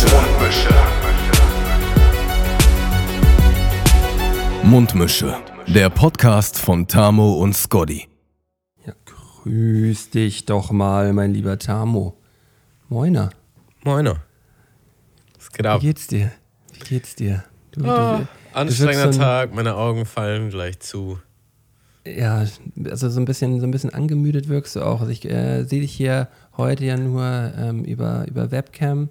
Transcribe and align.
Mundmische. 0.00 0.68
Mundmische. 4.62 5.36
Der 5.66 5.90
Podcast 5.90 6.58
von 6.58 6.88
Tamo 6.88 7.34
und 7.34 7.54
Scotty. 7.54 8.08
Ja, 8.86 8.94
grüß 9.04 10.08
dich 10.10 10.46
doch 10.46 10.70
mal, 10.70 11.12
mein 11.12 11.34
lieber 11.34 11.58
Tamo. 11.58 12.16
Moiner. 12.88 13.28
Moiner. 13.84 14.22
Was 15.36 15.52
geht 15.52 15.66
ab? 15.66 15.82
Wie 15.82 15.86
geht's 15.88 16.06
dir? 16.06 16.32
Wie 16.72 16.88
geht's 16.88 17.14
dir? 17.14 17.44
Du, 17.72 17.82
oh, 17.82 17.84
du, 17.84 18.28
anstrengender 18.54 19.12
so 19.12 19.18
Tag, 19.18 19.54
meine 19.54 19.76
Augen 19.76 20.06
fallen 20.06 20.48
gleich 20.48 20.80
zu. 20.80 21.18
Ja, 22.06 22.46
also 22.84 23.10
so 23.10 23.20
ein 23.20 23.26
bisschen, 23.26 23.60
so 23.60 23.66
ein 23.66 23.70
bisschen 23.70 23.92
angemüdet 23.92 24.48
wirkst 24.48 24.76
du 24.76 24.80
auch. 24.80 25.00
Also 25.00 25.12
ich 25.12 25.28
äh, 25.30 25.64
sehe 25.64 25.82
dich 25.82 25.92
hier 25.92 26.28
heute 26.56 26.86
ja 26.86 26.96
nur 26.96 27.52
ähm, 27.58 27.84
über, 27.84 28.26
über 28.26 28.50
Webcam. 28.50 29.10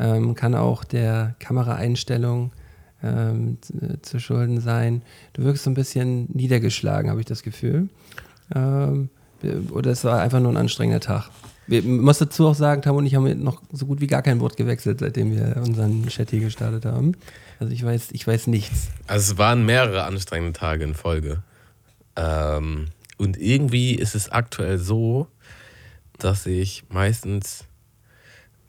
Ähm, 0.00 0.34
kann 0.34 0.54
auch 0.54 0.82
der 0.82 1.36
Kameraeinstellung 1.38 2.52
ähm, 3.02 3.58
zu 4.02 4.18
schulden 4.18 4.60
sein. 4.60 5.02
Du 5.34 5.44
wirkst 5.44 5.64
so 5.64 5.70
ein 5.70 5.74
bisschen 5.74 6.26
niedergeschlagen, 6.32 7.10
habe 7.10 7.20
ich 7.20 7.26
das 7.26 7.42
Gefühl. 7.42 7.88
Ähm, 8.54 9.10
oder 9.70 9.90
es 9.90 10.04
war 10.04 10.20
einfach 10.20 10.40
nur 10.40 10.52
ein 10.52 10.56
anstrengender 10.56 11.00
Tag. 11.00 11.30
Ich 11.66 11.84
muss 11.84 12.18
dazu 12.18 12.48
auch 12.48 12.54
sagen, 12.54 12.82
Tam 12.82 12.96
und 12.96 13.06
ich 13.06 13.14
haben 13.14 13.42
noch 13.42 13.62
so 13.70 13.86
gut 13.86 14.00
wie 14.00 14.06
gar 14.06 14.22
kein 14.22 14.40
Wort 14.40 14.56
gewechselt, 14.56 15.00
seitdem 15.00 15.30
wir 15.32 15.62
unseren 15.64 16.06
Chat 16.08 16.30
hier 16.30 16.40
gestartet 16.40 16.84
haben. 16.84 17.12
Also 17.60 17.72
ich 17.72 17.84
weiß, 17.84 18.08
ich 18.10 18.26
weiß 18.26 18.48
nichts. 18.48 18.88
Also 19.06 19.34
es 19.34 19.38
waren 19.38 19.64
mehrere 19.64 20.04
anstrengende 20.04 20.58
Tage 20.58 20.82
in 20.82 20.94
Folge. 20.94 21.42
Ähm, 22.16 22.86
und 23.18 23.36
irgendwie 23.36 23.94
ist 23.94 24.14
es 24.14 24.30
aktuell 24.30 24.78
so, 24.78 25.28
dass 26.18 26.46
ich 26.46 26.84
meistens 26.88 27.64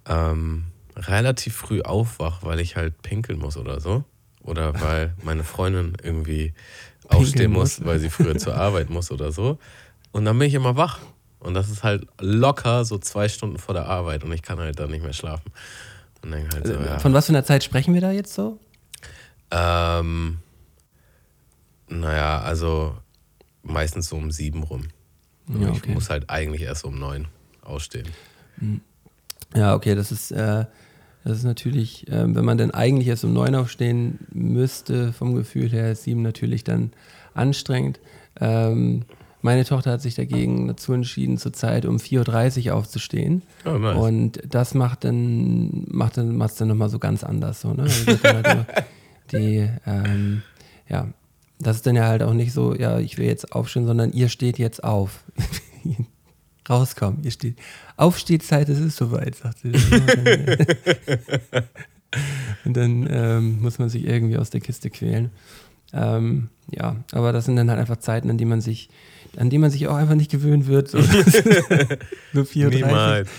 ähm, 0.08 0.66
relativ 0.96 1.56
früh 1.56 1.82
aufwache, 1.82 2.46
weil 2.46 2.60
ich 2.60 2.76
halt 2.76 3.02
pinkeln 3.02 3.40
muss 3.40 3.58
oder 3.58 3.80
so. 3.80 4.04
Oder 4.44 4.80
weil 4.82 5.14
meine 5.24 5.44
Freundin 5.44 5.96
irgendwie 6.02 6.54
aufstehen 7.08 7.52
muss, 7.52 7.80
muss, 7.80 7.88
weil 7.88 8.00
sie 8.00 8.10
früher 8.10 8.38
zur 8.38 8.56
Arbeit 8.56 8.90
muss 8.90 9.12
oder 9.12 9.32
so. 9.32 9.60
Und 10.12 10.26
dann 10.26 10.38
bin 10.40 10.48
ich 10.48 10.54
immer 10.54 10.76
wach. 10.78 11.00
Und 11.40 11.54
das 11.54 11.70
ist 11.70 11.84
halt 11.84 12.08
locker 12.20 12.86
so 12.86 12.98
zwei 12.98 13.28
Stunden 13.28 13.58
vor 13.58 13.74
der 13.74 13.88
Arbeit 13.88 14.24
und 14.24 14.32
ich 14.32 14.44
kann 14.44 14.60
halt 14.60 14.80
dann 14.80 14.92
nicht 14.92 15.04
mehr 15.04 15.14
schlafen. 15.14 15.52
Halt 16.24 16.68
so, 16.68 16.74
ja. 16.74 17.00
Von 17.00 17.14
was 17.14 17.26
für 17.26 17.32
einer 17.32 17.44
Zeit 17.44 17.64
sprechen 17.64 17.96
wir 17.96 18.02
da 18.02 18.12
jetzt 18.12 18.34
so? 18.36 18.60
Ähm, 19.50 20.38
naja, 21.88 22.42
also 22.42 22.96
meistens 23.64 24.08
so 24.08 24.18
um 24.18 24.30
sieben 24.30 24.62
rum. 24.62 24.88
Ja, 25.48 25.70
okay. 25.70 25.80
Ich 25.84 25.88
muss 25.88 26.12
halt 26.12 26.30
eigentlich 26.30 26.62
erst 26.62 26.86
um 26.86 27.00
neun 27.00 27.28
ausstehen. 27.64 28.08
Ja, 29.56 29.76
okay, 29.76 29.96
das 29.96 30.12
ist, 30.12 30.32
äh, 30.32 30.66
das 31.24 31.38
ist 31.38 31.44
natürlich, 31.44 32.08
äh, 32.08 32.34
wenn 32.34 32.46
man 32.46 32.58
dann 32.58 32.72
eigentlich 32.72 33.08
erst 33.08 33.24
um 33.24 33.34
neun 33.34 33.56
aufstehen 33.56 34.20
müsste, 34.32 35.14
vom 35.14 35.36
Gefühl 35.36 35.70
her, 35.70 35.92
ist 35.92 36.04
sieben 36.04 36.22
natürlich 36.22 36.64
dann 36.64 36.92
anstrengend. 37.34 38.00
Ähm, 38.40 39.04
meine 39.42 39.66
Tochter 39.66 39.92
hat 39.92 40.02
sich 40.02 40.16
dagegen 40.16 40.68
dazu 40.68 40.94
entschieden, 40.94 41.38
zurzeit 41.38 41.86
um 41.86 41.98
4.30 41.98 42.68
Uhr 42.68 42.76
aufzustehen. 42.76 43.42
Oh, 43.66 43.78
nice. 43.78 43.98
Und 43.98 44.42
das 44.48 44.74
macht 44.76 45.04
dann, 45.04 45.86
macht 45.88 46.18
dann, 46.18 46.38
macht's 46.38 46.58
dann 46.58 46.68
nochmal 46.68 46.90
so 46.90 47.00
ganz 47.00 47.24
anders. 47.24 47.62
So, 47.62 47.74
ne? 47.74 47.84
Also 47.84 48.06
halt 48.24 48.68
die, 49.32 49.68
ähm, 49.88 50.44
ja, 50.88 51.08
das 51.60 51.78
ist 51.78 51.88
dann 51.88 51.96
ja 51.96 52.06
halt 52.06 52.24
auch 52.24 52.34
nicht 52.34 52.54
so, 52.54 52.76
ja, 52.76 53.00
ich 53.00 53.18
will 53.18 53.26
jetzt 53.26 53.54
aufstehen, 53.54 53.86
sondern 53.86 54.12
ihr 54.14 54.30
steht 54.30 54.60
jetzt 54.60 54.84
auf. 54.84 55.24
Rauskommen, 56.70 57.24
ihr 57.24 57.32
steht. 57.32 57.58
Aufstehzeit, 58.02 58.68
es 58.70 58.80
ist 58.80 58.98
soweit, 58.98 59.36
sagt 59.36 59.60
sie. 59.60 59.72
Und 62.66 62.76
dann 62.76 63.08
ähm, 63.10 63.62
muss 63.62 63.80
man 63.80 63.90
sich 63.90 64.06
irgendwie 64.06 64.38
aus 64.38 64.50
der 64.50 64.60
Kiste 64.60 64.90
quälen. 64.90 65.30
Ähm, 65.94 66.50
ja, 66.70 66.96
aber 67.12 67.32
das 67.32 67.46
sind 67.46 67.58
dann 67.58 67.70
halt 67.70 67.80
einfach 67.80 67.98
Zeiten, 67.98 68.30
an 68.30 68.38
die 68.38 68.46
man 68.46 68.60
sich, 68.62 68.90
an 69.38 69.50
die 69.50 69.58
man 69.58 69.70
sich 69.70 69.88
auch 69.88 69.96
einfach 69.96 70.16
nicht 70.16 70.32
gewöhnen 70.32 70.66
wird. 70.68 70.88
So, 70.90 71.02
so 72.34 72.42
4.30 72.42 72.70
Niemals. 72.70 73.30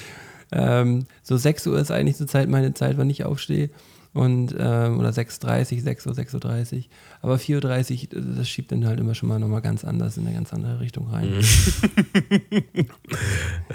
Ähm, 0.52 1.06
so 1.22 1.36
6 1.36 1.66
Uhr 1.66 1.78
ist 1.78 1.90
eigentlich 1.90 2.16
zur 2.16 2.28
Zeit 2.28 2.48
meine 2.48 2.72
Zeit, 2.74 2.98
wann 2.98 3.10
ich 3.10 3.24
aufstehe. 3.24 3.70
Und, 4.14 4.54
ähm, 4.58 4.98
oder 4.98 5.08
6.30 5.08 5.80
6 5.80 6.06
Uhr, 6.06 6.12
6.30 6.12 6.76
Uhr. 6.76 6.82
Aber 7.22 7.36
4.30 7.36 8.14
Uhr, 8.14 8.22
das 8.36 8.46
schiebt 8.46 8.70
dann 8.70 8.86
halt 8.86 9.00
immer 9.00 9.14
schon 9.14 9.30
mal 9.30 9.38
nochmal 9.38 9.62
ganz 9.62 9.84
anders 9.84 10.18
in 10.18 10.26
eine 10.26 10.34
ganz 10.34 10.52
andere 10.52 10.80
Richtung 10.80 11.08
rein. 11.08 11.32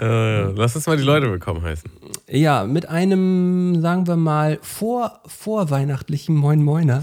äh, 0.00 0.42
lass 0.52 0.76
uns 0.76 0.86
mal 0.86 0.96
die 0.96 1.02
Leute 1.02 1.28
willkommen 1.28 1.62
heißen. 1.62 1.90
Ja, 2.30 2.64
mit 2.64 2.88
einem, 2.88 3.80
sagen 3.80 4.06
wir 4.06 4.14
mal, 4.14 4.60
vor, 4.62 5.20
vorweihnachtlichen 5.26 6.36
Moin 6.36 6.62
Moiner. 6.62 7.02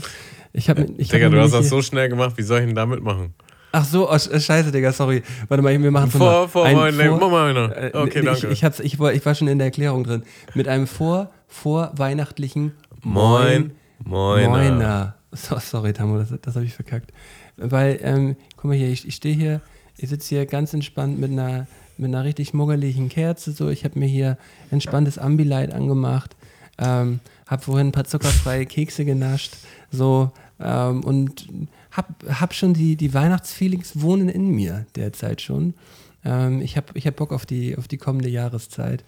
Ich 0.54 0.70
hab, 0.70 0.80
ich 0.80 1.10
Digga, 1.10 1.26
hab 1.26 1.34
du 1.34 1.42
hast 1.42 1.54
das 1.54 1.68
so 1.68 1.82
schnell 1.82 2.08
gemacht, 2.08 2.38
wie 2.38 2.44
soll 2.44 2.60
ich 2.62 2.68
denn 2.68 2.76
da 2.76 2.86
mitmachen? 2.86 3.34
Ach 3.74 3.84
so, 3.84 4.10
oh, 4.10 4.18
scheiße, 4.18 4.72
Digga, 4.72 4.94
sorry. 4.94 5.22
Warte 5.50 5.62
mal, 5.62 5.78
wir 5.78 5.92
machen 5.92 6.10
vor. 6.10 6.48
Vor, 6.48 6.66
ein, 6.66 6.94
vor, 6.94 7.20
vor, 7.20 7.30
Moiner. 7.30 7.76
Äh, 7.76 7.92
okay, 7.94 8.22
danke. 8.22 8.48
Ich, 8.48 8.64
ich, 8.64 8.80
ich, 8.80 8.94
ich, 8.94 9.26
war 9.26 9.36
schon 9.36 9.50
in 9.50 9.58
der 9.58 9.66
Erklärung 9.66 10.06
drin. 10.06 10.24
Mit 10.54 10.70
einem 10.70 10.88
vor, 10.88 11.30
vorweihnachtlichen 11.50 12.72
Moin, 13.06 13.72
Moiner. 14.04 14.50
Moiner. 14.50 15.16
So, 15.32 15.60
sorry, 15.60 15.94
Tamu, 15.94 16.18
das, 16.18 16.34
das 16.42 16.56
habe 16.56 16.66
ich 16.66 16.74
verkackt. 16.74 17.14
Weil, 17.56 18.00
ähm, 18.02 18.36
guck 18.56 18.66
mal 18.66 18.76
hier, 18.76 18.90
ich, 18.90 19.08
ich 19.08 19.14
stehe 19.14 19.36
hier, 19.36 19.62
ich 19.96 20.10
sitze 20.10 20.30
hier 20.30 20.48
ganz 20.48 20.74
entspannt 20.74 21.20
mit 21.20 21.30
einer, 21.30 21.68
mit 22.00 22.08
einer 22.08 22.24
richtig 22.24 22.56
muggeligen 22.56 23.10
Kerze. 23.10 23.52
So, 23.52 23.70
ich 23.70 23.86
habe 23.86 24.00
mir 24.00 24.08
hier 24.08 24.40
entspanntes 24.72 25.20
Ambilight 25.20 25.72
angemacht, 25.72 26.36
ähm, 26.80 27.20
habe 27.46 27.62
vorhin 27.62 27.90
ein 27.90 27.92
paar 27.92 28.06
zuckerfreie 28.06 28.66
Kekse 28.66 29.06
genascht, 29.06 29.54
so 29.92 30.32
ähm, 30.60 31.04
und 31.04 31.48
hab, 31.92 32.08
hab 32.28 32.56
schon 32.56 32.74
die, 32.74 32.96
die 32.96 33.14
Weihnachtsfeelings 33.14 34.02
wohnen 34.02 34.30
in 34.30 34.50
mir 34.50 34.88
derzeit 34.96 35.42
schon. 35.42 35.76
Ähm, 36.24 36.60
ich 36.60 36.76
habe 36.76 36.88
ich 36.96 37.06
hab 37.06 37.18
Bock 37.18 37.34
auf 37.34 37.46
die, 37.46 37.78
auf 37.78 37.88
die 37.88 37.98
kommende 37.98 38.30
Jahreszeit. 38.30 39.04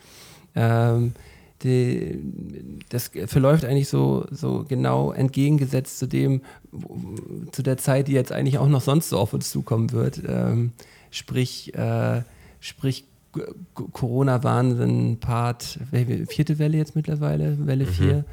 Ähm, 0.55 1.13
die, 1.63 2.19
das 2.89 3.11
verläuft 3.25 3.65
eigentlich 3.65 3.89
so, 3.89 4.25
so 4.31 4.65
genau 4.67 5.11
entgegengesetzt 5.11 5.97
zu 5.99 6.07
dem, 6.07 6.41
zu 7.51 7.63
der 7.63 7.77
Zeit, 7.77 8.07
die 8.07 8.13
jetzt 8.13 8.31
eigentlich 8.31 8.57
auch 8.59 8.67
noch 8.67 8.81
sonst 8.81 9.09
so 9.09 9.17
auf 9.17 9.33
uns 9.33 9.49
zukommen 9.49 9.91
wird. 9.91 10.21
Ähm, 10.27 10.73
sprich, 11.09 11.73
äh, 11.73 12.21
sprich 12.59 13.05
Corona-Wahnsinn, 13.73 15.17
Part, 15.19 15.79
vierte 16.27 16.59
Welle 16.59 16.77
jetzt 16.77 16.95
mittlerweile, 16.95 17.65
Welle 17.65 17.85
4. 17.85 18.13
Mhm. 18.13 18.23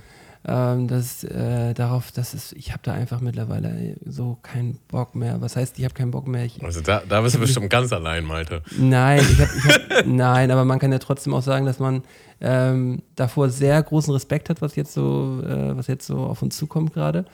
Ähm, 0.46 0.88
das, 0.88 1.24
äh, 1.24 1.72
darauf, 1.72 2.12
das 2.12 2.34
ist, 2.34 2.52
ich 2.52 2.72
habe 2.72 2.80
da 2.82 2.92
einfach 2.92 3.20
mittlerweile 3.20 3.96
so 4.04 4.38
keinen 4.42 4.78
Bock 4.88 5.14
mehr. 5.14 5.40
Was 5.40 5.56
heißt, 5.56 5.78
ich 5.78 5.84
habe 5.84 5.94
keinen 5.94 6.10
Bock 6.10 6.28
mehr? 6.28 6.44
Ich, 6.44 6.62
also 6.62 6.82
da, 6.82 7.02
da 7.08 7.22
bist 7.22 7.34
du 7.34 7.40
bestimmt 7.40 7.70
ganz 7.70 7.92
allein, 7.92 8.24
Malte. 8.24 8.62
Nein, 8.78 9.20
ich 9.20 9.40
hab, 9.40 9.48
ich 9.56 9.64
hab, 9.64 9.80
nein, 10.06 10.50
aber 10.50 10.66
man 10.66 10.78
kann 10.78 10.92
ja 10.92 10.98
trotzdem 10.98 11.32
auch 11.32 11.42
sagen, 11.42 11.64
dass 11.64 11.78
man 11.78 12.02
ähm, 12.42 13.02
davor 13.16 13.48
sehr 13.48 13.82
großen 13.82 14.12
Respekt 14.12 14.50
hat, 14.50 14.60
was 14.60 14.76
jetzt 14.76 14.92
so, 14.92 15.40
äh, 15.42 15.76
was 15.76 15.86
jetzt 15.86 16.06
so 16.06 16.18
auf 16.18 16.42
uns 16.42 16.58
zukommt 16.58 16.92
gerade. 16.92 17.24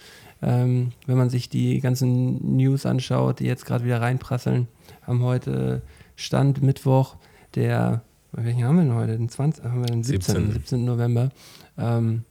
Ähm, 0.41 0.93
wenn 1.07 1.19
man 1.19 1.31
sich 1.31 1.49
die 1.49 1.81
ganzen 1.81 2.57
News 2.57 2.87
anschaut, 2.87 3.41
die 3.41 3.45
jetzt 3.45 3.67
gerade 3.67 3.85
wieder 3.85 4.01
reinprasseln, 4.01 4.69
haben 5.03 5.23
heute 5.23 5.83
Stand 6.15 6.63
Mittwoch, 6.63 7.17
der, 7.57 8.03
welchen 8.31 8.65
haben 8.65 8.77
wir 8.77 8.85
denn 8.85 8.95
heute? 8.95 9.17
Den 9.19 9.29
20, 9.29 9.65
haben 9.65 9.81
wir 9.81 9.87
den 9.87 10.05
17. 10.05 10.35
17. 10.35 10.53
17. 10.53 10.85
November. 10.85 11.31
Ähm, 11.77 12.25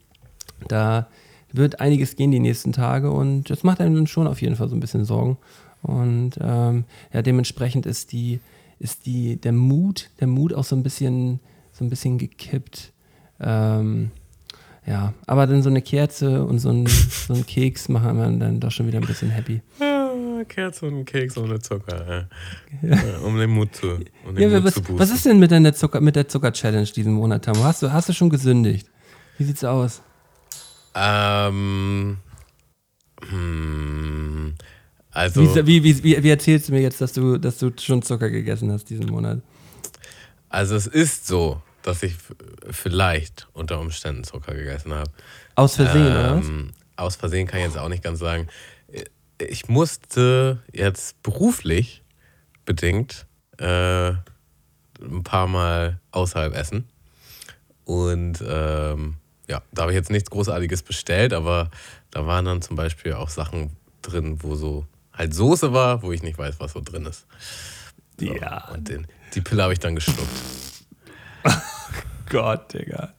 da 0.68 1.08
wird 1.52 1.80
einiges 1.80 2.16
gehen 2.16 2.32
die 2.32 2.40
nächsten 2.40 2.74
Tage 2.74 3.12
und 3.12 3.50
das 3.50 3.64
macht 3.64 3.82
einem 3.82 4.08
schon 4.08 4.28
auf 4.28 4.42
jeden 4.42 4.56
Fall 4.56 4.70
so 4.70 4.76
ein 4.76 4.80
bisschen 4.80 5.06
Sorgen. 5.06 5.38
Und 5.82 6.32
ähm, 6.42 6.84
ja, 7.14 7.22
dementsprechend 7.22 7.86
ist 7.86 8.12
die, 8.12 8.40
ist 8.80 9.06
die, 9.06 9.38
der 9.38 9.54
Mut, 9.54 10.10
der 10.20 10.28
Mut 10.28 10.54
auch 10.54 10.64
so 10.64 10.76
ein 10.76 10.84
bisschen 10.84 11.40
so 11.72 11.86
ein 11.86 11.90
bisschen 11.90 12.18
gekippt. 12.18 12.92
Ähm, 13.40 14.12
ja, 14.86 15.14
aber 15.28 15.48
dann 15.48 15.64
so 15.64 15.70
eine 15.70 15.82
Kerze 15.82 16.44
und 16.44 16.60
so 16.60 16.70
ein, 16.70 16.88
so 16.88 17.34
ein 17.34 17.46
Keks 17.46 17.90
machen 17.90 18.18
wir 18.18 18.30
dann 18.38 18.60
doch 18.60 18.72
schon 18.72 18.88
wieder 18.88 19.00
ein 19.00 19.08
bisschen 19.08 19.30
happy. 19.30 19.62
Ja, 19.80 20.12
Kerze 20.48 20.88
und 20.88 21.06
Keks 21.06 21.38
ohne 21.38 21.60
Zucker, 21.60 22.28
ja. 22.82 22.90
Ja, 22.90 23.18
um 23.20 23.38
den 23.38 23.50
Mut 23.50 23.76
zu, 23.76 24.00
um 24.28 24.36
den 24.36 24.52
Mut 24.52 24.64
was, 24.64 24.74
zu 24.74 24.82
boosten. 24.82 25.00
Was 25.00 25.12
ist 25.12 25.26
denn 25.26 25.40
mit, 25.40 25.52
der 25.52 25.74
Zucker, 25.74 26.02
mit 26.02 26.16
der 26.16 26.28
Zucker-Challenge 26.28 26.88
diesen 26.88 27.14
Monat, 27.14 27.46
Tamo? 27.46 27.64
Hast 27.64 27.82
du, 27.82 27.92
hast 27.92 28.10
du 28.10 28.14
schon 28.14 28.30
gesündigt? 28.30 28.90
Wie 29.38 29.44
sieht's 29.44 29.64
aus? 29.64 30.02
Ähm, 30.96 32.18
hm, 33.30 34.56
also. 35.12 35.42
Wie, 35.66 35.84
wie, 35.84 36.04
wie, 36.04 36.24
wie, 36.24 36.30
erzählst 36.30 36.70
du 36.70 36.74
mir 36.74 36.82
jetzt, 36.82 37.02
dass 37.02 37.14
du, 37.14 37.38
dass 37.38 37.58
du 37.58 37.72
schon 37.80 38.02
Zucker 38.02 38.30
gegessen 38.30 38.72
hast 38.72 38.90
diesen 38.90 39.08
Monat? 39.08 39.42
Also 40.50 40.76
es 40.76 40.88
ist 40.88 41.28
so, 41.28 41.62
dass 41.84 42.04
ich 42.04 42.16
vielleicht 42.70 43.48
unter 43.54 43.80
Umständen 43.80 44.24
Zucker 44.24 44.54
gegessen 44.54 44.94
habe. 44.94 45.12
Aus 45.56 45.76
Versehen, 45.76 46.06
ähm, 46.06 46.12
oder 46.12 46.38
was? 46.38 46.46
Aus 46.96 47.16
Versehen 47.16 47.48
kann 47.48 47.60
ich 47.60 47.68
jetzt 47.68 47.78
auch 47.78 47.90
nicht 47.90 48.04
ganz 48.04 48.20
sagen. 48.20 48.48
Ich 49.40 49.70
musste 49.70 50.62
jetzt 50.74 51.22
beruflich 51.24 52.04
bedingt 52.66 53.26
äh, 53.58 54.10
ein 54.10 55.24
paar 55.24 55.48
Mal 55.48 56.00
außerhalb 56.12 56.56
essen. 56.56 56.90
Und 57.86 58.44
ähm, 58.46 59.16
ja, 59.50 59.64
da 59.72 59.82
habe 59.82 59.92
ich 59.92 59.96
jetzt 59.96 60.12
nichts 60.12 60.30
Großartiges 60.30 60.84
bestellt, 60.84 61.34
aber 61.34 61.70
da 62.12 62.26
waren 62.26 62.46
dann 62.46 62.62
zum 62.62 62.76
Beispiel 62.76 63.14
auch 63.14 63.30
Sachen 63.30 63.72
drin, 64.02 64.38
wo 64.44 64.56
so 64.56 64.86
halt 65.12 65.34
Soße 65.34 65.74
war, 65.74 66.04
wo 66.04 66.12
ich 66.12 66.24
nicht 66.24 66.38
weiß, 66.38 66.60
was 66.60 66.74
so 66.74 66.82
drin 66.82 67.06
ist. 67.06 67.26
So, 68.20 68.26
Ja. 68.26 68.70
Und 68.72 68.88
den, 68.88 69.08
die 69.34 69.42
Pille 69.42 69.64
habe 69.64 69.74
ich 69.74 69.80
dann 69.80 69.96
geschluckt. 69.96 70.30
Gott, 72.30 72.74
Digga. 72.74 73.14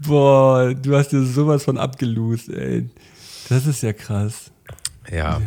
Boah, 0.00 0.72
du 0.72 0.96
hast 0.96 1.08
dir 1.08 1.24
sowas 1.24 1.64
von 1.64 1.78
abgelost, 1.78 2.48
ey. 2.48 2.88
Das 3.48 3.66
ist 3.66 3.82
ja 3.82 3.92
krass. 3.92 4.52
Ja, 5.10 5.42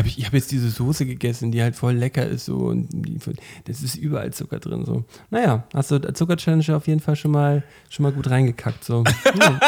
Hab 0.00 0.06
ich 0.06 0.18
ich 0.18 0.26
habe 0.26 0.36
jetzt 0.36 0.50
diese 0.50 0.70
Soße 0.70 1.06
gegessen, 1.06 1.52
die 1.52 1.62
halt 1.62 1.76
voll 1.76 1.94
lecker 1.94 2.26
ist 2.26 2.44
so 2.46 2.56
und 2.56 2.88
die, 2.90 3.18
das 3.66 3.82
ist 3.82 3.94
überall 3.96 4.32
Zucker 4.32 4.58
drin 4.58 4.84
so. 4.84 5.04
Naja, 5.30 5.64
hast 5.74 5.90
du 5.90 6.00
Zucker-Challenge 6.00 6.76
auf 6.76 6.86
jeden 6.86 7.00
Fall 7.00 7.16
schon 7.16 7.30
mal, 7.30 7.62
schon 7.88 8.02
mal 8.04 8.12
gut 8.12 8.28
reingekackt 8.30 8.84
so. 8.84 9.04
Ja. 9.24 9.60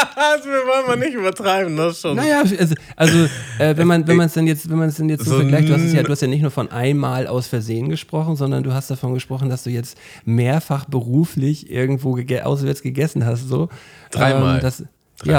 Wir 0.43 0.51
wollen 0.67 0.87
mal 0.87 0.97
nicht 0.97 1.13
übertreiben, 1.15 1.75
das 1.77 2.01
schon. 2.01 2.15
Naja, 2.17 2.41
also, 2.41 2.75
also 2.95 3.17
äh, 3.59 3.77
wenn 3.77 3.87
man 3.87 4.07
wenn 4.07 4.17
man 4.17 4.25
es 4.27 4.33
denn 4.33 4.47
jetzt 4.47 4.69
wenn 4.69 4.77
man 4.77 4.89
es 4.89 4.95
denn 4.95 5.09
jetzt 5.09 5.25
so, 5.25 5.31
So 5.31 5.37
vergleicht, 5.39 5.69
du 5.69 5.73
hast 5.73 5.81
es 5.83 5.93
ja 5.93 6.03
du 6.03 6.11
hast 6.11 6.21
ja 6.21 6.27
nicht 6.27 6.41
nur 6.41 6.51
von 6.51 6.71
einmal 6.71 7.27
aus 7.27 7.47
Versehen 7.47 7.89
gesprochen, 7.89 8.35
sondern 8.35 8.63
du 8.63 8.73
hast 8.73 8.89
davon 8.91 9.13
gesprochen, 9.13 9.49
dass 9.49 9.63
du 9.63 9.69
jetzt 9.69 9.97
mehrfach 10.25 10.85
beruflich 10.85 11.69
irgendwo 11.71 12.13
gege 12.13 12.45
auswärts 12.45 12.81
gegessen 12.81 13.25
hast 13.25 13.47
so. 13.47 13.69
Dreimal. 14.11 14.55
Ähm, 14.57 14.61
das, 14.61 14.79
Ja, 14.79 14.85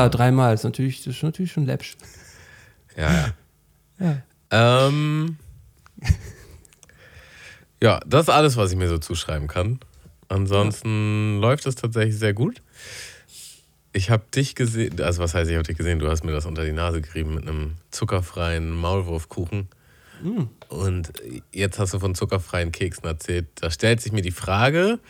Dreimal. 0.09 0.11
dreimal. 0.11 0.55
Ist 0.55 0.65
natürlich, 0.65 1.03
das 1.05 1.17
ist 1.17 1.23
natürlich 1.23 1.53
schon 1.53 1.67
läppsch. 1.67 1.97
Ja, 2.97 3.13
ja. 3.13 3.27
Ja. 4.01 4.17
Ähm, 4.55 5.37
ja, 7.83 8.01
das 8.07 8.29
ist 8.29 8.29
alles, 8.29 8.57
was 8.57 8.71
ich 8.71 8.79
mir 8.79 8.89
so 8.89 8.99
zuschreiben 8.99 9.49
kann. 9.49 9.81
Ansonsten 10.29 11.39
läuft 11.41 11.67
es 11.67 11.75
tatsächlich 11.75 12.17
sehr 12.17 12.35
gut. 12.35 12.63
Ich 13.93 14.11
habe 14.11 14.25
dich 14.35 14.55
gesehen, 14.55 15.01
also 15.01 15.23
was 15.23 15.35
heißt, 15.35 15.51
ich 15.51 15.57
habe 15.57 15.67
dich 15.67 15.77
gesehen, 15.77 15.99
du 15.99 16.09
hast 16.09 16.25
mir 16.25 16.33
das 16.33 16.47
unter 16.47 16.65
die 16.65 16.73
Nase 16.73 17.01
gerieben 17.01 17.35
mit 17.35 17.49
einem 17.49 17.75
zuckerfreien 17.91 18.71
Maulwurfkuchen. 18.71 19.69
Und 20.69 21.13
jetzt 21.53 21.79
hast 21.79 21.93
du 21.93 21.99
von 21.99 22.15
zuckerfreien 22.15 22.73
Keksen 22.73 23.05
erzählt. 23.05 23.47
Da 23.57 23.71
stellt 23.71 24.01
sich 24.01 24.13
mir 24.13 24.23
die 24.23 24.31
Frage, 24.31 25.01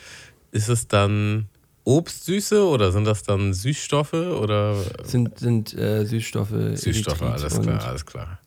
ist 0.50 0.68
es 0.68 0.88
dann 0.88 1.48
Obstsüße 1.84 2.66
oder 2.66 2.92
sind 2.92 3.04
das 3.04 3.22
dann 3.22 3.52
Süßstoffe 3.52 4.14
oder 4.14 4.76
Sind, 5.04 5.38
sind 5.38 5.74
äh, 5.74 6.04
Süßstoffe. 6.04 6.54
Süßstoffe? 6.74 7.22
Alles 7.22 7.60
klar, 7.60 7.84
alles 7.84 8.06
klar. 8.06 8.38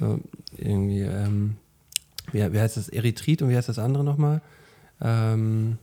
Ja, 0.00 0.16
irgendwie, 0.56 1.00
ähm, 1.02 1.56
wie, 2.32 2.52
wie 2.52 2.60
heißt 2.60 2.76
das? 2.76 2.88
Erythrit 2.88 3.42
und 3.42 3.50
wie 3.50 3.56
heißt 3.56 3.68
das 3.68 3.78
andere 3.78 4.04
nochmal? 4.04 4.40
Ähm, 5.00 5.78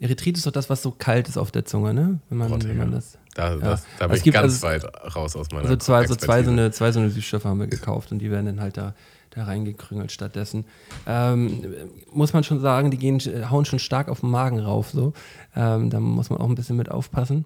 Erythrit 0.00 0.36
ist 0.36 0.46
doch 0.46 0.52
das, 0.52 0.68
was 0.70 0.82
so 0.82 0.90
kalt 0.90 1.28
ist 1.28 1.36
auf 1.38 1.50
der 1.50 1.64
Zunge, 1.64 1.94
ne? 1.94 2.20
Wenn 2.28 2.38
man, 2.38 2.62
wenn 2.62 2.76
man 2.76 2.92
das. 2.92 3.18
Da, 3.34 3.56
das, 3.56 3.84
da 3.98 4.04
Es 4.04 4.08
bin 4.10 4.16
ich 4.18 4.22
gibt 4.22 4.34
ganz 4.34 4.62
also- 4.64 4.66
weit 4.86 5.16
raus 5.16 5.34
aus 5.36 5.50
meiner 5.50 5.64
Also 5.64 5.76
zwei, 5.76 6.06
so 6.06 6.14
zwei, 6.14 6.42
so 6.44 6.50
eine, 6.50 6.70
zwei 6.70 6.92
so 6.92 7.00
eine 7.00 7.10
Süßstoffe 7.10 7.44
haben 7.44 7.58
wir 7.58 7.66
gekauft 7.66 8.12
und 8.12 8.20
die 8.20 8.30
werden 8.30 8.46
dann 8.46 8.60
halt 8.60 8.76
da, 8.76 8.94
da 9.30 9.44
reingekrüngelt 9.44 10.12
stattdessen. 10.12 10.64
Ähm, 11.06 11.64
muss 12.12 12.32
man 12.32 12.44
schon 12.44 12.60
sagen, 12.60 12.90
die 12.92 12.96
gehen, 12.98 13.18
hauen 13.50 13.64
schon 13.64 13.80
stark 13.80 14.08
auf 14.08 14.20
den 14.20 14.30
Magen 14.30 14.60
rauf. 14.60 14.90
So. 14.90 15.14
Ähm, 15.56 15.90
da 15.90 15.98
muss 16.00 16.30
man 16.30 16.38
auch 16.40 16.48
ein 16.48 16.54
bisschen 16.54 16.76
mit 16.76 16.90
aufpassen. 16.90 17.44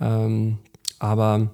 Ähm, 0.00 0.58
aber 0.98 1.50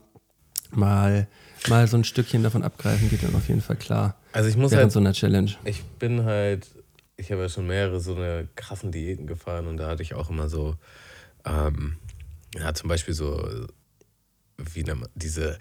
mal, 0.71 1.27
mal 1.69 1.87
so 1.87 1.97
ein 1.97 2.05
Stückchen 2.05 2.43
davon 2.43 2.63
abgreifen 2.63 3.09
geht 3.09 3.23
dann 3.23 3.35
auf 3.35 3.49
jeden 3.49 3.61
Fall 3.61 3.77
klar. 3.77 4.17
Also 4.33 4.49
ich 4.49 4.57
muss 4.57 4.71
Während 4.71 4.85
halt, 4.85 4.93
so 4.93 5.01
einer 5.01 5.13
Challenge. 5.13 5.53
ich 5.65 5.83
bin 5.83 6.25
halt, 6.25 6.67
ich 7.17 7.31
habe 7.31 7.43
ja 7.43 7.49
schon 7.49 7.67
mehrere 7.67 8.01
so 8.01 8.15
eine 8.15 8.49
krassen 8.55 8.93
Diäten 8.93 9.27
gefahren 9.27 9.67
und 9.67 9.77
da 9.77 9.89
hatte 9.89 10.03
ich 10.03 10.15
auch 10.15 10.31
immer 10.31 10.49
so, 10.49 10.77
ähm, 11.45 11.97
ja 12.55 12.73
zum 12.75 12.89
Beispiel 12.89 13.15
so, 13.15 13.69
wie 14.59 14.85
nennt 14.85 15.01
man, 15.01 15.09
diese 15.15 15.59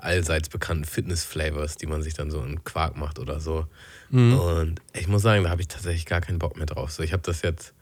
allseits 0.00 0.48
bekannten 0.48 0.84
Fitness-Flavors, 0.84 1.76
die 1.76 1.86
man 1.86 2.02
sich 2.02 2.14
dann 2.14 2.30
so 2.30 2.42
in 2.42 2.62
Quark 2.64 2.96
macht 2.96 3.18
oder 3.18 3.40
so. 3.40 3.66
Mhm. 4.10 4.38
Und 4.38 4.82
ich 4.92 5.08
muss 5.08 5.22
sagen, 5.22 5.44
da 5.44 5.50
habe 5.50 5.62
ich 5.62 5.68
tatsächlich 5.68 6.06
gar 6.06 6.20
keinen 6.20 6.38
Bock 6.38 6.56
mehr 6.56 6.66
drauf. 6.66 6.92
So, 6.92 7.02
ich 7.02 7.12
habe 7.12 7.22
das 7.22 7.42
jetzt, 7.42 7.74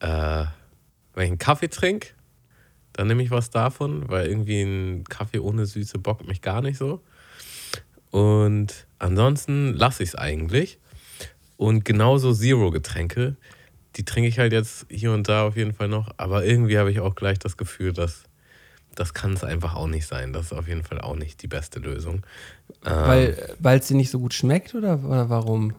äh, 0.00 0.44
wenn 1.14 1.24
ich 1.24 1.30
einen 1.30 1.38
Kaffee 1.38 1.68
trinke, 1.68 2.08
dann 2.96 3.08
nehme 3.08 3.22
ich 3.22 3.30
was 3.30 3.50
davon, 3.50 4.08
weil 4.08 4.26
irgendwie 4.26 4.62
ein 4.62 5.04
Kaffee 5.04 5.38
ohne 5.38 5.66
Süße 5.66 5.98
bockt 5.98 6.26
mich 6.26 6.40
gar 6.40 6.62
nicht 6.62 6.78
so. 6.78 7.02
Und 8.10 8.86
ansonsten 8.98 9.74
lasse 9.74 10.02
ich 10.02 10.10
es 10.10 10.14
eigentlich. 10.14 10.78
Und 11.58 11.84
genauso 11.84 12.32
Zero-Getränke, 12.32 13.36
die 13.96 14.04
trinke 14.06 14.30
ich 14.30 14.38
halt 14.38 14.54
jetzt 14.54 14.86
hier 14.88 15.12
und 15.12 15.28
da 15.28 15.46
auf 15.46 15.56
jeden 15.56 15.74
Fall 15.74 15.88
noch. 15.88 16.08
Aber 16.16 16.46
irgendwie 16.46 16.78
habe 16.78 16.90
ich 16.90 17.00
auch 17.00 17.14
gleich 17.14 17.38
das 17.38 17.58
Gefühl, 17.58 17.92
dass 17.92 18.24
das 18.94 19.12
kann 19.12 19.34
es 19.34 19.44
einfach 19.44 19.74
auch 19.74 19.88
nicht 19.88 20.06
sein. 20.06 20.32
Das 20.32 20.46
ist 20.46 20.52
auf 20.54 20.66
jeden 20.66 20.82
Fall 20.82 21.02
auch 21.02 21.16
nicht 21.16 21.42
die 21.42 21.48
beste 21.48 21.80
Lösung. 21.80 22.24
Ähm, 22.82 22.92
Weil 23.06 23.54
weil 23.58 23.78
es 23.78 23.88
dir 23.88 23.96
nicht 23.96 24.10
so 24.10 24.18
gut 24.18 24.32
schmeckt 24.32 24.74
oder, 24.74 25.04
oder 25.04 25.28
warum? 25.28 25.74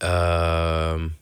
Ähm, 0.00 1.12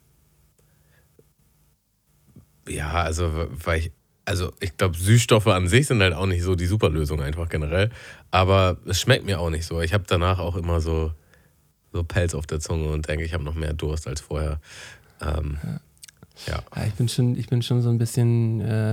ja, 2.68 2.92
also, 2.92 3.48
weil 3.50 3.80
ich, 3.80 3.92
also 4.28 4.52
ich 4.60 4.76
glaube, 4.76 4.96
Süßstoffe 4.96 5.46
an 5.46 5.68
sich 5.68 5.86
sind 5.86 6.02
halt 6.02 6.12
auch 6.12 6.26
nicht 6.26 6.42
so 6.42 6.54
die 6.54 6.66
Superlösung 6.66 7.22
einfach 7.22 7.48
generell. 7.48 7.90
Aber 8.30 8.76
es 8.86 9.00
schmeckt 9.00 9.24
mir 9.24 9.40
auch 9.40 9.48
nicht 9.48 9.64
so. 9.64 9.80
Ich 9.80 9.94
habe 9.94 10.04
danach 10.06 10.38
auch 10.38 10.54
immer 10.54 10.80
so, 10.82 11.12
so 11.92 12.04
Pelz 12.04 12.34
auf 12.34 12.46
der 12.46 12.60
Zunge 12.60 12.88
und 12.90 13.08
denke, 13.08 13.24
ich 13.24 13.32
habe 13.32 13.42
noch 13.42 13.54
mehr 13.54 13.72
Durst 13.72 14.06
als 14.06 14.20
vorher. 14.20 14.60
Ähm, 15.22 15.56
ja. 16.46 16.62
Ja, 16.76 16.84
ich 16.86 16.92
bin 16.94 17.08
schon, 17.08 17.36
ich 17.36 17.48
bin 17.48 17.62
schon 17.62 17.80
so 17.80 17.88
ein 17.88 17.96
bisschen 17.98 18.60
äh, 18.60 18.92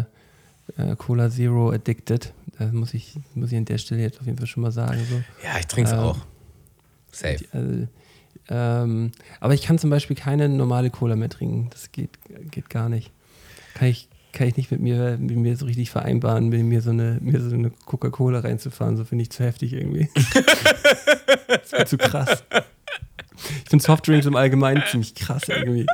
äh, 0.77 0.95
Cola 0.97 1.29
Zero 1.29 1.69
addicted. 1.71 2.33
Da 2.57 2.67
muss 2.67 2.93
ich, 2.93 3.19
muss 3.33 3.51
ich 3.51 3.57
an 3.57 3.65
der 3.65 3.77
Stelle 3.77 4.01
jetzt 4.01 4.19
auf 4.21 4.25
jeden 4.25 4.37
Fall 4.37 4.47
schon 4.47 4.63
mal 4.63 4.71
sagen. 4.71 5.05
So. 5.09 5.21
Ja, 5.43 5.59
ich 5.59 5.67
trinke 5.67 5.89
es 5.91 5.93
Ähm, 5.93 5.99
auch. 5.99 6.17
Safe. 7.11 7.37
Also, 7.51 7.87
ähm, 8.47 9.11
aber 9.41 9.53
ich 9.53 9.63
kann 9.63 9.77
zum 9.79 9.89
Beispiel 9.89 10.15
keine 10.15 10.47
normale 10.47 10.89
Cola 10.89 11.15
mehr 11.17 11.29
trinken. 11.29 11.69
Das 11.71 11.91
geht, 11.91 12.11
geht 12.51 12.69
gar 12.69 12.87
nicht. 12.89 13.11
Kann 13.73 13.89
ich, 13.89 14.07
kann 14.35 14.47
ich 14.47 14.57
nicht 14.57 14.69
mit 14.69 14.79
mir, 14.81 15.17
mit 15.19 15.35
mir 15.37 15.57
so 15.57 15.65
richtig 15.65 15.89
vereinbaren, 15.89 16.49
mit 16.49 16.61
mir 16.63 16.81
so 16.81 16.91
eine, 16.91 17.17
mir 17.21 17.41
so 17.41 17.53
eine 17.55 17.71
Coca-Cola 17.85 18.39
reinzufahren. 18.41 18.97
So 18.97 19.03
finde 19.05 19.23
ich 19.23 19.31
zu 19.31 19.43
heftig 19.43 19.73
irgendwie. 19.73 20.07
das 21.47 21.73
ist 21.73 21.87
zu 21.89 21.97
krass. 21.97 22.44
Ich 23.63 23.69
finde 23.69 23.83
Softdrinks 23.83 24.25
im 24.25 24.35
Allgemeinen 24.35 24.83
ziemlich 24.89 25.13
krass 25.15 25.44
irgendwie. 25.47 25.85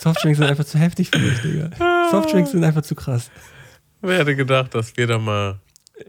Softdrinks 0.00 0.38
sind 0.38 0.48
einfach 0.48 0.64
zu 0.64 0.78
heftig 0.78 1.10
für 1.10 1.18
mich, 1.18 1.40
Digga. 1.40 1.70
Softdrinks 2.10 2.52
sind 2.52 2.64
einfach 2.64 2.82
zu 2.82 2.94
krass. 2.94 3.30
Wer 4.00 4.18
hätte 4.18 4.34
gedacht, 4.36 4.74
dass 4.74 4.96
wir 4.96 5.06
da 5.06 5.18
mal 5.18 5.60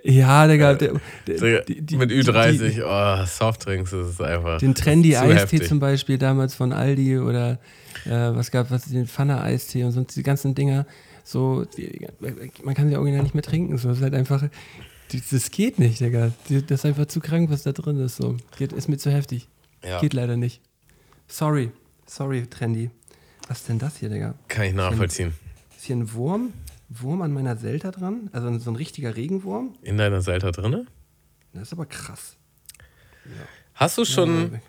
Ja, 0.04 0.48
Digga. 0.48 0.74
Der, 0.76 0.94
der, 1.28 1.36
Digga, 1.36 1.62
die- 1.62 1.82
die- 1.82 1.98
mit 1.98 2.10
die- 2.12 2.22
Ü30, 2.24 2.84
oh, 2.86 3.26
Softdrinks, 3.26 3.92
ist 3.92 4.22
einfach. 4.22 4.60
Den 4.60 4.74
Trendy 4.76 5.16
Eistee 5.16 5.34
heftig. 5.36 5.68
zum 5.68 5.80
Beispiel 5.80 6.18
damals 6.18 6.56
von 6.56 6.72
Aldi 6.72 7.20
oder 7.20 7.60
äh, 8.06 8.10
was 8.10 8.50
gab 8.52 8.72
was 8.72 8.86
den 8.86 9.08
Pfanne 9.08 9.42
Eistee 9.42 9.84
und 9.84 9.92
so 9.92 10.04
die 10.04 10.24
ganzen 10.24 10.56
Dinger. 10.56 10.86
So, 11.32 11.64
die, 11.78 12.08
man 12.64 12.76
kann 12.76 12.90
sie 12.90 12.98
original 12.98 13.24
nicht 13.24 13.36
mehr 13.36 13.44
trinken. 13.44 13.78
So, 13.78 13.88
das 13.88 13.98
ist 13.98 14.04
halt 14.04 14.14
einfach, 14.16 14.44
das 15.32 15.52
geht 15.52 15.80
nicht, 15.80 16.02
Digga. 16.02 16.34
Das 16.50 16.80
ist 16.80 16.86
einfach 16.86 17.06
zu 17.06 17.22
krank, 17.22 17.50
was 17.50 17.64
da 17.64 17.72
drin 17.72 17.98
ist. 18.00 18.18
So, 18.18 18.36
geht, 18.58 18.74
ist 18.74 18.90
mir 18.90 18.98
zu 18.98 19.12
heftig. 19.12 19.48
Ja, 19.84 20.00
Geht 20.02 20.14
leider 20.14 20.36
nicht. 20.36 20.62
Sorry, 21.28 21.72
sorry, 22.06 22.46
Trendy. 22.48 22.90
Was 23.48 23.62
ist 23.62 23.70
denn 23.70 23.80
das 23.80 23.98
hier, 23.98 24.10
Digga? 24.10 24.36
kann 24.50 24.66
ich 24.66 24.74
nachvollziehen. 24.74 25.34
Ist 25.78 25.86
hier 25.86 25.96
ein 25.96 26.12
Wurm? 26.14 26.52
Wurm 26.90 27.22
an 27.22 27.32
meiner 27.32 27.56
Selta 27.56 27.92
dran? 27.92 28.30
Also 28.34 28.58
so 28.60 28.70
ein 28.70 28.76
richtiger 28.76 29.16
Regenwurm? 29.16 29.74
In 29.82 29.98
deiner 29.98 30.22
Selta 30.22 30.52
drinne? 30.52 30.86
Das 31.54 31.64
ist 31.64 31.74
aber 31.74 31.86
krass. 31.86 32.36
Hast 33.74 33.98
du 33.98 34.04
schon, 34.04 34.52
Ja, 34.54 34.60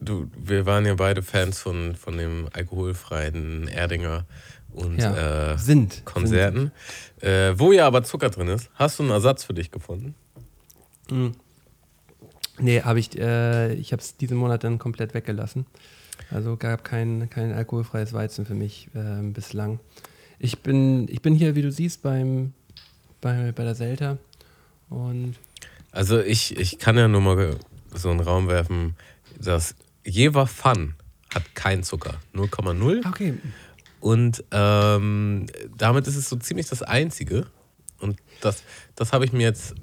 du, 0.00 0.30
wir 0.36 0.64
waren 0.64 0.86
ja 0.86 0.94
beide 0.94 1.22
Fans 1.22 1.60
von, 1.60 1.94
von 1.96 2.16
dem 2.16 2.48
alkoholfreien 2.52 3.68
Erdinger 3.68 4.24
und 4.78 4.98
ja. 4.98 5.52
äh, 5.52 5.58
sind. 5.58 6.04
Konzerten, 6.04 6.72
äh, 7.20 7.54
wo 7.56 7.72
ja 7.72 7.86
aber 7.86 8.02
Zucker 8.04 8.30
drin 8.30 8.48
ist. 8.48 8.70
Hast 8.74 8.98
du 8.98 9.02
einen 9.02 9.12
Ersatz 9.12 9.44
für 9.44 9.54
dich 9.54 9.70
gefunden? 9.70 10.14
Sind. 11.08 11.34
Mm. 11.34 11.36
Nee, 12.60 12.82
habe 12.82 12.98
ich, 12.98 13.16
äh, 13.18 13.74
ich 13.74 13.92
habe 13.92 14.02
es 14.02 14.16
diesen 14.16 14.36
Monat 14.36 14.64
dann 14.64 14.78
komplett 14.78 15.14
weggelassen. 15.14 15.66
Also 16.30 16.56
gab 16.56 16.84
kein, 16.84 17.30
kein 17.30 17.52
alkoholfreies 17.52 18.12
Weizen 18.12 18.44
für 18.46 18.54
mich 18.54 18.88
ähm, 18.94 19.32
bislang. 19.32 19.78
Ich 20.38 20.60
bin, 20.60 21.08
ich 21.08 21.22
bin 21.22 21.34
hier, 21.34 21.54
wie 21.54 21.62
du 21.62 21.70
siehst, 21.70 22.02
beim, 22.02 22.52
bei, 23.20 23.52
bei 23.52 23.64
der 23.64 23.74
Selta 23.74 24.18
und 24.88 25.34
Also 25.92 26.20
ich, 26.20 26.56
ich 26.58 26.78
kann 26.78 26.96
ja 26.96 27.08
nur 27.08 27.20
mal 27.20 27.56
so 27.94 28.10
einen 28.10 28.20
Raum 28.20 28.48
werfen, 28.48 28.94
das 29.38 29.74
Jever 30.04 30.46
Fun 30.46 30.94
hat 31.32 31.54
keinen 31.54 31.82
Zucker, 31.82 32.14
0,0. 32.34 33.06
okay, 33.06 33.34
Und 34.00 34.44
ähm, 34.50 35.46
damit 35.76 36.06
ist 36.06 36.16
es 36.16 36.28
so 36.28 36.36
ziemlich 36.36 36.68
das 36.68 36.82
Einzige. 36.82 37.46
Und 38.00 38.18
das, 38.40 38.62
das 38.94 39.12
habe 39.12 39.24
ich 39.24 39.32
mir 39.32 39.42
jetzt 39.42 39.74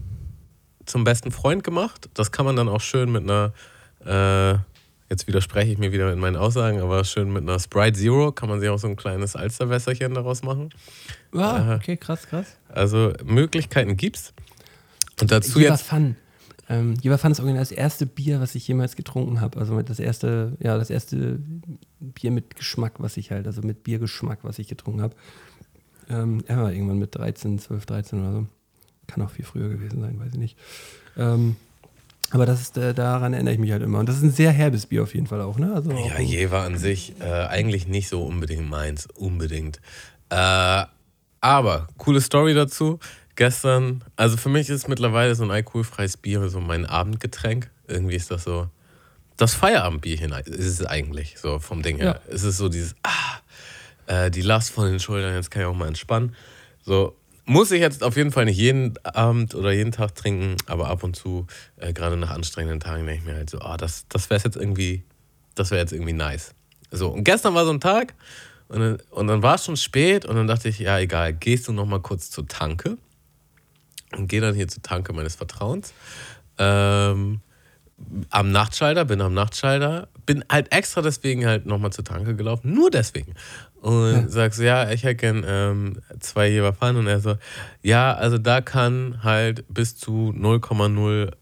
zum 0.86 1.04
besten 1.04 1.32
Freund 1.32 1.64
gemacht. 1.64 2.10
Das 2.14 2.32
kann 2.32 2.46
man 2.46 2.56
dann 2.56 2.70
auch 2.70 2.82
schön 2.82 3.12
mit 3.12 3.24
einer, 3.24 3.54
äh, 4.06 4.58
Jetzt 5.08 5.28
widerspreche 5.28 5.72
ich 5.72 5.78
mir 5.78 5.92
wieder 5.92 6.12
in 6.12 6.18
meinen 6.18 6.36
Aussagen, 6.36 6.82
aber 6.82 7.04
schön 7.04 7.32
mit 7.32 7.44
einer 7.44 7.60
Sprite 7.60 8.00
Zero 8.00 8.32
kann 8.32 8.50
man 8.50 8.60
sich 8.60 8.70
auch 8.70 8.80
so 8.80 8.88
ein 8.88 8.96
kleines 8.96 9.36
Alsterwässerchen 9.36 10.16
daraus 10.16 10.42
machen. 10.42 10.72
Ah, 11.32 11.74
Äh, 11.74 11.76
okay, 11.76 11.96
krass, 11.98 12.26
krass. 12.28 12.58
Also 12.70 13.14
Möglichkeiten 13.24 13.98
gibt's. 13.98 14.34
Und 15.22 15.32
dazu 15.32 15.60
Jever 15.60 15.74
jetzt. 15.74 15.84
Fun. 15.88 16.16
Ähm, 16.68 16.96
Jever 17.02 17.18
Fun 17.18 17.32
ist 17.32 17.40
original 17.40 17.62
das 17.62 17.72
erste 17.72 18.06
Bier, 18.06 18.40
was 18.42 18.56
ich 18.56 18.68
jemals 18.68 18.96
getrunken 18.96 19.42
habe. 19.42 19.60
Also 19.60 19.80
das 19.82 20.00
erste, 20.00 20.58
ja, 20.60 20.78
das 20.78 20.90
erste 20.90 21.40
Bier 22.00 22.32
mit 22.32 22.56
Geschmack, 22.56 22.94
was 22.98 23.18
ich 23.18 23.32
halt, 23.32 23.46
also 23.46 23.62
mit 23.62 23.84
Biergeschmack, 23.84 24.40
was 24.44 24.58
ich 24.60 24.68
getrunken 24.68 25.02
habe. 25.02 25.16
Ähm, 26.10 26.44
er 26.48 26.58
war 26.58 26.72
irgendwann 26.72 27.00
mit 27.00 27.16
13, 27.16 27.60
12, 27.60 27.86
13 27.86 28.20
oder 28.20 28.32
so. 28.32 28.48
Kann 29.08 29.24
auch 29.24 29.30
viel 29.30 29.46
früher 29.46 29.70
gewesen 29.70 30.02
sein, 30.02 30.20
weiß 30.20 30.34
ich 30.34 30.40
nicht. 30.40 30.58
Ähm, 31.18 31.56
aber 32.32 32.46
das 32.48 32.62
ist, 32.62 32.78
äh, 32.78 32.94
daran 32.94 33.34
erinnere 33.34 33.54
ich 33.54 33.60
mich 33.60 33.72
halt 33.72 33.84
immer. 33.84 34.00
Und 34.00 34.10
das 34.10 34.18
ist 34.18 34.24
ein 34.24 34.32
sehr 34.32 34.52
herbes 34.52 34.88
Bier 34.88 35.04
auf 35.04 35.14
jeden 35.14 35.28
Fall 35.28 35.42
auch, 35.42 35.60
ne? 35.60 35.74
Also 35.74 35.92
auch 35.92 36.10
Ja, 36.10 36.20
Jever 36.20 36.62
an 36.62 36.78
sich 36.78 37.14
äh, 37.20 37.24
eigentlich 37.24 37.88
nicht 37.88 38.08
so 38.08 38.24
unbedingt 38.24 38.68
meins, 38.68 39.08
unbedingt. 39.16 39.80
Äh, 40.30 40.86
aber 41.42 41.88
coole 41.98 42.22
Story 42.22 42.56
dazu. 42.56 43.00
Gestern, 43.36 44.04
also 44.16 44.38
für 44.38 44.50
mich 44.50 44.70
ist 44.70 44.88
mittlerweile 44.88 45.36
so 45.36 45.44
ein 45.44 45.52
alkoholfreies 45.52 46.18
Bier 46.18 46.48
so 46.50 46.60
mein 46.62 46.86
Abendgetränk. 46.86 47.70
Irgendwie 47.88 48.16
ist 48.16 48.32
das 48.32 48.44
so 48.44 48.70
das 49.38 49.54
Feierabendbierchen 49.54 50.32
ist 50.32 50.80
es 50.80 50.86
eigentlich 50.86 51.38
so 51.38 51.60
vom 51.60 51.82
Ding 51.82 51.98
her. 51.98 52.22
Es 52.28 52.44
ist 52.44 52.58
so 52.58 52.70
dieses, 52.70 52.96
ah, 53.04 53.40
äh, 54.08 54.32
die 54.32 54.42
Last 54.42 54.72
von 54.72 54.90
den 54.90 55.00
Schultern, 55.00 55.34
jetzt 55.34 55.52
kann 55.52 55.62
ich 55.62 55.68
auch 55.68 55.76
mal 55.76 55.88
entspannen. 55.88 56.36
So, 56.84 57.16
muss 57.46 57.72
ich 57.72 57.82
jetzt 57.82 58.04
auf 58.04 58.16
jeden 58.16 58.32
Fall 58.32 58.46
nicht 58.46 58.58
jeden 58.58 58.94
Abend 59.04 59.54
oder 59.54 59.72
jeden 59.72 59.92
Tag 59.92 60.16
trinken, 60.16 60.56
aber 60.68 60.88
ab 60.88 61.04
und 61.04 61.16
zu, 61.16 61.48
äh, 61.78 61.94
gerade 61.94 62.18
nach 62.18 62.32
anstrengenden 62.32 62.80
Tagen, 62.80 63.06
denke 63.06 63.22
ich 63.22 63.28
mir 63.28 63.36
halt 63.36 63.50
so, 63.50 63.60
ah, 63.60 63.78
das, 63.78 64.06
das 64.10 64.30
wäre 64.30 64.42
jetzt 64.44 64.56
irgendwie, 64.56 65.04
das 65.54 65.72
wäre 65.72 65.82
jetzt 65.82 65.92
irgendwie 65.92 66.14
nice. 66.14 66.54
So, 66.92 67.10
und 67.10 67.24
gestern 67.24 67.54
war 67.54 67.66
so 67.66 67.72
ein 67.72 67.82
Tag 67.82 68.14
und 68.70 68.80
dann, 68.80 68.98
und 69.12 69.28
dann 69.28 69.44
war 69.44 69.56
es 69.56 69.66
schon 69.66 69.78
spät 69.78 70.26
und 70.26 70.36
dann 70.36 70.48
dachte 70.48 70.70
ich, 70.70 70.80
ja, 70.80 70.98
egal, 70.98 71.34
gehst 71.34 71.68
du 71.68 71.74
noch 71.74 71.86
mal 71.86 72.00
kurz 72.00 72.32
zur 72.32 72.48
Tanke 72.48 72.98
und 74.18 74.28
gehe 74.28 74.42
dann 74.42 74.56
hier 74.56 74.68
zur 74.68 74.82
Tanke 74.84 75.14
meines 75.14 75.36
Vertrauens. 75.36 75.94
Ähm, 76.58 77.42
am 78.30 78.52
Nachtschalter, 78.52 79.06
bin 79.06 79.22
am 79.22 79.34
Nachtschalter, 79.34 80.10
bin 80.26 80.44
halt 80.52 80.72
extra 80.74 81.02
deswegen 81.02 81.46
halt 81.46 81.66
nochmal 81.66 81.92
zur 81.94 82.04
Tanke 82.04 82.36
gelaufen, 82.36 82.74
nur 82.74 82.92
deswegen. 82.92 83.36
Und 83.82 84.12
Ja. 84.14 84.28
sagst, 84.28 84.60
ja, 84.60 84.90
ich 84.92 85.04
hätte 85.04 85.16
gern 85.16 85.46
ähm, 85.48 86.02
zwei 86.20 86.50
Jever 86.50 86.74
Pfann 86.74 86.98
und 86.98 87.08
er 87.08 87.20
so, 87.22 87.38
ja, 87.84 88.14
also 88.14 88.38
da 88.38 88.60
kann 88.62 89.24
halt 89.24 89.64
bis 89.74 89.96
zu 89.96 90.34
0,05% 90.36 91.34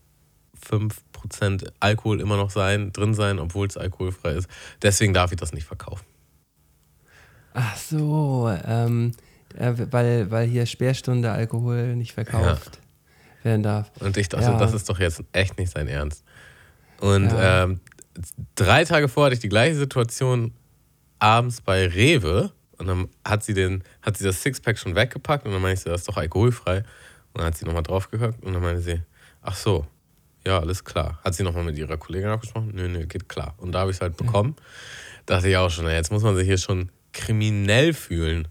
Alkohol 1.80 2.22
immer 2.22 2.38
noch 2.38 2.52
sein, 2.52 2.92
drin 2.92 3.14
sein, 3.14 3.40
obwohl 3.40 3.68
es 3.68 3.78
alkoholfrei 3.78 4.34
ist. 4.34 4.48
Deswegen 4.82 5.14
darf 5.14 5.32
ich 5.32 5.38
das 5.40 5.54
nicht 5.54 5.66
verkaufen. 5.66 6.06
Ach 7.54 7.78
so, 7.78 8.52
ähm, 8.66 9.12
äh, 9.58 9.74
weil, 9.92 10.30
weil 10.32 10.48
hier 10.48 10.66
Sperrstunde 10.66 11.32
Alkohol 11.32 11.96
nicht 11.96 12.14
verkauft 12.14 12.80
werden 13.44 13.64
darf. 13.64 13.92
Und 14.00 14.18
ich 14.18 14.30
dachte, 14.30 14.46
Ja. 14.46 14.58
das 14.58 14.74
ist 14.74 14.90
doch 14.90 15.00
jetzt 15.00 15.24
echt 15.34 15.58
nicht 15.58 15.72
sein 15.72 15.88
Ernst. 15.88 16.24
Und 17.00 17.26
Ja. 17.32 17.64
ähm, 17.66 17.80
drei 18.56 18.86
Tage 18.86 19.08
vorher 19.10 19.28
hatte 19.28 19.36
ich 19.36 19.42
die 19.42 19.50
gleiche 19.50 19.76
Situation 19.76 20.54
abends 21.20 21.62
bei 21.62 21.88
Rewe. 21.88 22.52
Und 22.78 22.88
dann 22.88 23.08
hat 23.24 23.44
sie, 23.44 23.54
den, 23.54 23.84
hat 24.02 24.18
sie 24.18 24.24
das 24.26 24.42
Sixpack 24.42 24.78
schon 24.78 24.96
weggepackt 24.96 25.46
und 25.46 25.52
dann 25.54 25.62
meinte 25.62 25.76
ich 25.76 25.80
so, 25.82 25.90
das 25.90 26.02
ist 26.02 26.08
doch 26.10 26.18
alkoholfrei. 26.18 26.78
Und 26.80 26.86
dann 27.40 27.46
hat 27.46 27.58
sie 27.58 27.66
nochmal 27.66 27.84
drauf 27.84 28.10
und 28.12 28.54
dann 28.54 28.62
meinte 28.62 28.82
sie, 28.82 29.02
ach 29.42 29.56
so, 29.56 29.86
ja, 30.46 30.60
alles 30.60 30.84
klar. 30.84 31.20
Hat 31.24 31.34
sie 31.36 31.44
nochmal 31.44 31.64
mit 31.64 31.78
ihrer 31.78 31.98
Kollegin 31.98 32.30
abgesprochen? 32.30 32.72
Nö, 32.74 32.88
nö, 32.90 33.06
geht 33.06 33.30
klar. 33.30 33.54
Und 33.58 33.72
da 33.72 33.82
habe 33.82 33.92
ich 33.92 33.98
es 33.98 34.02
halt 34.02 34.18
bekommen. 34.18 34.56
Dachte 35.26 35.48
ich 35.48 35.56
auch 35.56 35.70
schon, 35.70 35.88
jetzt 35.88 36.12
muss 36.12 36.24
man 36.24 36.36
sich 36.36 36.46
hier 36.46 36.58
schon 36.58 36.90
kriminell 37.14 37.94
fühlen, 37.94 38.48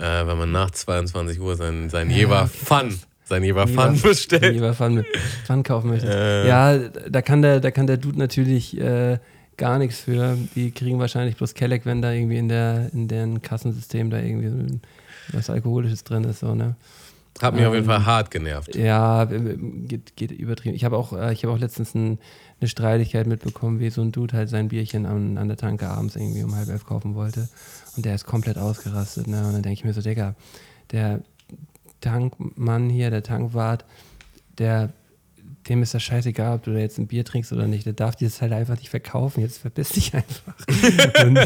äh, 0.00 0.26
wenn 0.26 0.38
man 0.38 0.50
nach 0.52 0.70
22 0.70 1.40
Uhr 1.40 1.56
sein, 1.56 1.88
sein 1.90 2.10
Ja, 2.10 2.16
Jever 2.16 2.46
Fun, 2.46 2.98
sein 3.24 3.44
Jever 3.44 3.66
Jever- 3.66 3.92
Fun 3.92 4.00
bestellt. 4.02 4.76
Pfann 4.76 4.94
mit 4.94 5.06
Pfann 5.44 5.62
kaufen 5.62 5.90
möchtest. 5.90 6.12
Äh. 6.12 6.48
Ja, 6.48 6.78
da 6.78 7.22
kann 7.22 7.42
der, 7.42 7.60
da 7.60 7.70
kann 7.70 7.86
der 7.86 7.96
Dude 7.98 8.18
natürlich 8.18 8.78
äh, 8.80 9.18
gar 9.56 9.78
nichts 9.78 10.00
für. 10.00 10.36
Die 10.54 10.70
kriegen 10.70 10.98
wahrscheinlich 10.98 11.36
bloß 11.36 11.54
Kelleck, 11.54 11.84
wenn 11.86 12.00
da 12.02 12.12
irgendwie 12.12 12.38
in 12.38 12.48
der 12.48 12.90
in 12.92 13.08
deren 13.08 13.42
Kassensystem 13.42 14.10
da 14.10 14.18
irgendwie 14.18 14.80
was 15.32 15.50
Alkoholisches 15.50 16.02
drin 16.04 16.24
ist, 16.24 16.40
so, 16.40 16.54
ne? 16.54 16.74
Hat 17.40 17.54
mich 17.54 17.64
auf 17.64 17.72
jeden 17.72 17.84
Ähm, 17.86 17.90
Fall 17.90 18.04
hart 18.04 18.30
genervt. 18.30 18.74
Ja, 18.74 19.24
geht, 19.24 20.16
geht 20.16 20.32
übertrieben. 20.32 20.74
Ich 20.74 20.84
habe 20.84 20.96
auch, 20.98 21.12
äh, 21.12 21.32
ich 21.32 21.44
habe 21.44 21.54
auch 21.54 21.58
letztens 21.58 21.94
ein, 21.94 22.18
eine 22.60 22.68
Streitigkeit 22.68 23.26
mitbekommen, 23.26 23.80
wie 23.80 23.88
so 23.88 24.02
ein 24.02 24.12
Dude 24.12 24.36
halt 24.36 24.48
sein 24.50 24.68
Bierchen 24.68 25.06
an, 25.06 25.38
an 25.38 25.46
der 25.48 25.56
Tanke 25.56 25.88
abends 25.88 26.16
irgendwie 26.16 26.42
um 26.42 26.54
halb 26.54 26.68
elf 26.68 26.84
kaufen 26.84 27.14
wollte. 27.14 27.48
Und 27.96 28.06
der 28.06 28.14
ist 28.14 28.24
komplett 28.24 28.58
ausgerastet. 28.58 29.26
Ne? 29.26 29.46
Und 29.46 29.52
dann 29.52 29.62
denke 29.62 29.74
ich 29.74 29.84
mir 29.84 29.92
so, 29.92 30.00
Digga, 30.00 30.34
der 30.90 31.20
Tankmann 32.00 32.88
hier, 32.88 33.10
der 33.10 33.22
Tankwart, 33.22 33.84
der, 34.58 34.92
dem 35.68 35.82
ist 35.82 35.94
das 35.94 36.02
scheißegal, 36.02 36.56
ob 36.56 36.62
du 36.64 36.72
da 36.72 36.78
jetzt 36.78 36.98
ein 36.98 37.06
Bier 37.06 37.24
trinkst 37.24 37.52
oder 37.52 37.66
nicht. 37.66 37.86
Der 37.86 37.92
darf 37.92 38.16
dir 38.16 38.28
das 38.28 38.40
halt 38.40 38.52
einfach 38.52 38.76
nicht 38.76 38.90
verkaufen. 38.90 39.40
Jetzt 39.40 39.58
verpiss 39.58 39.90
dich 39.90 40.14
einfach. 40.14 40.54
und, 41.24 41.38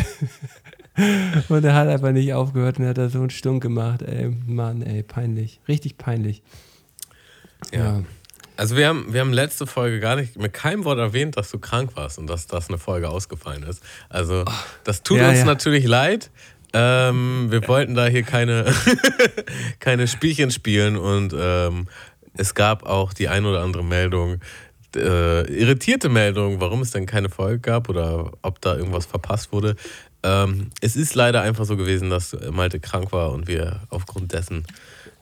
und 1.48 1.64
er 1.64 1.74
hat 1.74 1.88
einfach 1.88 2.12
nicht 2.12 2.32
aufgehört 2.32 2.78
und 2.78 2.86
hat 2.86 2.98
da 2.98 3.08
so 3.08 3.20
einen 3.20 3.30
Stunk 3.30 3.62
gemacht. 3.62 4.02
Ey, 4.02 4.28
Mann, 4.46 4.82
ey, 4.82 5.02
peinlich. 5.02 5.60
Richtig 5.66 5.98
peinlich. 5.98 6.42
Ja. 7.72 8.02
Also 8.56 8.76
wir 8.76 8.88
haben, 8.88 9.12
wir 9.12 9.20
haben 9.20 9.32
letzte 9.32 9.66
Folge 9.66 9.98
gar 10.00 10.16
nicht 10.16 10.36
mit 10.38 10.52
keinem 10.52 10.84
Wort 10.84 10.98
erwähnt, 10.98 11.36
dass 11.36 11.50
du 11.50 11.58
krank 11.58 11.90
warst 11.94 12.18
und 12.18 12.28
dass 12.28 12.46
das 12.46 12.68
eine 12.68 12.78
Folge 12.78 13.08
ausgefallen 13.08 13.64
ist. 13.64 13.82
Also 14.08 14.44
das 14.84 15.02
tut 15.02 15.18
Ja, 15.18 15.28
uns 15.30 15.40
ja. 15.40 15.44
natürlich 15.44 15.84
leid. 15.86 16.30
Ähm, 16.72 17.46
wir 17.50 17.66
wollten 17.68 17.94
da 17.94 18.06
hier 18.06 18.22
keine, 18.22 18.72
keine 19.80 20.06
Spielchen 20.08 20.50
spielen 20.50 20.96
und 20.96 21.34
ähm, 21.36 21.88
es 22.36 22.54
gab 22.54 22.84
auch 22.84 23.12
die 23.12 23.28
ein 23.28 23.44
oder 23.44 23.62
andere 23.62 23.84
Meldung, 23.84 24.40
äh, 24.96 25.46
irritierte 25.52 26.08
Meldung, 26.08 26.60
warum 26.60 26.82
es 26.82 26.90
denn 26.90 27.06
keine 27.06 27.28
Folge 27.28 27.60
gab 27.60 27.88
oder 27.88 28.32
ob 28.42 28.60
da 28.60 28.76
irgendwas 28.76 29.06
verpasst 29.06 29.52
wurde. 29.52 29.76
Ähm, 30.22 30.70
es 30.80 30.96
ist 30.96 31.14
leider 31.14 31.42
einfach 31.42 31.64
so 31.64 31.76
gewesen, 31.76 32.10
dass 32.10 32.36
Malte 32.50 32.80
krank 32.80 33.12
war 33.12 33.32
und 33.32 33.46
wir 33.46 33.80
aufgrund 33.90 34.32
dessen 34.32 34.64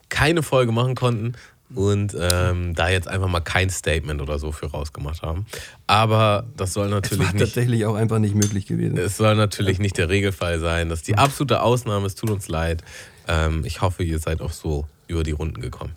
keine 0.08 0.42
Folge 0.42 0.72
machen 0.72 0.94
konnten 0.94 1.34
und 1.74 2.16
ähm, 2.18 2.74
da 2.74 2.88
jetzt 2.88 3.08
einfach 3.08 3.28
mal 3.28 3.40
kein 3.40 3.70
Statement 3.70 4.20
oder 4.20 4.38
so 4.38 4.52
für 4.52 4.66
rausgemacht 4.66 5.22
haben. 5.22 5.46
Aber 5.86 6.46
das 6.56 6.72
soll 6.72 6.86
Es 6.86 6.92
natürlich 6.92 7.26
war 7.26 7.32
nicht. 7.32 7.44
tatsächlich 7.44 7.86
auch 7.86 7.94
einfach 7.94 8.18
nicht 8.18 8.34
möglich 8.34 8.66
gewesen. 8.66 8.96
Es 8.98 9.16
soll 9.16 9.34
natürlich 9.36 9.78
nicht 9.78 9.96
der 9.98 10.08
Regelfall 10.08 10.58
sein. 10.60 10.88
Das 10.88 11.00
ist 11.00 11.08
die 11.08 11.16
absolute 11.16 11.62
Ausnahme. 11.62 12.06
Es 12.06 12.14
tut 12.14 12.30
uns 12.30 12.48
leid. 12.48 12.82
Ähm, 13.28 13.64
ich 13.64 13.80
hoffe, 13.82 14.02
ihr 14.04 14.18
seid 14.18 14.40
auch 14.40 14.52
so 14.52 14.86
über 15.06 15.22
die 15.22 15.30
Runden 15.32 15.60
gekommen. 15.60 15.92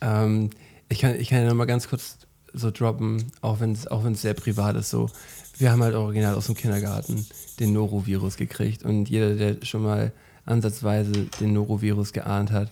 Ähm, 0.00 0.50
ich, 0.88 1.00
kann, 1.00 1.18
ich 1.18 1.28
kann 1.28 1.42
ja 1.42 1.48
noch 1.48 1.54
mal 1.54 1.64
ganz 1.64 1.88
kurz 1.88 2.18
so 2.52 2.70
droppen, 2.70 3.32
auch 3.40 3.60
wenn 3.60 3.72
es 3.72 3.86
auch 3.86 4.04
wenn's 4.04 4.22
sehr 4.22 4.34
privat 4.34 4.76
ist. 4.76 4.90
So, 4.90 5.10
wir 5.58 5.72
haben 5.72 5.82
halt 5.82 5.94
original 5.94 6.34
aus 6.34 6.46
dem 6.46 6.54
Kindergarten 6.54 7.26
den 7.60 7.72
Norovirus 7.72 8.36
gekriegt 8.36 8.82
und 8.84 9.08
jeder, 9.08 9.34
der 9.34 9.56
schon 9.64 9.82
mal 9.82 10.12
ansatzweise 10.44 11.12
den 11.40 11.52
Norovirus 11.54 12.12
geahnt 12.12 12.50
hat, 12.50 12.68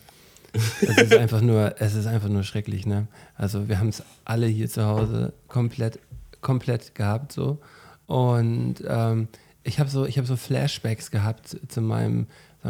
es 0.53 0.97
ist 0.97 1.15
einfach 1.15 1.41
nur, 1.41 1.75
es 1.79 1.95
ist 1.95 2.07
einfach 2.07 2.29
nur 2.29 2.43
schrecklich, 2.43 2.87
ne? 2.87 3.07
Also 3.37 3.69
wir 3.69 3.79
haben 3.79 3.89
es 3.89 4.03
alle 4.25 4.47
hier 4.47 4.69
zu 4.69 4.85
Hause 4.85 5.33
komplett, 5.49 5.99
komplett 6.41 6.95
gehabt 6.95 7.33
so 7.33 7.59
und 8.07 8.77
ähm, 8.87 9.29
ich 9.63 9.79
habe 9.79 9.91
so, 9.91 10.07
ich 10.07 10.19
habe 10.19 10.27
so 10.27 10.37
Flashbacks 10.37 11.11
gehabt 11.11 11.57
zu 11.69 11.81
meinem, 11.81 12.27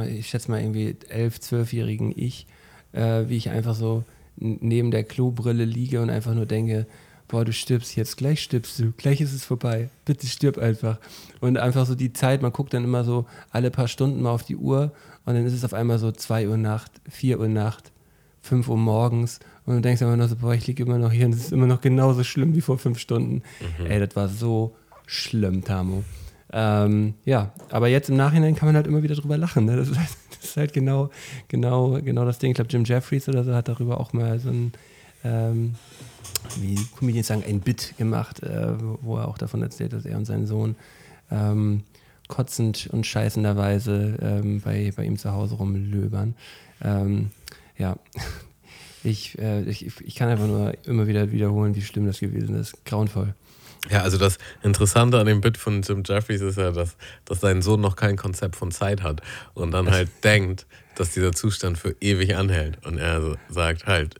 ich 0.06 0.28
schätze 0.28 0.50
mal 0.50 0.60
irgendwie 0.60 0.96
elf, 1.08 1.40
zwölfjährigen 1.40 2.12
Ich, 2.16 2.46
äh, 2.92 3.25
wie 3.28 3.37
ich 3.37 3.50
einfach 3.50 3.75
so 3.75 4.04
neben 4.37 4.90
der 4.90 5.04
Klobrille 5.04 5.64
liege 5.64 6.00
und 6.02 6.10
einfach 6.10 6.34
nur 6.34 6.46
denke, 6.46 6.87
boah, 7.30 7.44
du 7.44 7.52
stirbst 7.52 7.96
jetzt, 7.96 8.16
gleich 8.16 8.42
stirbst 8.42 8.78
du, 8.78 8.92
gleich 8.96 9.20
ist 9.20 9.32
es 9.32 9.44
vorbei, 9.44 9.88
bitte 10.04 10.26
stirb 10.26 10.58
einfach. 10.58 10.99
Und 11.40 11.56
einfach 11.56 11.87
so 11.87 11.94
die 11.94 12.12
Zeit, 12.12 12.42
man 12.42 12.52
guckt 12.52 12.75
dann 12.75 12.84
immer 12.84 13.04
so 13.04 13.26
alle 13.50 13.70
paar 13.70 13.88
Stunden 13.88 14.20
mal 14.20 14.30
auf 14.30 14.42
die 14.42 14.56
Uhr 14.56 14.92
und 15.25 15.34
dann 15.34 15.46
ist 15.46 15.52
es 15.52 15.64
auf 15.64 15.72
einmal 15.72 15.99
so 15.99 16.10
2 16.10 16.49
Uhr 16.49 16.56
Nacht, 16.56 16.90
4 17.08 17.38
Uhr 17.38 17.49
Nacht, 17.49 17.92
5 18.42 18.68
Uhr 18.68 18.76
morgens 18.76 19.38
und 19.64 19.76
du 19.76 19.80
denkst 19.80 20.02
immer 20.02 20.16
noch 20.16 20.28
so, 20.28 20.37
boah, 20.37 20.54
ich 20.54 20.66
liege 20.66 20.82
immer 20.82 20.99
noch 20.99 21.12
hier 21.12 21.26
und 21.26 21.34
es 21.34 21.44
ist 21.44 21.52
immer 21.52 21.66
noch 21.66 21.80
genauso 21.80 22.25
schlimm 22.25 22.54
wie 22.54 22.60
vor 22.60 22.78
fünf 22.78 22.99
Stunden. 22.99 23.42
Ey, 23.88 24.00
das 24.00 24.16
war 24.16 24.28
so 24.28 24.75
schlimm, 25.06 25.62
Tamo. 25.62 26.02
Ähm, 26.52 27.14
ja, 27.25 27.52
aber 27.70 27.87
jetzt 27.87 28.10
im 28.10 28.16
Nachhinein 28.16 28.56
kann 28.56 28.66
man 28.66 28.75
halt 28.75 28.88
immer 28.88 29.04
wieder 29.04 29.14
drüber 29.14 29.37
lachen. 29.37 29.66
Ne? 29.66 29.76
Das, 29.76 29.88
ist 29.88 29.99
halt, 29.99 30.08
das 30.30 30.50
ist 30.50 30.56
halt 30.56 30.72
genau, 30.72 31.10
genau, 31.46 32.00
genau 32.02 32.25
das 32.25 32.38
Ding. 32.38 32.50
Ich 32.50 32.56
glaube, 32.56 32.70
Jim 32.70 32.84
Jeffries 32.84 33.28
oder 33.28 33.44
so 33.44 33.54
hat 33.54 33.68
darüber 33.68 34.00
auch 34.00 34.12
mal 34.12 34.40
so 34.40 34.50
ein, 34.50 34.72
ähm, 35.22 35.75
wie 36.56 36.76
Comedians 36.99 37.28
sagen, 37.28 37.44
ein 37.46 37.60
Bit 37.60 37.94
gemacht, 37.99 38.42
äh, 38.42 38.75
wo 39.02 39.16
er 39.16 39.28
auch 39.28 39.38
davon 39.38 39.62
erzählt, 39.62 39.92
dass 39.92 40.04
er 40.04 40.16
und 40.16 40.25
sein 40.25 40.46
Sohn 40.46 40.76
ähm, 41.30 41.84
kotzend 42.28 42.88
und 42.92 43.06
scheißenderweise 43.06 44.16
ähm, 44.22 44.60
bei, 44.60 44.92
bei 44.96 45.04
ihm 45.04 45.18
zu 45.18 45.32
Hause 45.32 45.56
rumlöbern. 45.56 46.34
Ähm, 46.82 47.30
ja, 47.76 47.96
ich, 49.04 49.38
äh, 49.38 49.62
ich, 49.62 50.00
ich 50.00 50.14
kann 50.14 50.28
einfach 50.28 50.46
nur 50.46 50.75
immer 50.87 51.06
wieder 51.06 51.30
wiederholen, 51.32 51.75
wie 51.75 51.82
schlimm 51.82 52.06
das 52.06 52.20
gewesen 52.20 52.54
ist. 52.54 52.84
Grauenvoll. 52.84 53.34
Ja, 53.88 54.02
also 54.02 54.18
das 54.18 54.38
Interessante 54.62 55.18
an 55.18 55.26
dem 55.26 55.40
Bit 55.40 55.56
von 55.56 55.80
Jim 55.82 56.02
Jeffries 56.04 56.42
ist 56.42 56.58
ja, 56.58 56.70
dass, 56.70 56.96
dass 57.25 57.40
sein 57.40 57.62
Sohn 57.62 57.80
noch 57.80 57.96
kein 57.96 58.16
Konzept 58.16 58.56
von 58.56 58.70
Zeit 58.70 59.02
hat 59.02 59.22
und 59.54 59.70
dann 59.70 59.90
halt 59.90 60.10
denkt, 60.22 60.66
dass 60.96 61.12
dieser 61.12 61.32
Zustand 61.32 61.78
für 61.78 61.96
ewig 62.00 62.37
anhält. 62.37 62.84
Und 62.84 62.99
er 62.99 63.38
sagt 63.49 63.87
halt, 63.87 64.16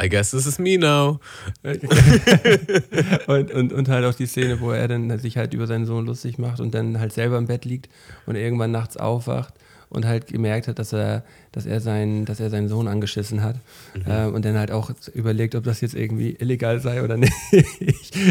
I 0.00 0.08
guess 0.08 0.30
this 0.30 0.46
is 0.46 0.58
me 0.58 0.78
now. 0.78 1.18
und, 3.26 3.50
und, 3.50 3.72
und 3.72 3.88
halt 3.88 4.04
auch 4.04 4.14
die 4.14 4.26
Szene, 4.26 4.60
wo 4.60 4.70
er 4.70 4.86
dann 4.86 5.18
sich 5.18 5.36
halt 5.36 5.54
über 5.54 5.66
seinen 5.66 5.86
Sohn 5.86 6.06
lustig 6.06 6.38
macht 6.38 6.60
und 6.60 6.72
dann 6.74 7.00
halt 7.00 7.12
selber 7.12 7.36
im 7.36 7.46
Bett 7.46 7.64
liegt 7.64 7.88
und 8.26 8.36
irgendwann 8.36 8.70
nachts 8.70 8.96
aufwacht 8.96 9.54
und 9.90 10.06
halt 10.06 10.28
gemerkt 10.28 10.68
hat, 10.68 10.78
dass 10.78 10.92
er, 10.92 11.24
dass 11.52 11.66
er, 11.66 11.80
seinen, 11.80 12.24
dass 12.26 12.40
er 12.40 12.50
seinen 12.50 12.68
Sohn 12.68 12.86
angeschissen 12.88 13.42
hat. 13.42 13.56
Mhm. 13.94 14.10
Äh, 14.10 14.26
und 14.26 14.44
dann 14.44 14.56
halt 14.56 14.70
auch 14.70 14.90
überlegt, 15.14 15.54
ob 15.54 15.64
das 15.64 15.80
jetzt 15.80 15.94
irgendwie 15.94 16.36
illegal 16.38 16.80
sei 16.80 17.02
oder 17.02 17.16
nicht. 17.16 17.34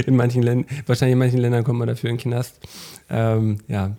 in 0.05 0.15
manchen 0.15 0.43
Ländern, 0.43 0.67
wahrscheinlich 0.85 1.13
in 1.13 1.19
manchen 1.19 1.39
Ländern 1.39 1.63
kommt 1.63 1.79
man 1.79 1.87
dafür 1.87 2.09
in 2.09 2.17
den 2.17 2.21
Knast. 2.21 2.59
Ähm, 3.09 3.57
ja, 3.67 3.95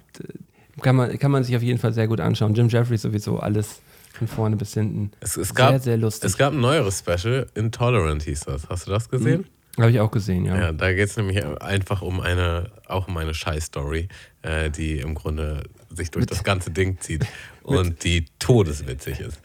kann 0.81 0.97
man, 0.97 1.19
kann 1.19 1.31
man 1.31 1.45
sich 1.45 1.57
auf 1.57 1.63
jeden 1.63 1.79
Fall 1.79 1.93
sehr 1.93 2.07
gut 2.07 2.21
anschauen. 2.21 2.55
Jim 2.55 2.69
Jeffries 2.69 3.03
sowieso 3.03 3.39
alles 3.39 3.81
von 4.19 4.29
vorne 4.29 4.57
bis 4.57 4.75
hinten. 4.75 5.13
Es, 5.21 5.37
es 5.37 5.55
gab, 5.55 5.71
sehr, 5.71 5.81
sehr 5.81 5.97
lustig. 5.97 6.29
Es 6.29 6.37
gab 6.37 6.53
ein 6.53 6.61
neueres 6.61 6.99
Special, 6.99 7.47
Intolerant 7.55 8.23
hieß 8.23 8.41
das. 8.41 8.69
Hast 8.69 8.87
du 8.87 8.91
das 8.91 9.09
gesehen? 9.09 9.41
Mhm. 9.77 9.83
Habe 9.83 9.93
ich 9.93 10.01
auch 10.01 10.11
gesehen, 10.11 10.45
ja. 10.45 10.57
Ja, 10.57 10.73
da 10.73 10.93
geht 10.93 11.09
es 11.09 11.17
nämlich 11.17 11.45
einfach 11.61 12.03
um 12.03 12.21
eine, 12.21 12.71
auch 12.89 13.07
um 13.07 13.17
eine 13.17 13.33
Scheiß-Story, 13.33 14.09
äh, 14.43 14.71
die 14.71 14.99
im 14.99 15.15
Grunde 15.15 15.63
sich 15.89 16.11
durch 16.11 16.27
das 16.27 16.43
ganze 16.43 16.73
Ding 16.73 16.99
zieht 17.01 17.25
und 17.63 18.03
die 18.03 18.27
todeswitzig 18.41 19.21
ist. 19.21 19.41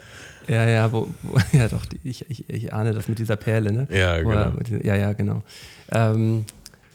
Ja, 0.47 0.67
ja, 0.67 0.91
wo, 0.91 1.07
wo 1.21 1.37
ja 1.57 1.67
doch, 1.67 1.85
ich, 2.03 2.29
ich, 2.29 2.49
ich, 2.49 2.73
ahne 2.73 2.93
das 2.93 3.07
mit 3.07 3.19
dieser 3.19 3.35
Perle, 3.35 3.71
ne? 3.71 3.87
Ja, 3.91 4.17
genau. 4.17 4.33
Er, 4.33 4.85
ja, 4.85 4.95
ja, 4.95 5.13
genau. 5.13 5.43
Ähm, 5.91 6.45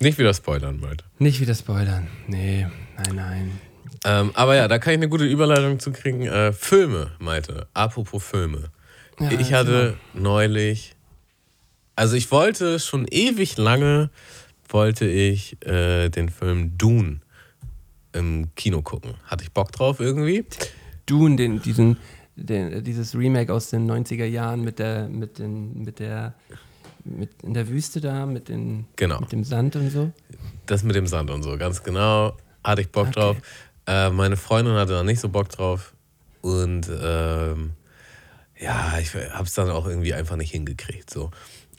nicht 0.01 0.19
wieder 0.19 0.35
spoilern, 0.35 0.81
Leute. 0.81 1.05
Nicht 1.19 1.41
wieder 1.41 1.55
spoilern. 1.55 2.09
Nee, 2.27 2.67
nein, 2.97 3.15
nein. 3.15 3.61
Ähm, 4.05 4.31
aber 4.35 4.57
ja, 4.57 4.69
da 4.69 4.79
kann 4.79 4.93
ich 4.93 4.99
eine 4.99 5.09
gute 5.09 5.25
Überleitung 5.25 5.79
zu 5.79 5.93
kriegen. 5.93 6.23
Äh, 6.27 6.53
Filme, 6.53 7.13
Malte. 7.19 7.67
Apropos 7.75 8.25
Filme. 8.25 8.71
Ja, 9.21 9.33
ich 9.33 9.53
hatte 9.53 9.97
neulich, 10.15 10.95
also 11.97 12.15
ich 12.15 12.31
wollte 12.31 12.79
schon 12.79 13.07
ewig 13.11 13.57
lange, 13.57 14.11
wollte 14.69 15.07
ich 15.07 15.57
äh, 15.67 16.09
den 16.09 16.29
Film 16.29 16.79
Dune 16.79 17.21
im 18.13 18.55
Kino 18.55 18.83
gucken. 18.83 19.15
Hatte 19.25 19.45
ich 19.45 19.53
Bock 19.53 19.73
drauf 19.73 20.01
irgendwie. 20.01 20.45
Dune, 21.07 21.37
den, 21.37 21.61
diesen, 21.61 21.97
den, 22.37 22.85
dieses 22.85 23.17
Remake 23.17 23.53
aus 23.53 23.71
den 23.71 23.91
90er 23.91 24.25
Jahren 24.25 24.63
mit 24.63 24.79
der, 24.79 25.09
mit 25.09 25.39
den, 25.39 25.83
mit 25.83 25.99
der, 25.99 26.35
mit 27.05 27.31
in 27.43 27.55
der 27.55 27.69
Wüste 27.69 28.01
da, 28.01 28.27
mit, 28.27 28.49
den, 28.49 28.87
genau. 28.97 29.21
mit 29.21 29.33
dem 29.33 29.45
Sand 29.45 29.75
und 29.77 29.91
so. 29.91 30.13
Das 30.67 30.85
mit 30.85 30.95
dem 30.95 31.07
Sand 31.07 31.31
und 31.31 31.43
so, 31.43 31.57
ganz 31.57 31.83
genau. 31.83 32.37
Hatte 32.63 32.83
ich 32.83 32.91
Bock 32.91 33.09
okay. 33.09 33.21
drauf. 33.21 33.37
Äh, 33.89 34.11
meine 34.11 34.37
Freundin 34.37 34.75
hatte 34.75 34.93
da 34.93 35.03
nicht 35.03 35.19
so 35.19 35.31
Bock 35.31 35.49
drauf. 35.49 35.95
Und 36.43 36.89
ähm, 37.03 37.73
ja, 38.61 38.99
ich 39.01 39.15
habe 39.15 39.45
es 39.45 39.55
dann 39.55 39.71
auch 39.71 39.87
irgendwie 39.87 40.13
einfach 40.13 40.37
nicht 40.37 40.51
hingekriegt. 40.51 41.09
So. 41.09 41.31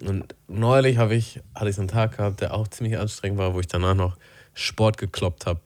Und 0.01 0.34
neulich 0.48 0.98
ich, 0.98 1.39
hatte 1.54 1.70
ich 1.70 1.75
so 1.75 1.82
einen 1.82 1.88
Tag 1.88 2.18
gehabt, 2.18 2.42
der 2.42 2.56
auch 2.56 2.68
ziemlich 2.68 2.98
anstrengend 2.98 3.38
war, 3.38 3.54
wo 3.54 3.60
ich 3.60 3.68
danach 3.68 3.94
noch 3.94 4.18
Sport 4.56 4.98
gekloppt 4.98 5.46
habe. 5.46 5.62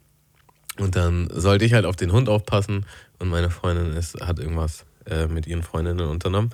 Und 0.79 0.95
dann 0.97 1.29
sollte 1.31 1.63
ich 1.63 1.73
halt 1.73 1.85
auf 1.85 1.95
den 1.95 2.11
Hund 2.11 2.27
aufpassen 2.27 2.85
und 3.19 3.29
meine 3.29 3.49
Freundin 3.49 3.93
ist, 3.93 4.19
hat 4.19 4.39
irgendwas 4.39 4.85
äh, 5.05 5.27
mit 5.27 5.47
ihren 5.47 5.63
Freundinnen 5.63 6.07
unternommen. 6.07 6.49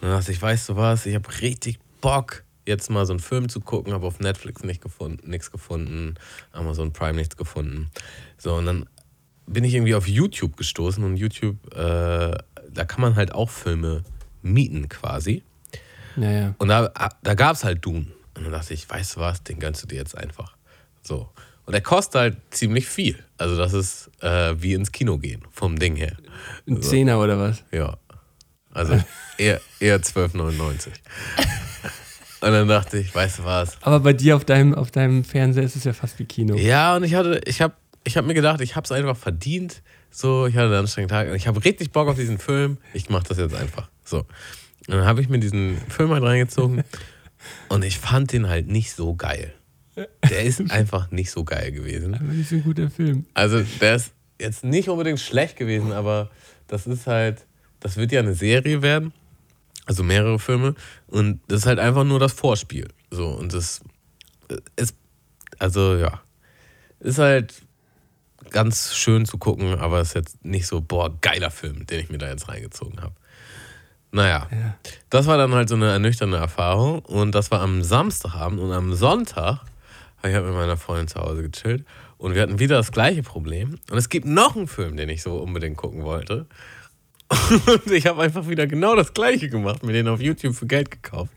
Und 0.00 0.02
dann 0.02 0.12
dachte 0.12 0.32
ich, 0.32 0.40
weißt 0.40 0.70
du 0.70 0.76
was, 0.76 1.06
ich 1.06 1.14
habe 1.14 1.28
richtig 1.42 1.80
Bock, 2.00 2.44
jetzt 2.66 2.88
mal 2.88 3.04
so 3.04 3.12
einen 3.12 3.20
Film 3.20 3.48
zu 3.48 3.60
gucken, 3.60 3.92
habe 3.92 4.06
auf 4.06 4.20
Netflix 4.20 4.62
nicht 4.62 4.80
gefunden, 4.80 5.28
nichts 5.28 5.50
gefunden, 5.50 6.14
Amazon 6.52 6.92
Prime 6.92 7.14
nichts 7.14 7.36
gefunden. 7.36 7.90
So, 8.38 8.54
und 8.54 8.66
dann 8.66 8.86
bin 9.46 9.64
ich 9.64 9.74
irgendwie 9.74 9.94
auf 9.94 10.08
YouTube 10.08 10.56
gestoßen 10.56 11.04
und 11.04 11.16
YouTube, 11.16 11.56
äh, 11.74 12.36
da 12.70 12.84
kann 12.86 13.00
man 13.00 13.16
halt 13.16 13.34
auch 13.34 13.50
Filme 13.50 14.02
mieten 14.42 14.88
quasi. 14.88 15.42
Ja, 16.16 16.30
ja. 16.30 16.54
Und 16.58 16.68
da, 16.68 16.92
da 17.22 17.34
gab 17.34 17.56
es 17.56 17.64
halt 17.64 17.84
Dune. 17.84 18.06
Und 18.36 18.44
dann 18.44 18.52
dachte 18.52 18.74
ich, 18.74 18.88
weißt 18.88 19.16
du 19.16 19.20
was, 19.20 19.42
den 19.42 19.60
gönnst 19.60 19.82
du 19.82 19.86
dir 19.86 19.96
jetzt 19.96 20.16
einfach. 20.16 20.56
So. 21.02 21.28
Und 21.66 21.72
der 21.72 21.80
kostet 21.80 22.20
halt 22.20 22.36
ziemlich 22.50 22.88
viel. 22.88 23.22
Also 23.38 23.56
das 23.56 23.72
ist 23.72 24.10
äh, 24.22 24.54
wie 24.60 24.74
ins 24.74 24.92
Kino 24.92 25.18
gehen, 25.18 25.42
vom 25.50 25.78
Ding 25.78 25.96
her. 25.96 26.16
Ein 26.66 26.76
also, 26.76 26.90
Zehner 26.90 27.20
oder 27.20 27.38
was? 27.38 27.62
Ja. 27.72 27.96
Also 28.72 29.00
eher, 29.38 29.60
eher 29.80 30.00
12,99. 30.00 30.88
Und 32.40 32.52
dann 32.52 32.68
dachte 32.68 32.98
ich, 32.98 33.14
weißt 33.14 33.38
du 33.38 33.44
was? 33.44 33.78
Aber 33.80 34.00
bei 34.00 34.12
dir 34.12 34.36
auf 34.36 34.44
deinem, 34.44 34.74
auf 34.74 34.90
deinem 34.90 35.24
Fernseher 35.24 35.62
ist 35.62 35.76
es 35.76 35.84
ja 35.84 35.94
fast 35.94 36.18
wie 36.18 36.26
Kino. 36.26 36.56
Ja, 36.56 36.96
und 36.96 37.04
ich 37.04 37.14
hatte, 37.14 37.40
ich 37.46 37.62
habe 37.62 37.74
ich 38.04 38.16
hab 38.16 38.26
mir 38.26 38.34
gedacht, 38.34 38.60
ich 38.60 38.76
habe 38.76 38.84
es 38.84 38.92
einfach 38.92 39.16
verdient. 39.16 39.82
So, 40.10 40.46
ich 40.46 40.54
hatte 40.54 40.66
einen 40.66 40.74
anstrengenden 40.74 41.16
Tag 41.16 41.28
und 41.28 41.36
ich 41.36 41.46
habe 41.46 41.64
richtig 41.64 41.90
Bock 41.90 42.08
auf 42.08 42.16
diesen 42.16 42.38
Film. 42.38 42.78
Ich 42.92 43.08
mache 43.08 43.24
das 43.28 43.38
jetzt 43.38 43.54
einfach. 43.54 43.88
So. 44.04 44.18
Und 44.18 44.26
dann 44.88 45.06
habe 45.06 45.20
ich 45.20 45.28
mir 45.28 45.38
diesen 45.38 45.78
Film 45.88 46.10
halt 46.10 46.22
reingezogen 46.22 46.84
und 47.68 47.84
ich 47.84 47.98
fand 47.98 48.32
den 48.32 48.48
halt 48.48 48.68
nicht 48.68 48.92
so 48.92 49.14
geil. 49.14 49.54
Der 50.28 50.42
ist 50.42 50.60
einfach 50.70 51.10
nicht 51.10 51.30
so 51.30 51.44
geil 51.44 51.72
gewesen. 51.72 52.14
Aber 52.14 52.24
nicht 52.24 52.48
so 52.48 52.56
ein 52.56 52.64
guter 52.64 52.90
Film. 52.90 53.26
Also, 53.34 53.62
der 53.80 53.96
ist 53.96 54.12
jetzt 54.40 54.64
nicht 54.64 54.88
unbedingt 54.88 55.20
schlecht 55.20 55.56
gewesen, 55.56 55.92
aber 55.92 56.30
das 56.66 56.86
ist 56.86 57.06
halt, 57.06 57.46
das 57.80 57.96
wird 57.96 58.12
ja 58.12 58.20
eine 58.20 58.34
Serie 58.34 58.82
werden. 58.82 59.12
Also 59.86 60.02
mehrere 60.02 60.38
Filme. 60.38 60.74
Und 61.06 61.40
das 61.48 61.60
ist 61.60 61.66
halt 61.66 61.78
einfach 61.78 62.04
nur 62.04 62.18
das 62.18 62.32
Vorspiel. 62.32 62.88
So, 63.10 63.28
und 63.28 63.52
das 63.52 63.80
ist, 64.76 64.96
also 65.58 65.96
ja, 65.96 66.22
ist 67.00 67.18
halt 67.18 67.63
ganz 68.50 68.94
schön 68.94 69.26
zu 69.26 69.38
gucken, 69.38 69.78
aber 69.78 70.00
es 70.00 70.08
ist 70.08 70.14
jetzt 70.14 70.44
nicht 70.44 70.66
so, 70.66 70.80
boah, 70.80 71.10
geiler 71.20 71.50
Film, 71.50 71.86
den 71.86 72.00
ich 72.00 72.10
mir 72.10 72.18
da 72.18 72.28
jetzt 72.28 72.48
reingezogen 72.48 73.00
habe. 73.02 73.14
Naja, 74.12 74.46
ja. 74.50 74.76
das 75.10 75.26
war 75.26 75.36
dann 75.36 75.52
halt 75.54 75.68
so 75.68 75.74
eine 75.74 75.90
ernüchternde 75.90 76.36
Erfahrung 76.36 77.00
und 77.00 77.34
das 77.34 77.50
war 77.50 77.60
am 77.60 77.82
Samstagabend 77.82 78.60
und 78.60 78.72
am 78.72 78.94
Sonntag 78.94 79.62
ich 80.28 80.34
habe 80.34 80.46
mit 80.46 80.54
meiner 80.54 80.76
Freundin 80.76 81.08
zu 81.08 81.20
Hause 81.20 81.48
gechillt 81.48 81.84
und 82.18 82.34
wir 82.34 82.42
hatten 82.42 82.58
wieder 82.58 82.76
das 82.76 82.92
gleiche 82.92 83.22
Problem. 83.22 83.78
Und 83.90 83.98
es 83.98 84.08
gibt 84.08 84.26
noch 84.26 84.56
einen 84.56 84.68
Film, 84.68 84.96
den 84.96 85.08
ich 85.08 85.22
so 85.22 85.36
unbedingt 85.36 85.76
gucken 85.76 86.04
wollte. 86.04 86.46
Und 87.66 87.90
ich 87.90 88.06
habe 88.06 88.22
einfach 88.22 88.48
wieder 88.48 88.66
genau 88.66 88.94
das 88.94 89.12
gleiche 89.12 89.48
gemacht, 89.48 89.82
mir 89.82 89.92
den 89.92 90.08
auf 90.08 90.20
YouTube 90.20 90.54
für 90.54 90.66
Geld 90.66 90.90
gekauft. 90.90 91.32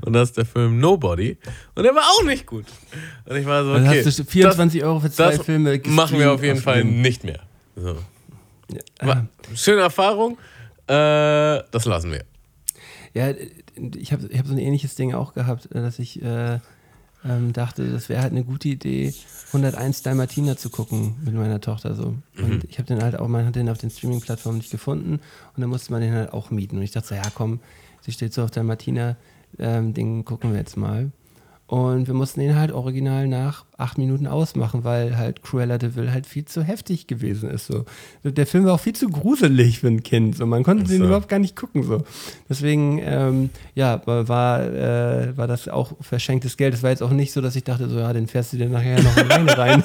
Und 0.00 0.12
das 0.12 0.30
ist 0.30 0.38
der 0.38 0.46
Film 0.46 0.80
Nobody. 0.80 1.36
Und 1.74 1.84
der 1.84 1.94
war 1.94 2.02
auch 2.02 2.24
nicht 2.24 2.46
gut. 2.46 2.66
Und 3.24 3.36
ich 3.36 3.46
war 3.46 3.64
so, 3.64 3.72
okay. 3.72 3.84
Dann 3.84 4.06
hast 4.06 4.18
du 4.18 4.24
24 4.24 4.84
Euro 4.84 5.00
für 5.00 5.10
zwei 5.10 5.38
Filme 5.38 5.80
Machen 5.86 6.18
wir 6.18 6.32
auf 6.32 6.42
jeden 6.42 6.60
Fall 6.60 6.84
nicht 6.84 7.24
mehr. 7.24 7.40
So. 7.76 7.96
Ja. 9.02 9.26
Schöne 9.54 9.82
Erfahrung. 9.82 10.38
Äh, 10.86 11.62
das 11.70 11.84
lassen 11.84 12.12
wir. 12.12 12.24
Ja, 13.14 13.30
ich 13.30 14.12
habe 14.12 14.26
ich 14.28 14.38
hab 14.38 14.46
so 14.46 14.52
ein 14.52 14.58
ähnliches 14.58 14.94
Ding 14.94 15.14
auch 15.14 15.34
gehabt, 15.34 15.68
dass 15.72 15.98
ich. 15.98 16.22
Äh 16.22 16.58
ähm, 17.24 17.52
dachte, 17.52 17.90
das 17.90 18.08
wäre 18.08 18.22
halt 18.22 18.32
eine 18.32 18.44
gute 18.44 18.68
Idee, 18.68 19.14
101 19.48 20.02
Dalmatiner 20.02 20.56
zu 20.56 20.70
gucken 20.70 21.16
mit 21.24 21.34
meiner 21.34 21.60
Tochter 21.60 21.94
so. 21.94 22.14
Mhm. 22.34 22.44
Und 22.44 22.64
ich 22.64 22.78
habe 22.78 22.86
den 22.86 23.02
halt 23.02 23.18
auch, 23.18 23.28
man 23.28 23.46
hat 23.46 23.56
den 23.56 23.68
auf 23.68 23.78
den 23.78 23.90
Streaming-Plattformen 23.90 24.58
nicht 24.58 24.70
gefunden 24.70 25.14
und 25.14 25.60
dann 25.60 25.70
musste 25.70 25.92
man 25.92 26.00
den 26.00 26.12
halt 26.12 26.32
auch 26.32 26.50
mieten. 26.50 26.76
Und 26.76 26.82
ich 26.82 26.92
dachte 26.92 27.08
so, 27.08 27.14
ja 27.14 27.30
komm, 27.34 27.60
sie 28.00 28.12
steht 28.12 28.32
so 28.32 28.42
auf 28.42 28.50
Dalmatiner, 28.50 29.16
ähm, 29.58 29.94
den 29.94 30.24
gucken 30.24 30.52
wir 30.52 30.58
jetzt 30.58 30.76
mal. 30.76 31.10
Und 31.70 32.08
wir 32.08 32.14
mussten 32.14 32.40
den 32.40 32.56
halt 32.56 32.72
original 32.72 33.28
nach 33.28 33.64
acht 33.78 33.96
Minuten 33.96 34.26
ausmachen, 34.26 34.82
weil 34.82 35.16
halt 35.16 35.44
Cruella 35.44 35.78
de 35.78 35.94
Vil 35.94 36.10
halt 36.10 36.26
viel 36.26 36.44
zu 36.44 36.64
heftig 36.64 37.06
gewesen 37.06 37.48
ist. 37.48 37.66
So. 37.68 37.84
Der 38.24 38.48
Film 38.48 38.64
war 38.64 38.74
auch 38.74 38.80
viel 38.80 38.96
zu 38.96 39.08
gruselig 39.08 39.78
für 39.78 39.86
ein 39.86 40.02
Kind. 40.02 40.36
So. 40.36 40.46
Man 40.46 40.64
konnte 40.64 40.84
so. 40.84 40.92
den 40.92 41.04
überhaupt 41.04 41.28
gar 41.28 41.38
nicht 41.38 41.54
gucken. 41.54 41.84
So. 41.84 42.02
Deswegen, 42.48 42.98
ähm, 43.04 43.50
ja, 43.76 44.02
war, 44.04 44.64
äh, 44.64 45.36
war 45.36 45.46
das 45.46 45.68
auch 45.68 45.92
verschenktes 46.00 46.56
Geld. 46.56 46.74
Es 46.74 46.82
war 46.82 46.90
jetzt 46.90 47.04
auch 47.04 47.12
nicht 47.12 47.32
so, 47.32 47.40
dass 47.40 47.54
ich 47.54 47.62
dachte, 47.62 47.88
so, 47.88 48.00
ja, 48.00 48.12
den 48.12 48.26
fährst 48.26 48.52
du 48.52 48.56
dir 48.56 48.68
nachher 48.68 49.00
noch 49.00 49.16
alleine 49.16 49.56
rein. 49.56 49.84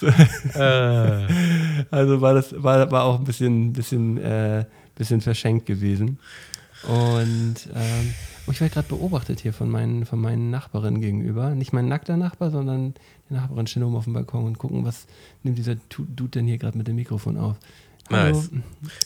so. 0.00 0.08
Äh. 0.60 1.26
also 1.92 2.20
war 2.20 2.34
das 2.34 2.52
war, 2.60 2.90
war 2.90 3.04
auch 3.04 3.20
ein 3.20 3.24
bisschen, 3.24 3.72
bisschen, 3.72 4.18
äh, 4.18 4.64
bisschen 4.96 5.20
verschenkt 5.20 5.66
gewesen. 5.66 6.18
Und 6.88 7.68
ähm, 7.72 8.14
Oh, 8.48 8.50
ich 8.50 8.62
werde 8.62 8.72
gerade 8.72 8.88
beobachtet 8.88 9.40
hier 9.40 9.52
von 9.52 9.68
meinen, 9.68 10.06
von 10.06 10.18
meinen 10.18 10.48
Nachbarinnen 10.48 11.02
gegenüber. 11.02 11.54
Nicht 11.54 11.74
mein 11.74 11.86
nackter 11.86 12.16
Nachbar, 12.16 12.50
sondern 12.50 12.94
die 13.28 13.34
Nachbarin 13.34 13.66
stehen 13.66 13.82
oben 13.82 13.96
auf 13.96 14.04
dem 14.04 14.14
Balkon 14.14 14.46
und 14.46 14.56
gucken, 14.56 14.86
was 14.86 15.06
nimmt 15.42 15.58
dieser 15.58 15.74
Dude 15.90 16.30
denn 16.30 16.46
hier 16.46 16.56
gerade 16.56 16.78
mit 16.78 16.88
dem 16.88 16.96
Mikrofon 16.96 17.36
auf. 17.36 17.56
Hallo. 18.10 18.38
Nice. 18.38 18.50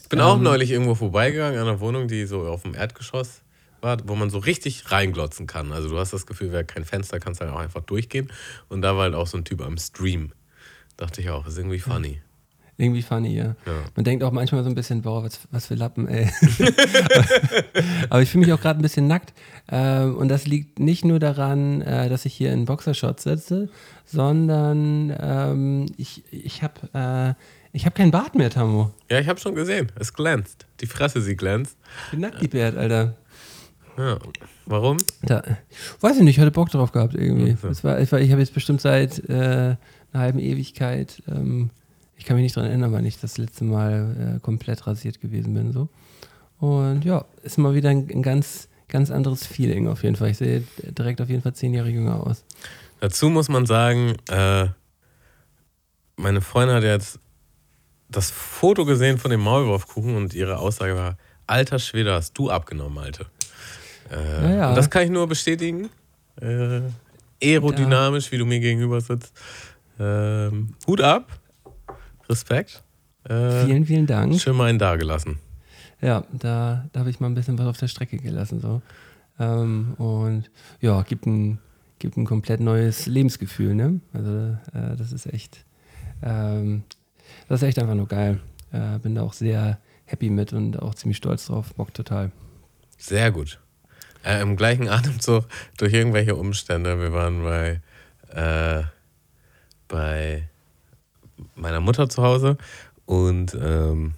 Ich 0.01 0.09
bin 0.09 0.21
ähm, 0.21 0.25
auch 0.25 0.39
neulich 0.39 0.71
irgendwo 0.71 0.95
vorbeigegangen 0.95 1.59
an 1.59 1.67
einer 1.67 1.81
Wohnung, 1.81 2.07
die 2.07 2.25
so 2.27 2.43
auf 2.43 2.63
dem 2.63 2.77
Erdgeschoss 2.77 3.43
war, 3.81 3.97
wo 4.07 4.15
man 4.15 4.31
so 4.31 4.39
richtig 4.39 4.93
reinglotzen 4.93 5.49
kann. 5.49 5.73
Also 5.73 5.89
du 5.89 5.99
hast 5.99 6.13
das 6.13 6.27
Gefühl, 6.27 6.53
wer 6.53 6.63
kein 6.63 6.85
Fenster, 6.85 7.19
kannst 7.19 7.41
halt 7.41 7.51
auch 7.51 7.59
einfach 7.59 7.83
durchgehen. 7.83 8.31
Und 8.69 8.83
da 8.83 8.95
war 8.95 9.03
halt 9.03 9.15
auch 9.17 9.27
so 9.27 9.39
ein 9.39 9.45
Typ 9.45 9.61
am 9.63 9.77
Stream. 9.77 10.31
Dachte 10.97 11.21
ich 11.21 11.31
auch, 11.31 11.49
ist 11.49 11.59
irgendwie 11.59 11.81
funny. 11.81 12.21
Irgendwie 12.83 13.03
funny, 13.03 13.35
ja. 13.35 13.55
Ja. 13.67 13.73
Man 13.95 14.05
denkt 14.05 14.25
auch 14.25 14.33
manchmal 14.33 14.65
so 14.65 14.69
ein 14.69 14.75
bisschen, 14.75 15.03
boah, 15.03 15.23
was, 15.25 15.41
was 15.51 15.67
für 15.67 15.75
Lappen, 15.75 16.09
ey. 16.09 16.31
Aber 18.11 18.23
ich 18.23 18.31
fühle 18.31 18.45
mich 18.45 18.53
auch 18.53 18.61
gerade 18.61 18.81
ein 18.81 18.83
bisschen 18.83 19.07
nackt. 19.07 19.33
Ähm, 19.71 20.17
und 20.17 20.29
das 20.29 20.47
liegt 20.47 20.79
nicht 20.79 21.05
nur 21.05 21.19
daran, 21.19 21.83
äh, 21.83 22.09
dass 22.09 22.25
ich 22.25 22.35
hier 22.35 22.53
in 22.53 22.65
Boxershorts 22.65 23.23
sitze, 23.23 23.69
sondern 24.05 25.15
ähm, 25.19 25.87
ich, 25.97 26.25
ich 26.31 26.63
habe 26.63 26.75
äh, 26.93 27.35
ich 27.75 27.87
hab 27.87 27.95
keinen 27.95 28.11
Bart 28.11 28.35
mehr, 28.35 28.51
Tammo. 28.51 28.93
Ja, 29.11 29.19
ich 29.19 29.29
habe 29.29 29.41
schon 29.41 29.55
gesehen. 29.55 29.91
Es 29.99 30.13
glänzt. 30.13 30.67
Die 30.81 30.87
Fresse, 30.87 31.23
sie 31.23 31.37
glänzt. 31.37 31.79
Ich 32.05 32.11
bin 32.11 32.21
nackt 32.21 32.41
gebärt, 32.41 32.77
Alter. 32.77 33.15
Ja. 33.97 34.19
Warum? 34.67 34.99
Da, 35.23 35.43
weiß 36.01 36.17
ich 36.17 36.23
nicht, 36.23 36.37
ich 36.37 36.41
hatte 36.41 36.51
Bock 36.51 36.71
drauf 36.71 36.93
gehabt 36.93 37.15
irgendwie. 37.15 37.55
Ach 37.57 37.63
so. 37.63 37.69
Das 37.69 37.83
war, 37.85 38.01
ich 38.01 38.13
war, 38.13 38.21
ich 38.21 38.31
habe 38.31 38.41
jetzt 38.41 38.55
bestimmt 38.55 38.81
seit 38.81 39.19
äh, 39.29 39.33
einer 39.33 39.79
halben 40.13 40.39
Ewigkeit, 40.39 41.23
ähm, 41.29 41.71
ich 42.23 42.27
kann 42.27 42.37
mich 42.37 42.45
nicht 42.45 42.57
daran 42.57 42.71
erinnern, 42.71 42.93
wann 42.93 43.05
ich 43.05 43.19
das 43.19 43.37
letzte 43.37 43.65
Mal 43.65 44.37
äh, 44.37 44.39
komplett 44.39 44.87
rasiert 44.87 45.21
gewesen 45.21 45.55
bin. 45.55 45.73
So. 45.73 45.89
Und 46.61 47.05
ja, 47.05 47.25
ist 47.43 47.59
mal 47.59 47.75
wieder 47.75 47.91
ein, 47.91 48.09
ein 48.09 48.23
ganz, 48.23 48.69
ganz 48.87 49.11
anderes 49.11 49.45
Feeling 49.45 49.89
auf 49.89 50.05
jeden 50.05 50.15
Fall. 50.15 50.31
Ich 50.31 50.39
sehe 50.39 50.63
direkt 50.97 51.21
auf 51.21 51.29
jeden 51.29 51.43
Fall 51.43 51.53
zehn 51.55 51.75
Jahre 51.75 51.89
jünger 51.89 52.25
aus. 52.25 52.45
Dazu 53.01 53.29
muss 53.29 53.49
man 53.49 53.67
sagen, 53.67 54.15
äh, 54.31 54.69
meine 56.15 56.41
Freundin 56.43 56.77
hat 56.77 56.85
jetzt 56.85 57.19
das 58.09 58.31
Foto 58.31 58.85
gesehen 58.85 59.19
von 59.19 59.33
dem 59.33 59.41
Maulwurfkuchen 59.41 60.15
und 60.15 60.33
ihre 60.33 60.59
Aussage 60.59 60.95
war: 60.95 61.17
Alter 61.49 61.81
Schwede, 61.81 62.15
hast 62.15 62.39
du 62.39 62.51
abgenommen, 62.51 62.99
Alter. 62.99 63.27
Äh, 64.13 64.43
Ja, 64.45 64.55
ja. 64.55 64.69
Und 64.69 64.77
das 64.77 64.89
kann 64.89 65.03
ich 65.03 65.11
nur 65.11 65.27
bestätigen. 65.27 65.91
Äh, 66.41 66.83
aerodynamisch, 67.43 68.31
wie 68.31 68.39
du 68.39 68.47
mir 68.47 68.61
gegenüber 68.61 69.01
sitzt. 69.01 69.33
Ähm, 69.99 70.77
Hut 70.87 71.01
ab. 71.01 71.42
Respekt. 72.29 72.83
Äh, 73.25 73.65
Vielen, 73.65 73.87
vielen 73.87 74.07
Dank. 74.07 74.41
schön 74.41 74.57
mal 74.57 74.69
einen 74.69 74.79
dagelassen. 74.79 75.39
Ja, 76.01 76.25
da, 76.33 76.89
da 76.93 77.01
habe 77.01 77.11
ich 77.11 77.21
mal 77.21 77.29
ein 77.29 77.35
bisschen 77.35 77.59
was 77.59 77.67
auf 77.67 77.77
der 77.77 77.87
Strecke 77.89 78.17
gelassen. 78.17 78.61
So. 78.61 78.83
Ähm, 79.39 79.95
und 79.99 80.51
ja, 80.81 81.03
gibt 81.03 81.27
ein, 81.27 81.59
gibt 82.01 82.17
ein 82.17 82.25
komplett 82.27 82.61
neues 82.61 83.07
Lebensgefühl. 83.07 83.75
Ne? 83.75 84.01
Also 84.13 84.57
äh, 84.73 84.97
das 84.97 85.13
ist 85.13 85.27
echt, 85.27 85.65
ähm, 86.23 86.83
das 87.49 87.63
ist 87.63 87.69
echt 87.69 87.79
einfach 87.79 87.95
nur 87.95 88.09
geil. 88.09 88.41
Äh, 88.73 88.99
bin 88.99 89.15
da 89.15 89.23
auch 89.23 89.33
sehr 89.35 89.79
happy 90.07 90.31
mit 90.31 90.53
und 90.53 90.83
auch 90.83 90.95
ziemlich 90.95 91.19
stolz 91.19 91.47
drauf. 91.47 91.73
Bock 91.75 91.95
total. 91.95 92.33
Sehr 92.99 93.31
gut. 93.31 93.61
Äh, 94.25 94.43
Im 94.43 94.57
gleichen 94.57 94.89
Atemzug 94.89 95.47
durch 95.77 95.93
irgendwelche 95.93 96.35
Umstände. 96.35 97.01
Wir 97.01 97.13
waren 97.13 97.43
bei, 97.43 97.81
äh, 98.35 98.83
bei 99.89 100.49
meiner 101.55 101.81
Mutter 101.81 102.09
zu 102.09 102.23
Hause 102.23 102.57
und 103.07 103.57
ähm, 103.61 104.15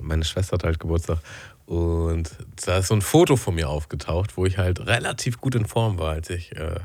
meine 0.00 0.24
Schwester 0.24 0.54
hat 0.54 0.64
halt 0.64 0.80
Geburtstag. 0.80 1.18
Und 1.66 2.30
da 2.64 2.78
ist 2.78 2.88
so 2.88 2.94
ein 2.94 3.02
Foto 3.02 3.36
von 3.36 3.56
mir 3.56 3.68
aufgetaucht, 3.68 4.36
wo 4.36 4.46
ich 4.46 4.56
halt 4.56 4.86
relativ 4.86 5.40
gut 5.40 5.56
in 5.56 5.66
Form 5.66 5.98
war, 5.98 6.12
als 6.12 6.30
ich 6.30 6.54
äh, 6.54 6.80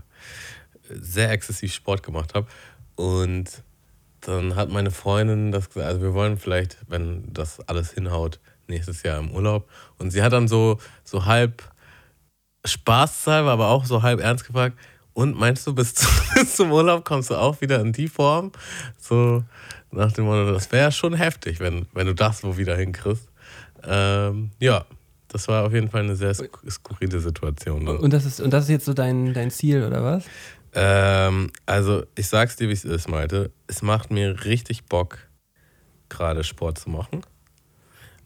sehr 0.90 1.30
exzessiv 1.32 1.74
Sport 1.74 2.04
gemacht 2.04 2.34
habe. 2.34 2.48
Und 2.96 3.64
dann 4.22 4.56
hat 4.56 4.70
meine 4.70 4.92
Freundin 4.92 5.52
das 5.52 5.70
gesagt, 5.70 5.88
also 5.88 6.02
wir 6.02 6.14
wollen 6.14 6.38
vielleicht, 6.38 6.78
wenn 6.88 7.32
das 7.32 7.60
alles 7.68 7.92
hinhaut, 7.92 8.40
nächstes 8.68 9.04
Jahr 9.04 9.20
im 9.20 9.32
Urlaub. 9.32 9.70
Und 9.98 10.12
sie 10.12 10.24
hat 10.24 10.34
dann 10.34 10.48
so, 10.48 10.80
so 11.04 11.26
halb 11.26 11.64
spaßhalber, 12.66 13.52
aber 13.52 13.68
auch 13.68 13.86
so 13.86 14.02
halb 14.02 14.20
ernst 14.20 14.46
gefragt, 14.46 14.78
und 15.14 15.38
meinst 15.38 15.66
du, 15.68 15.74
bis, 15.74 15.94
zu, 15.96 16.08
bis 16.36 16.56
zum 16.56 16.72
Urlaub 16.72 17.06
kommst 17.06 17.30
du 17.30 17.36
auch 17.36 17.60
wieder 17.62 17.80
in 17.82 17.94
die 17.94 18.08
Form? 18.08 18.52
So 19.00 19.44
nach 19.92 20.12
dem 20.12 20.26
Motto, 20.26 20.52
das 20.54 20.72
wäre 20.72 20.92
schon 20.92 21.14
heftig, 21.14 21.60
wenn, 21.60 21.86
wenn 21.94 22.08
du 22.08 22.16
das 22.16 22.44
wo 22.44 22.58
wieder 22.58 22.78
hinkriegst. 22.78 23.28
Ähm, 23.84 24.52
ja, 24.60 24.86
das 25.28 25.48
war 25.48 25.66
auf 25.66 25.74
jeden 25.74 25.90
Fall 25.90 26.04
eine 26.04 26.16
sehr 26.16 26.34
sk 26.34 26.50
skurrile 26.70 27.20
Situation. 27.20 27.86
Dann. 27.86 27.98
Und 27.98 28.14
das 28.14 28.26
ist, 28.26 28.40
und 28.40 28.52
das 28.52 28.66
ist 28.66 28.70
jetzt 28.70 28.86
so 28.86 28.94
dein, 28.94 29.34
dein 29.34 29.52
Ziel, 29.52 29.84
oder 29.84 30.04
was? 30.04 30.26
Ähm, 30.74 31.52
also, 31.66 32.04
ich 32.16 32.28
sag's 32.28 32.56
dir, 32.56 32.70
wie 32.70 32.74
es 32.74 32.86
ist, 32.86 33.10
Malte. 33.10 33.52
Es 33.68 33.82
macht 33.82 34.12
mir 34.12 34.46
richtig 34.46 34.86
Bock, 34.86 35.18
gerade 36.08 36.44
Sport 36.44 36.78
zu 36.78 36.90
machen. 36.90 37.22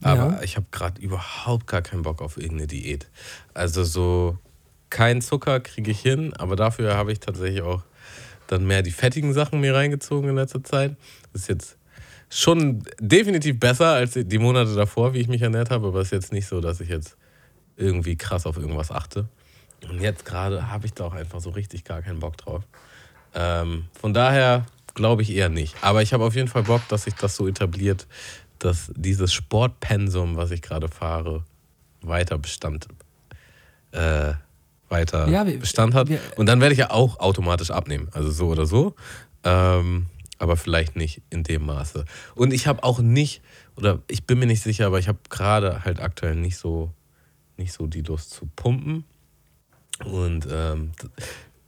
Aber 0.04 0.34
Ja. 0.34 0.42
ich 0.44 0.56
habe 0.58 0.68
gerade 0.72 1.02
überhaupt 1.02 1.66
gar 1.68 1.82
keinen 1.82 2.04
Bock 2.04 2.22
auf 2.22 2.38
irgendeine 2.38 2.68
Diät. 2.68 3.10
Also 3.54 3.84
so 3.84 4.38
kein 4.90 5.22
Zucker 5.22 5.60
kriege 5.60 5.92
ich 5.92 6.00
hin, 6.00 6.34
aber 6.34 6.56
dafür 6.56 6.96
habe 6.96 7.12
ich 7.12 7.20
tatsächlich 7.20 7.62
auch 7.62 7.84
dann 8.48 8.66
mehr 8.66 8.82
die 8.82 8.92
fettigen 8.92 9.34
Sachen 9.34 9.60
mir 9.60 9.74
reingezogen 9.74 10.30
in 10.30 10.36
letzter 10.36 10.64
Zeit. 10.64 10.96
Das 11.34 11.44
ist 11.44 11.50
jetzt 11.50 11.78
schon 12.30 12.84
definitiv 13.00 13.60
besser 13.60 13.88
als 13.88 14.14
die 14.14 14.38
Monate 14.40 14.76
davor, 14.76 15.14
wie 15.14 15.20
ich 15.20 15.28
mich 15.28 15.42
ernährt 15.42 15.72
habe, 15.72 15.88
aber 15.88 16.00
es 16.00 16.08
ist 16.08 16.12
jetzt 16.12 16.34
nicht 16.34 16.48
so, 16.48 16.62
dass 16.62 16.82
ich 16.82 16.90
jetzt 16.90 17.18
irgendwie 17.78 18.16
krass 18.16 18.46
auf 18.46 18.58
irgendwas 18.58 18.92
achte. 18.92 19.28
Und 19.90 20.02
jetzt 20.02 20.26
gerade 20.26 20.70
habe 20.70 20.86
ich 20.86 20.94
da 20.94 21.06
auch 21.06 21.14
einfach 21.14 21.40
so 21.40 21.52
richtig 21.52 21.84
gar 21.84 22.02
keinen 22.02 22.20
Bock 22.20 22.38
drauf. 22.38 22.64
Ähm, 23.34 23.86
von 24.00 24.14
daher 24.14 24.66
glaube 24.94 25.22
ich 25.22 25.32
eher 25.32 25.50
nicht. 25.50 25.76
Aber 25.82 26.02
ich 26.02 26.14
habe 26.14 26.24
auf 26.24 26.36
jeden 26.36 26.48
Fall 26.48 26.64
Bock, 26.64 26.82
dass 26.88 27.04
sich 27.04 27.14
das 27.16 27.36
so 27.36 27.48
etabliert, 27.48 28.08
dass 28.60 28.92
dieses 28.96 29.34
Sportpensum, 29.34 30.38
was 30.38 30.52
ich 30.52 30.62
gerade 30.62 30.88
fahre, 30.88 31.44
weiter 32.02 32.38
Bestand, 32.38 32.88
äh, 33.92 34.34
weiter 34.90 35.28
Ja, 35.28 35.46
wir- 35.46 35.60
Bestand 35.60 35.94
hat. 35.94 36.10
wir- 36.10 36.20
Und 36.38 36.46
dann 36.48 36.62
werde 36.62 36.74
ich 36.74 36.80
ja 36.80 36.92
auch 36.92 37.20
automatisch 37.20 37.72
abnehmen. 37.72 38.10
Also 38.12 38.30
so 38.32 38.48
oder 38.48 38.66
so. 38.66 38.96
Ähm, 39.44 40.08
aber 40.38 40.58
vielleicht 40.58 40.96
nicht 40.96 41.22
in 41.30 41.44
dem 41.44 41.66
Maße. 41.66 42.06
Und 42.36 42.54
ich 42.54 42.68
habe 42.68 42.84
auch 42.84 43.00
nicht, 43.00 43.42
oder 43.78 44.00
ich 44.08 44.26
bin 44.26 44.40
mir 44.40 44.48
nicht 44.48 44.62
sicher, 44.64 44.88
aber 44.88 45.00
ich 45.00 45.08
habe 45.08 45.20
gerade 45.30 45.86
halt 45.86 46.00
aktuell 46.02 46.36
nicht 46.36 46.58
so, 46.58 46.92
nicht 47.58 47.72
so 47.74 47.88
die 47.88 48.02
Lust 48.02 48.32
zu 48.32 48.48
pumpen. 48.56 49.06
Und 50.04 50.46
ähm, 50.52 50.92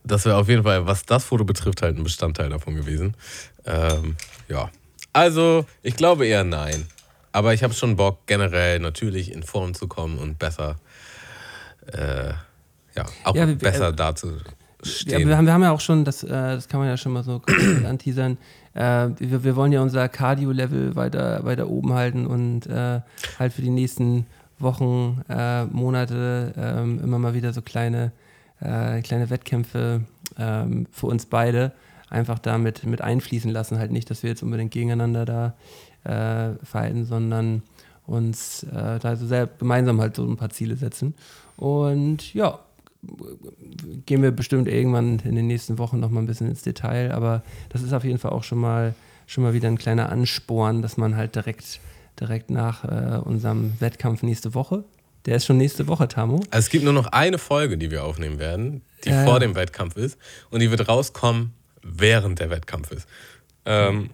das 0.04 0.26
wäre 0.26 0.36
auf 0.38 0.50
jeden 0.50 0.64
Fall, 0.64 0.86
was 0.86 1.06
das 1.06 1.24
Foto 1.24 1.46
betrifft, 1.46 1.82
halt 1.82 1.98
ein 1.98 2.04
Bestandteil 2.04 2.50
davon 2.50 2.76
gewesen. 2.76 3.16
Ähm, 3.66 4.18
ja. 4.50 4.70
Also, 5.14 5.66
ich 5.82 5.96
glaube 5.96 6.28
eher 6.28 6.44
nein. 6.44 6.88
Aber 7.32 7.54
ich 7.54 7.64
habe 7.64 7.74
schon 7.74 7.96
Bock, 7.96 8.26
generell 8.26 8.80
natürlich 8.80 9.32
in 9.32 9.44
Form 9.44 9.74
zu 9.74 9.88
kommen 9.88 10.18
und 10.18 10.40
besser, 10.40 10.78
äh, 11.88 12.34
ja, 12.98 13.06
auch 13.24 13.36
Ja, 13.36 13.46
besser 13.46 13.90
äh, 13.90 13.94
da 13.94 14.16
zu 14.16 14.28
Ja, 14.30 14.36
stehen. 14.84 15.28
wir, 15.28 15.38
haben, 15.38 15.46
wir 15.46 15.54
haben 15.54 15.64
ja 15.64 15.72
auch 15.72 15.80
schon, 15.80 16.06
das, 16.06 16.24
äh, 16.24 16.28
das 16.30 16.68
kann 16.68 16.80
man 16.80 16.90
ja 16.90 16.98
schon 16.98 17.14
mal 17.14 17.24
so 17.24 17.42
anteasern, 17.86 18.38
äh, 18.74 19.10
wir, 19.18 19.44
wir 19.44 19.56
wollen 19.56 19.72
ja 19.72 19.82
unser 19.82 20.08
Cardio-Level 20.10 20.96
weiter, 20.96 21.44
weiter 21.46 21.68
oben 21.70 21.94
halten 21.94 22.28
und 22.28 22.68
äh, 22.68 23.02
halt 23.40 23.54
für 23.54 23.62
die 23.62 23.70
nächsten 23.72 24.26
Wochen, 24.60 25.22
äh, 25.30 25.66
Monate 25.66 26.54
ähm, 26.58 27.00
immer 27.04 27.20
mal 27.20 27.34
wieder 27.34 27.54
so 27.54 27.62
kleine, 27.62 28.12
äh, 28.60 29.02
kleine 29.02 29.30
Wettkämpfe 29.30 30.02
ähm, 30.38 30.88
für 30.92 31.08
uns 31.08 31.26
beide 31.28 31.72
einfach 32.10 32.40
damit 32.40 32.84
mit 32.86 33.02
einfließen 33.02 33.52
lassen. 33.52 33.78
Halt 33.80 33.92
nicht, 33.92 34.10
dass 34.10 34.24
wir 34.24 34.30
jetzt 34.30 34.42
unbedingt 34.44 34.72
gegeneinander 34.72 35.26
da 35.26 35.54
fighten, 36.64 37.04
sondern 37.04 37.64
uns 38.06 38.66
da 38.72 39.16
so 39.18 39.28
sehr 39.28 39.46
gemeinsam 39.46 40.00
halt 40.00 40.16
so 40.16 40.24
ein 40.26 40.38
paar 40.38 40.50
Ziele 40.52 40.78
setzen. 40.78 41.16
Und 41.58 42.34
ja, 42.34 42.60
gehen 44.06 44.22
wir 44.22 44.32
bestimmt 44.32 44.68
irgendwann 44.68 45.20
in 45.20 45.36
den 45.36 45.48
nächsten 45.48 45.78
Wochen 45.78 46.00
noch 46.00 46.10
mal 46.10 46.22
ein 46.22 46.28
bisschen 46.28 46.48
ins 46.48 46.62
Detail, 46.62 47.12
aber 47.12 47.44
das 47.70 47.82
ist 47.82 47.94
auf 47.94 48.04
jeden 48.04 48.20
Fall 48.20 48.32
auch 48.32 48.44
schon 48.44 48.60
mal, 48.60 48.96
schon 49.28 49.44
mal 49.44 49.54
wieder 49.54 49.68
ein 49.68 49.78
kleiner 49.78 50.10
Ansporn, 50.10 50.82
dass 50.82 50.98
man 50.98 51.16
halt 51.16 51.36
direkt, 51.36 51.80
direkt 52.20 52.50
nach 52.50 52.84
äh, 52.84 53.20
unserem 53.20 53.74
Wettkampf 53.80 54.24
nächste 54.24 54.54
Woche, 54.54 54.84
der 55.28 55.36
ist 55.36 55.46
schon 55.46 55.58
nächste 55.58 55.88
Woche, 55.88 56.08
Tamo. 56.08 56.38
Also 56.52 56.66
es 56.66 56.70
gibt 56.70 56.86
nur 56.86 56.94
noch 56.94 57.08
eine 57.08 57.38
Folge, 57.38 57.78
die 57.78 57.92
wir 57.92 58.06
aufnehmen 58.06 58.40
werden, 58.40 58.82
die 59.04 59.10
Ja, 59.10 59.26
vor 59.26 59.42
dem 59.42 59.56
Wettkampf 59.56 59.98
ist. 59.98 60.18
Und 60.50 60.62
die 60.62 60.72
wird 60.72 60.88
rauskommen, 60.88 61.52
während 61.84 62.40
der 62.40 62.50
Wettkampf 62.50 62.92
ist. 62.92 63.08
Ähm, 63.66 64.12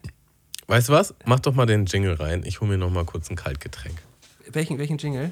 weißt 0.65 0.89
du 0.89 0.93
was? 0.93 1.13
Mach 1.26 1.39
doch 1.39 1.54
mal 1.54 1.67
den 1.67 1.86
Jingle 1.86 2.15
rein. 2.15 2.43
Ich 2.46 2.62
hole 2.62 2.72
mir 2.72 2.80
noch 2.80 2.89
mal 2.89 3.06
kurz 3.06 3.30
ein 3.30 3.36
Kaltgetränk. 3.36 3.96
Welchen, 4.52 4.80
welchen 4.80 4.98
Jingle? 4.98 5.32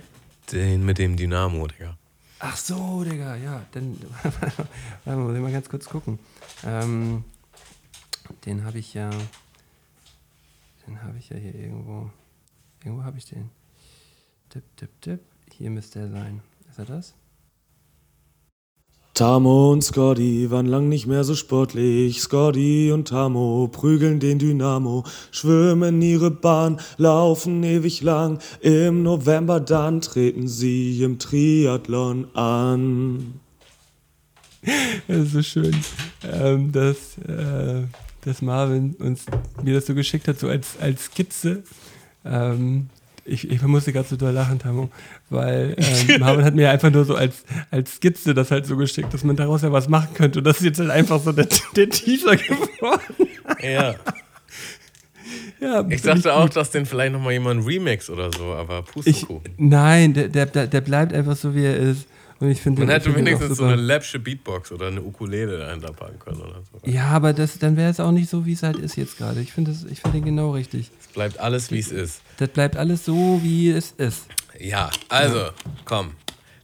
Den 0.51 0.85
mit 0.85 0.99
dem 0.99 1.17
Dynamo, 1.17 1.65
Digga. 1.65 1.97
Ach 2.43 2.57
so, 2.57 3.03
Digga, 3.03 3.35
ja, 3.35 3.61
dann 3.71 3.99
warte 4.23 4.67
mal, 5.05 5.15
muss 5.15 5.35
ich 5.35 5.41
mal 5.41 5.51
ganz 5.51 5.69
kurz 5.69 5.87
gucken. 5.87 6.17
Ähm, 6.63 7.23
den 8.45 8.63
habe 8.63 8.79
ich 8.79 8.95
ja, 8.95 9.11
den 10.87 11.03
habe 11.03 11.19
ich 11.19 11.29
ja 11.29 11.37
hier 11.37 11.53
irgendwo, 11.53 12.09
irgendwo 12.83 13.03
habe 13.03 13.19
ich 13.19 13.25
den. 13.25 13.51
Tipp, 14.49 14.63
tipp, 14.75 14.89
tipp, 15.01 15.19
hier 15.53 15.69
müsste 15.69 15.99
er 15.99 16.09
sein. 16.09 16.41
Ist 16.67 16.79
er 16.79 16.85
das? 16.85 17.13
Tamo 19.13 19.73
und 19.73 19.83
Scotty 19.83 20.49
waren 20.51 20.65
lang 20.65 20.87
nicht 20.87 21.05
mehr 21.05 21.25
so 21.25 21.35
sportlich. 21.35 22.21
Scotty 22.21 22.91
und 22.93 23.09
Tamo 23.09 23.67
prügeln 23.69 24.21
den 24.21 24.39
Dynamo, 24.39 25.03
schwimmen 25.31 26.01
ihre 26.01 26.31
Bahn, 26.31 26.79
laufen 26.97 27.61
ewig 27.63 28.01
lang. 28.01 28.39
Im 28.61 29.03
November 29.03 29.59
dann 29.59 29.99
treten 29.99 30.47
sie 30.47 31.03
im 31.03 31.19
Triathlon 31.19 32.33
an. 32.35 33.39
Das 35.07 35.17
ist 35.17 35.31
so 35.31 35.41
schön. 35.41 35.75
Ähm, 36.23 36.71
das, 36.71 37.17
äh, 37.17 37.81
dass 38.21 38.43
Marvin 38.43 38.93
uns 38.99 39.25
mir 39.63 39.73
das 39.73 39.87
so 39.87 39.95
geschickt 39.95 40.27
hat, 40.27 40.39
so 40.39 40.47
als, 40.47 40.79
als 40.79 41.05
Skizze. 41.05 41.63
Ähm, 42.23 42.89
ich, 43.25 43.49
ich 43.49 43.61
musste 43.61 43.93
gerade 43.93 44.07
so 44.07 44.15
doll 44.15 44.33
lachen, 44.33 44.59
Tamo, 44.59 44.89
weil 45.29 45.75
ähm, 46.09 46.19
Marvin 46.19 46.45
hat 46.45 46.55
mir 46.55 46.69
einfach 46.71 46.91
nur 46.91 47.05
so 47.05 47.15
als, 47.15 47.43
als 47.69 47.95
Skizze 47.95 48.33
das 48.33 48.51
halt 48.51 48.65
so 48.65 48.75
geschickt, 48.77 49.13
dass 49.13 49.23
man 49.23 49.35
daraus 49.35 49.61
ja 49.61 49.71
was 49.71 49.87
machen 49.89 50.13
könnte. 50.13 50.39
Und 50.39 50.45
das 50.45 50.57
ist 50.57 50.65
jetzt 50.65 50.79
halt 50.79 50.89
einfach 50.91 51.19
so 51.21 51.31
der, 51.31 51.47
der 51.75 51.89
Teaser 51.89 52.35
geworden. 52.35 53.27
Ja. 53.61 53.95
Ja, 55.61 55.85
Ich 55.87 56.01
dachte 56.01 56.33
auch, 56.33 56.49
dass 56.49 56.71
den 56.71 56.87
vielleicht 56.87 57.13
nochmal 57.13 57.33
jemand 57.33 57.65
remix 57.65 58.09
oder 58.09 58.31
so, 58.35 58.45
aber 58.45 58.79
ich, 58.79 58.91
Pustekuchen. 58.91 59.53
Nein, 59.57 60.13
der, 60.13 60.27
der, 60.27 60.47
der 60.47 60.65
der 60.67 60.81
bleibt 60.81 61.13
einfach 61.13 61.35
so, 61.35 61.53
wie 61.55 61.63
er 61.63 61.77
ist. 61.77 62.07
Und 62.41 62.49
ich 62.49 62.65
Man 62.65 62.75
den- 62.75 62.89
hätte 62.89 63.09
ich 63.11 63.15
wenigstens 63.15 63.57
so 63.57 63.65
eine 63.65 63.75
läppsche 63.75 64.17
Beatbox 64.19 64.71
oder 64.71 64.87
eine 64.87 65.01
Ukulele 65.01 65.59
dahinter 65.59 65.93
packen 65.93 66.17
können 66.19 66.41
oder 66.41 66.61
so. 66.63 66.89
Ja, 66.89 67.05
aber 67.09 67.33
das, 67.33 67.57
dann 67.59 67.77
wäre 67.77 67.91
es 67.91 67.99
auch 67.99 68.11
nicht 68.11 68.29
so, 68.29 68.45
wie 68.47 68.53
es 68.53 68.63
halt 68.63 68.77
ist 68.77 68.95
jetzt 68.97 69.17
gerade. 69.17 69.39
Ich 69.41 69.53
finde 69.53 69.73
find 69.73 70.13
den 70.13 70.25
genau 70.25 70.51
richtig. 70.51 70.89
Es 70.99 71.07
bleibt 71.07 71.39
alles, 71.39 71.69
wie 71.71 71.77
es 71.79 71.91
ist. 71.91 72.21
Das 72.37 72.49
bleibt 72.49 72.75
alles 72.77 73.05
so, 73.05 73.39
wie 73.43 73.69
es 73.69 73.91
ist. 73.91 74.25
Ja, 74.59 74.89
also, 75.07 75.49
komm. 75.85 76.13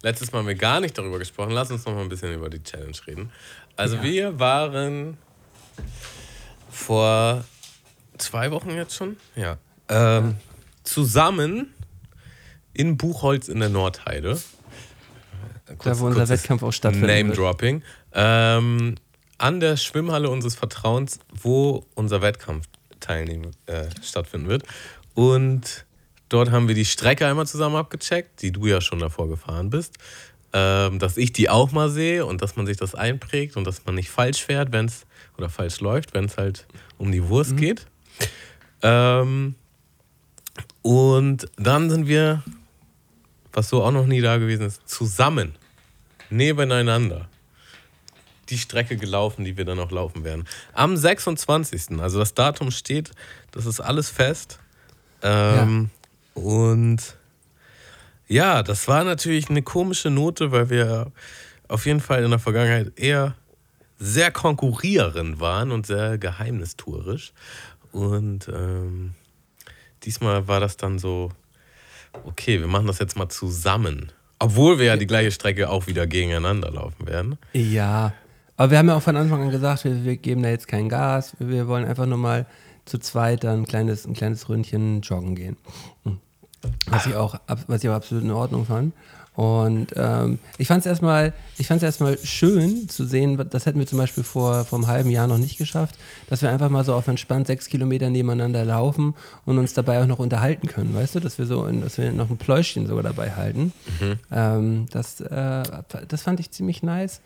Letztes 0.02 0.32
Mal 0.32 0.40
haben 0.40 0.48
wir 0.48 0.56
gar 0.56 0.80
nicht 0.80 0.98
darüber 0.98 1.20
gesprochen. 1.20 1.52
Lass 1.52 1.70
uns 1.72 1.86
noch 1.86 1.94
mal 1.94 2.02
ein 2.02 2.10
bisschen 2.10 2.34
über 2.34 2.50
die 2.50 2.62
Challenge 2.64 2.98
reden. 3.08 3.32
Also, 3.76 3.96
Ja. 3.98 4.04
wir 4.04 4.40
waren 4.40 5.18
vor 6.72 7.46
zwei 8.18 8.52
Wochen 8.52 8.72
jetzt 8.72 8.96
schon, 8.96 9.18
ja, 9.36 9.58
ähm, 9.90 10.36
zusammen 10.84 11.74
in 12.74 12.98
Buchholz 12.98 13.48
in 13.48 13.60
der 13.60 13.70
Nordheide. 13.70 14.40
Da, 15.84 16.00
wo 16.00 16.08
unser 16.08 16.30
Wettkampf 16.30 16.64
auch 16.64 16.72
stattfindet. 16.72 17.10
Name-Dropping. 17.10 17.84
Ähm, 18.14 18.96
an 19.38 19.60
der 19.60 19.78
Schwimmhalle 19.78 20.30
unseres 20.30 20.56
Vertrauens, 20.56 21.20
wo 21.34 21.86
unser 21.96 22.22
Wettkampf 22.22 22.66
teilnehmen, 23.00 23.52
äh, 23.68 23.86
stattfinden 24.02 24.48
wird. 24.48 24.64
Und 25.14 25.86
dort 26.30 26.52
haben 26.52 26.68
wir 26.68 26.76
die 26.76 26.86
Strecke 26.86 27.28
einmal 27.28 27.48
zusammen 27.48 27.76
abgecheckt, 27.76 28.42
die 28.42 28.52
du 28.52 28.66
ja 28.66 28.82
schon 28.82 29.00
davor 29.00 29.28
gefahren 29.28 29.70
bist. 29.70 29.96
Ähm, 30.54 30.98
dass 31.00 31.18
ich 31.18 31.34
die 31.34 31.50
auch 31.50 31.72
mal 31.72 31.90
sehe 31.90 32.26
und 32.26 32.42
dass 32.42 32.56
man 32.56 32.66
sich 32.66 32.78
das 32.78 32.96
einprägt 32.96 33.58
und 33.58 33.68
dass 33.68 33.86
man 33.86 33.96
nicht 33.96 34.10
falsch 34.10 34.44
fährt, 34.44 34.72
wenn 34.72 34.86
es 34.86 35.06
oder 35.38 35.50
falsch 35.50 35.82
läuft, 35.82 36.14
wenn 36.14 36.26
es 36.26 36.38
halt 36.38 36.66
um 36.98 37.12
die 37.12 37.28
Wurst 37.28 37.58
geht. 37.58 37.86
Ähm, 38.82 39.56
und 40.82 41.48
dann 41.58 41.90
sind 41.90 42.08
wir, 42.08 42.44
was 43.58 43.70
so 43.70 43.84
auch 43.84 43.92
noch 43.92 44.06
nie 44.06 44.22
da 44.22 44.38
gewesen 44.38 44.68
ist, 44.68 44.88
zusammen, 44.88 45.56
nebeneinander, 46.30 47.28
die 48.50 48.58
Strecke 48.60 48.98
gelaufen, 48.98 49.46
die 49.46 49.58
wir 49.58 49.66
dann 49.66 49.80
auch 49.80 49.90
laufen 49.90 50.24
werden. 50.24 50.48
Am 50.74 50.96
26. 50.96 52.00
Also 52.00 52.20
das 52.20 52.36
Datum 52.36 52.70
steht, 52.70 53.12
das 53.50 53.66
ist 53.66 53.80
alles 53.80 54.12
fest. 54.12 54.60
Ähm, 55.24 55.90
Und 56.36 57.18
ja, 58.28 58.62
das 58.62 58.88
war 58.88 59.04
natürlich 59.04 59.50
eine 59.50 59.64
komische 59.64 60.12
Note, 60.12 60.52
weil 60.52 60.70
wir 60.70 61.12
auf 61.68 61.88
jeden 61.88 62.00
Fall 62.00 62.24
in 62.24 62.30
der 62.30 62.40
Vergangenheit 62.40 62.92
eher 62.96 63.34
sehr 63.98 64.30
konkurrierend 64.30 65.40
waren 65.40 65.72
und 65.72 65.88
sehr 65.88 66.20
geheimnistuerisch. 66.20 67.34
Und 67.92 68.48
ähm, 68.50 69.16
diesmal 70.04 70.48
war 70.48 70.60
das 70.60 70.78
dann 70.78 71.00
so, 71.00 71.32
okay, 72.26 72.60
wir 72.60 72.68
machen 72.68 72.88
das 72.88 73.00
jetzt 73.00 73.18
mal 73.18 73.30
zusammen. 73.30 74.12
Obwohl 74.40 74.78
wir 74.78 74.86
ja 74.86 74.98
die 74.98 75.08
gleiche 75.08 75.32
Strecke 75.32 75.70
auch 75.70 75.88
wieder 75.88 76.06
gegeneinander 76.06 76.70
laufen 76.72 77.08
werden. 77.08 77.38
Ja, 77.54 78.14
aber 78.56 78.72
wir 78.72 78.78
haben 78.78 78.88
ja 78.88 78.96
auch 78.96 79.02
von 79.02 79.16
Anfang 79.16 79.44
an 79.44 79.52
gesagt, 79.52 79.84
wir, 79.84 80.04
wir 80.04 80.18
geben 80.18 80.44
da 80.44 80.50
jetzt 80.50 80.68
kein 80.68 80.90
Gas. 80.90 81.36
Wir 81.40 81.68
wollen 81.68 81.86
einfach 81.86 82.06
nur 82.06 82.18
mal 82.18 82.46
zu 82.86 83.00
zweit 83.00 83.44
dann 83.44 83.62
ein 83.62 83.66
kleines, 83.66 84.06
ein 84.06 84.14
kleines 84.14 84.48
Ründchen 84.50 85.02
joggen 85.02 85.36
gehen. 85.36 85.58
Hm. 86.04 86.20
Was 86.88 87.06
ich 87.06 87.16
auch, 87.16 87.40
was 87.68 87.84
ich 87.84 87.90
auch 87.90 87.96
absolut 87.96 88.24
in 88.24 88.32
Ordnung 88.32 88.66
fand. 88.66 88.94
Und 89.38 89.90
ähm, 89.96 90.40
ich 90.58 90.68
fand 90.68 90.80
es 90.80 90.88
erstmal, 90.88 91.32
ich 91.60 91.68
fand's 91.68 91.84
erstmal 91.84 92.18
schön 92.24 92.90
zu 92.90 93.06
sehen, 93.06 93.40
das 93.52 93.68
hätten 93.68 93.78
wir 93.78 93.86
zum 93.86 94.00
Beispiel 94.00 94.24
vor, 94.24 94.66
vor 94.66 94.80
einem 94.80 94.88
halben 94.88 95.12
Jahr 95.12 95.28
noch 95.28 95.38
nicht 95.38 95.60
geschafft, 95.60 95.94
dass 96.28 96.42
wir 96.42 96.50
einfach 96.50 96.72
mal 96.72 96.84
so 96.84 96.96
auf 96.96 97.08
entspannt 97.08 97.46
sechs 97.46 97.68
Kilometer 97.68 98.10
nebeneinander 98.10 98.66
laufen 98.66 99.14
und 99.46 99.60
uns 99.60 99.76
dabei 99.76 100.02
auch 100.02 100.08
noch 100.08 100.18
unterhalten 100.18 100.68
können, 100.68 100.96
weißt 100.96 101.14
du, 101.14 101.20
dass 101.20 101.38
wir 101.38 101.46
so, 101.46 101.68
dass 101.68 102.00
wir 102.00 102.12
noch 102.14 102.32
ein 102.32 102.38
Pläuschchen 102.38 102.88
sogar 102.88 103.04
dabei 103.04 103.30
halten. 103.36 103.74
Ähm, 104.32 104.88
das, 104.90 105.22
äh, 105.22 105.64
das 106.08 106.24
fand 106.24 106.40
ich 106.40 106.50
ziemlich 106.50 106.82
nice. 106.82 107.22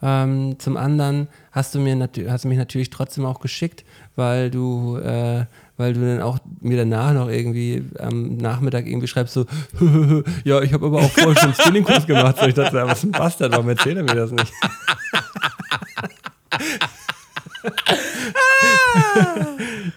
Ähm, 0.00 0.60
zum 0.60 0.76
anderen 0.76 1.26
hast 1.50 1.74
du, 1.74 1.80
mir 1.80 2.08
hast 2.28 2.44
du 2.44 2.48
mich 2.48 2.58
natürlich 2.58 2.90
trotzdem 2.90 3.26
auch 3.26 3.40
geschickt, 3.40 3.84
weil 4.14 4.48
du, 4.52 4.96
äh, 4.98 5.46
weil 5.78 5.94
du 5.94 6.00
dann 6.00 6.20
auch 6.20 6.38
mir 6.60 6.76
danach 6.76 7.14
noch 7.14 7.30
irgendwie 7.30 7.82
am 7.98 8.36
Nachmittag 8.36 8.86
irgendwie 8.86 9.08
schreibst 9.08 9.32
so, 9.32 9.46
ja, 10.44 10.60
ich 10.60 10.74
habe 10.74 10.84
aber 10.86 10.98
auch 10.98 11.10
vorher 11.10 11.34
schon 11.36 11.44
einen 11.52 11.54
Spinningkurs 11.54 12.06
gemacht. 12.06 12.36
So, 12.38 12.46
ich 12.46 12.54
dachte, 12.54 12.76
was 12.86 12.98
ist 12.98 13.04
ein 13.04 13.12
Bastard, 13.12 13.52
warum 13.52 13.68
erzählt 13.70 13.96
er 13.96 14.02
mir 14.02 14.14
das 14.14 14.30
nicht? 14.32 14.52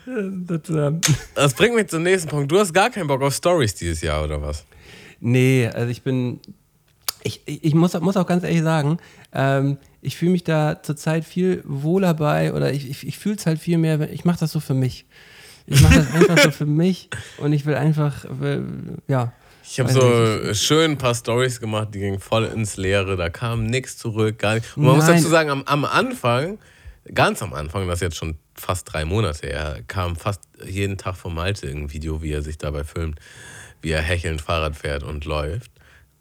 das, 0.05 0.69
ähm, 0.69 1.01
Das 1.35 1.53
bringt 1.53 1.75
mich 1.75 1.87
zum 1.87 2.03
nächsten 2.03 2.29
Punkt. 2.29 2.51
Du 2.51 2.59
hast 2.59 2.73
gar 2.73 2.89
keinen 2.89 3.07
Bock 3.07 3.21
auf 3.21 3.33
Stories 3.33 3.75
dieses 3.75 4.01
Jahr, 4.01 4.23
oder 4.23 4.41
was? 4.41 4.65
Nee, 5.19 5.67
also 5.73 5.89
ich 5.89 6.01
bin. 6.03 6.39
Ich, 7.23 7.41
ich 7.45 7.75
muss, 7.75 7.93
muss 8.01 8.17
auch 8.17 8.25
ganz 8.25 8.43
ehrlich 8.43 8.63
sagen, 8.63 8.97
ähm, 9.31 9.77
ich 10.01 10.17
fühle 10.17 10.31
mich 10.31 10.43
da 10.43 10.81
zurzeit 10.81 11.23
viel 11.23 11.61
wohler 11.65 12.15
bei 12.15 12.51
oder 12.51 12.73
ich, 12.73 12.89
ich, 12.89 13.05
ich 13.05 13.19
fühle 13.19 13.35
es 13.35 13.45
halt 13.45 13.59
viel 13.59 13.77
mehr, 13.77 13.99
wenn- 13.99 14.11
ich 14.11 14.25
mache 14.25 14.39
das 14.39 14.51
so 14.51 14.59
für 14.59 14.73
mich. 14.73 15.05
Ich 15.71 15.81
mache 15.81 15.95
das 15.95 16.13
einfach 16.13 16.43
so 16.43 16.51
für 16.51 16.65
mich 16.65 17.09
und 17.37 17.53
ich 17.53 17.65
will 17.65 17.75
einfach, 17.75 18.25
ja. 19.07 19.33
Ich 19.63 19.79
habe 19.79 19.91
so 19.91 20.53
schön 20.53 20.91
ein 20.91 20.97
paar 20.97 21.15
Stories 21.15 21.59
gemacht, 21.59 21.89
die 21.93 21.99
gingen 21.99 22.19
voll 22.19 22.45
ins 22.45 22.77
Leere, 22.77 23.15
da 23.15 23.29
kam 23.29 23.65
nichts 23.65 23.97
zurück, 23.97 24.37
gar 24.39 24.55
nicht. 24.55 24.75
Und 24.75 24.83
man 24.83 24.95
muss 24.97 25.05
Nein. 25.07 25.17
dazu 25.17 25.29
sagen, 25.29 25.49
am, 25.49 25.63
am 25.63 25.85
Anfang, 25.85 26.59
ganz 27.13 27.41
am 27.41 27.53
Anfang, 27.53 27.87
das 27.87 27.97
ist 27.97 28.01
jetzt 28.01 28.17
schon 28.17 28.37
fast 28.53 28.91
drei 28.91 29.05
Monate 29.05 29.47
her, 29.47 29.79
kam 29.87 30.15
fast 30.15 30.41
jeden 30.65 30.97
Tag 30.97 31.15
von 31.15 31.33
Malte 31.33 31.67
ein 31.67 31.91
Video, 31.91 32.21
wie 32.21 32.31
er 32.31 32.41
sich 32.41 32.57
dabei 32.57 32.83
filmt, 32.83 33.19
wie 33.81 33.91
er 33.91 34.01
hechelnd 34.01 34.41
Fahrrad 34.41 34.75
fährt 34.75 35.03
und 35.03 35.25
läuft. 35.25 35.71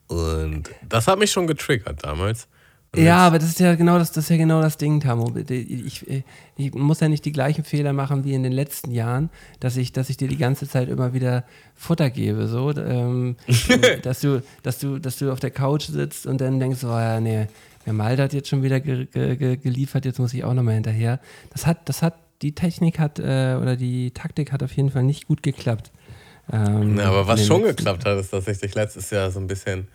Und 0.06 0.70
das 0.88 1.06
hat 1.06 1.18
mich 1.18 1.30
schon 1.30 1.46
getriggert 1.46 2.04
damals. 2.04 2.48
Ja, 2.96 3.18
aber 3.18 3.38
das 3.38 3.50
ist 3.50 3.60
ja 3.60 3.76
genau 3.76 3.98
das, 3.98 4.10
das 4.10 4.24
ist 4.24 4.30
ja 4.30 4.36
genau 4.36 4.60
das 4.60 4.76
Ding, 4.76 4.98
Tamo. 5.00 5.32
Ich, 5.48 6.04
ich, 6.08 6.24
ich 6.56 6.74
muss 6.74 6.98
ja 6.98 7.08
nicht 7.08 7.24
die 7.24 7.30
gleichen 7.30 7.62
Fehler 7.62 7.92
machen 7.92 8.24
wie 8.24 8.34
in 8.34 8.42
den 8.42 8.50
letzten 8.52 8.90
Jahren, 8.90 9.30
dass 9.60 9.76
ich, 9.76 9.92
dass 9.92 10.10
ich 10.10 10.16
dir 10.16 10.26
die 10.26 10.36
ganze 10.38 10.68
Zeit 10.68 10.88
immer 10.88 11.12
wieder 11.14 11.44
Futter 11.76 12.10
gebe, 12.10 12.48
so, 12.48 12.72
ähm, 12.76 13.36
dass 14.02 14.20
du, 14.20 14.42
dass 14.64 14.78
du, 14.80 14.98
dass 14.98 15.18
du 15.18 15.30
auf 15.32 15.38
der 15.38 15.52
Couch 15.52 15.84
sitzt 15.84 16.26
und 16.26 16.40
dann 16.40 16.58
denkst, 16.58 16.82
oh 16.82 16.88
ja, 16.88 17.20
nee, 17.20 17.46
der 17.86 17.92
Malte 17.92 18.24
hat 18.24 18.32
jetzt 18.32 18.48
schon 18.48 18.62
wieder 18.64 18.80
ge, 18.80 19.06
ge, 19.06 19.36
ge, 19.36 19.56
geliefert, 19.56 20.04
jetzt 20.04 20.18
muss 20.18 20.34
ich 20.34 20.42
auch 20.42 20.52
nochmal 20.54 20.74
hinterher. 20.74 21.20
Das 21.52 21.66
hat, 21.66 21.88
das 21.88 22.02
hat, 22.02 22.14
die 22.42 22.56
Technik 22.56 22.98
hat 22.98 23.20
äh, 23.20 23.56
oder 23.60 23.76
die 23.76 24.10
Taktik 24.10 24.50
hat 24.50 24.62
auf 24.64 24.72
jeden 24.72 24.90
Fall 24.90 25.04
nicht 25.04 25.28
gut 25.28 25.42
geklappt. 25.44 25.92
Ähm, 26.52 26.98
Ja, 26.98 27.04
aber 27.04 27.28
was 27.28 27.46
schon 27.46 27.62
letzten- 27.62 27.76
geklappt 27.76 28.04
hat, 28.04 28.18
ist, 28.18 28.32
dass 28.32 28.48
ich 28.48 28.58
dich 28.58 28.74
letztes 28.74 29.10
Jahr 29.10 29.30
so 29.30 29.38
ein 29.38 29.46
bisschen 29.46 29.86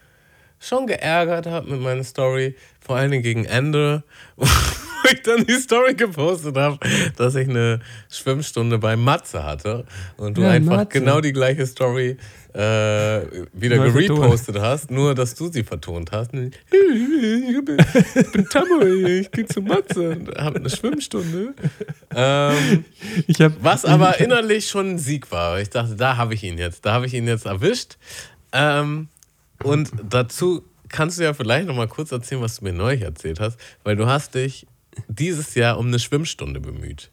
schon 0.59 0.87
geärgert 0.87 1.45
habe 1.47 1.69
mit 1.71 1.81
meiner 1.81 2.03
Story. 2.03 2.55
Vor 2.79 2.95
allen 2.97 3.11
Dingen 3.11 3.23
gegen 3.23 3.45
Ende, 3.45 4.03
wo 4.35 4.45
ich 5.11 5.21
dann 5.23 5.45
die 5.45 5.53
Story 5.59 5.93
gepostet 5.95 6.55
habe, 6.57 6.77
dass 7.17 7.35
ich 7.35 7.47
eine 7.49 7.79
Schwimmstunde 8.09 8.77
bei 8.79 8.95
Matze 8.95 9.43
hatte 9.43 9.85
und 10.17 10.37
du 10.37 10.41
Ja, 10.41 10.49
einfach 10.51 10.77
Matze. 10.77 10.99
genau 10.99 11.21
die 11.21 11.33
gleiche 11.33 11.65
Story 11.67 12.17
äh, 12.53 12.57
wieder 13.53 13.75
vertont. 13.75 13.93
gerepostet 14.07 14.59
hast, 14.61 14.89
nur 14.89 15.13
dass 15.13 15.35
du 15.35 15.51
sie 15.51 15.63
vertont 15.63 16.11
hast. 16.13 16.33
Ich 16.33 16.51
bin, 17.65 17.77
ich 18.15 18.31
bin 18.31 18.49
Tammo, 18.49 18.81
ich 18.81 19.29
gehe 19.31 19.45
zu 19.45 19.61
Matze 19.61 20.11
und 20.11 20.29
habe 20.37 20.59
eine 20.59 20.69
Schwimmstunde. 20.69 21.53
Ähm, 22.15 22.85
Ich 23.27 23.41
hab, 23.41 23.51
was 23.61 23.83
aber 23.83 24.19
innerlich 24.21 24.67
schon 24.69 24.91
ein 24.91 24.97
Sieg 24.99 25.31
war. 25.31 25.59
Ich 25.59 25.69
dachte, 25.69 25.95
da 25.95 26.15
habe 26.17 26.33
ich 26.33 26.43
ihn 26.43 26.57
jetzt. 26.57 26.85
Da 26.85 26.93
habe 26.93 27.05
ich 27.07 27.13
ihn 27.13 27.27
jetzt 27.27 27.45
erwischt. 27.45 27.97
Ähm, 28.53 29.09
und 29.65 29.91
dazu 30.09 30.63
kannst 30.89 31.19
du 31.19 31.23
ja 31.23 31.33
vielleicht 31.33 31.67
noch 31.67 31.75
mal 31.75 31.87
kurz 31.87 32.11
erzählen, 32.11 32.41
was 32.41 32.57
du 32.57 32.65
mir 32.65 32.73
neulich 32.73 33.01
erzählt 33.01 33.39
hast, 33.39 33.59
weil 33.83 33.95
du 33.95 34.07
hast 34.07 34.35
dich 34.35 34.67
dieses 35.07 35.55
Jahr 35.55 35.77
um 35.77 35.87
eine 35.87 35.99
Schwimmstunde 35.99 36.59
bemüht. 36.59 37.11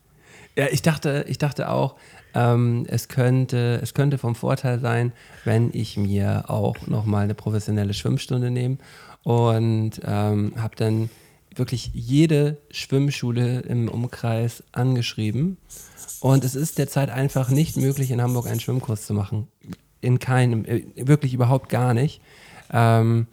Ja, 0.57 0.67
ich 0.71 0.83
dachte, 0.83 1.25
ich 1.29 1.39
dachte 1.39 1.71
auch, 1.71 1.97
ähm, 2.35 2.85
es, 2.89 3.09
könnte, 3.09 3.81
es 3.83 3.95
könnte 3.95 4.19
vom 4.19 4.35
Vorteil 4.35 4.81
sein, 4.81 5.13
wenn 5.45 5.71
ich 5.73 5.97
mir 5.97 6.45
auch 6.49 6.87
nochmal 6.87 7.25
eine 7.25 7.35
professionelle 7.35 7.95
Schwimmstunde 7.95 8.51
nehme 8.51 8.79
und 9.23 10.01
ähm, 10.05 10.53
habe 10.57 10.77
dann 10.77 11.11
wirklich 11.55 11.91
jede 11.95 12.59
Schwimmschule 12.71 13.61
im 13.61 13.89
Umkreis 13.89 14.63
angeschrieben. 14.73 15.59
Und 16.21 16.45
es 16.45 16.55
ist 16.55 16.79
derzeit 16.79 17.11
einfach 17.11 17.51
nicht 17.51 17.77
möglich, 17.77 18.11
in 18.11 18.23
Hamburg 18.23 18.47
einen 18.47 18.61
Schwimmkurs 18.61 19.07
zu 19.07 19.15
machen. 19.15 19.49
In 20.03 20.19
keinem, 20.19 20.67
äh, 20.67 20.83
wirklich 20.97 21.33
überhaupt 21.33 21.71
gar 21.71 21.95
nicht. 21.95 22.21
Ähm, 22.73 23.27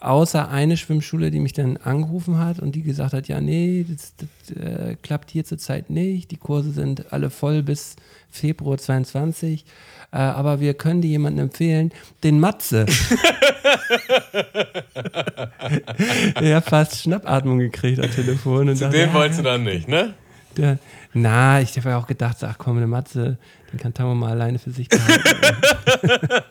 außer 0.00 0.48
eine 0.50 0.76
Schwimmschule, 0.76 1.30
die 1.30 1.40
mich 1.40 1.52
dann 1.52 1.76
angerufen 1.76 2.38
hat 2.38 2.58
und 2.60 2.74
die 2.74 2.82
gesagt 2.82 3.12
hat, 3.12 3.28
ja, 3.28 3.40
nee, 3.40 3.86
das, 3.88 4.14
das 4.16 4.56
äh, 4.56 4.96
klappt 5.02 5.30
hier 5.30 5.44
zurzeit 5.44 5.90
nicht. 5.90 6.30
Die 6.30 6.36
Kurse 6.36 6.72
sind 6.72 7.12
alle 7.12 7.30
voll 7.30 7.62
bis 7.62 7.96
Februar 8.30 8.78
22. 8.78 9.64
Äh, 10.10 10.16
aber 10.16 10.60
wir 10.60 10.74
können 10.74 11.02
dir 11.02 11.08
jemanden 11.08 11.40
empfehlen, 11.40 11.92
den 12.22 12.40
Matze. 12.40 12.86
er 16.40 16.56
hat 16.56 16.64
fast 16.64 17.02
Schnappatmung 17.02 17.58
gekriegt 17.58 18.02
am 18.02 18.10
Telefon. 18.10 18.68
Und 18.70 18.76
Zu 18.76 18.84
dachte, 18.84 18.98
dem 18.98 19.08
ja, 19.08 19.14
wolltest 19.14 19.40
du 19.40 19.44
dann 19.44 19.64
nicht, 19.64 19.88
ne? 19.88 20.14
der, 20.58 20.78
na, 21.12 21.60
ich 21.60 21.76
habe 21.76 21.90
ja 21.90 21.98
auch 21.98 22.06
gedacht, 22.06 22.36
ach 22.42 22.58
komm, 22.58 22.76
eine 22.76 22.86
Matze, 22.86 23.38
den 23.72 23.78
kann 23.78 23.94
Tamo 23.94 24.14
mal 24.14 24.30
alleine 24.30 24.58
für 24.58 24.70
sich 24.70 24.88
behalten. 24.88 25.22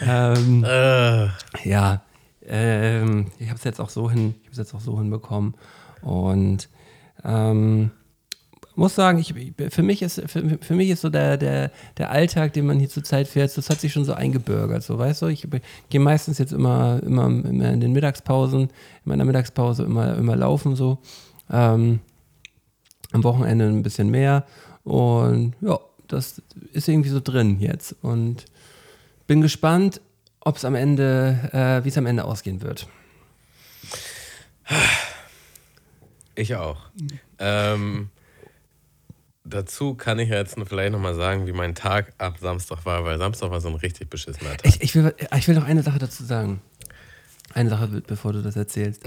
ähm, 0.06 0.64
Äh, 0.64 1.28
ja, 1.64 2.02
ähm, 2.46 3.26
ich 3.38 3.48
habe 3.48 3.58
es 3.58 3.64
jetzt 3.64 3.80
auch 3.80 3.90
so 3.90 4.10
hin, 4.10 4.34
ich 4.42 4.48
habe 4.48 4.56
jetzt 4.56 4.74
auch 4.74 4.80
so 4.80 4.98
hinbekommen 4.98 5.54
und 6.02 6.68
ähm, 7.24 7.90
muss 8.78 8.94
sagen, 8.94 9.18
ich, 9.18 9.34
für 9.70 9.82
mich 9.82 10.02
ist 10.02 10.22
für, 10.26 10.58
für 10.60 10.74
mich 10.74 10.90
ist 10.90 11.00
so 11.00 11.10
der, 11.10 11.36
der, 11.36 11.72
der 11.96 12.10
Alltag, 12.12 12.52
den 12.52 12.64
man 12.64 12.78
hier 12.78 12.88
zurzeit 12.88 13.26
fährt, 13.26 13.56
das 13.56 13.68
hat 13.70 13.80
sich 13.80 13.92
schon 13.92 14.04
so 14.04 14.12
eingebürgert, 14.12 14.84
so 14.84 14.96
weißt 14.96 15.22
du. 15.22 15.26
Ich 15.26 15.48
gehe 15.90 16.00
meistens 16.00 16.38
jetzt 16.38 16.52
immer, 16.52 17.02
immer, 17.04 17.26
immer 17.26 17.70
in 17.70 17.80
den 17.80 17.92
Mittagspausen, 17.92 18.60
in 18.60 18.68
meiner 19.04 19.24
Mittagspause 19.24 19.82
immer, 19.82 20.16
immer 20.16 20.36
laufen 20.36 20.76
so. 20.76 20.98
Ähm, 21.50 21.98
am 23.12 23.24
Wochenende 23.24 23.66
ein 23.66 23.82
bisschen 23.82 24.10
mehr 24.10 24.44
und 24.88 25.54
ja, 25.60 25.78
das 26.06 26.40
ist 26.72 26.88
irgendwie 26.88 27.10
so 27.10 27.20
drin 27.20 27.60
jetzt 27.60 27.94
und 28.00 28.46
bin 29.26 29.42
gespannt, 29.42 30.00
ob 30.40 30.56
es 30.56 30.64
am 30.64 30.74
Ende, 30.74 31.50
äh, 31.52 31.84
wie 31.84 31.90
es 31.90 31.98
am 31.98 32.06
Ende 32.06 32.24
ausgehen 32.24 32.62
wird. 32.62 32.86
ich 36.34 36.56
auch. 36.56 36.86
Ähm, 37.38 38.08
dazu 39.44 39.94
kann 39.94 40.18
ich 40.18 40.30
jetzt 40.30 40.56
vielleicht 40.66 40.92
nochmal 40.92 41.14
sagen, 41.14 41.46
wie 41.46 41.52
mein 41.52 41.74
Tag 41.74 42.14
ab 42.16 42.38
Samstag 42.40 42.86
war, 42.86 43.04
weil 43.04 43.18
Samstag 43.18 43.50
war 43.50 43.60
so 43.60 43.68
ein 43.68 43.74
richtig 43.74 44.08
beschissener 44.08 44.56
Tag. 44.56 44.64
Ich, 44.64 44.80
ich, 44.80 44.94
will, 44.94 45.14
ich 45.36 45.48
will 45.48 45.54
noch 45.54 45.66
eine 45.66 45.82
Sache 45.82 45.98
dazu 45.98 46.24
sagen. 46.24 46.62
Eine 47.52 47.68
Sache, 47.68 48.02
bevor 48.06 48.32
du 48.32 48.42
das 48.42 48.56
erzählst. 48.56 49.02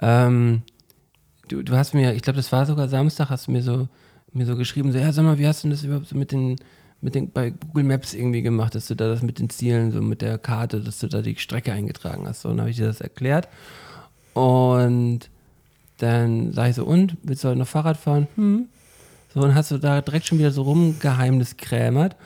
Ähm, 0.00 0.62
du, 1.48 1.62
du 1.62 1.76
hast 1.76 1.92
mir, 1.92 2.12
ich 2.14 2.22
glaube, 2.22 2.36
das 2.36 2.52
war 2.52 2.66
sogar 2.66 2.88
Samstag, 2.88 3.30
hast 3.30 3.48
du 3.48 3.50
mir 3.50 3.62
so, 3.62 3.88
mir 4.32 4.46
so 4.46 4.56
geschrieben, 4.56 4.92
so, 4.92 4.98
ja, 4.98 5.12
sag 5.12 5.24
mal, 5.24 5.38
wie 5.38 5.46
hast 5.46 5.64
du 5.64 5.68
das 5.68 5.84
überhaupt 5.84 6.08
so 6.08 6.16
mit 6.16 6.32
den, 6.32 6.56
mit 7.00 7.14
den, 7.14 7.30
bei 7.30 7.50
Google 7.50 7.84
Maps 7.84 8.14
irgendwie 8.14 8.42
gemacht, 8.42 8.74
dass 8.74 8.88
du 8.88 8.94
da 8.94 9.08
das 9.08 9.22
mit 9.22 9.38
den 9.38 9.50
Zielen, 9.50 9.92
so 9.92 10.02
mit 10.02 10.22
der 10.22 10.38
Karte, 10.38 10.80
dass 10.80 10.98
du 10.98 11.06
da 11.06 11.22
die 11.22 11.36
Strecke 11.36 11.72
eingetragen 11.72 12.26
hast. 12.26 12.42
So, 12.42 12.48
und 12.48 12.56
dann 12.56 12.62
habe 12.62 12.70
ich 12.70 12.76
dir 12.76 12.86
das 12.86 13.00
erklärt. 13.00 13.48
Und 14.34 15.30
dann 15.98 16.52
sage 16.52 16.70
ich 16.70 16.76
so, 16.76 16.84
und, 16.84 17.16
willst 17.22 17.44
du 17.44 17.48
heute 17.48 17.58
noch 17.58 17.68
Fahrrad 17.68 17.96
fahren? 17.96 18.28
Hm. 18.36 18.66
So, 19.34 19.40
und 19.40 19.54
hast 19.54 19.70
du 19.70 19.78
da 19.78 20.00
direkt 20.00 20.26
schon 20.26 20.38
wieder 20.38 20.50
so 20.50 20.62
rumgeheimniskrämert. 20.62 22.16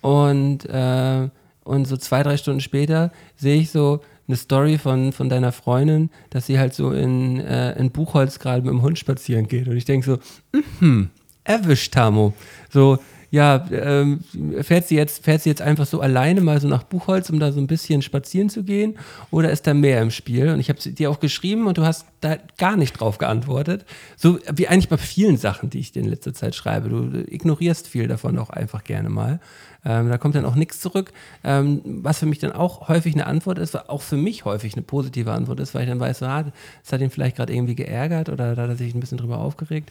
Und, 0.00 0.64
äh, 0.66 1.28
und 1.64 1.86
so 1.86 1.96
zwei, 1.96 2.22
drei 2.22 2.36
Stunden 2.36 2.60
später 2.60 3.12
sehe 3.36 3.60
ich 3.60 3.70
so 3.70 4.00
eine 4.26 4.36
Story 4.36 4.78
von, 4.78 5.12
von 5.12 5.28
deiner 5.28 5.52
Freundin, 5.52 6.10
dass 6.30 6.46
sie 6.46 6.58
halt 6.58 6.74
so 6.74 6.92
in, 6.92 7.40
äh, 7.40 7.78
in 7.78 7.90
Buchholz 7.90 8.38
gerade 8.38 8.62
mit 8.62 8.70
dem 8.70 8.82
Hund 8.82 8.98
spazieren 8.98 9.48
geht. 9.48 9.68
Und 9.68 9.76
ich 9.76 9.84
denke 9.84 10.06
so, 10.06 10.58
mhm, 10.80 11.10
erwischt, 11.48 11.94
Tamo. 11.94 12.34
So, 12.70 12.98
ja, 13.30 13.66
ähm, 13.70 14.20
fährt, 14.62 14.88
sie 14.88 14.96
jetzt, 14.96 15.22
fährt 15.22 15.42
sie 15.42 15.50
jetzt 15.50 15.60
einfach 15.60 15.84
so 15.84 16.00
alleine 16.00 16.40
mal 16.40 16.60
so 16.60 16.68
nach 16.68 16.84
Buchholz, 16.84 17.28
um 17.28 17.38
da 17.38 17.52
so 17.52 17.60
ein 17.60 17.66
bisschen 17.66 18.00
spazieren 18.00 18.48
zu 18.48 18.64
gehen? 18.64 18.96
Oder 19.30 19.50
ist 19.50 19.66
da 19.66 19.74
mehr 19.74 20.00
im 20.00 20.10
Spiel? 20.10 20.48
Und 20.48 20.60
ich 20.60 20.70
habe 20.70 20.78
dir 20.78 21.10
auch 21.10 21.20
geschrieben 21.20 21.66
und 21.66 21.76
du 21.76 21.84
hast 21.84 22.06
da 22.22 22.38
gar 22.56 22.76
nicht 22.76 22.94
drauf 22.94 23.18
geantwortet. 23.18 23.84
So 24.16 24.38
wie 24.54 24.68
eigentlich 24.68 24.88
bei 24.88 24.96
vielen 24.96 25.36
Sachen, 25.36 25.68
die 25.68 25.78
ich 25.78 25.92
dir 25.92 26.00
in 26.00 26.08
letzter 26.08 26.32
Zeit 26.32 26.54
schreibe. 26.54 26.88
Du 26.88 27.24
ignorierst 27.30 27.86
viel 27.86 28.08
davon 28.08 28.38
auch 28.38 28.48
einfach 28.48 28.82
gerne 28.82 29.10
mal. 29.10 29.40
Ähm, 29.84 30.08
da 30.08 30.16
kommt 30.16 30.34
dann 30.34 30.46
auch 30.46 30.54
nichts 30.54 30.80
zurück. 30.80 31.12
Ähm, 31.44 31.82
was 31.84 32.20
für 32.20 32.26
mich 32.26 32.38
dann 32.38 32.52
auch 32.52 32.88
häufig 32.88 33.14
eine 33.14 33.26
Antwort 33.26 33.58
ist, 33.58 33.76
auch 33.90 34.02
für 34.02 34.16
mich 34.16 34.46
häufig 34.46 34.72
eine 34.72 34.82
positive 34.82 35.32
Antwort 35.32 35.60
ist, 35.60 35.74
weil 35.74 35.82
ich 35.82 35.88
dann 35.88 36.00
weiß, 36.00 36.22
ah, 36.22 36.46
hat 36.90 37.00
ihn 37.00 37.10
vielleicht 37.10 37.36
gerade 37.36 37.52
irgendwie 37.52 37.74
geärgert 37.74 38.30
oder 38.30 38.56
da 38.56 38.62
hat 38.62 38.70
er 38.70 38.76
sich 38.76 38.94
ein 38.94 39.00
bisschen 39.00 39.18
drüber 39.18 39.38
aufgeregt. 39.38 39.90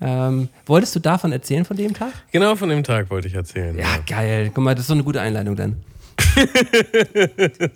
Ähm, 0.00 0.48
wolltest 0.66 0.94
du 0.96 1.00
davon 1.00 1.32
erzählen, 1.32 1.64
von 1.64 1.76
dem 1.76 1.94
Tag? 1.94 2.12
Genau 2.32 2.56
von 2.56 2.68
dem 2.68 2.82
Tag 2.82 3.10
wollte 3.10 3.28
ich 3.28 3.34
erzählen. 3.34 3.78
Ja, 3.78 3.98
geil. 4.06 4.50
Guck 4.54 4.64
mal, 4.64 4.74
das 4.74 4.82
ist 4.82 4.88
so 4.88 4.94
eine 4.94 5.04
gute 5.04 5.20
Einleitung 5.20 5.56
dann. 5.56 5.82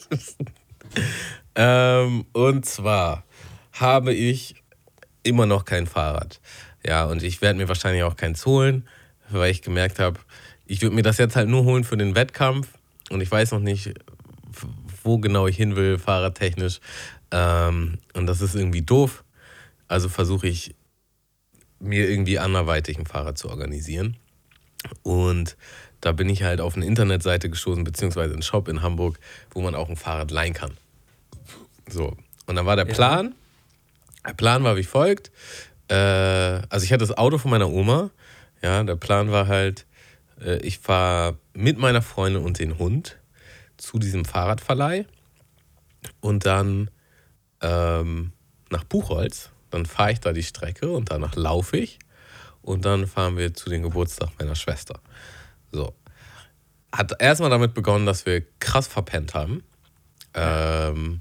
Ähm, 1.61 2.25
und 2.33 2.67
zwar 2.67 3.25
habe 3.73 4.15
ich 4.15 4.55
immer 5.25 5.45
noch 5.45 5.65
kein 5.65 5.89
Fahrrad. 5.89 6.41
Ja, 6.87 7.07
und 7.07 7.25
ich 7.25 7.43
werde 7.43 7.59
mir 7.59 7.67
wahrscheinlich 7.67 8.05
auch 8.05 8.15
keins 8.15 8.47
holen, 8.47 8.87
weil 9.29 9.51
ich 9.51 9.61
gemerkt 9.61 9.99
habe, 9.99 10.21
ich 10.67 10.83
würde 10.83 10.95
mir 10.95 11.03
das 11.03 11.19
jetzt 11.19 11.35
halt 11.35 11.49
nur 11.49 11.65
holen 11.65 11.83
für 11.83 11.97
den 11.97 12.15
Wettkampf 12.15 12.69
und 13.11 13.21
ich 13.23 13.31
weiß 13.31 13.51
noch 13.51 13.59
nicht, 13.59 13.93
wo 15.03 15.19
genau 15.19 15.49
ich 15.49 15.57
hin 15.57 15.75
will, 15.75 15.99
fahrradtechnisch. 15.99 16.79
Ähm, 17.33 17.99
und 18.15 18.27
das 18.27 18.41
ist 18.41 18.55
irgendwie 18.55 18.83
doof. 18.83 19.25
Also 19.89 20.09
versuche 20.09 20.47
ich 20.47 20.77
mir 21.81 22.09
irgendwie 22.09 22.39
anderweitig 22.39 22.99
ein 22.99 23.07
Fahrrad 23.07 23.39
zu 23.39 23.49
organisieren. 23.49 24.17
Und 25.03 25.57
da 26.01 26.13
bin 26.13 26.29
ich 26.29 26.43
halt 26.43 26.61
auf 26.61 26.77
eine 26.77 26.87
Internetseite 26.87 27.51
gestoßen, 27.51 27.85
beziehungsweise 27.85 28.33
einen 28.33 28.43
Shop 28.43 28.69
in 28.69 28.83
Hamburg, 28.83 29.19
wo 29.51 29.61
man 29.61 29.75
auch 29.75 29.89
ein 29.89 29.97
Fahrrad 29.97 30.31
leihen 30.31 30.55
kann. 30.55 30.77
So. 31.89 32.17
Und 32.47 32.57
dann 32.57 32.67
war 32.67 32.77
der 32.77 32.85
Plan. 32.85 33.35
Der 34.27 34.35
Plan 34.35 34.63
war 34.63 34.77
wie 34.77 34.85
folgt. 34.85 35.31
Äh, 35.89 35.95
also 35.95 36.85
ich 36.85 36.93
hatte 36.93 37.07
das 37.07 37.17
Auto 37.17 37.39
von 37.39 37.51
meiner 37.51 37.69
Oma. 37.69 38.11
Ja, 38.63 38.83
der 38.83 38.97
Plan 38.97 39.31
war 39.31 39.47
halt, 39.47 39.87
äh, 40.41 40.59
ich 40.59 40.79
fahre 40.79 41.37
mit 41.55 41.79
meiner 41.79 42.03
Freundin 42.03 42.43
und 42.43 42.59
den 42.59 42.79
Hund 42.79 43.19
zu 43.77 43.99
diesem 43.99 44.25
Fahrradverleih 44.25 45.07
und 46.21 46.47
dann 46.47 46.91
ähm, 47.61 48.33
nach 48.71 48.85
Buchholz. 48.85 49.51
Dann 49.71 49.87
fahre 49.87 50.13
ich 50.13 50.21
da 50.21 50.33
die 50.33 50.43
Strecke 50.43 50.91
und 50.91 51.11
danach 51.11 51.37
laufe 51.37 51.77
ich 51.77 51.99
und 52.63 52.85
dann 52.85 53.07
fahren 53.07 53.37
wir 53.37 53.55
zu 53.55 53.71
dem 53.71 53.83
Geburtstag 53.83 54.31
meiner 54.39 54.55
Schwester. 54.55 55.01
So. 55.73 55.95
Hat 56.93 57.13
erstmal 57.21 57.51
damit 57.51 57.75
begonnen, 57.75 58.07
dass 58.07 58.25
wir 58.27 58.43
krass 58.61 58.87
verpennt 58.87 59.35
haben 59.35 59.63
ähm, 60.35 61.21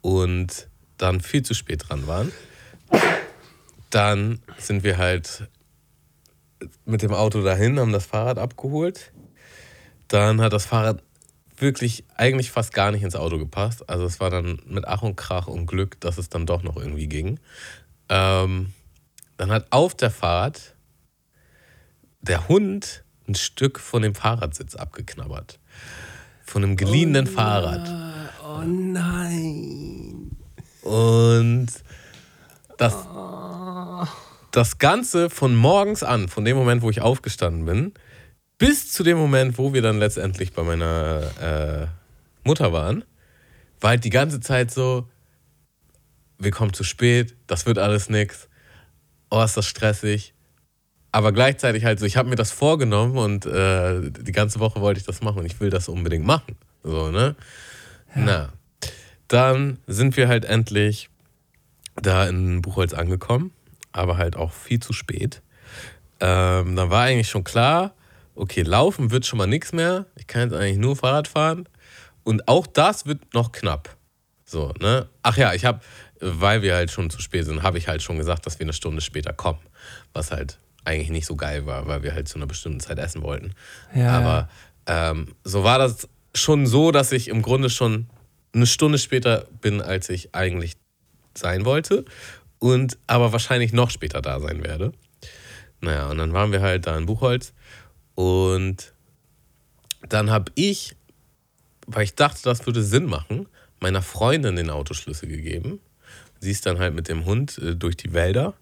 und 0.00 0.68
dann 0.98 1.20
viel 1.20 1.42
zu 1.42 1.54
spät 1.54 1.88
dran 1.88 2.06
waren. 2.06 2.32
Dann 3.90 4.40
sind 4.58 4.84
wir 4.84 4.98
halt 4.98 5.48
mit 6.84 7.02
dem 7.02 7.12
Auto 7.12 7.42
dahin, 7.42 7.78
haben 7.78 7.92
das 7.92 8.06
Fahrrad 8.06 8.38
abgeholt. 8.38 9.12
Dann 10.08 10.40
hat 10.40 10.52
das 10.52 10.66
Fahrrad 10.66 11.02
wirklich 11.56 12.04
eigentlich 12.16 12.50
fast 12.50 12.72
gar 12.72 12.90
nicht 12.90 13.02
ins 13.02 13.16
Auto 13.16 13.38
gepasst. 13.38 13.88
Also 13.88 14.04
es 14.04 14.20
war 14.20 14.30
dann 14.30 14.60
mit 14.66 14.86
Ach 14.86 15.02
und 15.02 15.16
Krach 15.16 15.46
und 15.46 15.66
Glück, 15.66 16.00
dass 16.00 16.18
es 16.18 16.28
dann 16.28 16.46
doch 16.46 16.62
noch 16.62 16.76
irgendwie 16.76 17.08
ging. 17.08 17.38
Ähm, 18.08 18.72
dann 19.36 19.50
hat 19.50 19.66
auf 19.70 19.94
der 19.94 20.10
Fahrt 20.10 20.74
der 22.20 22.48
Hund 22.48 23.04
ein 23.28 23.34
Stück 23.34 23.78
von 23.78 24.02
dem 24.02 24.14
Fahrradsitz 24.14 24.74
abgeknabbert. 24.74 25.58
Von 26.44 26.64
einem 26.64 26.76
geliehenen 26.76 27.26
Fahrrad. 27.26 27.88
Oh 28.44 28.62
nein. 28.64 30.36
Und 30.82 31.68
das, 32.76 33.06
das 34.50 34.78
Ganze 34.78 35.30
von 35.30 35.54
morgens 35.54 36.02
an, 36.02 36.28
von 36.28 36.44
dem 36.44 36.56
Moment, 36.56 36.82
wo 36.82 36.90
ich 36.90 37.00
aufgestanden 37.00 37.64
bin, 37.64 37.94
bis 38.62 38.92
zu 38.92 39.02
dem 39.02 39.18
Moment, 39.18 39.58
wo 39.58 39.72
wir 39.74 39.82
dann 39.82 39.98
letztendlich 39.98 40.52
bei 40.52 40.62
meiner 40.62 41.20
äh, 41.42 42.46
Mutter 42.46 42.72
waren, 42.72 43.02
war 43.80 43.90
halt 43.90 44.04
die 44.04 44.10
ganze 44.10 44.38
Zeit 44.38 44.70
so, 44.70 45.08
wir 46.38 46.52
kommen 46.52 46.72
zu 46.72 46.84
spät, 46.84 47.34
das 47.48 47.66
wird 47.66 47.78
alles 47.78 48.08
nix, 48.08 48.48
oh, 49.30 49.42
ist 49.42 49.56
das 49.56 49.66
stressig. 49.66 50.32
Aber 51.10 51.32
gleichzeitig 51.32 51.84
halt 51.84 51.98
so, 51.98 52.06
ich 52.06 52.16
habe 52.16 52.28
mir 52.28 52.36
das 52.36 52.52
vorgenommen 52.52 53.18
und 53.18 53.46
äh, 53.46 54.12
die 54.12 54.30
ganze 54.30 54.60
Woche 54.60 54.80
wollte 54.80 55.00
ich 55.00 55.06
das 55.06 55.22
machen 55.22 55.40
und 55.40 55.46
ich 55.46 55.58
will 55.58 55.70
das 55.70 55.88
unbedingt 55.88 56.24
machen. 56.24 56.54
So, 56.84 57.10
ne? 57.10 57.34
Na. 58.14 58.52
Dann 59.26 59.78
sind 59.88 60.16
wir 60.16 60.28
halt 60.28 60.44
endlich 60.44 61.10
da 61.96 62.28
in 62.28 62.62
Buchholz 62.62 62.94
angekommen, 62.94 63.50
aber 63.90 64.18
halt 64.18 64.36
auch 64.36 64.52
viel 64.52 64.78
zu 64.78 64.92
spät. 64.92 65.42
Ähm, 66.20 66.76
dann 66.76 66.90
war 66.90 67.02
eigentlich 67.02 67.28
schon 67.28 67.42
klar, 67.42 67.92
okay, 68.42 68.62
laufen 68.62 69.12
wird 69.12 69.24
schon 69.24 69.38
mal 69.38 69.46
nichts 69.46 69.72
mehr. 69.72 70.06
Ich 70.16 70.26
kann 70.26 70.42
jetzt 70.42 70.58
eigentlich 70.58 70.76
nur 70.76 70.96
Fahrrad 70.96 71.28
fahren. 71.28 71.68
Und 72.24 72.48
auch 72.48 72.66
das 72.66 73.06
wird 73.06 73.34
noch 73.34 73.52
knapp. 73.52 73.96
So, 74.44 74.74
ne? 74.80 75.08
Ach 75.22 75.36
ja, 75.36 75.54
ich 75.54 75.64
habe, 75.64 75.80
weil 76.20 76.60
wir 76.62 76.74
halt 76.74 76.90
schon 76.90 77.08
zu 77.08 77.22
spät 77.22 77.44
sind, 77.44 77.62
habe 77.62 77.78
ich 77.78 77.86
halt 77.86 78.02
schon 78.02 78.18
gesagt, 78.18 78.44
dass 78.44 78.58
wir 78.58 78.64
eine 78.64 78.72
Stunde 78.72 79.00
später 79.00 79.32
kommen. 79.32 79.60
Was 80.12 80.32
halt 80.32 80.58
eigentlich 80.84 81.10
nicht 81.10 81.26
so 81.26 81.36
geil 81.36 81.66
war, 81.66 81.86
weil 81.86 82.02
wir 82.02 82.14
halt 82.14 82.26
zu 82.26 82.36
einer 82.36 82.46
bestimmten 82.46 82.80
Zeit 82.80 82.98
essen 82.98 83.22
wollten. 83.22 83.52
Ja, 83.94 84.10
Aber 84.18 84.48
ähm, 84.86 85.36
so 85.44 85.62
war 85.62 85.78
das 85.78 86.08
schon 86.34 86.66
so, 86.66 86.90
dass 86.90 87.12
ich 87.12 87.28
im 87.28 87.42
Grunde 87.42 87.70
schon 87.70 88.08
eine 88.52 88.66
Stunde 88.66 88.98
später 88.98 89.46
bin, 89.60 89.80
als 89.80 90.08
ich 90.08 90.34
eigentlich 90.34 90.76
sein 91.34 91.64
wollte 91.64 92.04
und 92.58 92.98
aber 93.06 93.30
wahrscheinlich 93.30 93.72
noch 93.72 93.90
später 93.90 94.20
da 94.20 94.40
sein 94.40 94.64
werde. 94.64 94.92
Naja, 95.80 96.10
und 96.10 96.18
dann 96.18 96.32
waren 96.32 96.50
wir 96.50 96.60
halt 96.60 96.88
da 96.88 96.98
in 96.98 97.06
Buchholz 97.06 97.52
und 98.14 98.92
dann 100.08 100.30
habe 100.30 100.50
ich, 100.54 100.94
weil 101.86 102.04
ich 102.04 102.14
dachte, 102.14 102.40
das 102.44 102.66
würde 102.66 102.82
Sinn 102.82 103.06
machen, 103.06 103.46
meiner 103.80 104.02
Freundin 104.02 104.56
den 104.56 104.70
Autoschlüssel 104.70 105.28
gegeben. 105.28 105.80
Sie 106.40 106.50
ist 106.50 106.66
dann 106.66 106.78
halt 106.78 106.94
mit 106.94 107.08
dem 107.08 107.24
Hund 107.24 107.58
äh, 107.58 107.74
durch 107.76 107.96
die 107.96 108.12
Wälder 108.12 108.54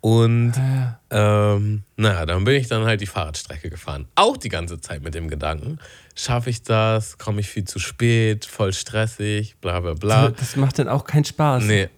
und 0.00 0.54
Ja. 0.56 0.98
ähm, 1.10 1.82
naja, 1.96 2.24
dann 2.24 2.44
bin 2.44 2.54
ich 2.54 2.68
dann 2.68 2.84
halt 2.84 3.02
die 3.02 3.06
Fahrradstrecke 3.06 3.68
gefahren. 3.68 4.08
Auch 4.14 4.38
die 4.38 4.48
ganze 4.48 4.80
Zeit 4.80 5.02
mit 5.02 5.14
dem 5.14 5.28
Gedanken, 5.28 5.78
schaffe 6.14 6.48
ich 6.48 6.62
das, 6.62 7.18
komme 7.18 7.40
ich 7.40 7.48
viel 7.48 7.64
zu 7.64 7.78
spät, 7.78 8.46
voll 8.46 8.72
stressig, 8.72 9.56
bla 9.60 9.80
bla 9.80 9.92
bla. 9.94 10.30
Das 10.30 10.56
macht 10.56 10.78
dann 10.78 10.88
auch 10.88 11.04
keinen 11.04 11.26
Spaß. 11.26 11.64
Nee. 11.64 11.88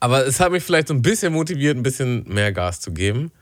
Aber 0.00 0.26
es 0.26 0.40
hat 0.40 0.52
mich 0.52 0.62
vielleicht 0.62 0.88
so 0.88 0.94
ein 0.94 1.00
bisschen 1.00 1.32
motiviert, 1.32 1.74
ein 1.78 1.82
bisschen 1.82 2.28
mehr 2.28 2.52
Gas 2.52 2.80
zu 2.82 2.92
geben. 2.92 3.32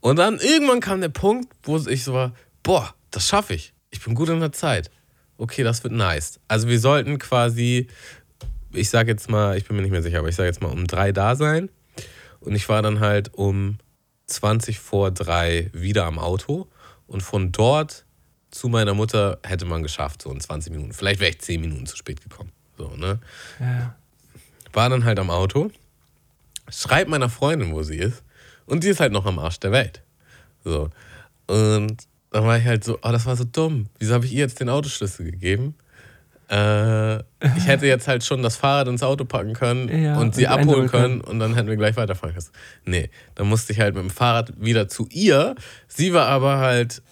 Und 0.00 0.16
dann 0.16 0.38
irgendwann 0.38 0.80
kam 0.80 1.00
der 1.00 1.08
Punkt, 1.08 1.52
wo 1.62 1.76
ich 1.78 2.04
so 2.04 2.12
war, 2.12 2.32
boah, 2.62 2.94
das 3.10 3.28
schaffe 3.28 3.54
ich. 3.54 3.72
Ich 3.90 4.02
bin 4.02 4.14
gut 4.14 4.28
in 4.28 4.40
der 4.40 4.52
Zeit. 4.52 4.90
Okay, 5.38 5.62
das 5.62 5.82
wird 5.84 5.92
nice. 5.92 6.40
Also 6.48 6.68
wir 6.68 6.80
sollten 6.80 7.18
quasi, 7.18 7.88
ich 8.72 8.90
sag 8.90 9.08
jetzt 9.08 9.28
mal, 9.28 9.56
ich 9.56 9.66
bin 9.66 9.76
mir 9.76 9.82
nicht 9.82 9.90
mehr 9.90 10.02
sicher, 10.02 10.18
aber 10.18 10.28
ich 10.28 10.36
sage 10.36 10.48
jetzt 10.48 10.62
mal 10.62 10.70
um 10.70 10.86
drei 10.86 11.12
da 11.12 11.36
sein. 11.36 11.68
Und 12.40 12.54
ich 12.54 12.68
war 12.68 12.82
dann 12.82 13.00
halt 13.00 13.34
um 13.34 13.78
20 14.26 14.78
vor 14.78 15.10
drei 15.10 15.70
wieder 15.72 16.04
am 16.04 16.18
Auto. 16.18 16.68
Und 17.06 17.22
von 17.22 17.52
dort 17.52 18.04
zu 18.50 18.68
meiner 18.68 18.94
Mutter 18.94 19.38
hätte 19.42 19.66
man 19.66 19.82
geschafft, 19.82 20.22
so 20.22 20.30
in 20.30 20.40
20 20.40 20.72
Minuten. 20.72 20.92
Vielleicht 20.92 21.20
wäre 21.20 21.30
ich 21.30 21.40
10 21.40 21.60
Minuten 21.60 21.86
zu 21.86 21.96
spät 21.96 22.22
gekommen. 22.22 22.52
So, 22.78 22.94
ne? 22.96 23.20
Ja. 23.58 23.96
war 24.72 24.90
dann 24.90 25.04
halt 25.04 25.18
am 25.18 25.30
Auto, 25.30 25.70
schreibt 26.68 27.08
meiner 27.08 27.30
Freundin, 27.30 27.72
wo 27.72 27.82
sie 27.82 27.96
ist, 27.96 28.22
und 28.66 28.84
die 28.84 28.88
ist 28.88 29.00
halt 29.00 29.12
noch 29.12 29.26
am 29.26 29.38
Arsch 29.38 29.60
der 29.60 29.72
Welt. 29.72 30.02
So. 30.64 30.90
Und 31.46 31.96
dann 32.30 32.44
war 32.44 32.58
ich 32.58 32.64
halt 32.64 32.84
so, 32.84 32.98
oh, 33.02 33.12
das 33.12 33.24
war 33.26 33.36
so 33.36 33.44
dumm. 33.44 33.86
Wieso 33.98 34.14
habe 34.14 34.26
ich 34.26 34.32
ihr 34.32 34.40
jetzt 34.40 34.60
den 34.60 34.68
Autoschlüssel 34.68 35.30
gegeben? 35.30 35.74
Äh, 36.48 37.16
ich 37.56 37.66
hätte 37.66 37.86
jetzt 37.86 38.06
halt 38.06 38.24
schon 38.24 38.42
das 38.42 38.56
Fahrrad 38.56 38.86
ins 38.86 39.02
Auto 39.02 39.24
packen 39.24 39.54
können 39.54 39.88
Ja, 40.02 40.18
und 40.18 40.34
sie 40.34 40.44
und 40.44 40.52
abholen 40.52 40.82
einsammeln 40.82 40.88
können 40.90 41.20
und 41.20 41.38
dann 41.40 41.54
hätten 41.54 41.68
wir 41.68 41.76
gleich 41.76 41.96
weiterfahren 41.96 42.34
können. 42.34 42.46
Nee, 42.84 43.10
dann 43.34 43.48
musste 43.48 43.72
ich 43.72 43.80
halt 43.80 43.94
mit 43.94 44.04
dem 44.04 44.10
Fahrrad 44.10 44.52
wieder 44.60 44.86
zu 44.86 45.08
ihr. 45.10 45.56
Sie 45.88 46.12
war 46.12 46.26
aber 46.26 46.58
halt 46.58 47.02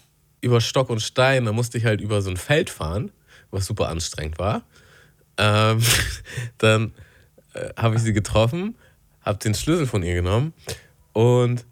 über 0.40 0.60
Stock 0.60 0.88
und 0.88 1.00
Stein, 1.00 1.46
da 1.46 1.52
musste 1.52 1.78
ich 1.78 1.84
halt 1.84 2.00
über 2.00 2.22
so 2.22 2.30
ein 2.30 2.36
Feld 2.36 2.70
fahren, 2.70 3.10
was 3.50 3.66
super 3.66 3.88
anstrengend 3.88 4.38
war. 4.38 4.62
Ähm, 5.36 5.80
dann 6.58 6.92
äh, 7.54 7.70
habe 7.76 7.96
ich 7.96 8.02
sie 8.02 8.12
getroffen, 8.12 8.76
habe 9.22 9.38
den 9.38 9.54
Schlüssel 9.54 9.86
von 9.86 10.04
ihr 10.04 10.14
genommen 10.14 10.52
und 11.14 11.64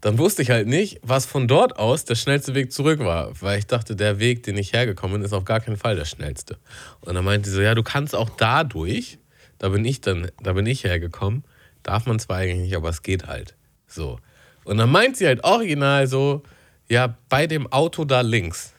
dann 0.00 0.18
wusste 0.18 0.42
ich 0.42 0.50
halt 0.50 0.66
nicht, 0.66 1.00
was 1.02 1.26
von 1.26 1.48
dort 1.48 1.78
aus 1.78 2.04
der 2.04 2.16
schnellste 2.16 2.54
Weg 2.54 2.72
zurück 2.72 3.00
war, 3.00 3.40
weil 3.40 3.58
ich 3.58 3.66
dachte, 3.66 3.96
der 3.96 4.18
Weg, 4.18 4.42
den 4.42 4.56
ich 4.56 4.72
hergekommen 4.72 5.16
bin, 5.18 5.24
ist 5.24 5.32
auf 5.32 5.44
gar 5.44 5.60
keinen 5.60 5.76
Fall 5.76 5.96
der 5.96 6.04
schnellste. 6.04 6.58
Und 7.00 7.14
dann 7.14 7.24
meinte 7.24 7.48
sie 7.48 7.56
so, 7.56 7.62
ja, 7.62 7.74
du 7.74 7.82
kannst 7.82 8.14
auch 8.14 8.30
dadurch, 8.30 9.18
da 9.58 9.68
bin 9.68 9.84
ich 9.84 10.00
dann, 10.00 10.30
da 10.42 10.52
bin 10.52 10.66
ich 10.66 10.84
hergekommen, 10.84 11.44
darf 11.82 12.06
man 12.06 12.18
zwar 12.18 12.38
eigentlich 12.38 12.62
nicht, 12.62 12.76
aber 12.76 12.88
es 12.88 13.02
geht 13.02 13.26
halt. 13.26 13.54
So. 13.86 14.18
Und 14.64 14.78
dann 14.78 14.90
meint 14.90 15.16
sie 15.16 15.26
halt 15.26 15.44
original 15.44 16.06
so, 16.06 16.42
ja, 16.88 17.16
bei 17.28 17.46
dem 17.46 17.70
Auto 17.72 18.04
da 18.04 18.20
links. 18.20 18.74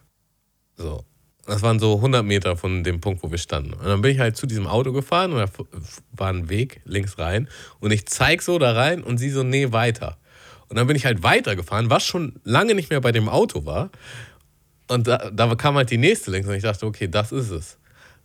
So. 0.75 1.03
Das 1.47 1.61
waren 1.61 1.79
so 1.79 1.95
100 1.95 2.25
Meter 2.25 2.57
von 2.57 2.83
dem 2.83 2.99
Punkt, 2.99 3.23
wo 3.23 3.31
wir 3.31 3.37
standen. 3.37 3.73
Und 3.73 3.85
dann 3.85 4.01
bin 4.01 4.11
ich 4.11 4.19
halt 4.19 4.35
zu 4.35 4.45
diesem 4.45 4.67
Auto 4.67 4.91
gefahren 4.91 5.31
und 5.31 5.39
da 5.39 5.47
war 6.11 6.27
ein 6.27 6.49
Weg 6.49 6.81
links 6.83 7.17
rein. 7.17 7.47
Und 7.79 7.91
ich 7.91 8.05
zeig 8.05 8.41
so 8.41 8.59
da 8.59 8.73
rein 8.73 9.01
und 9.01 9.17
sie 9.17 9.29
so, 9.29 9.43
nee, 9.43 9.71
weiter. 9.71 10.17
Und 10.67 10.75
dann 10.75 10.87
bin 10.87 10.97
ich 10.97 11.05
halt 11.05 11.23
weitergefahren, 11.23 11.89
was 11.89 12.05
schon 12.05 12.41
lange 12.43 12.75
nicht 12.75 12.89
mehr 12.89 12.99
bei 12.99 13.13
dem 13.13 13.29
Auto 13.29 13.65
war. 13.65 13.89
Und 14.89 15.07
da, 15.07 15.31
da 15.31 15.55
kam 15.55 15.75
halt 15.75 15.89
die 15.89 15.97
nächste 15.97 16.31
links 16.31 16.49
und 16.49 16.55
ich 16.55 16.63
dachte, 16.63 16.85
okay, 16.85 17.07
das 17.07 17.31
ist 17.31 17.49
es. 17.49 17.77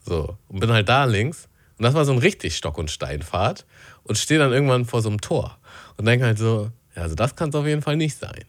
So. 0.05 0.37
Und 0.49 0.59
bin 0.59 0.73
halt 0.73 0.89
da 0.89 1.05
links. 1.05 1.49
Und 1.79 1.85
das 1.85 1.95
war 1.95 2.05
so 2.05 2.13
ein 2.13 2.19
richtig 2.19 2.57
Stock- 2.57 2.79
und 2.79 2.91
Steinfahrt. 2.91 3.67
Und 4.03 4.19
stehe 4.19 4.41
dann 4.41 4.53
irgendwann 4.53 4.85
vor 4.85 5.01
so 5.01 5.09
einem 5.09 5.21
Tor. 5.21 5.59
Und 5.97 6.07
denke 6.07 6.27
halt 6.27 6.39
so, 6.39 6.71
ja, 6.97 7.03
also 7.03 7.15
das 7.15 7.37
kann 7.37 7.51
es 7.51 7.55
auf 7.55 7.67
jeden 7.67 7.83
Fall 7.83 7.97
nicht 7.97 8.19
sein. 8.19 8.45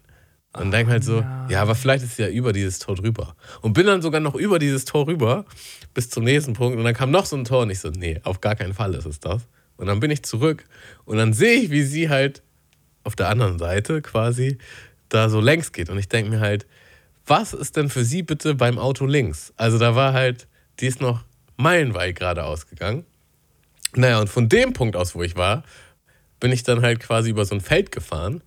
Und 0.56 0.72
denke 0.72 0.92
halt 0.92 1.04
so, 1.04 1.26
ja. 1.50 1.62
aber 1.62 1.74
vielleicht 1.74 2.04
ist 2.04 2.18
sie 2.18 2.22
ja 2.24 2.30
über 2.30 2.54
dieses 2.54 2.78
Tor 2.78 2.96
drüber. 2.96 3.36
Und 3.62 3.74
bin 3.74 3.88
dann 3.88 4.04
sogar 4.04 4.22
noch 4.22 4.36
über 4.36 4.60
dieses 4.60 4.86
Tor 4.86 5.08
rüber 5.08 5.46
bis 5.94 6.10
zum 6.10 6.24
nächsten 6.24 6.54
Punkt. 6.54 6.78
Und 6.78 6.84
dann 6.84 6.94
kam 6.94 7.10
noch 7.10 7.26
so 7.26 7.36
ein 7.36 7.44
Tor 7.44 7.64
und 7.64 7.72
ich 7.72 7.80
so, 7.80 7.90
nee, 7.90 8.20
auf 8.24 8.40
gar 8.40 8.56
keinen 8.56 8.74
Fall 8.74 8.94
ist 8.94 9.06
es 9.06 9.20
das. 9.20 9.48
Und 9.78 9.88
dann 9.88 10.00
bin 10.00 10.12
ich 10.12 10.24
zurück 10.24 10.66
und 11.06 11.18
dann 11.18 11.34
sehe 11.34 11.62
ich, 11.62 11.72
wie 11.72 11.82
sie 11.82 12.10
halt 12.10 12.44
auf 13.04 13.16
der 13.16 13.30
anderen 13.30 13.58
Seite 13.58 14.02
quasi 14.02 14.60
da 15.10 15.30
so 15.30 15.42
längs 15.42 15.72
geht. 15.72 15.90
Und 15.90 15.98
ich 15.98 16.08
denke 16.08 16.30
mir 16.30 16.40
halt, 16.40 16.68
was 17.26 17.54
ist 17.54 17.76
denn 17.76 17.90
für 17.90 18.06
sie 18.06 18.22
bitte 18.22 18.56
beim 18.56 18.78
Auto 18.78 19.06
links? 19.06 19.54
Also 19.58 19.80
da 19.80 19.96
war 19.96 20.14
halt, 20.14 20.48
die 20.80 20.88
ist 20.88 21.02
noch 21.02 21.24
meilenweit 21.58 22.18
geradeaus 22.18 22.68
gegangen. 22.68 23.06
Naja, 23.96 24.20
und 24.20 24.30
von 24.30 24.50
dem 24.50 24.74
Punkt 24.74 24.96
aus, 24.96 25.16
wo 25.16 25.24
ich 25.24 25.36
war, 25.36 25.64
bin 26.40 26.52
ich 26.52 26.64
dann 26.64 26.82
halt 26.82 27.00
quasi 27.00 27.30
über 27.30 27.46
so 27.46 27.56
ein 27.56 27.62
Feld 27.62 27.92
gefahren. 27.92 28.44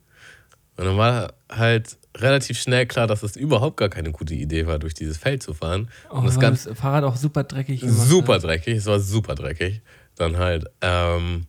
Und 0.76 0.84
dann 0.84 0.96
war 0.96 1.32
halt 1.50 1.96
relativ 2.16 2.60
schnell 2.60 2.86
klar, 2.86 3.06
dass 3.06 3.22
es 3.22 3.36
überhaupt 3.36 3.76
gar 3.76 3.88
keine 3.88 4.12
gute 4.12 4.34
Idee 4.34 4.66
war, 4.66 4.78
durch 4.78 4.94
dieses 4.94 5.16
Feld 5.16 5.42
zu 5.42 5.54
fahren. 5.54 5.88
Oh, 6.10 6.16
und 6.16 6.26
das 6.26 6.38
Ganze 6.38 6.70
das 6.70 6.78
Fahrrad 6.78 7.04
auch 7.04 7.16
super 7.16 7.44
dreckig. 7.44 7.80
gemacht, 7.80 7.96
super 7.96 8.34
ne? 8.34 8.40
dreckig, 8.40 8.76
es 8.76 8.86
war 8.86 9.00
super 9.00 9.34
dreckig. 9.34 9.80
Dann 10.16 10.36
halt. 10.36 10.66
Ähm, 10.80 11.46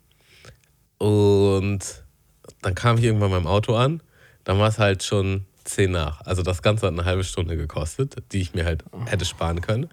und 0.97 1.79
dann 2.61 2.75
kam 2.75 2.97
ich 2.97 3.03
irgendwann 3.03 3.31
beim 3.31 3.47
Auto 3.47 3.75
an. 3.75 4.01
Dann 4.43 4.59
war 4.59 4.69
es 4.69 4.79
halt 4.79 5.03
schon 5.03 5.45
10 5.65 5.91
nach. 5.91 6.21
Also 6.21 6.41
das 6.41 6.61
Ganze 6.61 6.87
hat 6.87 6.93
eine 6.93 7.05
halbe 7.05 7.23
Stunde 7.23 7.57
gekostet, 7.57 8.15
die 8.31 8.41
ich 8.41 8.53
mir 8.53 8.65
halt 8.65 8.83
hätte 9.05 9.25
sparen 9.25 9.61
können. 9.61 9.89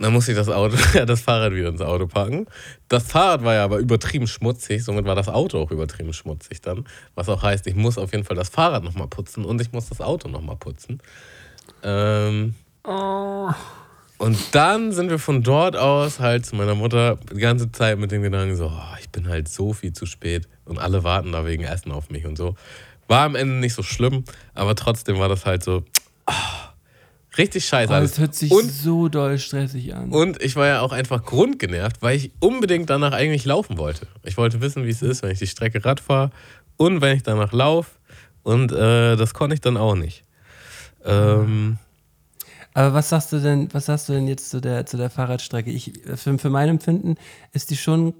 Dann 0.00 0.14
musste 0.14 0.32
ich 0.32 0.38
das 0.38 0.48
Auto, 0.48 0.76
das 1.06 1.20
Fahrrad 1.20 1.52
wieder 1.52 1.68
ins 1.68 1.82
Auto 1.82 2.06
packen. 2.06 2.46
Das 2.88 3.04
Fahrrad 3.04 3.44
war 3.44 3.54
ja 3.54 3.64
aber 3.64 3.78
übertrieben 3.78 4.26
schmutzig, 4.26 4.82
somit 4.82 5.04
war 5.04 5.14
das 5.14 5.28
Auto 5.28 5.58
auch 5.58 5.70
übertrieben 5.70 6.14
schmutzig 6.14 6.62
dann. 6.62 6.84
Was 7.14 7.28
auch 7.28 7.42
heißt, 7.42 7.66
ich 7.66 7.74
muss 7.74 7.98
auf 7.98 8.12
jeden 8.12 8.24
Fall 8.24 8.36
das 8.36 8.48
Fahrrad 8.48 8.82
nochmal 8.82 9.08
putzen 9.08 9.44
und 9.44 9.60
ich 9.60 9.72
muss 9.72 9.90
das 9.90 10.00
Auto 10.00 10.28
nochmal 10.28 10.56
putzen. 10.56 11.02
Ähm, 11.82 12.54
und 12.82 14.38
dann 14.52 14.92
sind 14.92 15.10
wir 15.10 15.18
von 15.18 15.42
dort 15.42 15.76
aus 15.76 16.18
halt 16.18 16.46
zu 16.46 16.56
meiner 16.56 16.74
Mutter 16.74 17.18
die 17.32 17.40
ganze 17.40 17.70
Zeit 17.70 17.98
mit 17.98 18.10
dem 18.10 18.22
Gedanken 18.22 18.56
so, 18.56 18.66
oh, 18.66 18.96
ich 19.00 19.10
bin 19.10 19.28
halt 19.28 19.48
so 19.48 19.74
viel 19.74 19.92
zu 19.92 20.06
spät 20.06 20.48
und 20.64 20.78
alle 20.78 21.04
warten 21.04 21.32
da 21.32 21.44
wegen 21.44 21.64
Essen 21.64 21.92
auf 21.92 22.08
mich 22.08 22.24
und 22.24 22.36
so. 22.36 22.54
War 23.06 23.24
am 23.24 23.34
Ende 23.34 23.54
nicht 23.54 23.74
so 23.74 23.82
schlimm, 23.82 24.24
aber 24.54 24.74
trotzdem 24.74 25.18
war 25.18 25.28
das 25.28 25.44
halt 25.44 25.62
so 25.62 25.84
ah, 26.24 26.59
richtig 27.40 27.66
scheiße. 27.66 27.92
Oh, 27.92 28.00
das 28.00 28.18
hört 28.18 28.34
sich 28.34 28.50
und, 28.50 28.70
so 28.70 29.08
doll 29.08 29.38
stressig 29.38 29.94
an. 29.94 30.10
und 30.10 30.42
ich 30.42 30.56
war 30.56 30.66
ja 30.66 30.80
auch 30.80 30.92
einfach 30.92 31.24
grundgenervt, 31.24 32.02
weil 32.02 32.16
ich 32.16 32.32
unbedingt 32.40 32.90
danach 32.90 33.12
eigentlich 33.12 33.44
laufen 33.44 33.78
wollte. 33.78 34.06
Ich 34.24 34.36
wollte 34.36 34.60
wissen, 34.60 34.84
wie 34.84 34.90
es 34.90 35.02
ist, 35.02 35.22
wenn 35.22 35.30
ich 35.30 35.38
die 35.38 35.46
Strecke 35.46 35.84
Rad 35.84 36.00
fahre 36.00 36.30
und 36.76 37.00
wenn 37.00 37.16
ich 37.16 37.22
danach 37.22 37.52
laufe. 37.52 37.90
Und 38.42 38.72
äh, 38.72 39.16
das 39.16 39.34
konnte 39.34 39.54
ich 39.54 39.60
dann 39.60 39.76
auch 39.76 39.94
nicht. 39.94 40.24
Ähm, 41.04 41.78
Aber 42.72 42.94
was 42.94 43.08
sagst 43.10 43.32
du 43.32 43.38
denn, 43.38 43.68
was 43.72 43.86
sagst 43.86 44.08
du 44.08 44.12
denn 44.12 44.28
jetzt 44.28 44.50
zu 44.50 44.60
der, 44.60 44.86
zu 44.86 44.96
der 44.96 45.10
Fahrradstrecke? 45.10 45.70
Ich, 45.70 45.92
für, 46.16 46.38
für 46.38 46.50
mein 46.50 46.68
Empfinden 46.68 47.16
ist 47.52 47.70
die 47.70 47.76
schon 47.76 48.14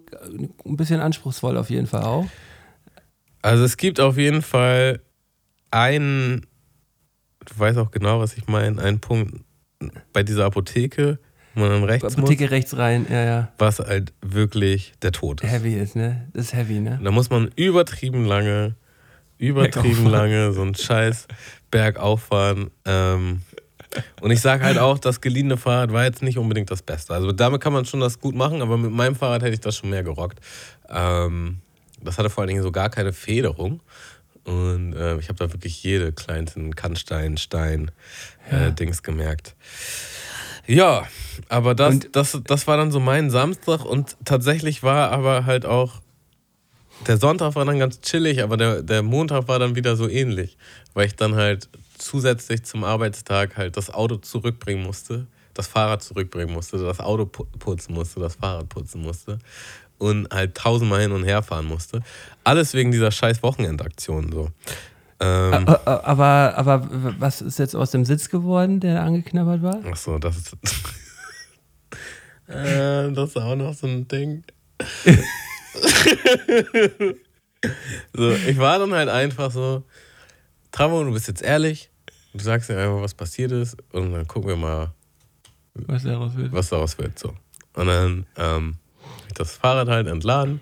ein 0.65 0.77
bisschen 0.77 1.01
anspruchsvoll 1.01 1.57
auf 1.57 1.71
jeden 1.71 1.87
Fall 1.87 2.03
auch. 2.03 2.27
Also 3.43 3.65
es 3.65 3.77
gibt 3.77 4.01
auf 4.01 4.19
jeden 4.19 4.43
Fall 4.43 5.01
einen, 5.71 6.47
du 7.47 7.59
weißt 7.59 7.79
auch 7.79 7.91
genau, 7.91 8.21
was 8.21 8.37
ich 8.37 8.47
meine, 8.47 8.81
einen 8.83 9.01
Punkt 9.01 9.45
bei 10.13 10.23
dieser 10.23 10.47
Apotheke, 10.47 11.19
wo 11.55 11.61
man 11.63 11.71
dann 11.71 11.85
rechts 11.85 12.17
Apotheke 12.17 12.45
muss, 12.45 12.51
rechts 12.53 12.77
rein, 12.77 13.07
ja, 13.11 13.25
ja. 13.25 13.49
was 13.59 13.81
halt 13.81 14.13
wirklich 14.23 14.93
der 15.03 15.13
Tod 15.13 15.41
ist. 15.41 15.51
Heavy 15.51 15.75
ist, 15.75 15.97
ne? 15.97 16.29
Das 16.33 16.47
ist 16.47 16.55
heavy, 16.55 16.81
ne? 16.81 17.01
Da 17.03 17.11
muss 17.11 17.31
man 17.31 17.51
übertrieben 17.57 18.25
lange, 18.25 18.77
übertrieben 19.39 20.07
lange 20.07 20.53
so 20.53 20.63
einen 20.63 20.75
scheiß 20.75 21.27
Berg 21.71 21.99
auffahren. 21.99 22.71
Ähm, 22.85 23.43
und 24.21 24.31
ich 24.31 24.41
sage 24.41 24.65
halt 24.65 24.79
auch, 24.79 24.99
das 24.99 25.21
geliehene 25.21 25.57
Fahrrad 25.57 25.93
war 25.93 26.05
jetzt 26.05 26.23
nicht 26.23 26.39
unbedingt 26.39 26.71
das 26.71 26.83
Beste. 26.83 27.13
Also 27.13 27.33
damit 27.33 27.61
kann 27.61 27.73
man 27.73 27.85
schon 27.85 28.01
das 28.01 28.21
gut 28.21 28.37
machen, 28.37 28.63
aber 28.63 28.77
mit 28.77 28.93
meinem 28.93 29.17
Fahrrad 29.17 29.43
hätte 29.43 29.55
ich 29.55 29.61
das 29.61 29.77
schon 29.77 29.91
mehr 29.91 30.05
gerockt. 30.05 30.39
Ähm, 30.89 31.59
das 32.03 32.19
hatte 32.19 32.31
vor 32.31 32.43
allen 32.43 32.49
Dingen 32.49 32.63
so 32.63 32.71
gar 32.71 32.91
keine 32.91 33.13
Federung. 33.13 33.83
Und 34.51 34.95
äh, 34.95 35.17
ich 35.19 35.29
habe 35.29 35.39
da 35.39 35.53
wirklich 35.53 35.81
jede 35.85 36.13
kleinsten 36.13 36.75
Kannstein, 36.75 37.37
Stein, 37.37 37.93
äh, 38.51 38.73
Dings 38.73 39.05
gemerkt. 39.05 39.55
Ja, 40.67 41.07
aber 41.49 41.77
das, 41.77 41.95
Und- 41.95 42.17
das, 42.17 42.39
das 42.45 42.67
war 42.67 42.77
dann 42.77 42.91
so 42.91 42.99
mein 42.99 43.31
Samstag 43.31 43.85
und 43.85 44.17
tatsächlich 44.25 44.83
war 44.83 45.13
aber 45.13 45.47
halt 45.47 45.67
auch 45.67 46.01
der 47.07 47.17
Sonntag 47.17 47.55
war 47.55 47.65
dann 47.65 47.79
ganz 47.79 48.01
chillig, 48.03 48.43
aber 48.43 48.57
der, 48.57 48.83
der 48.83 49.03
Montag 49.03 49.49
war 49.49 49.59
dann 49.59 49.75
wieder 49.75 49.97
so 49.97 50.07
ähnlich, 50.09 50.59
weil 50.93 51.07
ich 51.07 51.15
dann 51.17 51.35
halt 51.35 51.69
zusätzlich 51.97 52.65
zum 52.65 52.85
Arbeitstag 52.85 53.57
halt 53.57 53.77
das 53.77 53.89
Auto 53.89 54.17
zurückbringen 54.17 54.83
musste 54.83 55.27
das 55.55 55.67
Fahrrad 55.67 56.03
zurückbringen 56.03 56.53
musste, 56.53 56.79
das 56.79 57.01
Auto 57.01 57.27
putzen 57.27 57.95
musste, 57.95 58.21
das 58.21 58.37
Fahrrad 58.37 58.69
putzen 58.69 59.03
musste 59.03 59.39
und 60.01 60.29
halt 60.33 60.57
tausendmal 60.57 61.03
hin 61.03 61.13
und 61.13 61.25
her 61.25 61.43
fahren 61.43 61.67
musste. 61.67 62.03
Alles 62.43 62.75
wegen 62.75 62.91
dieser 62.91 63.11
scheiß 63.13 63.43
Wochenendaktion 63.43 64.33
so. 64.33 64.51
Ähm, 65.23 65.69
aber, 65.69 66.55
aber 66.57 66.89
was 67.19 67.43
ist 67.43 67.59
jetzt 67.59 67.77
aus 67.77 67.91
dem 67.91 68.07
Sitz 68.07 68.31
geworden, 68.31 68.81
der 68.81 69.03
angeknabbert 69.03 69.63
war? 69.63 69.81
Ach 69.91 69.97
so, 69.97 70.19
das 70.19 70.39
ist. 70.39 70.57
äh, 72.49 73.13
das 73.13 73.31
ist 73.31 73.37
auch 73.37 73.55
noch 73.55 73.75
so 73.75 73.87
ein 73.87 74.09
Ding. 74.09 74.45
so, 78.15 78.31
ich 78.31 78.57
war 78.57 78.79
dann 78.79 78.95
halt 78.95 79.11
einfach 79.11 79.51
so, 79.51 79.83
Tramo, 80.73 81.05
du 81.05 81.13
bist 81.13 81.29
jetzt 81.29 81.43
ehrlich, 81.43 81.91
du 82.33 82.43
sagst 82.43 82.71
mir 82.71 82.79
einfach, 82.79 83.03
was 83.03 83.13
passiert 83.13 83.53
ist 83.53 83.77
und 83.93 84.13
dann 84.13 84.27
gucken 84.27 84.49
wir 84.49 84.57
mal, 84.57 84.95
was 85.75 86.05
daraus 86.05 86.35
wird. 86.35 86.51
Was 86.53 86.71
daraus 86.71 86.97
wird, 86.97 87.19
so. 87.19 87.35
Und 87.75 87.87
dann 87.87 88.27
ähm, 88.39 88.79
ich 89.31 89.35
das 89.35 89.57
Fahrrad 89.57 89.89
halt 89.89 90.07
entladen 90.07 90.61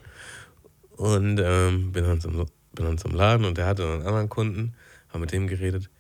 und 0.97 1.41
ähm, 1.43 1.93
bin, 1.93 2.05
dann 2.05 2.21
zum, 2.21 2.35
bin 2.73 2.85
dann 2.85 2.99
zum 2.99 3.14
Laden 3.14 3.45
und 3.45 3.59
der 3.59 3.66
hatte 3.66 3.85
einen 3.85 4.07
anderen 4.07 4.29
Kunden, 4.29 4.75
haben 5.09 5.21
mit 5.21 5.33
dem 5.33 5.47
geredet, 5.47 5.91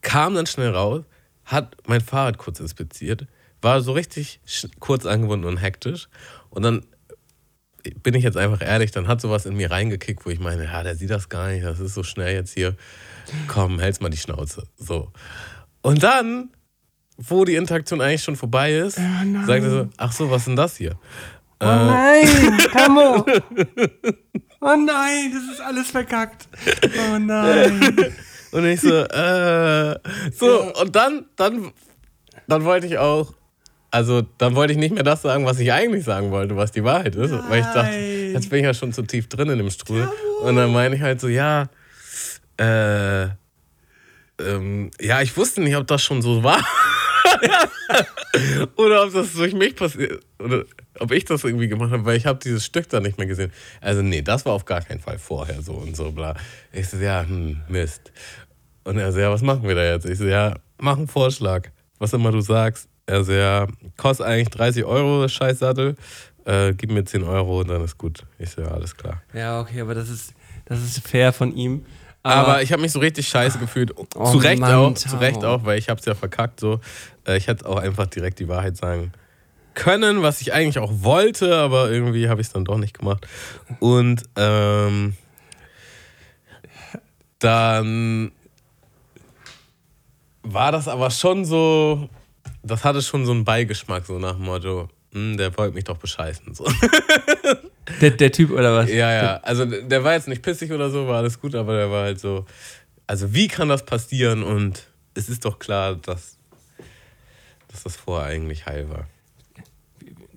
kam 0.00 0.34
dann 0.34 0.46
schnell 0.46 0.70
raus, 0.70 1.04
hat 1.44 1.76
mein 1.86 2.00
Fahrrad 2.00 2.38
kurz 2.38 2.60
inspiziert, 2.60 3.26
war 3.60 3.80
so 3.80 3.92
richtig 3.92 4.40
kurz 4.78 5.06
angebunden 5.06 5.46
und 5.46 5.56
hektisch 5.56 6.08
und 6.50 6.62
dann 6.62 6.84
bin 8.02 8.14
ich 8.14 8.24
jetzt 8.24 8.36
einfach 8.36 8.60
ehrlich, 8.60 8.90
dann 8.90 9.08
hat 9.08 9.20
sowas 9.20 9.46
in 9.46 9.56
mir 9.56 9.70
reingekickt, 9.70 10.26
wo 10.26 10.30
ich 10.30 10.40
meine, 10.40 10.64
ja, 10.64 10.82
der 10.82 10.96
sieht 10.96 11.10
das 11.10 11.28
gar 11.28 11.48
nicht, 11.48 11.64
das 11.64 11.80
ist 11.80 11.94
so 11.94 12.02
schnell 12.02 12.34
jetzt 12.34 12.52
hier. 12.52 12.76
Komm, 13.46 13.78
hält's 13.78 14.00
mal 14.00 14.08
die 14.08 14.16
Schnauze. 14.16 14.64
So. 14.76 15.12
Und 15.82 16.02
dann, 16.02 16.50
wo 17.16 17.44
die 17.44 17.56
Interaktion 17.56 18.00
eigentlich 18.00 18.22
schon 18.22 18.36
vorbei 18.36 18.74
ist, 18.74 18.98
oh 18.98 19.46
sagt 19.46 19.64
er 19.64 19.70
so, 19.70 19.88
ach 19.96 20.12
so, 20.12 20.30
was 20.30 20.42
ist 20.42 20.48
denn 20.48 20.56
das 20.56 20.76
hier? 20.76 20.98
Oh 21.60 21.64
äh, 21.64 21.86
nein, 21.86 22.58
Camo! 22.72 23.26
Oh 24.60 24.74
nein, 24.74 25.32
das 25.32 25.54
ist 25.54 25.60
alles 25.60 25.88
verkackt. 25.88 26.48
Oh 26.82 27.16
nein. 27.16 27.96
Und 28.50 28.66
ich 28.66 28.80
so, 28.80 28.92
äh, 28.92 29.94
so, 30.36 30.72
und 30.80 30.96
dann, 30.96 31.26
dann, 31.36 31.70
dann 32.48 32.64
wollte 32.64 32.88
ich 32.88 32.98
auch 32.98 33.34
also 33.90 34.22
dann 34.36 34.54
wollte 34.54 34.72
ich 34.72 34.78
nicht 34.78 34.94
mehr 34.94 35.02
das 35.02 35.22
sagen, 35.22 35.46
was 35.46 35.58
ich 35.58 35.72
eigentlich 35.72 36.04
sagen 36.04 36.30
wollte, 36.30 36.56
was 36.56 36.72
die 36.72 36.84
Wahrheit 36.84 37.14
ist. 37.14 37.30
Nein. 37.30 37.44
Weil 37.48 37.60
ich 37.60 37.66
dachte, 37.66 37.96
jetzt 37.96 38.50
bin 38.50 38.58
ich 38.58 38.64
ja 38.64 38.74
schon 38.74 38.92
zu 38.92 39.02
tief 39.02 39.28
drin 39.28 39.48
in 39.48 39.58
dem 39.58 39.70
Strudel. 39.70 40.10
Und 40.42 40.56
dann 40.56 40.72
meine 40.72 40.96
ich 40.96 41.02
halt 41.02 41.20
so, 41.20 41.28
ja, 41.28 41.68
äh, 42.58 43.28
ähm, 44.40 44.90
ja, 45.00 45.22
ich 45.22 45.36
wusste 45.36 45.62
nicht, 45.62 45.76
ob 45.76 45.86
das 45.86 46.02
schon 46.02 46.20
so 46.20 46.42
war. 46.42 46.62
oder 48.76 49.04
ob 49.04 49.12
das 49.12 49.32
durch 49.32 49.54
mich 49.54 49.74
passiert. 49.74 50.22
Oder 50.38 50.64
ob 51.00 51.10
ich 51.10 51.24
das 51.24 51.44
irgendwie 51.44 51.68
gemacht 51.68 51.90
habe, 51.90 52.04
weil 52.04 52.16
ich 52.16 52.26
habe 52.26 52.38
dieses 52.38 52.64
Stück 52.64 52.88
da 52.88 53.00
nicht 53.00 53.18
mehr 53.18 53.26
gesehen. 53.26 53.52
Also 53.80 54.02
nee, 54.02 54.22
das 54.22 54.44
war 54.44 54.52
auf 54.52 54.64
gar 54.64 54.82
keinen 54.82 55.00
Fall 55.00 55.18
vorher 55.18 55.62
so 55.62 55.72
und 55.72 55.96
so 55.96 56.12
bla. 56.12 56.34
Ich 56.72 56.88
so, 56.88 56.96
ja, 56.96 57.22
hm, 57.22 57.60
Mist. 57.68 58.12
Und 58.84 58.98
er 58.98 59.12
so, 59.12 59.18
ja, 59.18 59.30
was 59.30 59.42
machen 59.42 59.64
wir 59.64 59.74
da 59.74 59.84
jetzt? 59.84 60.06
Ich 60.06 60.18
so, 60.18 60.26
ja, 60.26 60.54
mach 60.78 60.96
einen 60.96 61.08
Vorschlag. 61.08 61.68
Was 61.98 62.12
immer 62.12 62.30
du 62.30 62.40
sagst. 62.40 62.88
Also 63.06 63.32
ja, 63.32 63.66
kostet 63.96 64.26
eigentlich 64.26 64.50
30 64.50 64.84
Euro, 64.84 65.22
das 65.22 65.32
Scheißsattel. 65.32 65.96
Äh, 66.44 66.74
gib 66.74 66.90
mir 66.92 67.04
10 67.04 67.24
Euro 67.24 67.60
und 67.60 67.68
dann 67.68 67.82
ist 67.82 67.98
gut. 67.98 68.24
Ich 68.38 68.50
so, 68.50 68.62
ja, 68.62 68.68
alles 68.68 68.96
klar. 68.96 69.22
Ja, 69.34 69.60
okay, 69.60 69.80
aber 69.80 69.94
das 69.94 70.08
ist, 70.08 70.34
das 70.66 70.82
ist 70.82 71.06
fair 71.06 71.32
von 71.32 71.54
ihm. 71.54 71.84
Aber, 72.22 72.52
aber 72.52 72.62
ich 72.62 72.72
habe 72.72 72.82
mich 72.82 72.92
so 72.92 72.98
richtig 73.00 73.26
scheiße 73.28 73.58
gefühlt. 73.58 73.92
Oh, 73.96 74.30
zu 74.30 74.38
Recht 74.38 74.60
Mann, 74.60 74.74
auch, 74.74 74.94
zu 74.94 75.16
Recht 75.16 75.44
auch, 75.44 75.64
weil 75.64 75.78
ich 75.78 75.88
habe 75.88 75.98
es 75.98 76.06
ja 76.06 76.14
verkackt. 76.14 76.60
So. 76.60 76.80
Äh, 77.26 77.38
ich 77.38 77.46
hätte 77.46 77.66
auch 77.66 77.76
einfach 77.76 78.06
direkt 78.06 78.38
die 78.38 78.48
Wahrheit 78.48 78.76
sagen 78.76 79.12
können, 79.78 80.22
was 80.22 80.40
ich 80.40 80.52
eigentlich 80.52 80.80
auch 80.80 80.92
wollte, 81.02 81.56
aber 81.56 81.90
irgendwie 81.90 82.28
habe 82.28 82.40
ich 82.40 82.48
es 82.48 82.52
dann 82.52 82.64
doch 82.64 82.78
nicht 82.78 82.98
gemacht. 82.98 83.26
Und 83.78 84.24
ähm, 84.34 85.14
dann 87.38 88.32
war 90.42 90.72
das 90.72 90.88
aber 90.88 91.10
schon 91.12 91.44
so, 91.44 92.08
das 92.64 92.84
hatte 92.84 93.02
schon 93.02 93.24
so 93.24 93.30
einen 93.30 93.44
Beigeschmack, 93.44 94.04
so 94.04 94.18
nach 94.18 94.34
dem 94.34 94.46
Motto, 94.46 94.88
hm, 95.12 95.36
der 95.36 95.56
wollte 95.56 95.76
mich 95.76 95.84
doch 95.84 95.96
bescheißen. 95.96 96.54
So. 96.54 96.66
Der, 98.02 98.10
der 98.10 98.30
Typ 98.30 98.50
oder 98.50 98.76
was? 98.76 98.90
Ja, 98.90 99.10
ja. 99.10 99.36
Also 99.38 99.64
der 99.64 100.04
war 100.04 100.12
jetzt 100.12 100.28
nicht 100.28 100.42
pissig 100.42 100.70
oder 100.72 100.90
so, 100.90 101.08
war 101.08 101.16
alles 101.16 101.40
gut, 101.40 101.54
aber 101.54 101.74
der 101.74 101.90
war 101.90 102.02
halt 102.02 102.20
so. 102.20 102.44
Also 103.06 103.32
wie 103.32 103.48
kann 103.48 103.70
das 103.70 103.82
passieren? 103.86 104.42
Und 104.42 104.86
es 105.14 105.30
ist 105.30 105.46
doch 105.46 105.58
klar, 105.58 105.94
dass, 105.94 106.36
dass 107.68 107.84
das 107.84 107.96
vorher 107.96 108.28
eigentlich 108.28 108.66
heil 108.66 108.90
war. 108.90 109.06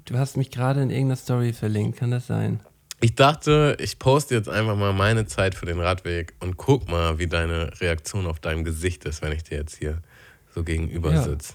Du 0.06 0.18
hast 0.18 0.38
mich 0.38 0.52
gerade 0.52 0.82
in 0.82 0.90
irgendeiner 0.90 1.16
Story 1.16 1.54
verlinkt, 1.54 1.98
kann 1.98 2.12
das 2.12 2.28
sein? 2.28 2.62
Ich 3.04 3.16
dachte, 3.16 3.78
ich 3.80 3.98
poste 3.98 4.36
jetzt 4.36 4.48
einfach 4.48 4.76
mal 4.76 4.94
meine 4.94 5.26
Zeit 5.26 5.56
für 5.56 5.66
den 5.66 5.80
Radweg 5.80 6.34
und 6.40 6.58
guck 6.58 6.88
mal, 6.90 7.18
wie 7.18 7.28
deine 7.28 7.72
Reaktion 7.82 8.28
auf 8.28 8.40
deinem 8.40 8.64
Gesicht 8.64 9.06
ist, 9.06 9.24
wenn 9.24 9.32
ich 9.32 9.44
dir 9.44 9.58
jetzt 9.58 9.76
hier 9.78 10.02
so 10.54 10.64
gegenüber 10.64 11.14
ja. 11.14 11.24
sitze. 11.24 11.54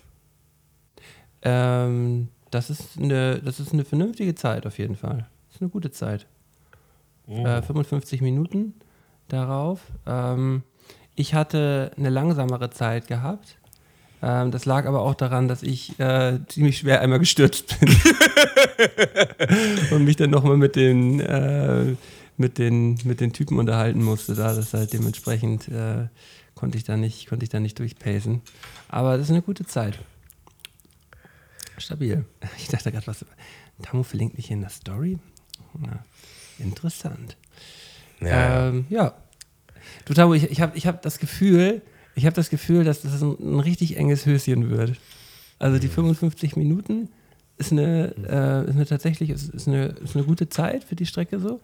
Ähm, 1.42 2.28
das, 2.50 2.70
ist 2.70 2.98
eine, 2.98 3.40
das 3.40 3.60
ist 3.60 3.72
eine 3.72 3.84
vernünftige 3.84 4.34
Zeit 4.34 4.66
auf 4.66 4.78
jeden 4.78 4.96
Fall. 4.96 5.28
Das 5.46 5.56
ist 5.56 5.62
eine 5.62 5.70
gute 5.70 5.92
Zeit. 5.92 6.26
Oh. 7.28 7.46
Äh, 7.46 7.62
55 7.62 8.20
Minuten 8.20 8.74
darauf. 9.28 9.80
Ähm, 10.04 10.64
ich 11.14 11.34
hatte 11.34 11.92
eine 11.96 12.10
langsamere 12.10 12.70
Zeit 12.70 13.06
gehabt. 13.06 13.56
Ähm, 14.22 14.50
das 14.50 14.64
lag 14.64 14.86
aber 14.86 15.02
auch 15.02 15.14
daran, 15.14 15.48
dass 15.48 15.62
ich 15.62 15.98
äh, 16.00 16.38
ziemlich 16.48 16.78
schwer 16.78 17.00
einmal 17.00 17.18
gestürzt 17.18 17.78
bin. 17.78 17.94
Und 19.90 20.04
mich 20.04 20.16
dann 20.16 20.30
nochmal 20.30 20.56
mit 20.56 20.76
den, 20.76 21.20
äh, 21.20 21.94
mit, 22.36 22.58
den, 22.58 22.98
mit 23.04 23.20
den 23.20 23.32
Typen 23.32 23.58
unterhalten 23.58 24.02
musste. 24.02 24.34
Da 24.34 24.54
das 24.54 24.72
halt 24.74 24.92
dementsprechend 24.92 25.68
äh, 25.68 26.08
konnte 26.54 26.78
ich 26.78 26.84
da 26.84 26.96
nicht, 26.96 27.28
konnte 27.28 27.44
ich 27.44 27.50
da 27.50 27.60
nicht 27.60 27.78
durchpacen. 27.78 28.42
Aber 28.88 29.16
das 29.16 29.26
ist 29.26 29.32
eine 29.32 29.42
gute 29.42 29.66
Zeit. 29.66 29.98
Stabil. 31.78 32.24
Ich 32.58 32.68
dachte 32.68 32.90
gerade, 32.90 33.06
was. 33.06 33.24
Tamu 33.82 34.02
verlinkt 34.02 34.36
mich 34.36 34.50
in 34.50 34.62
der 34.62 34.70
Story. 34.70 35.18
Na, 35.78 36.02
interessant. 36.58 37.36
Ja. 38.20 38.68
Ähm, 38.68 38.86
ja. 38.88 39.14
Du, 40.06 40.14
Tamu, 40.14 40.32
ich, 40.32 40.44
ich 40.44 40.62
habe 40.62 40.76
ich 40.76 40.86
hab 40.86 41.02
das 41.02 41.18
Gefühl, 41.18 41.82
ich 42.16 42.24
habe 42.24 42.34
das 42.34 42.50
Gefühl, 42.50 42.82
dass 42.82 43.02
das 43.02 43.22
ein, 43.22 43.36
ein, 43.38 43.60
richtig 43.60 43.96
enges 43.96 44.26
Höschen 44.26 44.70
wird. 44.70 44.96
Also 45.58 45.78
die 45.78 45.88
55 45.88 46.56
mhm. 46.56 46.62
Minuten 46.62 47.08
ist 47.58 47.72
eine, 47.72 48.14
äh, 48.28 48.68
ist 48.68 48.74
eine 48.74 48.86
tatsächlich 48.86 49.30
ist, 49.30 49.50
ist, 49.50 49.68
eine, 49.68 49.86
ist 49.86 50.16
eine 50.16 50.24
gute 50.24 50.48
Zeit 50.48 50.82
für 50.82 50.96
die 50.96 51.06
Strecke 51.06 51.38
so. 51.38 51.60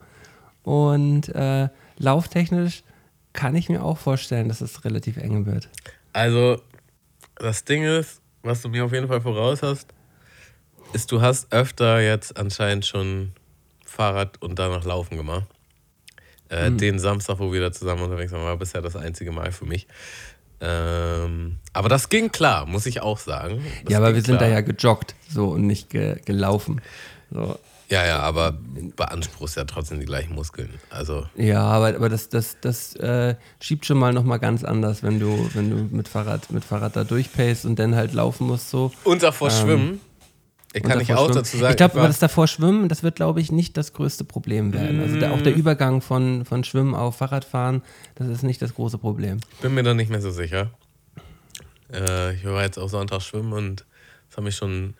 Und 0.62 1.28
äh, 1.30 1.68
lauftechnisch 1.98 2.84
kann 3.32 3.56
ich 3.56 3.68
mir 3.68 3.82
auch 3.82 3.98
vorstellen, 3.98 4.48
dass 4.48 4.60
es 4.60 4.84
relativ 4.84 5.16
eng 5.16 5.46
wird. 5.46 5.68
Also, 6.12 6.60
das 7.36 7.64
Ding 7.64 7.84
ist, 7.84 8.20
was 8.42 8.60
du 8.60 8.68
mir 8.68 8.84
auf 8.84 8.92
jeden 8.92 9.08
Fall 9.08 9.22
voraus 9.22 9.62
hast, 9.62 9.88
ist, 10.92 11.10
du 11.10 11.22
hast 11.22 11.50
öfter 11.50 12.00
jetzt 12.00 12.36
anscheinend 12.36 12.84
schon 12.84 13.32
Fahrrad 13.86 14.40
und 14.42 14.58
danach 14.58 14.84
Laufen 14.84 15.16
gemacht. 15.16 15.48
Äh, 16.50 16.68
mhm. 16.68 16.78
Den 16.78 16.98
Samstag, 16.98 17.38
wo 17.38 17.50
wir 17.52 17.62
da 17.62 17.72
zusammen 17.72 18.02
unterwegs 18.02 18.32
waren, 18.32 18.44
war 18.44 18.58
bisher 18.58 18.82
das 18.82 18.94
einzige 18.94 19.32
Mal 19.32 19.52
für 19.52 19.64
mich. 19.64 19.86
Ähm, 20.64 21.58
aber 21.72 21.88
das 21.88 22.08
ging 22.08 22.30
klar, 22.30 22.66
muss 22.66 22.86
ich 22.86 23.02
auch 23.02 23.18
sagen. 23.18 23.64
Das 23.82 23.92
ja, 23.92 23.98
aber 23.98 24.14
wir 24.14 24.22
sind 24.22 24.40
da 24.40 24.46
ja 24.46 24.60
gejoggt 24.60 25.16
so 25.28 25.48
und 25.48 25.66
nicht 25.66 25.90
ge 25.90 26.20
gelaufen. 26.24 26.80
So. 27.32 27.58
Ja, 27.88 28.06
ja, 28.06 28.20
aber 28.20 28.56
beanspruchst 28.96 29.56
ja 29.56 29.64
trotzdem 29.64 29.98
die 29.98 30.06
gleichen 30.06 30.34
Muskeln. 30.34 30.70
Also 30.88 31.26
ja, 31.36 31.62
aber, 31.62 31.88
aber 31.88 32.08
das, 32.08 32.28
das, 32.28 32.56
das 32.60 32.94
äh, 32.96 33.34
schiebt 33.60 33.84
schon 33.84 33.98
mal 33.98 34.12
nochmal 34.12 34.38
ganz 34.38 34.62
anders, 34.62 35.02
wenn 35.02 35.18
du, 35.18 35.50
wenn 35.54 35.68
du 35.68 35.94
mit 35.94 36.08
Fahrrad, 36.08 36.50
mit 36.52 36.64
Fahrrad 36.64 36.94
da 36.94 37.04
durchpaced 37.04 37.66
und 37.66 37.78
dann 37.78 37.96
halt 37.96 38.14
laufen 38.14 38.46
musst 38.46 38.70
so. 38.70 38.92
Und 39.04 39.22
davor 39.22 39.50
ähm, 39.50 39.54
schwimmen. 39.54 40.00
Ich 40.74 40.82
kann 40.82 41.00
ich 41.00 41.12
auch 41.12 41.26
schwimmen. 41.26 41.34
dazu 41.34 41.56
sagen. 41.58 41.70
Ich 41.70 41.76
glaube, 41.76 42.00
das 42.00 42.18
davor 42.18 42.46
Schwimmen, 42.46 42.88
das 42.88 43.02
wird, 43.02 43.16
glaube 43.16 43.40
ich, 43.40 43.52
nicht 43.52 43.76
das 43.76 43.92
größte 43.92 44.24
Problem 44.24 44.72
werden. 44.72 45.00
Also 45.00 45.18
der, 45.18 45.32
auch 45.32 45.42
der 45.42 45.52
mm. 45.52 45.58
Übergang 45.58 46.00
von, 46.00 46.44
von 46.46 46.64
Schwimmen 46.64 46.94
auf 46.94 47.16
Fahrradfahren, 47.16 47.82
das 48.14 48.28
ist 48.28 48.42
nicht 48.42 48.62
das 48.62 48.74
große 48.74 48.96
Problem. 48.96 49.40
Bin 49.60 49.74
mir 49.74 49.82
da 49.82 49.92
nicht 49.92 50.10
mehr 50.10 50.22
so 50.22 50.30
sicher. 50.30 50.70
Äh, 51.92 52.34
ich 52.34 52.44
war 52.44 52.62
jetzt 52.62 52.78
auch 52.78 52.88
Sonntag 52.88 53.20
schwimmen 53.20 53.52
und 53.52 53.84
das 54.28 54.38
hat 54.38 54.44
mich 54.44 54.56
schon. 54.56 54.94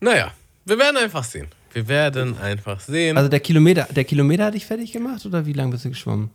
Naja, 0.00 0.32
wir 0.64 0.78
werden 0.78 0.96
einfach 0.96 1.22
sehen. 1.22 1.46
Wir 1.72 1.86
werden 1.86 2.36
einfach 2.38 2.80
sehen. 2.80 3.16
Also 3.16 3.28
der 3.28 3.40
Kilometer, 3.40 3.86
der 3.90 4.04
Kilometer 4.04 4.46
hat 4.46 4.54
dich 4.54 4.66
fertig 4.66 4.92
gemacht 4.92 5.24
oder 5.24 5.46
wie 5.46 5.52
lange 5.52 5.70
bist 5.70 5.84
du 5.84 5.90
geschwommen? 5.90 6.30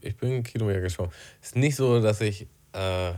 Ich 0.00 0.16
bin 0.16 0.30
einen 0.30 0.42
Kilometer 0.42 0.80
geschwommen. 0.80 1.12
Ist 1.40 1.54
nicht 1.54 1.76
so, 1.76 2.00
dass 2.00 2.20
ich. 2.20 2.46
Äh, 2.72 3.12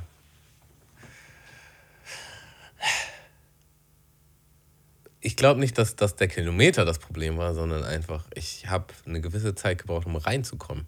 ich 5.25 5.37
glaube 5.37 5.59
nicht, 5.59 5.79
dass, 5.79 5.97
dass 5.97 6.17
der 6.17 6.29
Kilometer 6.29 6.85
das 6.85 6.99
Problem 6.99 7.39
war, 7.39 7.55
sondern 7.55 7.83
einfach, 7.83 8.25
ich 8.35 8.69
habe 8.69 8.87
eine 9.07 9.23
gewisse 9.23 9.55
Zeit 9.55 9.79
gebraucht, 9.79 10.07
um 10.07 10.17
reinzukommen. 10.17 10.87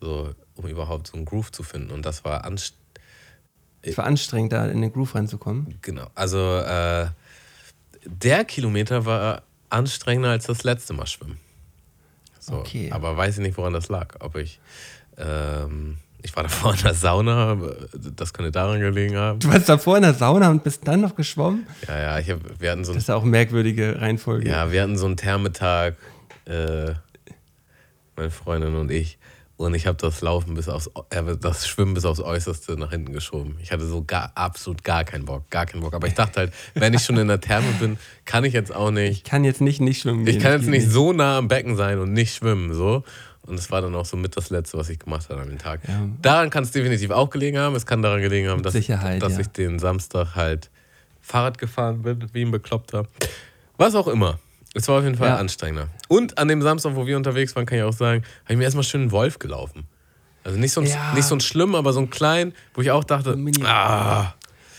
So, 0.00 0.34
um 0.56 0.66
überhaupt 0.66 1.06
so 1.06 1.14
einen 1.14 1.24
Groove 1.24 1.52
zu 1.52 1.62
finden. 1.62 1.92
Und 1.92 2.04
das 2.04 2.24
war 2.24 2.44
anstrengend. 2.44 2.78
Es 3.82 3.96
war 3.96 4.06
anstrengend, 4.06 4.52
da 4.52 4.66
in 4.66 4.82
den 4.82 4.92
Groove 4.92 5.14
reinzukommen. 5.14 5.78
Genau. 5.82 6.08
Also, 6.16 6.58
äh, 6.58 7.06
der 8.04 8.44
Kilometer 8.44 9.06
war 9.06 9.42
anstrengender 9.70 10.30
als 10.30 10.46
das 10.46 10.64
letzte 10.64 10.92
Mal 10.92 11.06
schwimmen. 11.06 11.38
So, 12.40 12.56
Okay. 12.56 12.90
Aber 12.90 13.16
weiß 13.16 13.38
ich 13.38 13.42
nicht, 13.42 13.56
woran 13.56 13.72
das 13.72 13.88
lag. 13.88 14.16
Ob 14.18 14.34
ich. 14.34 14.58
Ähm, 15.16 15.98
ich 16.22 16.34
war 16.36 16.42
davor 16.42 16.74
in 16.74 16.80
der 16.82 16.94
Sauna, 16.94 17.56
das 18.16 18.32
könnte 18.32 18.50
daran 18.50 18.80
gelegen 18.80 19.16
haben. 19.16 19.38
Du 19.38 19.48
warst 19.48 19.68
davor 19.68 19.96
in 19.96 20.02
der 20.02 20.14
Sauna 20.14 20.50
und 20.50 20.64
bist 20.64 20.86
dann 20.86 21.00
noch 21.00 21.14
geschwommen? 21.14 21.66
Ja, 21.86 22.18
ja, 22.18 22.26
hab, 22.34 22.40
wir 22.60 22.70
hatten 22.70 22.84
so 22.84 22.92
Das 22.92 22.96
ein, 22.96 22.98
ist 23.02 23.08
ja 23.08 23.14
auch 23.16 23.22
eine 23.22 23.30
merkwürdige 23.30 24.00
Reihenfolge. 24.00 24.48
ja, 24.48 24.70
wir 24.72 24.82
hatten 24.82 24.96
so 24.98 25.06
einen 25.06 25.16
Thermetag, 25.16 25.94
äh, 26.46 26.92
meine 28.16 28.30
Freundin 28.30 28.74
und 28.74 28.90
ich. 28.90 29.18
Und 29.56 29.74
ich 29.74 29.88
habe 29.88 29.98
das 30.00 30.20
Laufen 30.20 30.54
bis 30.54 30.68
aufs, 30.68 30.88
äh, 31.10 31.36
das 31.40 31.66
Schwimmen 31.66 31.92
bis 31.94 32.04
aufs 32.04 32.20
Äußerste 32.20 32.76
nach 32.78 32.90
hinten 32.90 33.12
geschoben. 33.12 33.56
Ich 33.60 33.72
hatte 33.72 33.84
so 33.86 34.04
gar, 34.04 34.30
absolut 34.36 34.84
gar 34.84 35.02
keinen 35.02 35.24
Bock, 35.24 35.50
gar 35.50 35.66
keinen 35.66 35.80
Bock. 35.80 35.94
Aber 35.94 36.06
ich 36.06 36.14
dachte 36.14 36.38
halt, 36.38 36.52
wenn 36.74 36.94
ich 36.94 37.02
schon 37.02 37.16
in 37.16 37.26
der 37.26 37.40
Therme 37.40 37.66
bin, 37.80 37.98
kann 38.24 38.44
ich 38.44 38.52
jetzt 38.52 38.72
auch 38.72 38.92
nicht 38.92 39.10
Ich 39.10 39.24
kann 39.24 39.42
jetzt 39.42 39.60
nicht 39.60 39.80
nicht 39.80 40.00
schwimmen 40.02 40.24
gehen. 40.24 40.36
Ich 40.36 40.40
kann 40.42 40.52
Das 40.52 40.62
jetzt 40.62 40.70
nicht 40.70 40.88
so 40.88 41.12
nah 41.12 41.38
am 41.38 41.48
Becken 41.48 41.74
sein 41.76 41.98
und 41.98 42.12
nicht 42.12 42.36
schwimmen, 42.36 42.72
so. 42.72 43.02
Und 43.48 43.58
es 43.58 43.70
war 43.70 43.80
dann 43.80 43.94
auch 43.94 44.04
so 44.04 44.16
mit 44.16 44.36
das 44.36 44.50
Letzte, 44.50 44.76
was 44.78 44.88
ich 44.90 44.98
gemacht 44.98 45.28
habe 45.30 45.40
an 45.40 45.48
dem 45.48 45.58
Tag. 45.58 45.80
Ja. 45.88 46.06
Daran 46.20 46.50
kann 46.50 46.64
es 46.64 46.70
definitiv 46.70 47.10
auch 47.10 47.30
gelegen 47.30 47.58
haben. 47.58 47.74
Es 47.74 47.86
kann 47.86 48.02
daran 48.02 48.20
gelegen 48.20 48.48
haben, 48.48 48.62
dass, 48.62 48.74
Sicherheit, 48.74 49.22
dass 49.22 49.34
ja. 49.34 49.40
ich 49.40 49.48
den 49.48 49.78
Samstag 49.78 50.34
halt 50.34 50.70
Fahrrad 51.22 51.58
gefahren 51.58 52.02
bin, 52.02 52.28
wie 52.32 52.42
ein 52.42 52.50
Bekloppter. 52.50 53.06
Was 53.76 53.94
auch 53.94 54.06
immer. 54.08 54.38
Es 54.74 54.86
war 54.88 54.98
auf 54.98 55.04
jeden 55.04 55.16
Fall 55.16 55.28
Ja. 55.28 55.36
anstrengender. 55.36 55.88
Und 56.08 56.36
an 56.38 56.48
dem 56.48 56.60
Samstag, 56.62 56.94
wo 56.94 57.06
wir 57.06 57.16
unterwegs 57.16 57.56
waren, 57.56 57.64
kann 57.66 57.78
ich 57.78 57.84
auch 57.84 57.92
sagen, 57.92 58.22
habe 58.44 58.52
ich 58.52 58.58
mir 58.58 58.64
erstmal 58.64 58.84
schön 58.84 59.00
einen 59.02 59.12
Wolf 59.12 59.38
gelaufen. 59.38 59.84
Also 60.44 60.58
nicht 60.58 60.72
so, 60.72 60.80
ein, 60.82 60.86
Ja. 60.86 61.14
nicht 61.14 61.24
so 61.24 61.34
ein 61.34 61.40
schlimm, 61.40 61.74
aber 61.74 61.92
so 61.92 62.00
ein 62.00 62.10
klein, 62.10 62.54
wo 62.74 62.82
ich 62.82 62.90
auch 62.90 63.04
dachte, 63.04 63.32
ein 63.32 63.42
Mini- 63.42 63.64
ah, 63.64 64.34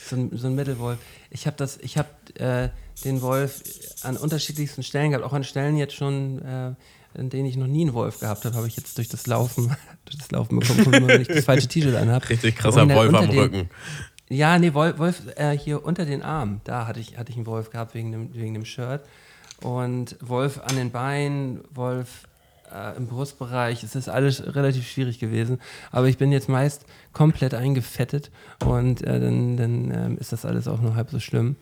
So 0.05 0.15
ein, 0.15 0.30
so 0.38 0.47
ein 0.47 0.55
Mittelwolf. 0.55 0.97
Ich 1.32 1.47
habe 1.47 1.57
das, 1.57 1.78
ich 1.78 1.97
habe 1.97 2.07
äh, 2.36 2.70
den 3.03 3.22
Wolf 3.22 3.61
an 4.03 4.17
unterschiedlichsten 4.17 4.84
Stellen 4.84 5.11
gehabt, 5.11 5.26
auch 5.26 5.34
an 5.34 5.43
Stellen 5.43 5.76
jetzt 5.78 5.95
schon, 5.95 6.39
äh, 6.43 6.74
in 7.14 7.30
denen 7.30 7.45
ich 7.47 7.57
noch 7.57 7.68
nie 7.68 7.82
einen 7.82 7.93
Wolf 7.93 8.20
gehabt 8.20 8.45
habe, 8.45 8.55
habe 8.55 8.68
ich 8.68 8.78
jetzt 8.78 8.97
durch 8.97 9.10
das 9.10 9.28
Laufen, 9.28 9.76
durch 10.05 10.18
das 10.18 10.32
Laufen 10.32 10.60
bekommen, 10.60 11.07
wenn 11.07 11.22
ich 11.22 11.28
das 11.28 11.45
falsche 11.45 11.68
T-Shirt 11.68 11.95
anhabe. 11.95 12.30
richtig 12.30 12.55
krasser 12.55 12.88
Wolf 12.89 13.14
am 13.14 13.30
den- 13.30 13.39
Rücken. 13.39 13.70
Ja, 14.32 14.60
nee, 14.60 14.74
Wolf, 14.76 14.99
Wolf 14.99 15.24
äh, 15.38 15.57
hier 15.57 15.84
unter 15.84 16.05
den 16.05 16.22
Armen, 16.22 16.62
da 16.64 16.86
hatte 16.86 16.99
ich, 16.99 17.18
hatte 17.18 17.32
ich 17.32 17.36
einen 17.38 17.47
Wolf 17.47 17.72
gehabt 17.72 17.95
wegen 17.95 18.12
dem, 18.12 18.34
wegen 18.36 18.53
dem 18.53 18.64
Shirt. 18.66 19.01
Und 19.62 20.16
Wolf 20.22 20.60
an 20.64 20.76
den 20.76 20.91
Beinen, 20.91 21.62
Wolf 21.74 22.28
äh, 22.72 22.95
im 22.95 23.07
Brustbereich, 23.07 23.84
es 23.84 23.95
ist 23.95 24.07
alles 24.07 24.55
relativ 24.55 24.88
schwierig 24.88 25.18
gewesen. 25.20 25.60
Aber 25.91 26.07
ich 26.07 26.20
bin 26.20 26.32
jetzt 26.32 26.47
meist 26.47 26.86
komplett 27.12 27.55
eingefettet 27.55 28.30
und 28.64 29.01
äh, 29.01 29.20
dann, 29.20 29.57
dann 29.57 29.91
ähm, 29.91 30.18
ist 30.20 30.32
das 30.32 30.45
alles 30.45 30.68
auch 30.68 30.80
nur 30.80 30.93
halb 30.95 31.10
so 31.10 31.20
schlimm. 31.20 31.55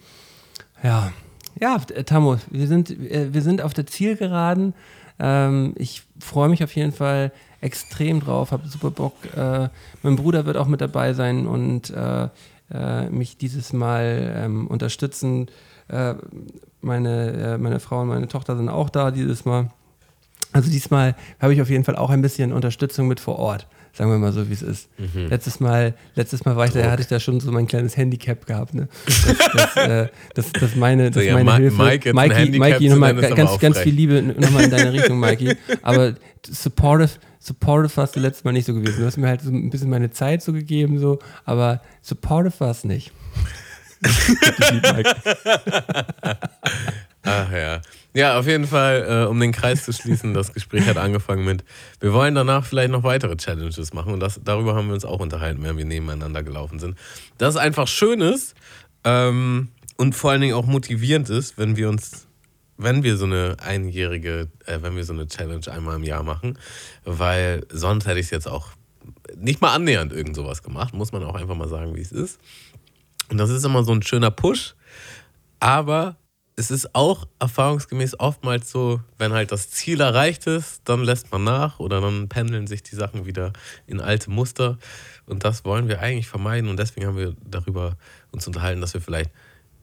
Ja, 0.83 1.11
ja, 1.59 1.77
Tammo, 1.79 2.37
wir 2.51 2.67
sind, 2.67 2.91
äh, 2.91 3.33
wir 3.33 3.41
sind 3.41 3.61
auf 3.61 3.73
der 3.73 3.87
Zielgeraden. 3.87 4.73
Ähm, 5.19 5.73
ich 5.77 6.03
freue 6.19 6.49
mich 6.49 6.63
auf 6.63 6.75
jeden 6.75 6.91
Fall 6.91 7.31
extrem 7.61 8.19
drauf, 8.19 8.51
habe 8.51 8.67
super 8.67 8.91
Bock. 8.91 9.13
Äh, 9.35 9.69
mein 10.03 10.15
Bruder 10.15 10.45
wird 10.45 10.57
auch 10.57 10.67
mit 10.67 10.81
dabei 10.81 11.13
sein 11.13 11.47
und 11.47 11.89
äh, 11.89 12.27
äh, 12.71 13.09
mich 13.09 13.37
dieses 13.37 13.73
Mal 13.73 14.35
ähm, 14.37 14.67
unterstützen. 14.67 15.47
Äh, 15.87 16.15
meine, 16.81 17.31
äh, 17.31 17.57
meine 17.57 17.79
Frau 17.79 18.01
und 18.01 18.09
meine 18.09 18.27
Tochter 18.27 18.57
sind 18.57 18.69
auch 18.69 18.89
da 18.89 19.11
dieses 19.11 19.45
Mal. 19.45 19.71
Also 20.53 20.69
diesmal 20.69 21.15
habe 21.39 21.53
ich 21.53 21.61
auf 21.61 21.69
jeden 21.69 21.83
Fall 21.83 21.95
auch 21.95 22.09
ein 22.09 22.21
bisschen 22.21 22.53
Unterstützung 22.53 23.07
mit 23.07 23.19
vor 23.19 23.39
Ort. 23.39 23.67
Sagen 23.93 24.11
wir 24.11 24.17
mal 24.19 24.31
so, 24.31 24.47
wie 24.49 24.53
es 24.53 24.61
ist. 24.61 24.89
Mhm. 24.97 25.27
Letztes 25.29 25.59
Mal, 25.59 25.95
letztes 26.15 26.45
Mal 26.45 26.55
war 26.55 26.65
ich 26.65 26.71
da, 26.73 26.91
hatte 26.91 27.01
ich 27.01 27.07
da 27.07 27.19
schon 27.19 27.39
so 27.39 27.51
mein 27.51 27.67
kleines 27.67 27.97
Handicap 27.97 28.45
gehabt, 28.45 28.73
ne? 28.73 28.87
Das, 29.05 29.37
das, 29.53 29.75
äh, 29.77 30.07
das, 30.35 30.51
das 30.51 30.75
meine, 30.75 31.09
das 31.09 31.23
ja, 31.23 31.33
meine 31.33 31.45
Ma- 31.45 31.57
Hilfe. 31.57 31.81
Mike, 31.83 32.13
Mikey, 32.13 32.89
nochmal 32.89 33.15
ganz, 33.15 33.57
ganz 33.59 33.79
viel 33.79 33.93
Liebe 33.93 34.21
nochmal 34.21 34.65
in 34.65 34.71
deine 34.71 34.93
Richtung, 34.93 35.19
Mikey. 35.19 35.55
Aber 35.81 36.13
supportive, 36.47 37.09
supportive 37.39 37.95
warst 37.97 38.15
du 38.15 38.19
letztes 38.19 38.43
Mal 38.43 38.51
nicht 38.51 38.65
so 38.65 38.73
gewesen. 38.73 38.99
Du 38.99 39.05
hast 39.05 39.17
mir 39.17 39.27
halt 39.27 39.41
so 39.41 39.49
ein 39.49 39.69
bisschen 39.69 39.89
meine 39.89 40.11
Zeit 40.11 40.41
so 40.43 40.53
gegeben, 40.53 40.99
so, 40.99 41.19
aber 41.45 41.81
supportive 42.01 42.53
war 42.59 42.71
es 42.71 42.83
nicht. 42.83 43.11
Ich 43.99 44.71
lieb, 44.71 44.83
Mike. 44.93 45.15
Ach 47.27 47.51
ja. 47.51 47.81
Ja, 48.13 48.39
auf 48.39 48.47
jeden 48.47 48.65
Fall, 48.65 49.05
äh, 49.07 49.27
um 49.27 49.39
den 49.39 49.51
Kreis 49.51 49.83
zu 49.85 49.91
schließen, 49.93 50.33
das 50.33 50.53
Gespräch 50.53 50.87
hat 50.87 50.97
angefangen 50.97 51.45
mit, 51.45 51.63
wir 51.99 52.13
wollen 52.13 52.33
danach 52.33 52.65
vielleicht 52.65 52.89
noch 52.89 53.03
weitere 53.03 53.35
Challenges 53.35 53.93
machen 53.93 54.13
und 54.13 54.19
das, 54.19 54.39
darüber 54.43 54.73
haben 54.75 54.87
wir 54.87 54.95
uns 54.95 55.05
auch 55.05 55.19
unterhalten, 55.19 55.61
während 55.61 55.77
wir 55.77 55.85
nebeneinander 55.85 56.41
gelaufen 56.41 56.79
sind. 56.79 56.97
Das 57.37 57.55
ist 57.55 57.61
einfach 57.61 57.87
schön 57.87 58.21
ist 58.21 58.55
ähm, 59.03 59.67
und 59.97 60.15
vor 60.15 60.31
allen 60.31 60.41
Dingen 60.41 60.55
auch 60.55 60.65
motivierend 60.65 61.29
ist, 61.29 61.57
wenn 61.57 61.75
wir 61.75 61.89
uns, 61.89 62.27
wenn 62.77 63.03
wir 63.03 63.17
so 63.17 63.25
eine 63.25 63.57
einjährige, 63.59 64.47
äh, 64.65 64.79
wenn 64.81 64.95
wir 64.95 65.03
so 65.03 65.13
eine 65.13 65.27
Challenge 65.27 65.67
einmal 65.69 65.97
im 65.97 66.03
Jahr 66.03 66.23
machen, 66.23 66.57
weil 67.03 67.67
sonst 67.69 68.07
hätte 68.07 68.19
ich 68.19 68.27
es 68.27 68.31
jetzt 68.31 68.47
auch 68.47 68.69
nicht 69.35 69.61
mal 69.61 69.75
annähernd 69.75 70.11
irgend 70.11 70.35
sowas 70.35 70.63
gemacht, 70.63 70.93
muss 70.93 71.11
man 71.11 71.23
auch 71.23 71.35
einfach 71.35 71.55
mal 71.55 71.69
sagen, 71.69 71.95
wie 71.95 72.01
es 72.01 72.11
ist. 72.11 72.39
Und 73.29 73.37
das 73.37 73.49
ist 73.49 73.65
immer 73.65 73.83
so 73.83 73.91
ein 73.91 74.01
schöner 74.01 74.31
Push, 74.31 74.75
aber 75.59 76.15
es 76.59 76.71
ist 76.71 76.95
auch 76.95 77.27
erfahrungsgemäß 77.37 78.19
oftmals 78.19 78.71
so, 78.71 78.99
wenn 79.19 79.31
halt 79.31 79.51
das 79.51 79.69
Ziel 79.69 80.01
erreicht 80.01 80.47
ist, 80.47 80.81
dann 80.85 81.03
lässt 81.03 81.31
man 81.31 81.43
nach 81.43 81.79
oder 81.79 82.01
dann 82.01 82.29
pendeln 82.29 82.65
sich 82.65 82.81
die 82.81 82.95
Sachen 82.95 83.27
wieder 83.27 83.53
in 83.85 84.01
alte 84.01 84.31
Muster. 84.31 84.79
Und 85.27 85.45
das 85.45 85.65
wollen 85.65 85.87
wir 85.87 86.01
eigentlich 86.01 86.27
vermeiden. 86.27 86.67
Und 86.67 86.79
deswegen 86.79 87.05
haben 87.05 87.17
wir 87.17 87.35
darüber 87.45 87.95
uns 88.31 88.47
unterhalten, 88.47 88.81
dass 88.81 88.95
wir 88.95 89.01
vielleicht 89.01 89.29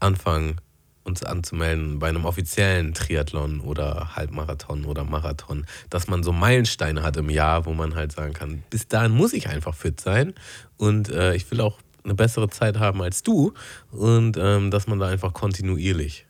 anfangen, 0.01 0.57
uns 1.05 1.23
anzumelden 1.23 2.01
bei 2.01 2.09
einem 2.09 2.25
offiziellen 2.25 2.93
Triathlon 2.93 3.61
oder 3.61 4.17
Halbmarathon 4.17 4.85
oder 4.85 5.05
Marathon, 5.05 5.67
dass 5.91 6.09
man 6.09 6.25
so 6.25 6.33
Meilensteine 6.33 7.05
hat 7.05 7.17
im 7.19 7.31
Jahr, 7.31 7.67
wo 7.67 7.75
man 7.75 7.95
halt 7.95 8.11
sagen 8.11 8.33
kann, 8.33 8.65
bis 8.71 8.89
dahin 8.89 9.13
muss 9.13 9.33
ich 9.33 9.49
einfach 9.49 9.75
fit 9.75 10.01
sein 10.01 10.33
und 10.79 11.11
äh, 11.11 11.35
ich 11.35 11.51
will 11.51 11.61
auch 11.61 11.79
eine 12.05 12.15
bessere 12.15 12.49
Zeit 12.49 12.79
haben 12.79 13.03
als 13.03 13.23
du 13.23 13.53
und 13.91 14.39
ähm, 14.39 14.71
dass 14.71 14.87
man 14.87 14.99
da 14.99 15.09
einfach 15.09 15.35
kontinuierlich 15.35 16.27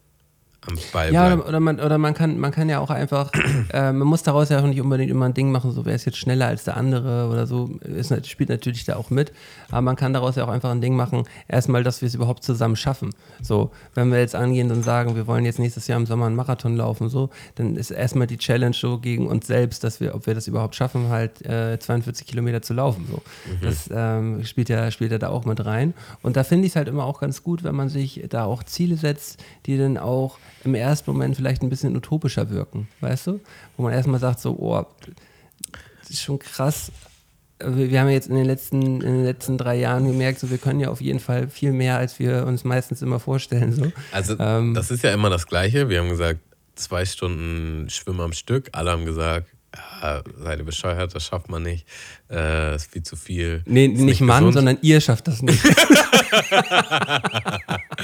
am 0.67 0.79
Ball 0.93 1.13
Ja, 1.13 1.27
bleibt. 1.27 1.41
oder, 1.41 1.49
oder, 1.49 1.61
man, 1.61 1.81
oder 1.81 1.99
man, 1.99 2.15
kann, 2.15 2.39
man 2.39 2.51
kann 2.53 2.69
ja 2.69 2.79
auch 2.79 2.91
einfach, 2.91 3.31
äh, 3.73 3.93
man 3.93 4.07
muss 4.07 4.23
daraus 4.23 4.49
ja 4.49 4.61
auch 4.61 4.67
nicht 4.67 4.81
unbedingt 4.81 5.11
immer 5.11 5.27
ein 5.27 5.35
Ding 5.35 5.51
machen, 5.51 5.73
so 5.73 5.85
wer 5.85 5.95
ist 5.95 6.05
jetzt 6.05 6.19
schneller 6.19 6.47
als 6.47 6.65
der 6.65 6.77
andere 6.77 7.29
oder 7.31 7.47
so, 7.47 7.71
ist, 7.83 8.27
spielt 8.27 8.49
natürlich 8.51 8.85
da 8.85 8.97
auch 8.97 9.11
mit, 9.11 9.33
aber 9.71 9.83
man 9.83 9.97
kann 9.97 10.13
daraus 10.13 10.37
ja 10.37 10.45
auch 10.45 10.49
einfach 10.49 10.71
ein 10.71 10.81
Ding 10.81 10.97
machen, 10.97 11.25
erstmal, 11.49 11.83
dass 11.83 12.01
wir 12.01 12.07
es 12.07 12.15
überhaupt 12.15 12.45
zusammen 12.45 12.77
schaffen. 12.77 13.11
So, 13.43 13.71
wenn 13.95 14.11
wir 14.11 14.19
jetzt 14.19 14.35
angehen 14.35 14.71
und 14.71 14.83
sagen, 14.83 15.17
wir 15.17 15.27
wollen 15.27 15.45
jetzt 15.45 15.59
nächstes 15.59 15.87
Jahr 15.87 15.99
im 15.99 16.07
Sommer 16.07 16.27
einen 16.27 16.37
Marathon 16.37 16.77
laufen, 16.77 17.09
so, 17.09 17.31
dann 17.57 17.77
ist 17.77 17.91
erstmal 17.91 18.27
die 18.27 18.39
Challenge 18.39 18.75
so 18.75 18.99
gegen 18.99 19.27
uns 19.27 19.47
selbst, 19.47 19.85
dass 19.85 20.01
wir, 20.01 20.15
ob 20.15 20.27
wir 20.27 20.35
das 20.35 20.49
überhaupt 20.49 20.75
schaffen, 20.75 21.09
halt 21.09 21.45
äh, 21.45 21.79
42 21.79 22.27
Kilometer 22.27 22.63
zu 22.63 22.75
laufen. 22.75 23.07
So. 23.11 23.23
Das 23.63 23.91
ähm, 23.93 24.45
spielt, 24.45 24.69
ja, 24.69 24.91
spielt 24.91 25.13
ja 25.13 25.19
da 25.19 25.29
auch 25.29 25.45
mit 25.45 25.65
rein. 25.65 25.95
Und 26.23 26.37
da 26.37 26.45
finde 26.45 26.67
ich 26.67 26.73
es 26.73 26.77
halt 26.77 26.89
immer 26.89 27.05
auch 27.05 27.21
ganz 27.21 27.43
gut, 27.43 27.65
wenn 27.65 27.75
man 27.75 27.89
sich 27.89 28.25
da 28.29 28.45
auch 28.45 28.63
Ziele 28.63 28.97
setzt, 28.97 29.43
die 29.67 29.79
dann 29.79 29.99
auch 29.99 30.39
im 30.65 30.75
ersten 30.75 31.11
Moment 31.11 31.37
vielleicht 31.37 31.63
ein 31.63 31.69
bisschen 31.71 31.97
utopischer 31.97 32.51
wirken, 32.51 32.89
weißt 33.01 33.27
du? 33.29 33.41
Wo 33.77 33.83
man 33.85 33.93
erstmal 33.93 34.21
sagt, 34.21 34.41
so, 34.41 34.57
oh, 34.59 34.85
das 36.01 36.11
ist 36.11 36.23
schon 36.23 36.39
krass. 36.39 36.91
Wir 37.61 37.91
wir 37.91 38.01
haben 38.01 38.09
jetzt 38.11 38.29
in 38.29 38.35
den, 38.35 38.45
letzten, 38.47 38.83
in 38.83 39.01
den 39.01 39.25
letzten 39.25 39.57
drei 39.59 39.77
Jahren 39.77 40.07
gemerkt, 40.07 40.41
so, 40.41 40.51
wir 40.51 40.59
können 40.59 40.81
ja 40.81 40.89
auf 40.91 41.01
jeden 41.01 41.21
Fall 41.21 41.49
viel 41.49 41.73
mehr, 41.73 41.97
als 41.99 42.19
wir 42.19 42.47
uns 42.47 42.65
meistens 42.65 43.01
immer 43.01 43.21
vorstellen. 43.21 43.73
So. 43.73 43.93
Also, 44.13 44.37
Ähm, 44.39 44.75
das 44.75 44.91
ist 44.91 45.03
ja 45.05 45.13
immer 45.15 45.31
das 45.31 45.47
Gleiche. 45.47 45.89
Wir 45.89 46.01
haben 46.01 46.09
gesagt, 46.11 46.41
zwei 46.75 47.05
Stunden 47.07 47.89
Schwimmen 47.91 48.21
am 48.21 48.33
Stück. 48.33 48.69
Alle 48.73 48.91
haben 48.91 49.05
gesagt, 49.07 49.47
ja, 50.03 50.23
seid 50.39 50.59
ihr 50.59 50.65
bescheuert, 50.65 51.15
das 51.15 51.25
schafft 51.25 51.49
man 51.49 51.63
nicht. 51.63 51.87
Äh, 52.31 52.75
ist 52.77 52.91
viel 52.93 53.03
zu 53.03 53.17
viel. 53.17 53.63
Nee, 53.67 53.87
ist 53.87 54.01
nicht 54.01 54.21
Mann, 54.21 54.41
gesund. 54.45 54.55
sondern 54.55 54.79
ihr 54.83 55.01
schafft 55.01 55.27
das 55.29 55.41
nicht. 55.43 55.63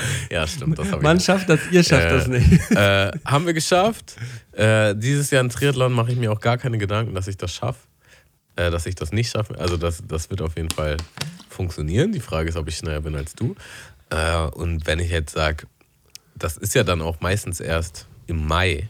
Ja, 0.30 0.46
stimmt, 0.46 0.78
das 0.78 0.88
Mann 1.00 1.16
ich. 1.18 1.24
schafft 1.24 1.48
das, 1.48 1.60
ihr 1.70 1.82
schafft 1.82 2.06
Äh, 2.06 2.10
das 2.10 2.26
nicht. 2.28 2.70
Äh, 2.70 3.10
haben 3.24 3.46
wir 3.46 3.52
geschafft. 3.54 4.16
Äh, 4.52 4.94
dieses 4.96 5.30
Jahr 5.30 5.42
ein 5.42 5.48
Triathlon 5.50 5.92
mache 5.92 6.12
ich 6.12 6.18
mir 6.18 6.32
auch 6.32 6.40
gar 6.40 6.58
keine 6.58 6.78
Gedanken, 6.78 7.14
dass 7.14 7.26
ich 7.28 7.36
das 7.36 7.52
schaffe. 7.54 7.80
Äh, 8.56 8.70
dass 8.70 8.86
ich 8.86 8.94
das 8.94 9.12
nicht 9.12 9.30
schaffe. 9.30 9.58
Also, 9.58 9.76
das, 9.76 10.02
das 10.06 10.30
wird 10.30 10.42
auf 10.42 10.56
jeden 10.56 10.70
Fall 10.70 10.96
funktionieren. 11.48 12.12
Die 12.12 12.20
Frage 12.20 12.48
ist, 12.48 12.56
ob 12.56 12.68
ich 12.68 12.76
schneller 12.76 13.00
bin 13.00 13.14
als 13.14 13.34
du. 13.34 13.54
Äh, 14.10 14.36
und 14.46 14.86
wenn 14.86 14.98
ich 14.98 15.10
jetzt 15.10 15.32
sage, 15.34 15.66
das 16.34 16.56
ist 16.56 16.74
ja 16.74 16.84
dann 16.84 17.02
auch 17.02 17.20
meistens 17.20 17.60
erst 17.60 18.06
im 18.26 18.46
Mai 18.46 18.88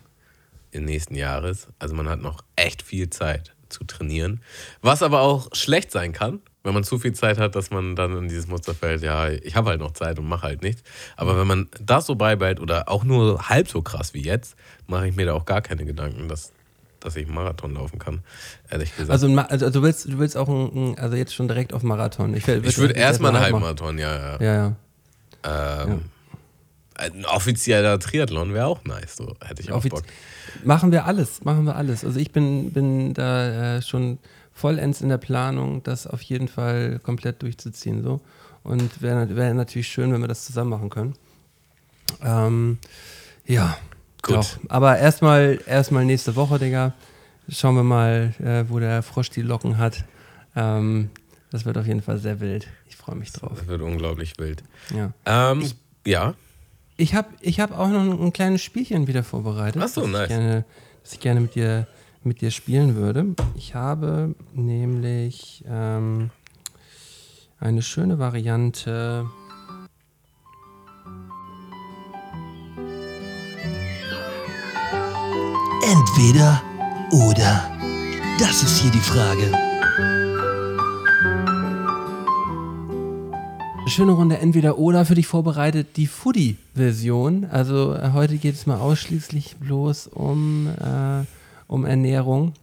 im 0.70 0.84
nächsten 0.84 1.14
Jahres. 1.14 1.68
Also 1.78 1.94
man 1.94 2.08
hat 2.08 2.20
noch 2.20 2.44
echt 2.56 2.82
viel 2.82 3.10
Zeit 3.10 3.54
zu 3.68 3.84
trainieren. 3.84 4.40
Was 4.82 5.02
aber 5.02 5.20
auch 5.20 5.48
schlecht 5.54 5.90
sein 5.90 6.12
kann, 6.12 6.40
wenn 6.62 6.74
man 6.74 6.84
zu 6.84 6.98
viel 6.98 7.12
Zeit 7.14 7.38
hat, 7.38 7.54
dass 7.54 7.70
man 7.70 7.96
dann 7.96 8.16
in 8.16 8.28
dieses 8.28 8.46
Muster 8.46 8.74
fällt, 8.74 9.02
ja, 9.02 9.28
ich 9.28 9.56
habe 9.56 9.70
halt 9.70 9.80
noch 9.80 9.92
Zeit 9.92 10.18
und 10.18 10.28
mache 10.28 10.42
halt 10.42 10.62
nichts. 10.62 10.82
Aber 11.16 11.38
wenn 11.38 11.46
man 11.46 11.68
das 11.80 12.06
so 12.06 12.14
beibehält 12.16 12.60
oder 12.60 12.88
auch 12.88 13.02
nur 13.04 13.48
halb 13.48 13.68
so 13.68 13.80
krass 13.82 14.12
wie 14.14 14.22
jetzt, 14.22 14.56
mache 14.86 15.08
ich 15.08 15.16
mir 15.16 15.26
da 15.26 15.32
auch 15.32 15.46
gar 15.46 15.62
keine 15.62 15.84
Gedanken, 15.86 16.28
dass, 16.28 16.52
dass 17.00 17.16
ich 17.16 17.26
einen 17.26 17.34
Marathon 17.34 17.72
laufen 17.74 17.98
kann, 17.98 18.20
ehrlich 18.70 18.94
gesagt. 18.94 19.10
Also, 19.10 19.34
also 19.34 19.70
du 19.70 19.82
willst, 19.82 20.06
du 20.06 20.18
willst 20.18 20.36
auch 20.36 20.48
ein, 20.48 20.98
also 20.98 21.16
jetzt 21.16 21.34
schon 21.34 21.48
direkt 21.48 21.72
auf 21.72 21.82
Marathon. 21.82 22.34
Ich, 22.34 22.46
ich 22.46 22.78
würde 22.78 22.94
erstmal 22.94 23.34
einen 23.34 23.42
Halbmarathon, 23.42 23.96
ja, 23.98 24.16
ja. 24.16 24.40
Ja, 24.40 24.54
ja. 25.44 25.82
Ähm, 25.84 26.02
Ein 26.94 27.24
offizieller 27.24 27.98
Triathlon 27.98 28.52
wäre 28.52 28.66
auch 28.66 28.84
nice, 28.84 29.16
so 29.16 29.34
hätte 29.42 29.62
ich 29.62 29.72
auch 29.72 29.78
Offiz- 29.78 29.90
Bock. 29.92 30.02
Machen 30.64 30.92
wir 30.92 31.06
alles, 31.06 31.42
machen 31.44 31.64
wir 31.64 31.76
alles. 31.76 32.04
Also 32.04 32.20
ich 32.20 32.32
bin, 32.32 32.72
bin 32.72 33.14
da 33.14 33.76
äh, 33.78 33.82
schon 33.82 34.18
vollends 34.60 35.00
in 35.00 35.08
der 35.08 35.18
Planung, 35.18 35.82
das 35.82 36.06
auf 36.06 36.22
jeden 36.22 36.48
Fall 36.48 36.98
komplett 37.02 37.42
durchzuziehen. 37.42 38.02
So. 38.02 38.20
Und 38.62 39.00
wäre 39.02 39.34
wär 39.34 39.54
natürlich 39.54 39.88
schön, 39.88 40.12
wenn 40.12 40.20
wir 40.20 40.28
das 40.28 40.44
zusammen 40.44 40.70
machen 40.70 40.90
können. 40.90 41.14
Ähm, 42.22 42.78
ja, 43.46 43.76
Gut. 44.22 44.36
Doch. 44.36 44.58
Aber 44.68 44.98
erstmal 44.98 45.58
erstmal 45.66 46.04
nächste 46.04 46.36
Woche, 46.36 46.58
Digga. 46.58 46.92
Schauen 47.48 47.74
wir 47.74 47.82
mal, 47.82 48.34
äh, 48.38 48.64
wo 48.68 48.78
der 48.78 49.02
Frosch 49.02 49.30
die 49.30 49.42
Locken 49.42 49.78
hat. 49.78 50.04
Ähm, 50.54 51.10
das 51.50 51.64
wird 51.64 51.78
auf 51.78 51.86
jeden 51.86 52.02
Fall 52.02 52.18
sehr 52.18 52.40
wild. 52.40 52.68
Ich 52.88 52.96
freue 52.96 53.16
mich 53.16 53.32
drauf. 53.32 53.52
Das 53.56 53.66
wird 53.66 53.82
unglaublich 53.82 54.34
wild. 54.38 54.62
Ja. 54.94 55.12
Ähm, 55.24 55.64
ja, 56.06 56.34
Ich 56.96 57.14
habe 57.14 57.28
ich 57.40 57.60
hab 57.60 57.76
auch 57.76 57.88
noch 57.88 58.00
ein, 58.00 58.20
ein 58.26 58.32
kleines 58.32 58.62
Spielchen 58.62 59.06
wieder 59.06 59.24
vorbereitet. 59.24 59.82
Ach 59.82 59.88
so, 59.88 60.06
nice. 60.06 60.22
Ich 60.22 60.28
gerne, 60.28 60.64
das 61.02 61.12
ich 61.14 61.20
gerne 61.20 61.40
mit 61.40 61.54
dir, 61.54 61.86
mit 62.22 62.40
dir 62.40 62.50
spielen 62.50 62.96
würde. 62.96 63.34
Ich 63.56 63.74
habe 63.74 64.34
nämlich 64.54 65.64
ähm, 65.68 66.30
eine 67.58 67.82
schöne 67.82 68.18
Variante. 68.18 69.26
Entweder 75.82 76.62
oder. 77.12 77.70
Das 78.38 78.62
ist 78.62 78.78
hier 78.78 78.90
die 78.90 78.98
Frage. 78.98 79.52
Schöne 83.86 84.12
Runde 84.12 84.38
entweder 84.38 84.78
oder 84.78 85.04
für 85.04 85.16
dich 85.16 85.26
vorbereitet, 85.26 85.96
die 85.96 86.06
Foodie-Version. 86.06 87.46
Also 87.50 87.92
äh, 87.94 88.12
heute 88.12 88.36
geht 88.36 88.54
es 88.54 88.66
mal 88.66 88.78
ausschließlich 88.78 89.56
bloß 89.56 90.06
um, 90.06 90.68
äh, 90.68 91.24
um 91.70 91.84
Ernährung. 91.84 92.54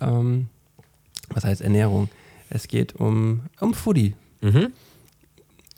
Ähm, 0.00 0.48
was 1.30 1.44
heißt 1.44 1.62
Ernährung? 1.62 2.08
Es 2.48 2.68
geht 2.68 2.94
um, 2.94 3.42
um 3.60 3.74
Foodie. 3.74 4.14
Mhm. 4.40 4.72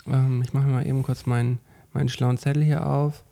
Ähm, 0.07 0.43
ich 0.45 0.53
mache 0.53 0.67
mal 0.67 0.87
eben 0.87 1.03
kurz 1.03 1.25
meinen, 1.25 1.61
meinen 1.95 2.11
schlauen 2.11 2.37
Zettel 2.37 2.63
hier 2.63 2.87
auf 2.87 3.23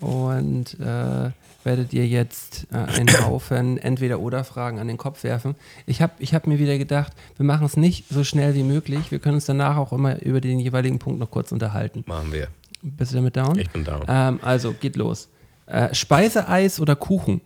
und 0.00 0.78
äh, 0.78 1.30
werde 1.64 1.84
dir 1.84 2.06
jetzt 2.06 2.66
äh, 2.70 2.76
einen 2.76 3.08
Haufen 3.24 3.78
Entweder-Oder-Fragen 3.78 4.78
an 4.78 4.88
den 4.88 4.98
Kopf 4.98 5.24
werfen. 5.24 5.54
Ich 5.86 6.02
habe 6.02 6.12
ich 6.18 6.34
hab 6.34 6.46
mir 6.46 6.58
wieder 6.58 6.76
gedacht, 6.76 7.12
wir 7.38 7.46
machen 7.46 7.64
es 7.64 7.78
nicht 7.78 8.04
so 8.10 8.24
schnell 8.24 8.54
wie 8.54 8.64
möglich. 8.64 9.10
Wir 9.10 9.20
können 9.20 9.36
uns 9.36 9.46
danach 9.46 9.78
auch 9.78 9.94
immer 9.94 10.20
über 10.20 10.42
den 10.42 10.58
jeweiligen 10.58 10.98
Punkt 10.98 11.18
noch 11.18 11.30
kurz 11.30 11.50
unterhalten. 11.50 12.04
machen 12.06 12.32
wir. 12.32 12.48
Bist 12.82 13.12
du 13.12 13.16
damit 13.16 13.36
down? 13.36 13.58
Ich 13.58 13.70
bin 13.70 13.84
down. 13.84 14.02
Ähm, 14.08 14.40
also, 14.42 14.72
geht 14.72 14.96
los. 14.96 15.28
Äh, 15.66 15.94
Speiseeis 15.94 16.80
oder 16.80 16.96
Kuchen? 16.96 17.40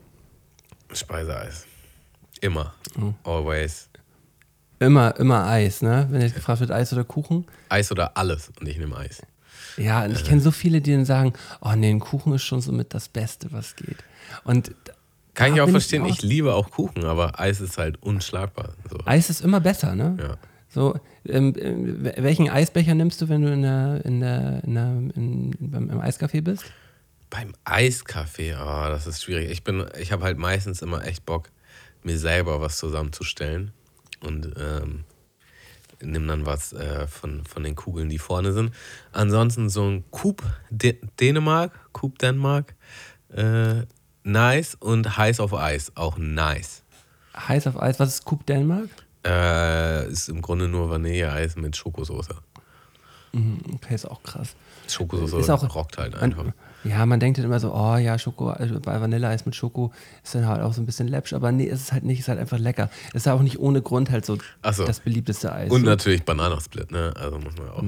Speiseeis. 0.93 1.67
Immer. 2.41 2.75
Mhm. 2.97 3.15
Always. 3.25 3.89
Immer, 4.79 5.17
immer 5.19 5.47
Eis, 5.47 5.81
ne? 5.83 6.07
Wenn 6.11 6.21
jetzt 6.21 6.35
gefragt 6.35 6.61
wird, 6.61 6.71
Eis 6.71 6.93
oder 6.93 7.05
Kuchen. 7.05 7.47
Eis 7.71 7.91
oder 7.91 8.17
alles 8.17 8.53
und 8.61 8.69
ich 8.69 8.79
nehme 8.79 8.97
Eis. 8.97 9.23
Ja, 9.79 10.05
und 10.05 10.13
ich 10.13 10.25
kenne 10.25 10.41
so 10.41 10.51
viele, 10.51 10.81
die 10.81 10.93
dann 10.93 11.05
sagen, 11.05 11.33
oh 11.61 11.73
nee, 11.75 11.91
ein 11.91 12.01
Kuchen 12.01 12.33
ist 12.35 12.43
schon 12.45 12.61
so 12.61 12.73
mit 12.73 12.93
das 12.95 13.09
Beste, 13.09 13.53
was 13.53 13.75
geht. 13.77 13.97
Und 14.45 14.75
Kann 15.35 15.55
ich 15.55 15.61
auch 15.61 15.69
verstehen, 15.69 16.03
auch- 16.03 16.09
ich 16.09 16.23
liebe 16.23 16.55
auch 16.55 16.71
Kuchen, 16.71 17.05
aber 17.05 17.39
Eis 17.41 17.61
ist 17.61 17.79
halt 17.79 18.03
unschlagbar. 18.03 18.71
So. 18.91 18.99
Eis 19.07 19.31
ist 19.31 19.41
immer 19.43 19.61
besser, 19.61 19.95
ne? 19.95 20.17
Ja. 20.21 20.37
So, 20.69 20.99
ähm, 21.27 21.55
ähm, 21.59 22.05
welchen 22.17 22.51
Eisbecher 22.51 22.95
nimmst 22.95 23.21
du, 23.23 23.29
wenn 23.31 23.41
du 23.43 23.53
in 23.53 23.63
der, 23.63 24.05
in 24.05 24.21
der, 24.21 24.63
in 24.65 24.75
der, 24.75 24.87
in, 25.15 25.55
beim, 25.59 25.91
im 25.91 26.01
Eiscafé 26.01 26.43
bist? 26.43 26.65
Beim 27.31 27.55
Eiskaffee, 27.65 28.55
oh, 28.55 28.89
das 28.89 29.07
ist 29.07 29.23
schwierig. 29.23 29.51
Ich 29.51 29.65
bin, 29.65 29.85
ich 29.99 30.13
habe 30.13 30.25
halt 30.25 30.39
meistens 30.39 30.81
immer 30.83 31.05
echt 31.05 31.27
Bock, 31.27 31.51
mir 32.03 32.19
selber 32.19 32.61
was 32.61 32.77
zusammenzustellen 32.79 33.73
und 34.21 34.55
ähm, 34.57 35.05
nimm 36.01 36.27
dann 36.29 36.47
was 36.47 36.73
äh, 36.73 37.07
von, 37.09 37.45
von 37.45 37.65
den 37.65 37.75
Kugeln, 37.75 38.09
die 38.09 38.19
vorne 38.19 38.53
sind. 38.53 38.73
Ansonsten 39.13 39.69
so 39.69 39.85
ein 39.89 40.05
Coop 40.11 40.43
D 40.71 41.01
Dänemark, 41.21 41.73
Coop 41.93 42.19
Dänemark, 42.19 42.75
äh, 43.33 43.83
nice 44.23 44.77
und 44.77 45.17
heiß 45.17 45.41
auf 45.41 45.53
Eis, 45.53 45.93
auch 45.97 46.19
nice. 46.19 46.85
Heiß 47.37 47.67
auf 47.67 47.81
Eis, 47.81 47.99
was 47.99 48.09
ist 48.11 48.25
Coupe 48.25 48.45
Denmark? 48.45 48.89
Äh, 49.27 50.09
ist 50.09 50.29
im 50.29 50.41
Grunde 50.41 50.69
nur 50.69 50.89
Vanilleeis 50.89 51.57
mit 51.57 51.77
Schokosoße. 51.77 52.35
Okay, 53.75 53.95
ist 53.95 54.07
auch 54.07 54.23
krass. 54.23 54.55
Schokosoße 54.89 55.39
Ist 55.39 55.51
auch- 55.51 55.75
rockt 55.75 55.99
halt 55.99 56.15
einfach. 56.15 56.45
Man, 56.45 56.55
ja, 56.89 57.05
man 57.07 57.21
denkt 57.21 57.39
dann 57.39 57.45
immer 57.45 57.61
so, 57.61 57.73
oh 57.75 57.97
ja, 57.97 58.19
Schoko, 58.19 58.49
also 58.51 58.79
bei 58.81 59.01
Vanilleeis 59.01 59.45
mit 59.47 59.55
Schoko 59.55 59.93
ist 60.23 60.35
dann 60.35 60.47
halt 60.47 60.63
auch 60.63 60.73
so 60.73 60.81
ein 60.83 60.87
bisschen 60.87 61.09
läppsch, 61.09 61.33
aber 61.33 61.53
nee, 61.53 61.65
ist 61.65 61.81
es 61.83 61.93
halt 61.93 62.05
nicht, 62.05 62.21
ist 62.21 62.29
halt 62.29 62.39
einfach 62.39 62.59
lecker. 62.59 62.91
Ist 63.15 63.29
auch 63.29 63.43
nicht 63.43 63.59
ohne 63.59 63.83
Grund 63.83 64.11
halt 64.11 64.25
so, 64.27 64.39
so. 64.73 64.85
das 64.85 65.01
beliebteste 65.01 65.53
Eis. 65.53 65.71
Und 65.71 65.81
So. 65.81 65.87
natürlich 65.87 66.25
Bananasplit, 66.25 66.91
ne? 66.93 67.13
Also 67.17 67.39
muss 67.39 67.55
man 67.57 67.69
auch. 67.71 67.83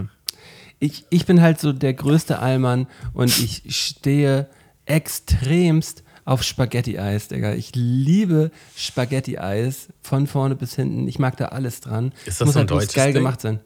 ich, 0.78 1.04
ich 1.10 1.26
bin 1.26 1.40
halt 1.40 1.60
so 1.60 1.72
der 1.72 1.94
größte 1.94 2.38
Allmann 2.38 2.86
und 3.12 3.28
ich 3.38 3.62
stehe 3.68 4.48
extremst 4.86 6.02
auf 6.24 6.42
Spaghetti-Eis, 6.42 7.28
Digga. 7.28 7.54
Ich 7.54 7.72
liebe 7.74 8.50
Spaghetti-Eis 8.76 9.88
von 10.02 10.26
vorne 10.26 10.56
bis 10.56 10.74
hinten. 10.74 11.08
Ich 11.08 11.18
mag 11.18 11.36
da 11.38 11.46
alles 11.46 11.80
dran. 11.80 12.12
Ist 12.26 12.40
das 12.40 12.46
Muss 12.46 12.54
so 12.54 12.58
ein 12.60 12.62
halt 12.62 12.70
deutsches 12.70 12.92
geil 12.94 13.12
Ding? 13.12 13.22
gemacht 13.22 13.40
sein. 13.40 13.60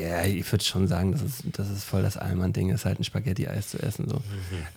Ja, 0.00 0.24
ich 0.24 0.50
würde 0.50 0.64
schon 0.64 0.86
sagen, 0.88 1.12
das 1.12 1.22
ist, 1.22 1.42
das 1.52 1.70
ist 1.70 1.84
voll 1.84 2.02
das 2.02 2.16
Allmann-Ding, 2.16 2.70
ist 2.70 2.84
halt 2.84 3.00
ein 3.00 3.04
Spaghetti-Eis 3.04 3.70
zu 3.70 3.82
essen. 3.82 4.08
So. 4.08 4.20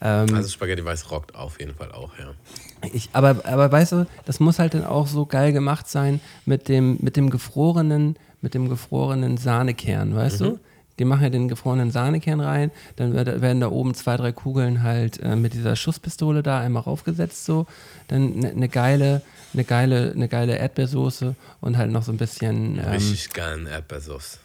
Ähm, 0.01 0.33
Also 0.33 0.49
Spaghetti 0.49 0.83
Weiß 0.83 1.11
rockt 1.11 1.35
auf 1.35 1.59
jeden 1.59 1.75
Fall 1.75 1.91
auch, 1.91 2.11
ja. 2.19 2.33
ich, 2.93 3.09
aber, 3.13 3.45
aber 3.45 3.71
weißt 3.71 3.91
du, 3.93 4.07
das 4.25 4.39
muss 4.39 4.59
halt 4.59 4.73
dann 4.73 4.85
auch 4.85 5.07
so 5.07 5.25
geil 5.25 5.53
gemacht 5.53 5.87
sein 5.87 6.19
mit 6.45 6.67
dem, 6.67 6.97
mit 7.01 7.15
dem 7.17 7.29
gefrorenen, 7.29 8.17
mit 8.41 8.53
dem 8.53 8.69
gefrorenen 8.69 9.37
Sahnekern, 9.37 10.15
weißt 10.15 10.41
du? 10.41 10.59
Die 10.99 11.05
machen 11.05 11.21
ja 11.21 11.29
den 11.29 11.47
gefrorenen 11.47 11.91
Sahnekern 11.91 12.39
rein, 12.39 12.71
dann 12.95 13.13
werden 13.13 13.61
da 13.61 13.69
oben 13.69 13.93
zwei, 13.93 14.17
drei 14.17 14.31
Kugeln 14.31 14.81
halt 14.81 15.19
äh, 15.21 15.35
mit 15.35 15.53
dieser 15.53 15.75
Schusspistole 15.75 16.41
da 16.41 16.59
einmal 16.59 16.83
raufgesetzt, 16.83 17.45
so. 17.45 17.67
Dann 18.07 18.33
eine 18.33 18.55
ne 18.55 18.67
geile, 18.67 19.21
eine 19.53 19.63
geile, 19.63 20.11
eine 20.15 20.27
geile 20.27 20.57
Erdbeersoße 20.57 21.35
und 21.61 21.77
halt 21.77 21.91
noch 21.91 22.01
so 22.01 22.11
ein 22.11 22.17
bisschen 22.17 22.79
ähm, 22.79 22.85
Richtig 22.85 23.29
geilen 23.29 23.67
Erdbeersauce. 23.67 24.39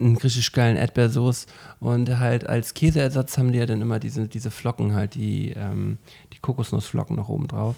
Einen 0.00 0.16
richtig 0.16 0.52
geilen 0.52 0.76
Erdbeersoße 0.76 1.46
und 1.80 2.18
halt 2.18 2.46
als 2.46 2.74
Käseersatz 2.74 3.36
haben 3.38 3.52
die 3.52 3.58
ja 3.58 3.66
dann 3.66 3.82
immer 3.82 3.98
diese, 3.98 4.28
diese 4.28 4.50
Flocken 4.50 4.94
halt, 4.94 5.14
die, 5.14 5.52
ähm, 5.56 5.98
die 6.32 6.38
Kokosnussflocken 6.38 7.16
noch 7.16 7.28
oben 7.28 7.48
drauf. 7.48 7.76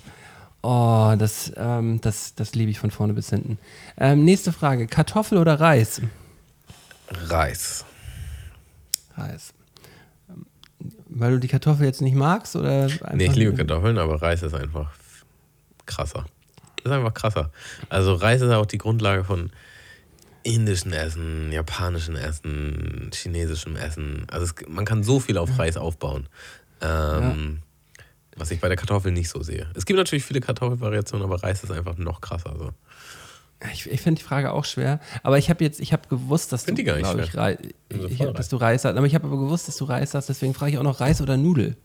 Oh, 0.62 1.14
das, 1.18 1.52
ähm, 1.56 2.00
das, 2.02 2.34
das 2.34 2.54
liebe 2.54 2.70
ich 2.70 2.78
von 2.78 2.90
vorne 2.90 3.14
bis 3.14 3.30
hinten. 3.30 3.58
Ähm, 3.96 4.24
nächste 4.24 4.52
Frage, 4.52 4.86
Kartoffel 4.86 5.38
oder 5.38 5.58
Reis? 5.58 6.02
Reis. 7.08 7.86
Reis. 9.16 9.54
Ähm, 10.28 10.44
Weil 11.08 11.32
du 11.32 11.38
die 11.38 11.48
Kartoffel 11.48 11.86
jetzt 11.86 12.02
nicht 12.02 12.14
magst 12.14 12.56
oder 12.56 12.88
Nee, 13.14 13.26
ich 13.26 13.36
liebe 13.36 13.54
Kartoffeln, 13.54 13.96
aber 13.96 14.20
Reis 14.20 14.42
ist 14.42 14.54
einfach 14.54 14.92
krasser. 15.86 16.26
Ist 16.84 16.92
einfach 16.92 17.14
krasser. 17.14 17.50
Also 17.88 18.14
Reis 18.14 18.42
ist 18.42 18.52
auch 18.52 18.66
die 18.66 18.78
Grundlage 18.78 19.24
von 19.24 19.50
indischem 20.42 20.92
Essen, 20.92 21.52
japanischem 21.52 22.16
Essen, 22.16 23.10
chinesischem 23.12 23.76
Essen. 23.76 24.26
Also 24.30 24.46
es, 24.46 24.54
man 24.68 24.84
kann 24.84 25.02
so 25.02 25.20
viel 25.20 25.38
auf 25.38 25.58
Reis 25.58 25.76
aufbauen. 25.76 26.28
Ähm, 26.80 27.60
Was 28.36 28.50
ich 28.50 28.60
bei 28.60 28.68
der 28.68 28.76
Kartoffel 28.76 29.12
nicht 29.12 29.28
so 29.28 29.42
sehe. 29.42 29.68
Es 29.74 29.84
gibt 29.84 29.98
natürlich 29.98 30.24
viele 30.24 30.40
Kartoffelvariationen, 30.40 31.24
aber 31.24 31.42
Reis 31.42 31.62
ist 31.62 31.70
einfach 31.70 31.96
noch 31.98 32.20
krasser. 32.20 32.54
So. 32.58 32.70
Ich, 33.72 33.90
ich 33.90 34.00
finde 34.00 34.18
die 34.20 34.24
Frage 34.24 34.52
auch 34.52 34.64
schwer, 34.64 35.00
aber 35.22 35.36
ich 35.36 35.50
habe 35.50 35.62
jetzt, 35.62 35.80
ich 35.80 35.92
habe 35.92 36.08
gewusst, 36.08 36.50
dass 36.52 36.64
Find 36.64 36.78
du, 36.78 36.82
die 36.82 36.86
gar 36.86 36.96
nicht 36.96 37.32
glaub 37.32 37.58
ich, 37.60 37.74
Also 37.92 38.08
ich, 38.08 38.16
voll 38.16 38.32
dass 38.32 38.48
du 38.48 38.56
Reis 38.56 38.84
hast, 38.84 38.96
aber 38.96 39.06
ich 39.06 39.14
habe 39.14 39.26
aber 39.26 39.36
gewusst, 39.36 39.68
dass 39.68 39.76
du 39.76 39.84
Reis 39.84 40.14
hast, 40.14 40.30
deswegen 40.30 40.54
frage 40.54 40.72
ich 40.72 40.78
auch 40.78 40.82
noch 40.82 41.00
Reis 41.00 41.20
oder 41.20 41.36
Nudel. 41.36 41.76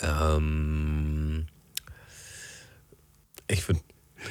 Ähm, 0.00 1.46
ich 3.48 3.68
würde 3.68 3.80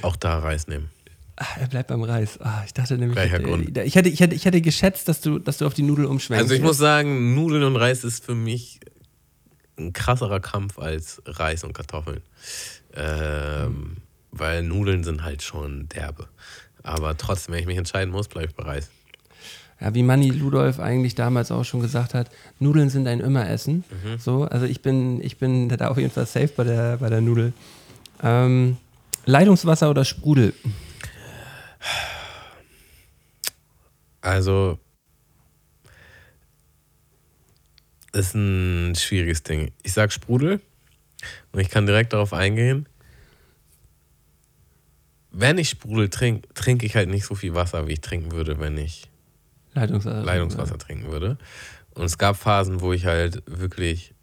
auch 0.02 0.16
da 0.16 0.40
Reis 0.40 0.68
nehmen. 0.68 0.90
Ah, 1.38 1.46
er 1.60 1.68
bleibt 1.68 1.90
beim 1.90 2.02
Reis. 2.04 2.40
Ah, 2.40 2.64
ich 2.66 2.74
dachte 2.74 2.98
nämlich, 2.98 3.16
Gleicher 3.16 3.40
äh, 3.40 3.44
Grund. 3.44 3.78
ich 3.78 3.96
hätte, 3.96 4.10
ich, 4.10 4.20
hätte, 4.22 4.36
ich 4.36 4.46
hätte 4.46 4.62
geschätzt, 4.62 5.08
dass 5.10 5.20
du, 5.20 5.38
dass 5.38 5.58
du 5.58 5.66
auf 5.66 5.74
die 5.74 5.82
Nudel 5.82 6.06
umschwenkst. 6.06 6.44
Also 6.44 6.56
ich 6.56 6.62
muss 6.62 6.78
sagen, 6.78 7.36
Nudeln 7.36 7.64
und 7.64 7.76
Reis 7.76 8.04
ist 8.06 8.24
für 8.24 8.36
mich 8.36 8.80
ein 9.78 9.92
krasserer 9.92 10.40
Kampf 10.40 10.80
als 10.80 11.22
Reis 11.26 11.66
und 11.66 11.74
Kartoffeln. 11.74 12.22
Ähm, 12.96 13.98
Weil 14.32 14.64
Nudeln 14.64 15.04
sind 15.04 15.24
halt 15.24 15.42
schon 15.42 15.90
derbe. 15.90 16.28
Aber 16.84 17.18
trotzdem, 17.18 17.54
wenn 17.54 17.60
ich 17.60 17.68
mich 17.68 17.78
entscheiden 17.78 18.12
muss, 18.14 18.28
bleibe 18.30 18.48
ich 18.48 18.56
bei 18.56 18.64
Reis. 18.64 18.90
Ja, 19.82 19.94
wie 19.94 20.04
Manni 20.04 20.30
Ludolf 20.30 20.80
eigentlich 20.80 21.16
damals 21.16 21.52
auch 21.52 21.66
schon 21.66 21.82
gesagt 21.82 22.14
hat, 22.14 22.30
Nudeln 22.60 22.90
sind 22.90 23.08
ein 23.08 23.20
Immeressen. 23.20 23.84
Mhm. 23.90 24.20
So, 24.20 24.44
also 24.44 24.66
ich 24.66 24.82
bin, 24.82 25.22
ich 25.22 25.38
bin 25.38 25.68
da 25.68 25.90
auf 25.90 25.98
jeden 25.98 26.12
Fall 26.12 26.26
safe 26.26 26.50
bei 26.56 26.64
der, 26.64 26.98
bei 26.98 27.10
der 27.10 27.20
Nudel. 27.20 27.52
Ähm, 28.24 28.78
Leitungswasser 29.26 29.90
oder 29.90 30.06
Sprudel? 30.06 30.54
Also 34.22 34.80
ist 38.16 38.34
ein 38.34 38.96
schwieriges 38.96 39.44
Ding. 39.44 39.72
Ich 39.84 39.94
sag 39.94 40.12
Sprudel 40.12 40.62
und 41.52 41.60
ich 41.60 41.70
kann 41.70 41.86
direkt 41.86 42.14
darauf 42.14 42.34
eingehen. 42.34 42.88
Wenn 45.32 45.58
ich 45.58 45.70
Sprudel 45.70 46.10
trinke, 46.10 46.48
trinke 46.54 46.86
ich 46.86 46.96
halt 46.96 47.10
nicht 47.10 47.26
so 47.26 47.36
viel 47.36 47.54
Wasser, 47.54 47.88
wie 47.88 47.94
ich 47.94 48.02
trinken 48.02 48.32
würde, 48.32 48.60
wenn 48.60 48.78
ich 48.78 49.10
Leitungswasser. 49.74 50.24
Leitungswasser 50.24 50.78
trinken 50.78 51.12
würde. 51.12 51.38
Und 51.94 52.06
es 52.06 52.18
gab 52.18 52.38
Phasen, 52.38 52.82
wo 52.82 52.94
ich 52.94 53.06
halt 53.06 53.44
wirklich 53.46 54.14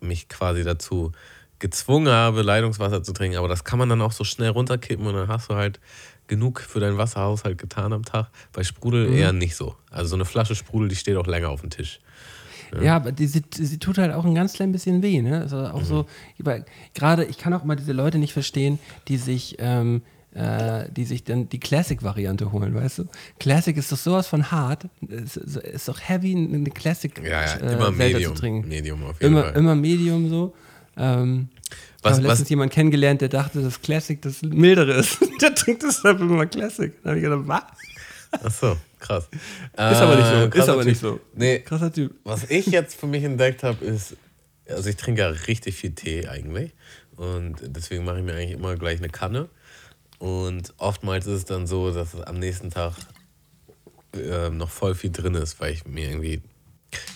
mich 0.00 0.28
quasi 0.28 0.64
dazu 0.64 1.12
gezwungen 1.60 2.12
habe, 2.12 2.42
Leitungswasser 2.42 3.02
zu 3.02 3.12
trinken. 3.12 3.38
Aber 3.38 3.48
das 3.48 3.64
kann 3.64 3.78
man 3.78 3.88
dann 3.88 4.02
auch 4.02 4.12
so 4.12 4.24
schnell 4.24 4.50
runterkippen 4.50 5.06
und 5.06 5.14
dann 5.14 5.28
hast 5.28 5.50
du 5.50 5.54
halt 5.54 5.80
genug 6.28 6.60
für 6.60 6.78
deinen 6.80 6.98
Wasserhaushalt 6.98 7.58
getan 7.58 7.92
am 7.92 8.04
Tag. 8.04 8.28
Bei 8.52 8.62
Sprudel 8.62 9.08
Mhm. 9.08 9.14
eher 9.16 9.32
nicht 9.32 9.56
so. 9.56 9.74
Also 9.90 10.10
so 10.10 10.14
eine 10.16 10.24
Flasche 10.24 10.54
Sprudel, 10.54 10.88
die 10.88 10.96
steht 10.96 11.16
auch 11.16 11.26
länger 11.26 11.48
auf 11.50 11.62
dem 11.62 11.70
Tisch. 11.70 12.00
Ja, 12.82 12.96
aber 12.96 13.12
die, 13.12 13.26
sie, 13.26 13.42
sie 13.50 13.78
tut 13.78 13.96
halt 13.96 14.12
auch 14.12 14.26
ein 14.26 14.34
ganz 14.34 14.52
klein 14.52 14.72
bisschen 14.72 15.02
weh, 15.02 15.22
ne? 15.22 15.40
Also 15.40 15.56
auch 15.56 15.82
so, 15.84 16.04
über- 16.36 16.64
gerade, 16.92 17.24
ich 17.24 17.38
kann 17.38 17.54
auch 17.54 17.64
mal 17.64 17.76
diese 17.76 17.92
Leute 17.92 18.18
nicht 18.18 18.34
verstehen, 18.34 18.78
die 19.08 19.16
sich, 19.16 19.56
ähm, 19.58 20.02
äh, 20.34 20.84
die 20.94 21.04
sich 21.06 21.24
dann 21.24 21.48
die 21.48 21.60
Classic-Variante 21.60 22.52
holen, 22.52 22.74
weißt 22.74 22.98
du? 22.98 23.04
Classic 23.40 23.74
ist 23.74 23.90
doch 23.90 23.96
sowas 23.96 24.26
von 24.26 24.50
hart, 24.50 24.84
ist, 25.08 25.38
ist 25.38 25.88
doch 25.88 25.98
heavy, 25.98 26.36
eine 26.36 26.68
Classic 26.70 27.18
Ja, 27.24 27.42
ja, 27.42 27.54
äh, 27.54 27.72
immer 27.72 27.86
Zelda 27.86 28.18
Medium. 28.18 28.34
zu 28.34 28.40
trinken. 28.42 28.68
Medium 28.68 29.02
auf 29.04 29.22
jeden 29.22 29.32
Immer, 29.32 29.44
Fall. 29.44 29.56
immer 29.56 29.74
Medium 29.74 30.28
so. 30.28 30.54
Ähm, 30.98 31.48
Was- 32.02 32.12
ich 32.12 32.18
habe 32.18 32.22
letztens 32.28 32.40
was- 32.46 32.48
jemanden 32.50 32.74
kennengelernt, 32.74 33.20
der 33.20 33.28
dachte, 33.28 33.62
dass 33.62 33.80
Classic 33.82 34.20
das 34.22 34.42
mildere 34.42 34.92
ist. 34.94 35.18
der 35.40 35.54
trinkt 35.54 35.82
deshalb 35.82 36.20
immer 36.20 36.46
Classic. 36.46 36.92
Da 37.02 37.10
habe 37.10 37.18
ich 37.18 37.24
gedacht, 37.24 37.42
was? 37.44 37.62
Ach 38.30 38.50
so, 38.52 38.76
krass. 38.98 39.28
Ist 39.72 39.78
aber 39.78 40.16
nicht 40.16 40.26
so, 40.52 40.58
ist 40.60 40.68
aber 40.68 40.84
nicht 40.84 41.00
so. 41.00 41.20
Nee, 41.34 41.60
Krasser 41.60 41.92
Typ. 41.92 42.14
was 42.24 42.44
ich 42.50 42.66
jetzt 42.66 42.94
für 43.00 43.06
mich 43.06 43.24
entdeckt 43.24 43.62
habe, 43.62 43.82
ist, 43.84 44.16
also 44.68 44.88
ich 44.90 44.96
trinke 44.96 45.22
ja 45.22 45.28
richtig 45.28 45.76
viel 45.76 45.92
Tee 45.94 46.28
eigentlich. 46.28 46.72
Und 47.16 47.56
deswegen 47.62 48.04
mache 48.04 48.18
ich 48.18 48.24
mir 48.24 48.34
eigentlich 48.34 48.52
immer 48.52 48.76
gleich 48.76 48.98
eine 48.98 49.08
Kanne. 49.08 49.48
Und 50.18 50.74
oftmals 50.78 51.26
ist 51.26 51.32
es 51.34 51.44
dann 51.46 51.66
so, 51.66 51.90
dass 51.90 52.14
am 52.20 52.38
nächsten 52.38 52.70
Tag 52.70 52.94
äh, 54.14 54.50
noch 54.50 54.70
voll 54.70 54.94
viel 54.94 55.10
drin 55.10 55.34
ist, 55.34 55.58
weil 55.60 55.72
ich 55.72 55.84
mir 55.86 56.08
irgendwie, 56.10 56.42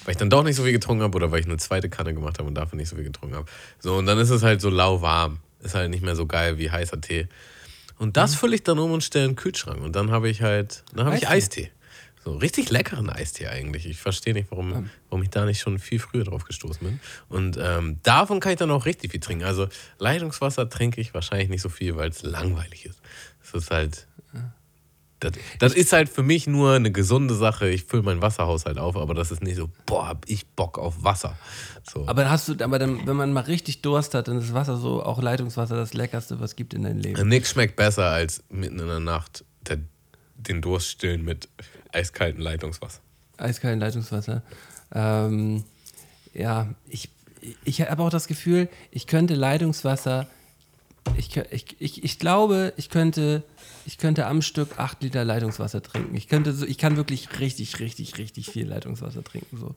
weil 0.05 0.12
ich 0.12 0.16
dann 0.18 0.31
doch 0.31 0.43
nicht 0.45 0.57
so 0.57 0.62
viel 0.64 0.73
getrunken 0.73 1.03
habe 1.03 1.16
oder 1.16 1.31
weil 1.31 1.41
ich 1.41 1.47
eine 1.47 1.57
zweite 1.57 1.89
Kanne 1.89 2.14
gemacht 2.14 2.39
habe 2.39 2.49
und 2.49 2.55
dafür 2.55 2.77
nicht 2.77 2.89
so 2.89 2.97
viel 2.97 3.05
getrunken 3.05 3.37
habe. 3.37 3.47
So, 3.79 3.95
und 3.97 4.07
dann 4.07 4.18
ist 4.18 4.31
es 4.31 4.43
halt 4.43 4.61
so 4.61 4.70
lauwarm. 4.70 5.39
Ist 5.62 5.75
halt 5.75 5.91
nicht 5.91 6.03
mehr 6.03 6.16
so 6.16 6.27
geil 6.27 6.59
wie 6.59 6.70
heißer 6.70 7.01
Tee. 7.01 7.29
Und 7.99 8.09
Mhm. 8.09 8.12
das 8.14 8.35
fülle 8.35 8.55
ich 8.57 8.64
dann 8.64 8.79
um 8.79 8.91
und 8.91 9.05
stelle 9.05 9.27
in 9.27 9.31
den 9.33 9.37
Kühlschrank. 9.37 9.81
Und 9.81 9.95
dann 9.95 10.11
habe 10.11 10.29
ich 10.29 10.43
halt, 10.43 10.83
dann 10.95 11.07
habe 11.07 11.16
ich 11.16 11.29
Eistee. 11.29 11.62
Eistee. 11.64 11.73
So 12.25 12.37
richtig 12.37 12.70
leckeren 12.70 13.11
Eistee 13.11 13.49
eigentlich. 13.49 13.85
Ich 13.87 13.99
verstehe 13.99 14.33
nicht, 14.33 14.49
warum, 14.51 14.91
warum 15.09 15.23
ich 15.25 15.31
da 15.31 15.45
nicht 15.45 15.61
schon 15.61 15.79
viel 15.81 15.99
früher 15.99 16.23
drauf 16.25 16.45
gestoßen 16.45 16.79
bin. 16.87 17.01
Und 17.29 17.59
ähm, 17.61 17.99
davon 18.05 18.39
kann 18.41 18.53
ich 18.53 18.59
dann 18.59 18.70
auch 18.70 18.87
richtig 18.87 19.11
viel 19.11 19.18
trinken. 19.20 19.45
Also 19.45 19.68
Leitungswasser 19.99 20.68
trinke 20.68 21.01
ich 21.01 21.14
wahrscheinlich 21.14 21.49
nicht 21.49 21.62
so 21.62 21.68
viel, 21.68 21.97
weil 21.97 22.11
es 22.11 22.23
langweilig 22.23 22.87
ist. 22.87 23.01
Es 23.43 23.55
ist 23.55 23.70
halt. 23.70 24.07
Das, 25.23 25.33
das 25.59 25.75
ist 25.75 25.93
halt 25.93 26.09
für 26.09 26.23
mich 26.23 26.47
nur 26.47 26.75
eine 26.75 26.91
gesunde 26.91 27.35
Sache. 27.35 27.68
Ich 27.68 27.85
fülle 27.85 28.03
meinen 28.03 28.23
Wasserhaushalt 28.23 28.79
auf, 28.79 28.97
aber 28.97 29.14
das 29.14 29.31
ist 29.31 29.43
nicht 29.43 29.57
so, 29.57 29.68
boah, 29.87 30.09
hab 30.09 30.29
ich 30.29 30.47
Bock 30.47 30.79
auf 30.79 31.03
Wasser. 31.05 31.37
So. 31.91 32.07
Aber 32.07 32.29
hast 32.31 32.49
du, 32.49 32.64
aber 32.64 32.79
dann, 32.79 33.07
wenn 33.07 33.16
man 33.16 33.33
mal 33.33 33.45
richtig 33.45 33.83
Durst 33.83 34.14
hat, 34.14 34.29
dann 34.29 34.39
ist 34.39 34.55
Wasser 34.55 34.77
so, 34.77 35.03
auch 35.03 35.20
Leitungswasser, 35.23 35.77
das 35.77 35.95
Leckerste, 35.95 36.41
was 36.41 36.51
es 36.51 36.57
gibt 36.57 36.75
in 36.75 36.83
deinem 36.83 36.99
Leben. 36.99 37.29
Nix 37.29 37.51
schmeckt 37.51 37.77
besser 37.77 38.07
als 38.07 38.43
mitten 38.51 38.79
in 38.79 38.87
der 38.87 39.01
Nacht 39.01 39.45
der, 39.66 39.79
den 40.35 40.61
Durst 40.61 40.89
stillen 40.89 41.25
mit 41.25 41.49
eiskaltem 41.93 42.41
Leitungswasser. 42.41 43.01
Eiskalten 43.37 43.81
Leitungswasser. 43.81 44.43
Ähm, 44.95 45.64
ja, 46.35 46.68
ich, 46.89 47.09
ich 47.64 47.81
habe 47.83 48.03
auch 48.03 48.11
das 48.11 48.27
Gefühl, 48.27 48.68
ich 48.91 49.07
könnte 49.07 49.35
Leitungswasser, 49.35 50.27
ich, 51.16 51.37
ich, 51.37 51.77
ich, 51.79 52.05
ich 52.05 52.18
glaube, 52.18 52.73
ich 52.77 52.89
könnte, 52.89 53.43
ich 53.87 53.99
könnte 53.99 54.26
am 54.26 54.43
Stück 54.43 54.78
8 54.78 55.03
Liter 55.03 55.24
Leitungswasser 55.24 55.83
trinken. 55.83 56.14
Ich, 56.14 56.28
könnte 56.28 56.53
so, 56.53 56.66
ich 56.66 56.78
kann 56.78 56.97
wirklich 56.97 57.41
richtig, 57.41 57.80
richtig, 57.80 58.18
richtig 58.18 58.51
viel 58.51 58.66
Leitungswasser 58.68 59.24
trinken. 59.24 59.57
So. 59.57 59.74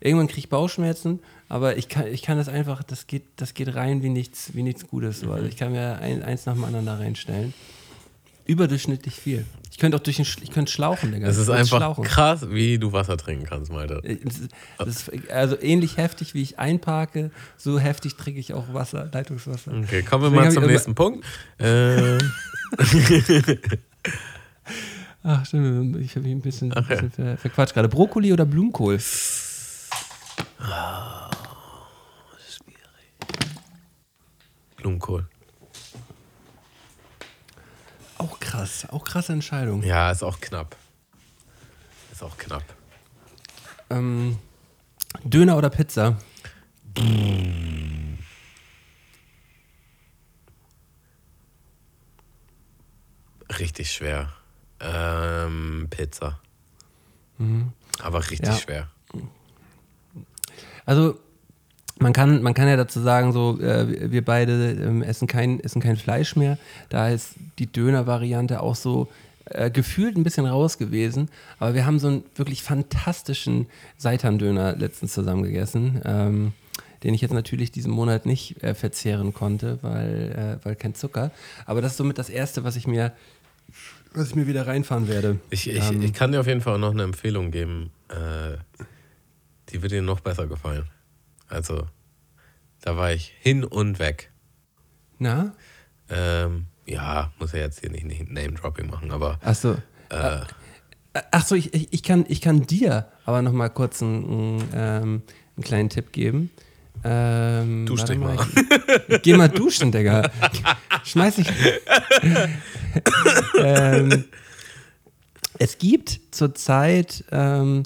Irgendwann 0.00 0.28
kriege 0.28 0.40
ich 0.40 0.48
Bauchschmerzen, 0.48 1.20
aber 1.48 1.76
ich 1.76 1.88
kann, 1.88 2.06
ich 2.06 2.22
kann 2.22 2.38
das 2.38 2.48
einfach, 2.48 2.82
das 2.82 3.06
geht, 3.06 3.24
das 3.36 3.54
geht 3.54 3.74
rein 3.74 4.02
wie 4.02 4.08
nichts, 4.08 4.54
wie 4.54 4.62
nichts 4.62 4.86
Gutes. 4.86 5.20
So. 5.20 5.32
Also 5.32 5.46
ich 5.46 5.56
kann 5.56 5.72
mir 5.72 5.98
ein, 5.98 6.22
eins 6.22 6.46
nach 6.46 6.54
dem 6.54 6.64
anderen 6.64 6.86
da 6.86 6.96
reinstellen. 6.96 7.52
Überdurchschnittlich 8.50 9.14
viel. 9.14 9.46
Ich 9.70 9.78
könnte 9.78 9.96
auch 9.96 10.02
durch 10.02 10.16
den, 10.16 10.26
ich 10.42 10.50
könnte 10.50 10.72
schlauchen, 10.72 11.12
Digga. 11.12 11.28
Das 11.28 11.36
ist 11.36 11.48
einfach 11.48 11.76
schlauchen. 11.78 12.02
krass, 12.04 12.50
wie 12.50 12.78
du 12.78 12.92
Wasser 12.92 13.16
trinken 13.16 13.46
kannst, 13.46 13.70
Malte. 13.70 14.02
Ist 14.04 14.50
also 15.30 15.56
ähnlich 15.60 15.98
heftig, 15.98 16.34
wie 16.34 16.42
ich 16.42 16.58
einparke, 16.58 17.30
so 17.56 17.78
heftig 17.78 18.16
trinke 18.16 18.40
ich 18.40 18.52
auch 18.52 18.74
Wasser, 18.74 19.08
Leitungswasser. 19.12 19.72
Okay, 19.72 20.02
kommen 20.02 20.24
wir 20.24 20.30
Deswegen 20.30 20.44
mal 20.46 20.52
zum 20.52 20.66
nächsten 20.66 20.96
Punkt. 20.96 21.24
Äh, 21.58 22.18
Ach, 25.22 25.46
stimmt, 25.46 25.96
ich 25.98 26.16
habe 26.16 26.26
mich 26.26 26.34
ein 26.34 26.40
bisschen, 26.40 26.72
ein 26.72 26.84
Ach 26.84 26.90
ja. 26.90 26.96
bisschen 26.96 27.12
ver, 27.12 27.36
verquatscht 27.36 27.74
gerade. 27.74 27.88
Brokkoli 27.88 28.32
oder 28.32 28.46
Blumenkohl? 28.46 28.98
Blumenkohl. 34.76 35.29
Auch 38.20 38.38
krass, 38.38 38.86
auch 38.90 39.04
krasse 39.04 39.32
Entscheidung. 39.32 39.82
Ja, 39.82 40.10
ist 40.10 40.22
auch 40.22 40.40
knapp. 40.40 40.76
Ist 42.12 42.22
auch 42.22 42.36
knapp. 42.36 42.62
Ähm, 43.88 44.38
Döner 45.24 45.56
oder 45.56 45.70
Pizza? 45.70 46.16
Richtig 53.58 53.92
schwer. 53.92 54.32
Ähm, 54.80 55.88
Pizza. 55.90 56.40
Aber 58.02 58.20
richtig 58.30 58.40
Mhm. 58.48 58.54
Ja. 58.54 58.58
schwer. 58.60 58.88
Also 60.86 61.18
man 62.00 62.12
kann, 62.12 62.42
man 62.42 62.54
kann 62.54 62.66
ja 62.66 62.76
dazu 62.76 63.00
sagen, 63.00 63.32
so 63.32 63.60
äh, 63.60 64.10
wir 64.10 64.24
beide 64.24 64.72
ähm, 64.72 65.02
essen, 65.02 65.28
kein, 65.28 65.60
essen 65.60 65.80
kein 65.80 65.96
Fleisch 65.96 66.34
mehr. 66.34 66.58
Da 66.88 67.08
ist 67.10 67.34
die 67.58 67.66
Döner-Variante 67.66 68.62
auch 68.62 68.74
so 68.74 69.08
äh, 69.46 69.70
gefühlt 69.70 70.16
ein 70.16 70.24
bisschen 70.24 70.46
raus 70.46 70.78
gewesen. 70.78 71.28
Aber 71.58 71.74
wir 71.74 71.84
haben 71.84 71.98
so 71.98 72.08
einen 72.08 72.24
wirklich 72.36 72.62
fantastischen 72.62 73.66
Seitan-Döner 73.98 74.76
letztens 74.76 75.12
zusammen 75.12 75.42
gegessen, 75.42 76.00
ähm, 76.04 76.52
den 77.02 77.14
ich 77.14 77.20
jetzt 77.20 77.34
natürlich 77.34 77.70
diesen 77.70 77.92
Monat 77.92 78.26
nicht 78.26 78.62
äh, 78.62 78.74
verzehren 78.74 79.34
konnte, 79.34 79.78
weil, 79.82 80.58
äh, 80.62 80.64
weil 80.64 80.76
kein 80.76 80.94
Zucker. 80.94 81.30
Aber 81.66 81.82
das 81.82 81.92
ist 81.92 81.98
somit 81.98 82.18
das 82.18 82.30
Erste, 82.30 82.64
was 82.64 82.76
ich 82.76 82.86
mir, 82.86 83.12
was 84.14 84.28
ich 84.28 84.34
mir 84.34 84.46
wieder 84.46 84.66
reinfahren 84.66 85.06
werde. 85.06 85.38
Ich, 85.50 85.68
ich, 85.68 85.90
Ähm, 85.90 86.02
ich 86.02 86.14
kann 86.14 86.32
dir 86.32 86.40
auf 86.40 86.46
jeden 86.46 86.60
Fall 86.62 86.78
noch 86.78 86.92
eine 86.92 87.02
Empfehlung 87.02 87.50
geben. 87.50 87.90
Äh, 88.08 88.56
die 89.70 89.82
wird 89.82 89.92
dir 89.92 90.02
noch 90.02 90.20
besser 90.20 90.46
gefallen. 90.46 90.84
Also, 91.50 91.86
da 92.80 92.96
war 92.96 93.12
ich 93.12 93.34
hin 93.40 93.64
und 93.64 93.98
weg. 93.98 94.30
Na? 95.18 95.52
Ähm, 96.08 96.66
ja, 96.86 97.32
muss 97.38 97.52
ja 97.52 97.58
jetzt 97.58 97.80
hier 97.80 97.90
nicht, 97.90 98.30
Name-Dropping 98.30 98.88
machen, 98.88 99.10
aber 99.10 99.38
Achso. 99.42 99.76
äh, 100.08 100.40
Achso, 101.32 101.56
ich, 101.56 101.74
ich, 101.74 101.92
ich, 101.92 102.02
kann, 102.02 102.24
ich 102.28 102.40
kann 102.40 102.62
dir 102.66 103.08
aber 103.24 103.42
noch 103.42 103.52
mal 103.52 103.68
kurz 103.68 104.00
einen, 104.02 104.62
ähm, 104.72 105.22
einen 105.56 105.64
kleinen 105.64 105.88
Tipp 105.88 106.12
geben. 106.12 106.50
Ähm, 107.02 107.86
Dusch 107.86 108.04
dich 108.04 108.18
mal. 108.18 108.36
Ich, 109.08 109.22
geh 109.22 109.36
mal 109.36 109.48
duschen, 109.48 109.90
Digga. 109.90 110.30
Schmeiß 111.04 111.36
dich. 111.36 111.50
ähm, 113.58 114.24
es 115.58 115.78
gibt 115.78 116.20
zurzeit 116.30 117.24
ähm, 117.32 117.82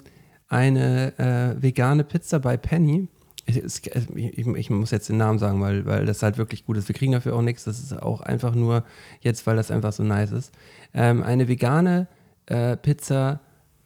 eine 0.48 1.18
äh, 1.18 1.62
vegane 1.62 2.04
Pizza 2.04 2.40
bei 2.40 2.56
Penny. 2.56 3.08
Ich, 3.46 3.56
es- 3.56 3.82
ich, 4.14 4.46
ich 4.46 4.70
muss 4.70 4.90
jetzt 4.90 5.08
den 5.08 5.18
Namen 5.18 5.38
sagen, 5.38 5.60
weil, 5.60 5.84
weil 5.86 6.06
das 6.06 6.22
halt 6.22 6.38
wirklich 6.38 6.64
gut 6.64 6.76
ist. 6.76 6.88
Wir 6.88 6.94
kriegen 6.94 7.12
dafür 7.12 7.34
auch 7.36 7.42
nichts. 7.42 7.64
Das 7.64 7.78
ist 7.78 7.92
auch 8.00 8.20
einfach 8.22 8.54
nur 8.54 8.84
jetzt, 9.20 9.46
weil 9.46 9.56
das 9.56 9.70
einfach 9.70 9.92
so 9.92 10.02
nice 10.02 10.32
ist. 10.32 10.52
Ähm, 10.94 11.22
eine 11.22 11.46
vegane 11.48 12.06
äh, 12.46 12.76
Pizza 12.76 13.40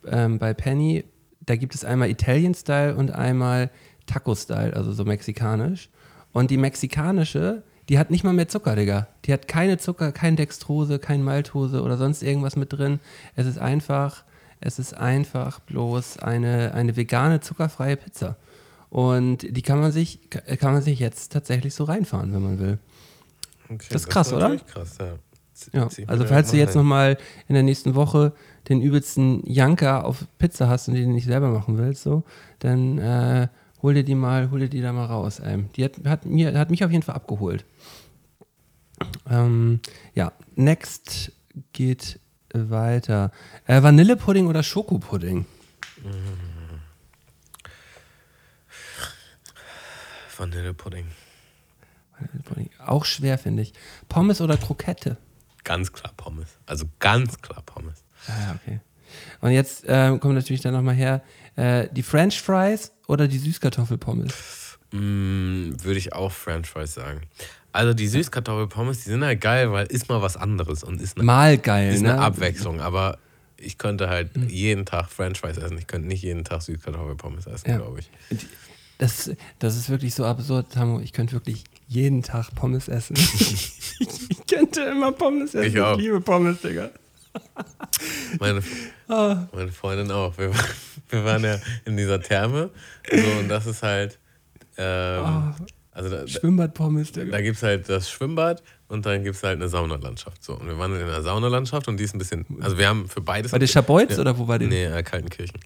ähm, 0.06 0.38
bei 0.38 0.54
Penny. 0.54 1.04
Da 1.40 1.56
gibt 1.56 1.74
es 1.74 1.84
einmal 1.84 2.08
Italian-Style 2.10 2.94
und 2.94 3.10
einmal 3.10 3.70
Taco-Style, 4.06 4.74
also 4.76 4.92
so 4.92 5.04
mexikanisch. 5.04 5.90
Und 6.32 6.50
die 6.50 6.56
mexikanische, 6.58 7.62
die 7.88 7.98
hat 7.98 8.10
nicht 8.10 8.22
mal 8.22 8.34
mehr 8.34 8.48
Zucker, 8.48 8.76
Digga. 8.76 9.08
Die 9.24 9.32
hat 9.32 9.48
keine 9.48 9.78
Zucker, 9.78 10.12
kein 10.12 10.36
Dextrose, 10.36 10.98
kein 10.98 11.22
Maltose 11.22 11.82
oder 11.82 11.96
sonst 11.96 12.22
irgendwas 12.22 12.54
mit 12.56 12.72
drin. 12.72 13.00
Es 13.34 13.46
ist 13.46 13.58
einfach, 13.58 14.24
es 14.60 14.78
ist 14.78 14.94
einfach 14.94 15.58
bloß 15.60 16.18
eine, 16.18 16.74
eine 16.74 16.96
vegane, 16.96 17.40
zuckerfreie 17.40 17.96
Pizza. 17.96 18.36
Und 18.90 19.56
die 19.56 19.62
kann 19.62 19.80
man 19.80 19.92
sich, 19.92 20.30
kann 20.30 20.72
man 20.72 20.82
sich 20.82 20.98
jetzt 20.98 21.32
tatsächlich 21.32 21.74
so 21.74 21.84
reinfahren, 21.84 22.32
wenn 22.32 22.42
man 22.42 22.58
will. 22.58 22.78
okay, 23.66 23.86
Das 23.90 24.02
ist 24.02 24.08
krass, 24.08 24.32
oder? 24.32 24.48
natürlich 24.48 24.66
Krass, 24.66 24.96
ja. 24.98 25.18
Ja, 25.72 25.88
also 26.06 26.24
falls 26.24 26.52
du 26.52 26.56
jetzt 26.56 26.76
nochmal 26.76 27.18
in 27.48 27.54
der 27.54 27.64
nächsten 27.64 27.96
Woche 27.96 28.32
den 28.68 28.80
übelsten 28.80 29.42
Janker 29.44 30.04
auf 30.04 30.24
Pizza 30.38 30.68
hast 30.68 30.86
und 30.86 30.94
den 30.94 31.12
nicht 31.12 31.26
selber 31.26 31.50
machen 31.50 31.78
willst, 31.78 32.04
so, 32.04 32.22
dann 32.60 32.98
äh, 32.98 33.48
hol 33.82 33.94
dir 33.94 34.04
die 34.04 34.14
mal, 34.14 34.52
hol 34.52 34.60
dir 34.60 34.68
die 34.68 34.80
da 34.80 34.92
mal 34.92 35.06
raus. 35.06 35.40
Ähm, 35.44 35.68
die 35.74 35.84
hat, 35.84 35.92
hat, 36.04 36.26
mir, 36.26 36.56
hat 36.56 36.70
mich 36.70 36.84
auf 36.84 36.92
jeden 36.92 37.02
Fall 37.02 37.16
abgeholt. 37.16 37.64
Ähm, 39.28 39.80
ja, 40.14 40.32
next 40.54 41.32
geht 41.72 42.20
weiter. 42.52 43.32
Äh, 43.66 43.82
Vanillepudding 43.82 44.46
oder 44.46 44.62
Schokopudding? 44.62 45.44
Vanillepudding. 50.38 51.06
Vanillepudding. 52.18 52.70
Auch 52.84 53.04
schwer, 53.04 53.38
finde 53.38 53.62
ich. 53.62 53.72
Pommes 54.08 54.40
oder 54.40 54.56
Krokette? 54.56 55.16
Ganz 55.64 55.92
klar 55.92 56.12
Pommes. 56.16 56.48
Also 56.66 56.86
ganz 56.98 57.40
klar 57.42 57.62
Pommes. 57.66 58.04
Ah, 58.26 58.54
okay. 58.54 58.80
Und 59.40 59.50
jetzt 59.52 59.84
ähm, 59.86 60.20
kommt 60.20 60.34
natürlich 60.34 60.60
dann 60.62 60.74
nochmal 60.74 60.94
her, 60.94 61.22
äh, 61.56 61.88
die 61.92 62.02
French 62.02 62.40
Fries 62.40 62.92
oder 63.06 63.28
die 63.28 63.38
Süßkartoffelpommes? 63.38 64.78
Mm, 64.92 65.72
Würde 65.82 65.98
ich 65.98 66.12
auch 66.12 66.32
French 66.32 66.68
Fries 66.68 66.94
sagen. 66.94 67.22
Also 67.72 67.94
die 67.94 68.08
Süßkartoffelpommes, 68.08 69.04
die 69.04 69.10
sind 69.10 69.24
halt 69.24 69.40
geil, 69.40 69.70
weil 69.72 69.86
ist 69.86 70.08
mal 70.08 70.22
was 70.22 70.36
anderes 70.36 70.82
und 70.82 71.00
ist 71.00 71.16
eine, 71.16 71.24
Mal 71.24 71.58
geil, 71.58 71.92
ist 71.94 72.02
ne? 72.02 72.14
eine 72.14 72.22
Abwechslung. 72.22 72.80
Aber 72.80 73.18
ich 73.58 73.76
könnte 73.78 74.08
halt 74.08 74.30
jeden 74.48 74.86
Tag 74.86 75.10
French 75.10 75.40
Fries 75.40 75.58
essen. 75.58 75.78
Ich 75.78 75.86
könnte 75.86 76.08
nicht 76.08 76.22
jeden 76.22 76.44
Tag 76.44 76.62
Süßkartoffelpommes 76.62 77.46
essen, 77.46 77.68
Ja. 77.70 77.76
glaube 77.76 78.00
ich. 78.00 78.10
Das, 78.98 79.30
das 79.60 79.76
ist 79.76 79.90
wirklich 79.90 80.14
so 80.14 80.24
absurd, 80.24 80.72
Tamu. 80.72 81.00
Ich 81.00 81.12
könnte 81.12 81.32
wirklich 81.34 81.64
jeden 81.86 82.22
Tag 82.22 82.52
Pommes 82.54 82.88
essen. 82.88 83.16
ich 83.98 84.46
könnte 84.50 84.82
immer 84.82 85.12
Pommes 85.12 85.54
essen. 85.54 85.68
Ich 85.68 85.80
auch. 85.80 85.96
liebe 85.96 86.20
Pommes, 86.20 86.60
Digga. 86.60 86.90
Meine, 88.40 88.60
Ah. 89.08 89.46
meine 89.52 89.70
Freundin 89.72 90.10
auch. 90.10 90.36
Wir, 90.36 90.50
wir 91.10 91.24
waren 91.24 91.42
ja 91.44 91.58
in 91.84 91.96
dieser 91.96 92.20
Therme. 92.20 92.70
So, 93.10 93.16
und 93.40 93.48
das 93.48 93.66
ist 93.66 93.82
halt. 93.82 94.18
Ähm, 94.76 95.24
Ah. 95.24 95.56
also 95.92 96.10
da, 96.10 96.26
Schwimmbad-Pommes, 96.26 97.12
Digga. 97.12 97.30
Da 97.30 97.40
gibt 97.40 97.56
es 97.56 97.62
halt 97.62 97.88
das 97.88 98.10
Schwimmbad 98.10 98.62
und 98.88 99.06
dann 99.06 99.22
gibt 99.24 99.36
es 99.36 99.42
halt 99.42 99.56
eine 99.60 99.68
Saunalandschaft. 99.68 100.42
So. 100.42 100.54
Und 100.54 100.66
wir 100.66 100.78
waren 100.78 100.94
in 100.94 101.02
einer 101.02 101.22
Saunalandschaft 101.22 101.88
und 101.88 101.98
die 101.98 102.04
ist 102.04 102.14
ein 102.14 102.18
bisschen. 102.18 102.44
Also 102.60 102.76
wir 102.78 102.88
haben 102.88 103.08
für 103.08 103.20
beides. 103.20 103.52
War 103.52 103.58
der 103.58 103.66
Schabolz 103.68 104.12
Ja. 104.16 104.18
oder 104.20 104.36
wo 104.38 104.46
war 104.48 104.58
der? 104.58 104.68
Nee, 104.68 104.84
äh, 104.86 105.02
Kaltenkirchen. 105.02 105.60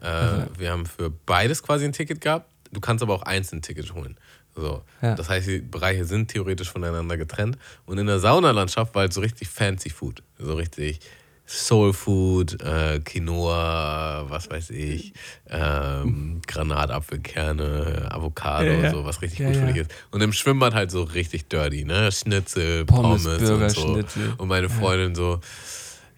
Äh, 0.00 0.46
Wir 0.58 0.70
haben 0.70 0.86
für 0.86 1.10
beides 1.10 1.62
quasi 1.62 1.84
ein 1.84 1.92
Ticket 1.92 2.20
gehabt. 2.20 2.50
Du 2.72 2.80
kannst 2.80 3.02
aber 3.02 3.14
auch 3.14 3.22
einzeln 3.22 3.58
ein 3.58 3.62
Ticket 3.62 3.94
holen. 3.94 4.16
So. 4.54 4.82
Ja. 5.02 5.14
Das 5.14 5.28
heißt, 5.28 5.46
die 5.46 5.58
Bereiche 5.60 6.04
sind 6.04 6.28
theoretisch 6.28 6.70
voneinander 6.70 7.16
getrennt. 7.16 7.58
Und 7.86 7.98
in 7.98 8.06
der 8.06 8.18
Saunalandschaft 8.18 8.94
war 8.94 9.02
halt 9.02 9.12
so 9.12 9.20
richtig 9.20 9.48
fancy 9.48 9.90
Food. 9.90 10.22
So 10.38 10.54
richtig 10.54 11.00
Soul 11.48 11.94
Food, 11.94 12.60
äh, 12.62 13.00
Quinoa, 13.00 14.26
was 14.28 14.50
weiß 14.50 14.68
ich, 14.70 15.14
ähm, 15.48 16.42
Granatapfelkerne, 16.46 18.08
Avocado, 18.10 18.66
Ja, 18.66 18.80
ja. 18.80 18.90
so 18.90 19.04
was 19.04 19.22
richtig 19.22 19.46
gut 19.46 19.56
für 19.56 19.66
dich 19.66 19.76
ist. 19.76 19.94
Und 20.10 20.20
im 20.20 20.34
Schwimmbad 20.34 20.74
halt 20.74 20.90
so 20.90 21.04
richtig 21.04 21.48
dirty, 21.48 21.84
ne? 21.84 22.12
Schnitzel, 22.12 22.84
Pommes, 22.84 23.24
Pommes, 23.24 23.50
und 23.50 23.70
so. 23.70 23.94
Schnitzel. 23.94 24.34
Und 24.36 24.48
meine 24.48 24.68
Freundin 24.68 25.14
so, 25.14 25.40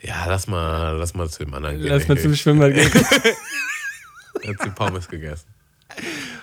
ja, 0.01 0.25
lass 0.27 0.49
mal, 0.49 0.97
lass 0.97 1.15
mal 1.15 1.29
zu 1.31 1.45
dem 1.45 1.55
anderen 1.55 1.79
gehen. 1.79 1.89
Lass 1.89 2.09
mal 2.09 2.19
zum 2.19 2.35
Schwimmbad 2.35 2.75
gehen. 2.75 2.91
Hat 2.93 4.63
sie 4.63 4.71
Pommes 4.71 5.07
gegessen. 5.09 5.47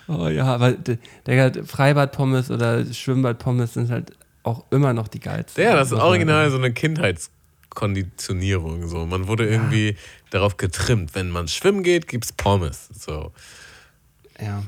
Oh 0.07 0.27
ja, 0.27 0.45
aber 0.45 0.73
d- 0.73 0.99
Digga, 1.25 1.51
Freibad-Pommes 1.65 2.51
oder 2.51 2.85
Schwimmbad-Pommes 2.85 3.73
sind 3.73 3.89
halt 3.89 4.11
auch 4.43 4.65
immer 4.71 4.93
noch 4.93 5.07
die 5.09 5.19
geilsten. 5.19 5.63
Ja, 5.63 5.75
das 5.75 5.91
ist 5.91 5.99
original 5.99 6.49
so 6.49 6.57
eine 6.57 6.71
Kindheitskonditionierung. 6.73 8.87
So. 8.87 9.05
Man 9.05 9.27
wurde 9.27 9.47
irgendwie 9.49 9.97
darauf 10.29 10.57
getrimmt, 10.57 11.15
wenn 11.15 11.29
man 11.29 11.47
schwimmen 11.47 11.83
geht, 11.83 12.07
gibt's 12.07 12.31
Pommes. 12.31 12.89
So. 12.97 13.31
Ja. 14.39 14.63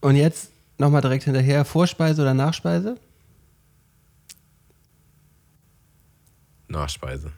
Und 0.00 0.16
jetzt 0.16 0.50
nochmal 0.78 1.02
direkt 1.02 1.24
hinterher, 1.24 1.64
Vorspeise 1.64 2.22
oder 2.22 2.34
Nachspeise? 2.34 2.96
Nachspeise. 6.68 7.32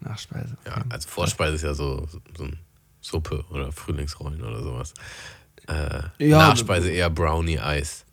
Nachspeise. 0.00 0.56
Ja, 0.66 0.84
also 0.90 1.08
Vorspeise 1.08 1.54
ist 1.54 1.62
ja 1.62 1.74
so, 1.74 2.06
so 2.36 2.44
ein 2.44 2.58
Suppe 3.00 3.44
oder 3.50 3.70
Frühlingsrollen 3.72 4.42
oder 4.42 4.62
sowas. 4.62 4.92
Äh, 5.68 6.28
Ja, 6.28 6.38
Nachspeise 6.48 6.90
eher 6.90 7.10
Brownie-Eis 7.10 8.04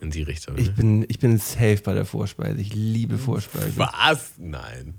in 0.00 0.10
die 0.10 0.22
Richtung. 0.22 0.56
Ich 0.58 0.68
Ne? 0.68 0.72
bin, 0.74 1.04
ich 1.08 1.18
bin 1.18 1.38
safe 1.38 1.78
bei 1.84 1.94
der 1.94 2.04
Vorspeise. 2.04 2.60
Ich 2.60 2.74
liebe 2.74 3.18
Vorspeise. 3.18 3.72
Was? 3.76 4.32
Nein. 4.38 4.94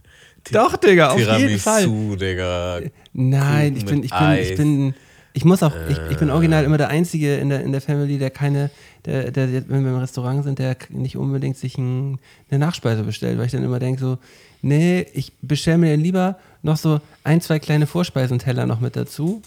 Doch, 0.52 0.76
Digga, 0.78 1.12
auf 1.12 1.20
jeden 1.20 1.30
Tiramisu, 1.32 1.60
Fall. 1.60 2.18
Digga. 2.18 2.82
Nein, 3.14 3.74
Kuchen 3.76 3.78
ich 3.78 3.86
bin, 3.86 4.04
ich 4.04 4.12
bin, 4.12 4.32
ich 4.42 4.56
bin, 4.58 4.94
ich 5.34 5.46
muss 5.46 5.64
auch, 5.64 5.74
ich, 5.90 5.98
ich 6.12 6.18
bin 6.18 6.30
original 6.30 6.64
immer 6.66 6.78
der 6.78 6.90
Einzige 6.90 7.38
in 7.38 7.50
der, 7.50 7.62
in 7.64 7.72
der 7.72 7.80
Family, 7.82 8.18
der 8.18 8.30
keine, 8.30 8.70
der, 9.06 9.32
der, 9.32 9.48
der, 9.48 9.70
wenn 9.70 9.84
wir 9.86 9.92
im 9.92 9.98
Restaurant 10.00 10.44
sind, 10.44 10.60
der 10.60 10.76
nicht 10.90 11.16
unbedingt 11.18 11.58
sich 11.58 11.78
ein, 11.78 12.20
eine 12.50 12.60
Nachspeise 12.60 13.04
bestellt, 13.04 13.38
weil 13.40 13.46
ich 13.46 13.52
dann 13.54 13.64
immer 13.64 13.80
denke 13.80 14.02
so, 14.02 14.18
nee, 14.62 15.06
ich 15.14 15.32
bestelle 15.42 15.78
mir 15.78 15.96
lieber 15.96 16.38
noch 16.62 16.78
so 16.78 17.00
ein, 17.24 17.40
zwei 17.42 17.60
kleine 17.60 17.88
Vorspeisenteller 17.88 18.66
noch 18.66 18.80
mit 18.82 18.96
dazu 18.98 19.42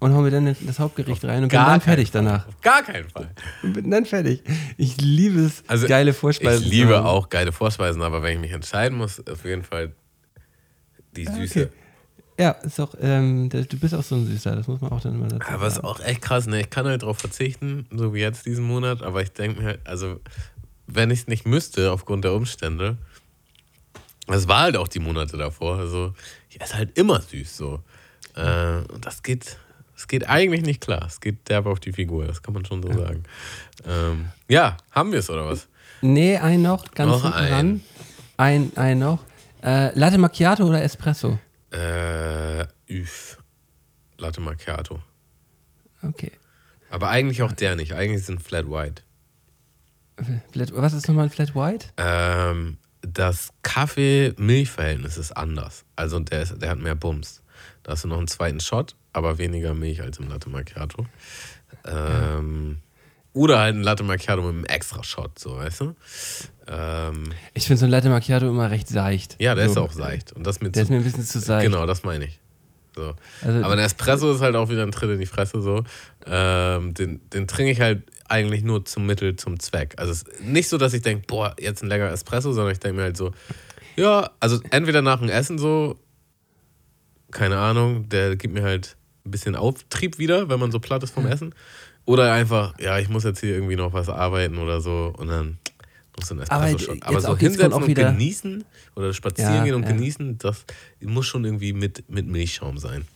und 0.00 0.14
hau 0.14 0.22
mir 0.22 0.30
dann 0.30 0.56
das 0.66 0.78
Hauptgericht 0.78 1.24
rein 1.24 1.44
und 1.44 1.50
bin 1.50 1.58
dann 1.58 1.80
fertig 1.80 2.10
Fall. 2.10 2.24
danach. 2.24 2.48
Auf 2.48 2.60
gar 2.60 2.82
keinen 2.82 3.08
Fall. 3.08 3.30
Und 3.62 3.74
bin 3.74 3.90
dann 3.90 4.06
fertig. 4.06 4.42
Ich 4.76 5.00
liebe 5.00 5.40
es, 5.40 5.62
geile 5.86 6.12
Vorspeisen. 6.12 6.64
Ich 6.64 6.70
liebe 6.70 7.04
auch 7.04 7.28
geile 7.28 7.52
Vorspeisen, 7.52 8.02
aber 8.02 8.22
wenn 8.22 8.34
ich 8.34 8.40
mich 8.40 8.52
entscheiden 8.52 8.98
muss, 8.98 9.24
auf 9.28 9.44
jeden 9.44 9.62
Fall 9.62 9.92
die 11.16 11.26
Süße. 11.26 11.66
okay. 11.66 11.68
Ja, 12.38 12.52
ist 12.52 12.80
auch, 12.80 12.94
ähm, 12.98 13.50
du 13.50 13.78
bist 13.78 13.94
auch 13.94 14.02
so 14.02 14.14
ein 14.14 14.26
Süßer, 14.26 14.56
das 14.56 14.66
muss 14.66 14.80
man 14.80 14.90
auch 14.92 15.00
dann 15.02 15.14
immer 15.16 15.28
dazu 15.28 15.46
Aber 15.52 15.66
es 15.66 15.74
ist 15.74 15.82
sagen. 15.82 15.88
auch 15.88 16.00
echt 16.00 16.22
krass, 16.22 16.46
ne? 16.46 16.62
Ich 16.62 16.70
kann 16.70 16.86
halt 16.86 17.02
drauf 17.02 17.18
verzichten, 17.18 17.86
so 17.90 18.14
wie 18.14 18.20
jetzt 18.20 18.46
diesen 18.46 18.64
Monat, 18.64 19.02
aber 19.02 19.20
ich 19.20 19.30
denke 19.32 19.60
mir 19.60 19.66
halt, 19.66 19.80
also, 19.86 20.20
wenn 20.86 21.10
ich 21.10 21.20
es 21.20 21.26
nicht 21.26 21.46
müsste, 21.46 21.92
aufgrund 21.92 22.24
der 22.24 22.32
Umstände, 22.32 22.96
das 24.26 24.48
war 24.48 24.60
halt 24.60 24.78
auch 24.78 24.88
die 24.88 25.00
Monate 25.00 25.36
davor, 25.36 25.76
also, 25.76 26.14
ich 26.48 26.58
esse 26.58 26.76
halt 26.78 26.96
immer 26.96 27.20
süß, 27.20 27.58
so. 27.58 27.80
Äh, 28.36 28.84
und 28.90 29.04
das 29.04 29.22
geht, 29.22 29.58
das 30.00 30.08
geht 30.08 30.26
eigentlich 30.30 30.62
nicht 30.62 30.80
klar. 30.80 31.04
Es 31.06 31.20
geht 31.20 31.46
derbe 31.50 31.68
auf 31.68 31.78
die 31.78 31.92
Figur, 31.92 32.26
das 32.26 32.42
kann 32.42 32.54
man 32.54 32.64
schon 32.64 32.82
so 32.82 32.90
sagen. 32.90 33.22
Ähm, 33.86 34.30
ja, 34.48 34.78
haben 34.92 35.12
wir 35.12 35.18
es 35.18 35.28
oder 35.28 35.44
was? 35.44 35.68
Nee, 36.00 36.38
ein 36.38 36.62
noch, 36.62 36.90
ganz 36.92 37.10
Noch 37.10 37.22
hinten 37.22 37.36
ein. 37.36 37.52
ran. 37.52 37.80
Ein, 38.38 38.72
ein 38.76 38.98
noch. 38.98 39.22
Äh, 39.62 39.96
Latte 39.98 40.16
Macchiato 40.16 40.64
oder 40.64 40.82
Espresso? 40.82 41.38
Äh, 41.70 42.64
üf. 42.88 43.36
Latte 44.16 44.40
Macchiato. 44.40 45.00
Okay. 46.02 46.32
Aber 46.88 47.10
eigentlich 47.10 47.42
auch 47.42 47.52
der 47.52 47.76
nicht. 47.76 47.92
Eigentlich 47.92 48.24
sind 48.24 48.42
Flat 48.42 48.70
White. 48.70 49.02
Flat, 50.50 50.74
was 50.74 50.94
ist 50.94 51.08
nochmal 51.08 51.24
ein 51.24 51.30
Flat 51.30 51.54
White? 51.54 51.88
Ähm, 51.98 52.78
das 53.02 53.50
Kaffee-Milch-Verhältnis 53.60 55.18
ist 55.18 55.32
anders. 55.32 55.84
Also 55.94 56.18
der, 56.20 56.40
ist, 56.40 56.62
der 56.62 56.70
hat 56.70 56.78
mehr 56.78 56.94
Bums. 56.94 57.42
Da 57.82 57.92
hast 57.92 58.04
du 58.04 58.08
noch 58.08 58.18
einen 58.18 58.28
zweiten 58.28 58.60
Shot, 58.60 58.94
aber 59.12 59.38
weniger 59.38 59.74
Milch 59.74 60.02
als 60.02 60.18
im 60.18 60.28
Latte 60.28 60.50
Macchiato. 60.50 61.06
Ähm, 61.84 62.78
Oder 63.32 63.60
halt 63.60 63.76
ein 63.76 63.82
Latte 63.82 64.02
Macchiato 64.02 64.42
mit 64.42 64.50
einem 64.54 64.64
extra 64.64 65.02
Shot, 65.04 65.38
so, 65.38 65.56
weißt 65.56 65.80
du? 65.82 65.94
Ähm, 66.66 67.32
Ich 67.54 67.66
finde 67.66 67.78
so 67.80 67.86
ein 67.86 67.90
Latte 67.90 68.08
Macchiato 68.10 68.48
immer 68.48 68.70
recht 68.70 68.88
seicht. 68.88 69.36
ja, 69.40 69.54
der 69.54 69.66
so. 69.66 69.72
ist 69.72 69.76
auch 69.78 69.92
seicht. 69.92 70.32
Und 70.32 70.46
das 70.46 70.60
mit 70.60 70.74
Der 70.76 70.82
so- 70.82 70.86
ist 70.86 70.90
mir 70.90 70.96
ein 70.96 71.04
bisschen 71.04 71.24
zu 71.24 71.38
seicht. 71.40 71.64
Genau, 71.64 71.86
das 71.86 72.02
meine 72.02 72.24
ich. 72.26 72.38
So. 72.96 73.14
Also- 73.42 73.64
Aber 73.64 73.72
ein 73.74 73.78
Espresso 73.78 74.32
ist 74.32 74.40
halt 74.40 74.56
auch 74.56 74.68
wieder 74.68 74.82
ein 74.82 74.90
Tritt 74.92 75.10
in 75.10 75.20
die 75.20 75.26
Fresse 75.26 75.62
so. 75.62 75.84
Ähm, 76.26 76.92
den, 76.94 77.20
den 77.30 77.46
trinke 77.46 77.70
ich 77.72 77.80
halt 77.80 78.02
eigentlich 78.28 78.62
nur 78.62 78.84
zum 78.84 79.06
Mittel, 79.06 79.36
zum 79.36 79.58
Zweck. 79.60 79.94
Also 79.96 80.12
es 80.12 80.22
ist 80.22 80.42
nicht 80.42 80.68
so, 80.68 80.76
dass 80.76 80.92
ich 80.92 81.02
denke, 81.02 81.24
boah, 81.26 81.54
jetzt 81.58 81.82
ein 81.82 81.88
lecker 81.88 82.10
Espresso, 82.12 82.52
sondern 82.52 82.72
ich 82.72 82.80
denke 82.80 82.96
mir 82.96 83.02
halt 83.04 83.16
so, 83.16 83.30
ja, 83.96 84.30
also 84.40 84.60
entweder 84.70 85.02
nach 85.02 85.20
dem 85.20 85.28
Essen 85.28 85.56
so, 85.58 85.98
keine 87.30 87.58
Ahnung, 87.58 88.08
der 88.08 88.36
gibt 88.36 88.54
mir 88.54 88.62
halt 88.62 88.96
ein 89.24 89.30
bisschen 89.30 89.56
Auftrieb 89.56 90.18
wieder, 90.18 90.48
wenn 90.48 90.58
man 90.60 90.70
so 90.72 90.80
platt 90.80 91.02
ist 91.02 91.12
vom 91.12 91.26
Essen. 91.26 91.54
Oder 92.06 92.32
einfach, 92.32 92.78
ja, 92.78 92.98
ich 92.98 93.08
muss 93.08 93.24
jetzt 93.24 93.40
hier 93.40 93.54
irgendwie 93.54 93.76
noch 93.76 93.92
was 93.92 94.08
arbeiten 94.08 94.58
oder 94.58 94.80
so 94.80 95.12
und 95.16 95.28
dann 95.28 95.58
noch 96.18 96.24
so 96.26 96.34
ein 96.34 96.40
Aber 96.48 96.64
Espresso 96.66 96.76
jetzt- 96.76 96.84
schon. 96.86 97.02
Aber 97.02 97.20
so 97.20 97.36
hinsetzen 97.36 97.72
und 97.72 97.86
wieder- 97.86 98.10
genießen 98.12 98.64
oder 98.96 99.12
spazieren 99.12 99.54
Ja, 99.56 99.64
gehen 99.64 99.74
und 99.74 99.82
ja. 99.84 99.92
genießen, 99.92 100.38
das 100.38 100.64
muss 101.00 101.26
schon 101.26 101.44
irgendwie 101.44 101.72
mit, 101.72 102.08
mit 102.10 102.26
Milchschaum 102.26 102.78
sein. 102.78 103.06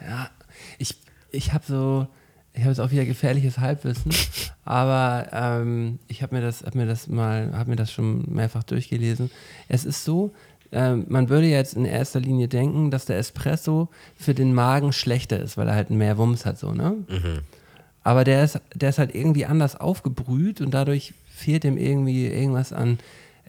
Ja, 0.00 0.30
ich, 0.78 0.96
ich 1.30 1.52
habe 1.52 1.64
so, 1.68 2.08
ich 2.54 2.60
habe 2.60 2.70
jetzt 2.70 2.80
auch 2.80 2.90
wieder 2.90 3.04
gefährliches 3.04 3.58
Halbwissen, 3.58 4.10
aber 4.64 5.28
ähm, 5.32 5.98
ich 6.08 6.22
habe 6.22 6.34
mir 6.34 6.40
das, 6.40 6.64
habe 6.64 6.78
mir 6.78 6.86
das 6.86 7.06
mal, 7.08 7.52
habe 7.54 7.70
mir 7.70 7.76
das 7.76 7.92
schon 7.92 8.24
mehrfach 8.32 8.64
durchgelesen. 8.64 9.30
Es 9.68 9.84
ist 9.84 10.04
so, 10.04 10.32
ähm, 10.72 11.04
man 11.08 11.28
würde 11.28 11.46
jetzt 11.46 11.74
in 11.74 11.84
erster 11.84 12.20
Linie 12.20 12.48
denken, 12.48 12.90
dass 12.90 13.04
der 13.04 13.18
Espresso 13.18 13.88
für 14.16 14.34
den 14.34 14.54
Magen 14.54 14.92
schlechter 14.92 15.38
ist, 15.40 15.56
weil 15.56 15.68
er 15.68 15.74
halt 15.74 15.90
mehr 15.90 16.16
Wumms 16.18 16.46
hat, 16.46 16.58
so 16.58 16.72
ne? 16.72 16.94
Aber 18.02 18.24
der 18.24 18.44
ist, 18.44 18.60
der 18.74 18.90
ist 18.90 18.98
halt 18.98 19.14
irgendwie 19.14 19.46
anders 19.46 19.78
aufgebrüht 19.78 20.60
und 20.60 20.72
dadurch 20.72 21.12
fehlt 21.34 21.64
ihm 21.64 21.76
irgendwie 21.76 22.26
irgendwas 22.26 22.72
an, 22.72 22.98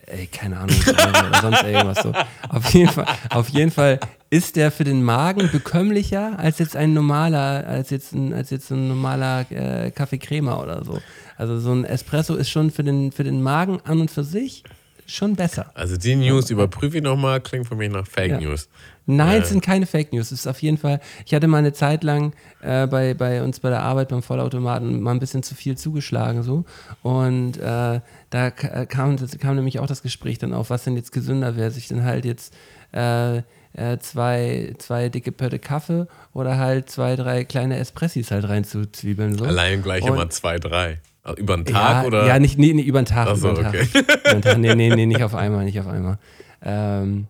ey, 0.07 0.27
keine 0.27 0.57
Ahnung, 0.59 0.75
oder 0.87 1.41
sonst 1.41 1.63
irgendwas 1.63 2.03
so. 2.03 2.11
Auf 2.49 2.73
jeden 2.73 2.89
Fall, 2.89 3.05
auf 3.29 3.49
jeden 3.49 3.71
Fall 3.71 3.99
ist 4.29 4.55
der 4.55 4.71
für 4.71 4.83
den 4.83 5.03
Magen 5.03 5.49
bekömmlicher 5.51 6.39
als 6.39 6.59
jetzt 6.59 6.75
ein 6.75 6.93
normaler, 6.93 7.65
als 7.67 7.89
jetzt 7.91 8.13
ein, 8.13 8.33
als 8.33 8.49
jetzt 8.49 8.71
ein 8.71 8.87
normaler 8.87 9.45
äh, 9.51 9.91
oder 9.91 10.83
so. 10.83 10.99
Also 11.37 11.59
so 11.59 11.71
ein 11.71 11.85
Espresso 11.85 12.35
ist 12.35 12.49
schon 12.49 12.71
für 12.71 12.83
den, 12.83 13.11
für 13.11 13.23
den 13.23 13.41
Magen 13.41 13.79
an 13.83 14.01
und 14.01 14.11
für 14.11 14.23
sich 14.23 14.63
schon 15.11 15.35
besser. 15.35 15.71
Also 15.75 15.97
die 15.97 16.15
News 16.15 16.49
überprüfe 16.49 16.97
ich 16.97 17.03
nochmal, 17.03 17.41
klingt 17.41 17.67
für 17.67 17.75
mich 17.75 17.91
nach 17.91 18.07
Fake 18.07 18.31
Ja. 18.31 18.39
News. 18.39 18.69
Nein, 19.05 19.39
Äh. 19.39 19.43
es 19.43 19.49
sind 19.49 19.61
keine 19.61 19.85
Fake 19.85 20.13
News. 20.13 20.31
Es 20.31 20.39
ist 20.41 20.47
auf 20.47 20.61
jeden 20.61 20.77
Fall. 20.77 20.99
Ich 21.25 21.33
hatte 21.33 21.47
mal 21.47 21.57
eine 21.57 21.73
Zeit 21.73 22.03
lang 22.03 22.33
äh, 22.61 22.87
bei, 22.87 23.13
bei 23.13 23.41
uns 23.43 23.59
bei 23.59 23.69
der 23.69 23.81
Arbeit 23.81 24.09
beim 24.09 24.21
Vollautomaten 24.23 25.01
mal 25.01 25.11
ein 25.11 25.19
bisschen 25.19 25.43
zu 25.43 25.55
viel 25.55 25.77
zugeschlagen 25.77 26.43
so 26.43 26.65
und 27.01 27.57
äh, 27.57 27.99
da 28.29 28.51
ka- 28.51 28.85
kam, 28.85 29.17
das 29.17 29.37
kam 29.39 29.55
nämlich 29.55 29.79
auch 29.79 29.87
das 29.87 30.01
Gespräch 30.03 30.37
dann 30.37 30.53
auf, 30.53 30.69
was 30.69 30.83
denn 30.83 30.95
jetzt 30.95 31.11
gesünder 31.11 31.55
wäre, 31.55 31.71
sich 31.71 31.87
dann 31.87 32.03
halt 32.03 32.25
jetzt 32.25 32.53
äh, 32.93 33.37
äh, 33.73 33.97
zwei, 33.99 34.73
zwei 34.79 35.09
dicke 35.09 35.31
Pötte 35.31 35.57
Kaffee 35.57 36.05
oder 36.33 36.57
halt 36.57 36.89
zwei, 36.89 37.15
drei 37.15 37.43
kleine 37.45 37.77
Espressis 37.77 38.29
halt 38.31 38.47
reinzuzwiebeln. 38.47 39.37
So. 39.37 39.45
Allein 39.45 39.81
gleich 39.81 40.03
Und- 40.03 40.09
immer 40.13 40.29
zwei, 40.29 40.57
drei. 40.59 40.99
Ach, 41.23 41.35
Über 41.35 41.55
den 41.55 41.65
Tag 41.65 42.01
ja, 42.01 42.07
oder? 42.07 42.25
Ja, 42.25 42.39
nicht, 42.39 42.57
nee, 42.57 42.73
nee, 42.73 42.81
über 42.81 43.01
den 43.01 43.05
Tag. 43.05 43.27
Ach 43.27 43.35
so, 43.35 43.51
über 43.51 43.61
Tag. 43.61 43.75
okay. 43.75 43.87
Über 44.31 44.41
Tag. 44.41 44.57
Nee, 44.57 44.73
nee, 44.75 44.89
nee, 44.95 45.05
nicht 45.05 45.21
auf 45.23 45.35
einmal, 45.35 45.65
nicht 45.65 45.79
auf 45.79 45.87
einmal. 45.87 46.17
Ähm, 46.63 47.27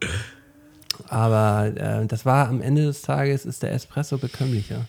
aber 1.08 1.72
äh, 1.76 2.06
das 2.06 2.26
war 2.26 2.48
am 2.48 2.62
Ende 2.62 2.84
des 2.86 3.02
Tages 3.02 3.46
ist 3.46 3.64
der 3.64 3.74
Espresso 3.74 4.18
bekömmlicher. 4.18 4.86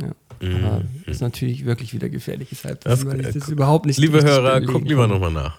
Ja. 0.00 0.08
Aber 0.40 0.82
ist 1.06 1.20
natürlich 1.20 1.64
wirklich 1.64 1.92
wieder 1.94 2.08
gefährliches 2.08 2.64
Halbwissen, 2.64 3.06
Mhm. 3.06 3.12
Weil 3.12 3.20
ich 3.20 3.26
äh, 3.28 3.32
das 3.38 3.48
überhaupt 3.48 3.86
nicht 3.86 3.98
Liebe 3.98 4.22
Hörer, 4.22 4.60
guckt 4.60 4.88
lieber 4.88 5.06
nochmal 5.06 5.32
nach. 5.32 5.58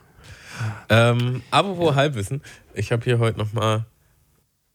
Ähm, 0.90 1.42
apropos 1.52 1.96
Halbwissen, 1.96 2.42
ich 2.74 2.92
habe 2.92 3.04
hier 3.04 3.20
heute 3.20 3.38
nochmal 3.40 3.86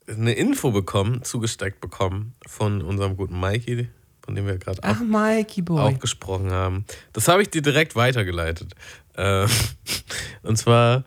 eine 0.09 0.33
Info 0.33 0.71
bekommen, 0.71 1.23
zugesteckt 1.23 1.81
bekommen 1.81 2.35
von 2.47 2.83
unserem 2.83 3.17
guten 3.17 3.39
Mikey, 3.39 3.89
von 4.29 4.35
dem 4.35 4.47
wir 4.47 4.59
gerade 4.59 4.83
auch, 4.83 5.99
gesprochen 5.99 6.51
haben. 6.51 6.85
Das 7.15 7.29
habe 7.29 7.41
ich 7.41 7.49
dir 7.49 7.63
direkt 7.63 7.97
weitergeleitet. 7.97 8.75
Ähm, 9.17 9.49
und 10.43 10.59
zwar, 10.59 11.05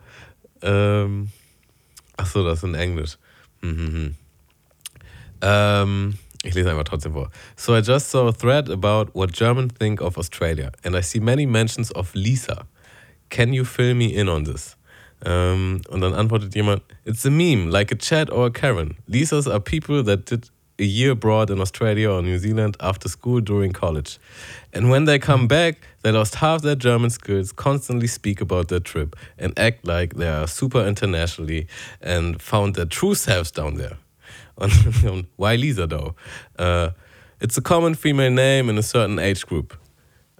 ähm, 0.60 1.28
ach 2.16 2.26
so, 2.26 2.42
das 2.42 2.58
ist 2.58 2.64
in 2.64 2.74
Englisch. 2.74 3.18
Hm, 3.60 3.76
hm, 3.76 3.94
hm. 3.94 4.14
Ähm, 5.40 6.18
ich 6.42 6.52
lese 6.54 6.70
einfach 6.70 6.82
trotzdem 6.82 7.12
vor. 7.12 7.30
So 7.54 7.76
I 7.76 7.78
just 7.78 8.10
saw 8.10 8.26
a 8.26 8.32
thread 8.32 8.68
about 8.68 9.12
what 9.14 9.32
Germans 9.32 9.74
think 9.78 10.00
of 10.00 10.18
Australia, 10.18 10.72
and 10.82 10.96
I 10.96 11.00
see 11.00 11.20
many 11.20 11.46
mentions 11.46 11.94
of 11.94 12.12
Lisa. 12.16 12.66
Can 13.30 13.52
you 13.52 13.64
fill 13.64 13.94
me 13.94 14.06
in 14.06 14.28
on 14.28 14.44
this? 14.44 14.76
Ähm, 15.24 15.82
und 15.88 16.00
dann 16.00 16.12
antwortet 16.12 16.56
jemand, 16.56 16.82
it's 17.04 17.24
a 17.24 17.30
meme, 17.30 17.70
like 17.70 17.92
a 17.92 17.96
Chad 17.96 18.32
or 18.32 18.46
a 18.46 18.50
Karen. 18.50 18.96
Lisas 19.06 19.46
are 19.46 19.60
people 19.60 20.02
that 20.02 20.28
did 20.28 20.50
a 20.82 20.84
year 20.84 21.12
abroad 21.12 21.48
in 21.50 21.60
Australia 21.60 22.10
or 22.10 22.22
New 22.22 22.38
Zealand 22.38 22.76
after 22.80 23.08
school 23.08 23.40
during 23.40 23.72
college. 23.72 24.18
And 24.72 24.90
when 24.90 25.04
they 25.04 25.18
come 25.18 25.46
back, 25.46 25.76
they 26.02 26.10
lost 26.10 26.34
half 26.36 26.62
their 26.62 26.74
German 26.74 27.10
skills, 27.10 27.52
constantly 27.52 28.08
speak 28.08 28.40
about 28.40 28.68
their 28.68 28.80
trip, 28.80 29.14
and 29.38 29.56
act 29.58 29.86
like 29.86 30.14
they 30.14 30.28
are 30.28 30.48
super 30.48 30.84
internationally 30.84 31.68
and 32.00 32.42
found 32.42 32.74
their 32.74 32.86
true 32.86 33.14
selves 33.14 33.52
down 33.52 33.74
there. 33.76 33.96
Why 35.36 35.56
Lisa 35.56 35.86
though? 35.86 36.16
Uh, 36.58 36.90
it's 37.40 37.56
a 37.56 37.62
common 37.62 37.94
female 37.94 38.30
name 38.30 38.68
in 38.68 38.76
a 38.76 38.82
certain 38.82 39.18
age 39.18 39.46
group. 39.46 39.76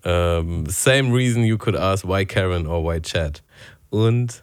Um, 0.05 0.66
same 0.66 1.12
reason 1.12 1.45
you 1.45 1.59
could 1.59 1.76
ask 1.76 2.05
why 2.05 2.24
Karen 2.24 2.66
or 2.66 2.82
why 2.82 2.99
Chad. 2.99 3.40
Und 3.90 4.43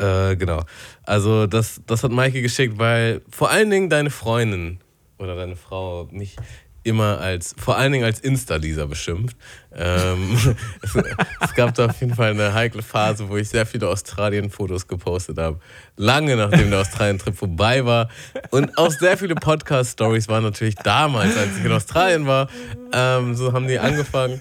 äh, 0.00 0.36
genau. 0.36 0.62
Also 1.10 1.48
das, 1.48 1.80
das 1.88 2.04
hat 2.04 2.12
Maike 2.12 2.40
geschickt, 2.40 2.78
weil 2.78 3.20
vor 3.28 3.50
allen 3.50 3.68
Dingen 3.68 3.90
deine 3.90 4.10
Freundin 4.10 4.78
oder 5.18 5.34
deine 5.34 5.56
Frau 5.56 6.06
mich 6.12 6.36
immer 6.84 7.18
als, 7.18 7.52
vor 7.58 7.76
allen 7.76 7.90
Dingen 7.90 8.04
als 8.04 8.20
Insta-Lisa 8.20 8.86
beschimpft. 8.86 9.36
Ähm, 9.74 10.38
es, 10.82 10.94
es 11.40 11.54
gab 11.56 11.74
da 11.74 11.86
auf 11.86 12.00
jeden 12.00 12.14
Fall 12.14 12.30
eine 12.30 12.54
heikle 12.54 12.82
Phase, 12.82 13.28
wo 13.28 13.36
ich 13.36 13.48
sehr 13.48 13.66
viele 13.66 13.88
Australien-Fotos 13.88 14.86
gepostet 14.86 15.36
habe. 15.38 15.58
Lange 15.96 16.36
nachdem 16.36 16.70
der 16.70 16.78
Australien-Trip 16.78 17.34
vorbei 17.34 17.84
war. 17.84 18.08
Und 18.50 18.78
auch 18.78 18.92
sehr 18.92 19.18
viele 19.18 19.34
Podcast-Stories 19.34 20.28
waren 20.28 20.44
natürlich 20.44 20.76
damals, 20.76 21.36
als 21.36 21.58
ich 21.58 21.64
in 21.64 21.72
Australien 21.72 22.28
war. 22.28 22.48
Ähm, 22.92 23.34
so 23.34 23.52
haben 23.52 23.66
die 23.66 23.80
angefangen. 23.80 24.40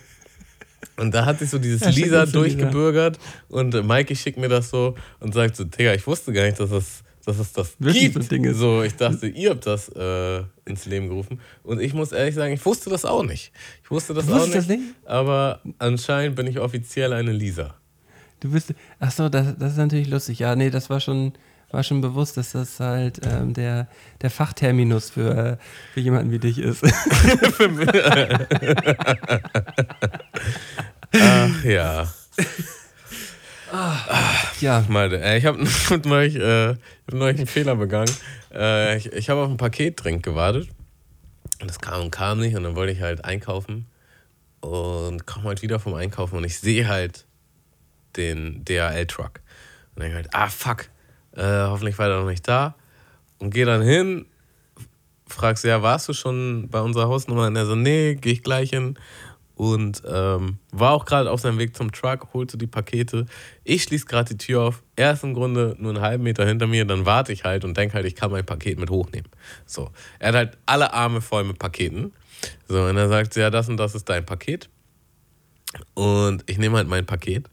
Und 0.99 1.13
da 1.13 1.25
hat 1.25 1.39
sich 1.39 1.49
so 1.49 1.57
dieses 1.59 1.81
Ja, 1.81 1.89
Lisa 1.89 2.25
die 2.25 2.25
Lisa. 2.25 2.39
durchgebürgert 2.39 3.19
und 3.49 3.73
äh, 3.73 3.81
Mikey 3.81 4.15
schickt 4.15 4.37
mir 4.37 4.49
das 4.49 4.69
so 4.69 4.95
und 5.19 5.33
sagt 5.33 5.55
so, 5.55 5.63
Digga, 5.63 5.93
ich 5.93 6.05
wusste 6.05 6.33
gar 6.33 6.43
nicht, 6.45 6.59
dass 6.59 6.71
es, 6.71 7.03
dass 7.25 7.39
es 7.39 7.53
das 7.53 7.75
Wirklich 7.79 8.13
gibt. 8.13 8.23
so 8.23 8.29
Ding 8.29 8.43
ist. 8.43 8.57
So, 8.57 8.83
ich 8.83 8.95
dachte, 8.95 9.27
ihr 9.27 9.51
habt 9.51 9.65
das 9.65 9.89
äh, 9.89 10.43
ins 10.65 10.85
Leben 10.85 11.07
gerufen. 11.09 11.39
Und 11.63 11.79
ich 11.79 11.93
muss 11.93 12.11
ehrlich 12.11 12.35
sagen, 12.35 12.53
ich 12.53 12.65
wusste 12.65 12.89
das 12.89 13.05
auch 13.05 13.23
nicht. 13.23 13.51
Ich 13.83 13.91
wusste 13.91 14.13
das 14.13 14.29
auch 14.31 14.43
nicht. 14.45 14.55
das 14.55 14.67
nicht? 14.67 14.81
Aber 15.05 15.61
anscheinend 15.77 16.35
bin 16.35 16.47
ich 16.47 16.59
offiziell 16.59 17.13
eine 17.13 17.31
Lisa. 17.31 17.75
Du 18.41 18.51
bist, 18.51 18.73
ach 18.99 19.11
so, 19.11 19.29
das, 19.29 19.57
das 19.57 19.73
ist 19.73 19.77
natürlich 19.77 20.09
lustig. 20.09 20.39
Ja, 20.39 20.55
nee, 20.55 20.69
das 20.69 20.89
war 20.89 20.99
schon, 21.01 21.33
war 21.71 21.83
schon 21.83 21.99
bewusst, 22.01 22.37
dass 22.37 22.53
das 22.53 22.79
halt 22.79 23.19
ähm, 23.25 23.53
der, 23.53 23.87
der 24.21 24.29
Fachterminus 24.29 25.09
für, 25.09 25.37
äh, 25.37 25.57
für 25.93 25.99
jemanden 25.99 26.31
wie 26.31 26.39
dich 26.39 26.57
ist. 26.57 26.83
Ja. 31.69 32.11
ja, 34.59 34.83
Mal, 34.87 35.13
äh, 35.13 35.37
ich 35.37 35.45
habe 35.45 35.59
neulich, 36.05 36.35
äh, 36.35 36.71
ich 36.71 36.77
hab 37.07 37.13
neulich 37.13 37.37
einen 37.37 37.47
Fehler 37.47 37.75
begangen. 37.75 38.11
Äh, 38.51 38.97
ich 38.97 39.13
ich 39.13 39.29
habe 39.29 39.41
auf 39.41 39.49
ein 39.49 39.57
Paketdrink 39.57 40.23
gewartet. 40.23 40.67
Und 41.61 41.69
es 41.69 41.79
kam 41.79 42.01
und 42.01 42.11
kam 42.11 42.39
nicht. 42.39 42.55
Und 42.55 42.63
dann 42.63 42.75
wollte 42.75 42.91
ich 42.93 43.01
halt 43.01 43.23
einkaufen. 43.23 43.85
Und 44.61 45.27
komme 45.27 45.45
halt 45.45 45.61
wieder 45.61 45.79
vom 45.79 45.93
Einkaufen. 45.93 46.37
Und 46.37 46.43
ich 46.43 46.57
sehe 46.57 46.87
halt 46.87 47.27
den 48.15 48.65
DHL-Truck. 48.65 49.41
Und 49.93 50.01
denke 50.01 50.15
halt, 50.15 50.33
ah 50.33 50.47
fuck, 50.47 50.89
äh, 51.35 51.43
hoffentlich 51.43 51.99
war 51.99 52.07
der 52.07 52.17
noch 52.17 52.25
nicht 52.29 52.47
da. 52.47 52.73
Und 53.37 53.51
gehe 53.51 53.65
dann 53.65 53.83
hin, 53.83 54.25
fragst 55.27 55.63
ja, 55.65 55.83
warst 55.83 56.09
du 56.09 56.13
schon 56.13 56.67
bei 56.69 56.81
unserer 56.81 57.07
Hausnummer? 57.07 57.45
Und 57.45 57.55
er 57.55 57.67
so, 57.67 57.75
nee, 57.75 58.15
gehe 58.15 58.33
ich 58.33 58.41
gleich 58.41 58.71
hin. 58.71 58.97
Und 59.59 60.03
ähm, 60.07 60.57
war 60.71 60.93
auch 60.93 61.03
gerade 61.03 61.29
auf 61.29 61.41
seinem 61.41 61.57
Weg 61.57 61.75
zum 61.75 61.91
Truck, 61.91 62.29
holte 62.33 62.57
die 62.57 62.65
Pakete. 62.65 63.25
Ich 63.65 63.83
schließe 63.83 64.05
gerade 64.05 64.29
die 64.29 64.37
Tür 64.37 64.61
auf. 64.61 64.83
Er 64.95 65.11
ist 65.11 65.23
im 65.25 65.33
Grunde 65.33 65.75
nur 65.79 65.93
einen 65.93 66.01
halben 66.01 66.23
Meter 66.23 66.45
hinter 66.45 66.65
mir. 66.65 66.85
Dann 66.85 67.05
warte 67.05 67.33
ich 67.33 67.43
halt 67.43 67.65
und 67.65 67.75
denke 67.75 67.95
halt, 67.95 68.05
ich 68.05 68.15
kann 68.15 68.31
mein 68.31 68.45
Paket 68.45 68.79
mit 68.79 68.89
hochnehmen. 68.89 69.29
So. 69.65 69.91
Er 70.17 70.29
hat 70.29 70.35
halt 70.35 70.57
alle 70.65 70.93
Arme 70.93 71.19
voll 71.19 71.43
mit 71.43 71.59
Paketen. 71.59 72.13
So, 72.69 72.81
und 72.85 72.95
er 72.95 73.09
sagt, 73.09 73.35
ja, 73.35 73.49
das 73.49 73.67
und 73.67 73.75
das 73.75 73.95
ist 73.95 74.07
dein 74.07 74.25
Paket. 74.25 74.69
Und 75.93 76.41
ich 76.45 76.57
nehme 76.57 76.77
halt 76.77 76.87
mein 76.87 77.05
Paket. 77.05 77.49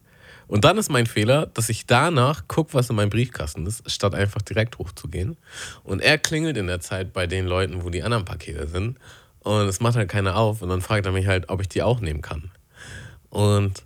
Und 0.47 0.65
dann 0.65 0.79
ist 0.79 0.91
mein 0.91 1.07
Fehler, 1.07 1.47
dass 1.47 1.69
ich 1.71 1.87
danach 1.87 2.47
gucke, 2.47 2.75
was 2.75 2.89
in 2.89 2.95
meinem 2.95 3.11
Briefkasten 3.11 3.67
ist, 3.67 3.91
statt 3.91 4.15
einfach 4.15 4.43
direkt 4.43 4.79
hochzugehen. 4.79 5.37
Und 5.83 6.01
er 6.03 6.19
klingelt 6.19 6.57
in 6.57 6.69
der 6.69 6.79
Zeit 6.79 7.13
bei 7.13 7.27
den 7.27 7.49
Leuten, 7.49 7.83
wo 7.83 7.91
die 7.91 8.05
anderen 8.05 8.25
Pakete 8.25 8.69
sind. 8.69 8.97
Und 9.47 9.69
es 9.69 9.79
macht 9.79 9.95
halt 9.95 10.09
keiner 10.09 10.35
auf. 10.35 10.61
Und 10.61 10.71
dann 10.71 10.81
fragt 10.81 11.07
er 11.07 11.13
mich 11.13 11.29
halt, 11.29 11.51
ob 11.51 11.61
ich 11.61 11.69
die 11.69 11.81
auch 11.81 12.01
nehmen 12.01 12.21
kann. 12.21 12.51
Und 13.31 13.85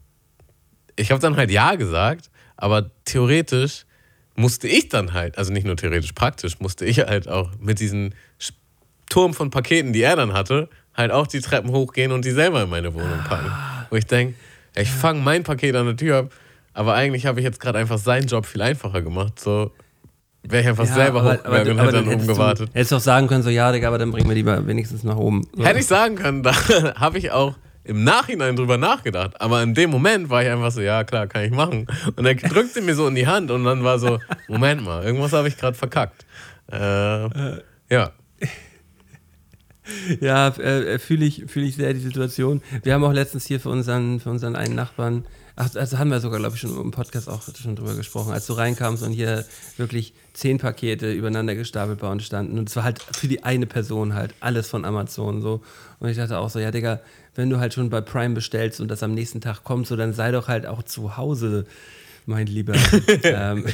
ich 0.97 1.11
habe 1.11 1.21
dann 1.21 1.37
halt 1.37 1.51
ja 1.51 1.75
gesagt, 1.75 2.31
aber 2.57 2.91
theoretisch 3.05 3.85
musste 4.37 4.69
ich 4.69 4.89
dann 4.89 5.13
halt, 5.13 5.37
also 5.37 5.53
nicht 5.53 5.67
nur 5.67 5.77
theoretisch, 5.77 6.13
praktisch, 6.13 6.61
musste 6.61 6.87
ich 6.87 7.01
halt 7.01 7.29
auch 7.29 7.51
mit 7.61 7.79
diesem 7.79 8.15
Turm 9.11 9.35
von 9.35 9.51
Paketen, 9.51 9.93
die 9.93 10.01
er 10.01 10.17
dann 10.17 10.33
hatte, 10.33 10.71
halt 10.95 11.11
auch 11.11 11.27
die 11.27 11.43
Treppen 11.43 11.73
hochgehen 11.73 12.11
und 12.13 12.25
die 12.25 12.31
selber 12.31 12.63
in 12.63 12.71
meine 12.71 12.95
Wohnung 12.95 13.23
packen. 13.29 13.53
Wo 13.91 13.97
ich 13.97 14.07
denke, 14.07 14.37
ich 14.75 14.91
fange 14.91 15.21
mein 15.21 15.43
Paket 15.43 15.77
an 15.77 15.85
der 15.85 15.97
Tür 15.97 16.17
ab, 16.21 16.33
aber 16.73 16.95
eigentlich 16.95 17.27
habe 17.27 17.41
ich 17.41 17.45
jetzt 17.45 17.61
gerade 17.61 17.79
einfach 17.79 17.99
seinen 17.99 18.29
Job 18.29 18.47
viel 18.47 18.63
einfacher 18.63 19.03
gemacht. 19.03 19.39
So 19.39 19.73
wäre 20.43 20.63
ich 20.63 20.69
einfach 20.69 20.87
Ja, 20.87 20.95
selber 20.95 21.21
aber- 21.21 21.33
hochgegangen 21.35 21.57
aber- 21.57 21.71
und 21.71 21.79
hätte 21.79 21.93
dann 21.93 22.01
oben 22.05 22.11
hättest 22.11 22.29
du- 22.29 22.33
gewartet. 22.35 22.71
Hättest 22.73 22.93
du 22.93 22.97
auch 22.97 23.01
sagen 23.01 23.27
können, 23.29 23.43
so, 23.43 23.51
ja, 23.51 23.73
Digga, 23.73 23.89
aber 23.89 23.99
dann 23.99 24.11
bringen 24.11 24.29
wir 24.29 24.35
lieber 24.35 24.67
wenigstens 24.67 25.03
nach 25.05 25.17
oben. 25.17 25.47
So. 25.55 25.65
Hätte 25.65 25.79
ich 25.81 25.87
sagen 25.87 26.17
können, 26.17 26.43
da 26.45 26.53
habe 26.97 27.19
ich 27.19 27.31
auch 27.33 27.55
im 27.85 28.05
Nachhinein 28.05 28.57
drüber 28.57 28.77
nachgedacht. 28.77 29.41
Aber 29.41 29.63
in 29.63 29.75
dem 29.75 29.91
Moment 29.91 30.29
war 30.31 30.43
ich 30.43 30.49
einfach 30.51 30.71
so, 30.71 30.81
ja 30.81 31.03
klar, 31.05 31.27
kann 31.27 31.45
ich 31.45 31.51
machen. 31.51 31.87
Und 32.17 32.25
er 32.27 32.35
drückte 32.35 32.81
mir 32.83 32.95
so 32.95 33.07
in 33.09 33.15
die 33.15 33.27
Hand 33.27 33.51
und 33.51 33.65
dann 33.65 33.83
war 33.85 33.99
so, 33.99 34.19
Moment 34.49 34.85
mal, 34.85 35.03
irgendwas 35.05 35.33
habe 35.33 35.49
ich 35.49 35.57
gerade 35.57 35.77
verkackt. 35.77 36.25
Äh, 36.71 36.79
ja. 37.91 38.13
Ja, 40.21 40.49
äh, 40.49 40.99
fühle 41.01 41.25
ich, 41.25 41.45
fühl 41.49 41.65
ich 41.65 41.75
sehr 41.77 41.93
die 41.95 42.01
Situation. 42.01 42.63
Wir 42.83 42.95
haben 42.95 43.03
auch 43.03 43.13
letztens 43.13 43.47
hier 43.47 43.59
für 43.59 43.71
unseren, 43.71 44.21
für 44.21 44.31
unseren 44.31 44.55
einen 44.55 44.75
Nachbarn, 44.77 45.25
ach, 45.57 45.75
also 45.75 45.99
haben 45.99 46.11
wir 46.11 46.21
sogar, 46.21 46.39
glaube 46.39 46.55
ich, 46.55 46.61
schon 46.61 46.79
im 46.81 46.91
Podcast 46.93 47.29
auch 47.29 47.43
schon 47.61 47.75
drüber 47.77 47.95
gesprochen, 47.97 48.33
als 48.33 48.47
du 48.47 48.53
reinkamst 48.53 49.03
und 49.03 49.11
hier 49.13 49.45
wirklich 49.79 50.15
zehn 50.41 50.57
Pakete 50.59 51.13
übereinander 51.13 51.55
gestapelt 51.55 51.99
bei 52.01 52.09
uns 52.11 52.25
standen. 52.25 52.59
Und 52.59 52.69
es 52.71 52.77
war 52.77 52.83
halt 52.85 52.99
für 53.13 53.29
die 53.29 53.43
eine 53.45 53.67
Person 53.67 54.15
halt 54.15 54.35
alles 54.41 54.69
von 54.71 54.85
Amazon 54.87 55.43
so. 55.43 55.61
Und 55.99 56.09
ich 56.09 56.17
dachte 56.17 56.39
auch 56.39 56.49
so, 56.49 56.59
ja, 56.59 56.71
Digga, 56.71 57.01
wenn 57.35 57.51
du 57.51 57.59
halt 57.61 57.75
schon 57.75 57.91
bei 57.91 58.01
Prime 58.01 58.35
bestellst 58.35 58.81
und 58.81 58.89
das 58.89 59.03
am 59.03 59.13
nächsten 59.13 59.41
Tag 59.43 59.65
kommt, 59.65 59.87
so, 59.87 59.97
dann 59.97 60.15
sei 60.15 60.31
doch 60.33 60.49
halt 60.49 60.65
auch 60.67 60.83
zu 60.83 61.19
Hause, 61.19 61.67
mein 62.25 62.47
Lieber. 62.47 62.73
ähm, 63.23 63.67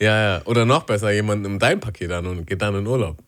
Ja, 0.00 0.22
ja. 0.38 0.42
Oder 0.46 0.64
noch 0.64 0.84
besser, 0.84 1.12
jemand 1.12 1.42
nimmt 1.42 1.62
dein 1.62 1.80
Paket 1.80 2.10
an 2.12 2.26
und 2.26 2.46
geht 2.46 2.62
dann 2.62 2.74
in 2.74 2.86
Urlaub. 2.86 3.18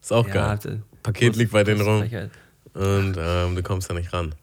Ist 0.00 0.12
auch 0.12 0.26
geil. 0.28 0.58
das- 0.62 0.76
Paket 1.02 1.34
liegt 1.36 1.52
bei 1.52 1.64
denen 1.64 1.80
rum 1.82 1.98
Frechheit. 2.00 2.30
und 2.74 3.16
ähm, 3.18 3.56
du 3.56 3.62
kommst 3.62 3.90
da 3.90 3.94
nicht 3.94 4.12
ran. 4.12 4.34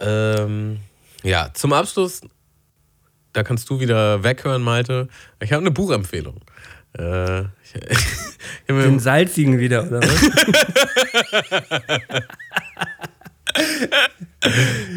Ähm, 0.00 0.78
ja, 1.22 1.50
zum 1.52 1.72
Abschluss, 1.72 2.22
da 3.32 3.42
kannst 3.42 3.68
du 3.70 3.80
wieder 3.80 4.22
weghören, 4.22 4.62
Malte. 4.62 5.08
Ich 5.40 5.52
habe 5.52 5.60
eine 5.60 5.70
Buchempfehlung. 5.70 6.40
Äh, 6.98 7.42
ich, 7.42 7.48
Den 8.68 8.98
salzigen 8.98 9.58
wieder, 9.58 9.86
oder 9.86 10.00
was? 10.02 10.22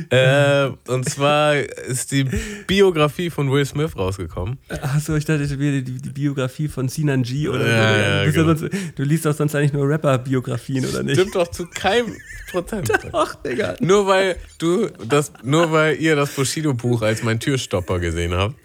äh, 0.09 0.69
und 0.88 1.07
zwar 1.07 1.55
ist 1.55 2.11
die 2.11 2.26
Biografie 2.65 3.30
von 3.30 3.51
Will 3.51 3.65
Smith 3.65 3.95
rausgekommen. 3.95 4.57
Achso, 4.81 5.15
ich 5.15 5.26
dachte, 5.26 5.45
die, 5.47 5.84
die 5.84 6.09
Biografie 6.09 6.67
von 6.67 6.89
Sinan 6.89 7.23
G 7.23 7.47
oder 7.47 7.67
Ja, 7.67 8.23
ja, 8.23 8.31
genau. 8.31 8.55
sonst, 8.55 8.73
du 8.95 9.03
liest 9.03 9.26
doch 9.26 9.35
sonst 9.35 9.53
eigentlich 9.55 9.73
nur 9.73 9.88
Rapper-Biografien, 9.88 10.85
oder 10.85 11.03
nicht? 11.03 11.19
Stimmt 11.19 11.35
doch 11.35 11.47
zu 11.49 11.67
keinem 11.67 12.15
Prozent. 12.49 12.91
Ach, 13.13 13.35
Digga. 13.35 13.76
Nur 13.80 14.07
weil 14.07 14.38
du 14.57 14.88
das, 15.07 15.31
nur 15.43 15.72
weil 15.72 15.97
ihr 16.01 16.15
das 16.15 16.31
Bushido-Buch 16.31 17.03
als 17.03 17.22
mein 17.23 17.39
Türstopper 17.39 17.99
gesehen 17.99 18.34
habt, 18.34 18.55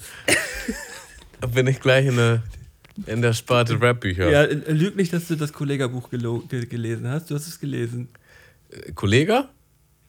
bin 1.55 1.66
ich 1.66 1.81
gleich 1.81 2.07
in 2.07 2.16
der, 2.16 2.43
in 3.07 3.20
der 3.20 3.35
Sparte 3.35 3.81
Rap-Bücher. 3.81 4.31
Ja, 4.31 4.44
lüg 4.44 4.97
nicht, 4.97 5.12
dass 5.12 5.28
du 5.28 5.36
das 5.36 5.52
Kollega-Buch 5.52 6.09
gelesen 6.11 7.09
hast. 7.09 7.31
Du 7.31 7.35
hast 7.35 7.47
es 7.47 7.61
gelesen. 7.61 8.09
Kollege? 8.94 9.48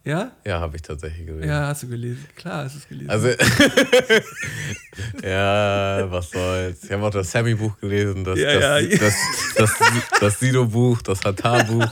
Ja? 0.04 0.32
Ja, 0.46 0.60
habe 0.60 0.76
ich 0.78 0.82
tatsächlich 0.82 1.28
gelesen. 1.28 1.48
Ja, 1.48 1.68
hast 1.68 1.84
du 1.84 1.88
gelesen. 1.88 2.26
Klar, 2.36 2.64
hast 2.66 2.74
du 2.74 2.80
es 2.80 2.88
gelesen. 2.88 3.10
Also, 3.10 3.28
ja, 5.24 6.12
was 6.12 6.32
soll's. 6.32 6.84
Ich 6.84 6.92
habe 6.92 7.04
auch 7.06 7.12
das 7.12 7.30
Sammy-Buch 7.32 7.80
gelesen, 7.80 8.24
das, 8.24 8.40
Ja, 8.40 8.60
das, 8.60 8.84
ja. 8.84 8.98
das, 8.98 9.14
das, 9.56 9.72
das 10.20 10.40
Sido-Buch, 10.40 11.04
das 11.04 11.24
Hatar-Buch. 11.24 11.86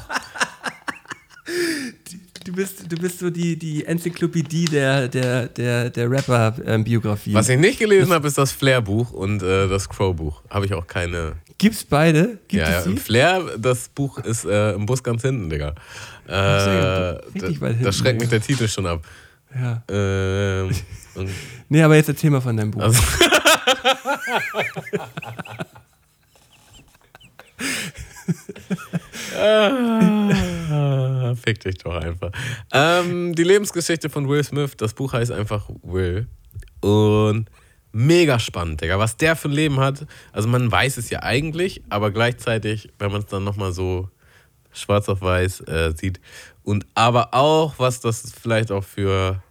du, 2.45 2.51
bist, 2.51 2.91
du 2.91 2.97
bist 2.97 3.19
so 3.19 3.29
die, 3.29 3.57
die 3.57 3.85
Enzyklopädie 3.85 4.65
der, 4.65 5.07
der, 5.07 5.47
der, 5.47 5.91
der 5.91 6.09
Rapper-Biografie. 6.09 7.35
Was 7.35 7.49
ich 7.49 7.59
nicht 7.59 7.77
gelesen 7.77 8.11
habe, 8.11 8.27
ist 8.27 8.39
das 8.39 8.51
Flair-Buch 8.51 9.11
und 9.11 9.43
äh, 9.43 9.67
das 9.67 9.87
Crow-Buch. 9.87 10.41
Habe 10.49 10.65
ich 10.65 10.73
auch 10.73 10.87
keine. 10.87 11.33
Gibt's 11.59 11.83
beide? 11.83 12.39
Gibt 12.47 12.63
ja, 12.63 12.71
ja, 12.71 12.79
es 12.79 12.85
die? 12.85 12.97
Flair, 12.97 13.43
das 13.57 13.89
Buch 13.89 14.17
ist 14.19 14.45
äh, 14.45 14.71
im 14.73 14.85
Bus 14.85 15.03
ganz 15.03 15.21
hinten, 15.21 15.49
Digga. 15.49 15.75
Äh, 16.29 16.35
richtig 17.33 17.59
da, 17.59 17.61
weit 17.61 17.71
da 17.71 17.77
hinten, 17.77 17.93
schreckt 17.93 18.19
mich 18.19 18.29
der 18.29 18.41
Titel 18.41 18.67
schon 18.67 18.85
ab. 18.85 19.03
Ja. 19.53 19.83
Ähm, 19.89 20.69
Nee, 21.69 21.83
aber 21.83 21.95
jetzt 21.95 22.09
erzähl 22.09 22.29
mal 22.29 22.39
von 22.41 22.55
deinem 22.55 22.71
Buch. 22.71 22.81
also, 22.81 23.01
Ah, 29.37 31.33
Fick 31.35 31.59
dich 31.61 31.77
doch 31.77 31.95
einfach. 31.95 32.31
Ähm, 32.73 33.33
die 33.35 33.43
Lebensgeschichte 33.43 34.09
von 34.09 34.27
Will 34.27 34.43
Smith, 34.43 34.71
das 34.77 34.93
Buch 34.93 35.13
heißt 35.13 35.31
einfach 35.31 35.69
Will. 35.83 36.27
Und 36.81 37.49
mega 37.91 38.39
spannend, 38.39 38.81
Digga. 38.81 38.99
Was 38.99 39.17
der 39.17 39.35
für 39.35 39.49
ein 39.49 39.53
Leben 39.53 39.79
hat. 39.79 40.05
Also 40.31 40.47
man 40.47 40.71
weiß 40.71 40.97
es 40.97 41.09
ja 41.09 41.23
eigentlich, 41.23 41.81
aber 41.89 42.11
gleichzeitig, 42.11 42.89
wenn 42.99 43.11
man 43.11 43.21
es 43.21 43.27
dann 43.27 43.43
nochmal 43.43 43.71
so 43.71 44.09
schwarz 44.71 45.09
auf 45.09 45.21
weiß 45.21 45.61
äh, 45.61 45.93
sieht. 45.95 46.19
Und 46.63 46.85
aber 46.93 47.33
auch, 47.33 47.75
was 47.77 47.99
das 47.99 48.31
vielleicht 48.31 48.71
auch 48.71 48.83
für, 48.83 49.41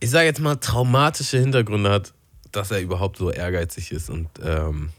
ich 0.00 0.10
sage 0.10 0.26
jetzt 0.26 0.40
mal, 0.40 0.56
traumatische 0.56 1.38
Hintergründe 1.38 1.90
hat, 1.90 2.12
dass 2.52 2.70
er 2.70 2.80
überhaupt 2.80 3.16
so 3.16 3.30
ehrgeizig 3.30 3.92
ist 3.92 4.10
und 4.10 4.28
ähm, 4.44 4.90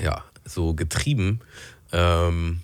ja, 0.00 0.24
so 0.44 0.74
getrieben. 0.74 1.40
Ähm, 1.92 2.60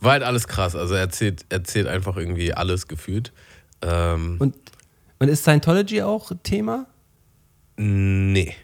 war 0.00 0.12
halt 0.12 0.22
alles 0.24 0.48
krass. 0.48 0.74
Also 0.74 0.94
er 0.94 1.00
erzählt, 1.00 1.44
erzählt 1.48 1.86
einfach 1.86 2.16
irgendwie 2.16 2.52
alles 2.52 2.88
gefühlt. 2.88 3.32
Ähm, 3.82 4.36
Und, 4.38 4.56
und 5.18 5.28
ist 5.28 5.42
Scientology 5.42 6.02
auch 6.02 6.32
Thema? 6.42 6.86
nee. 7.76 8.54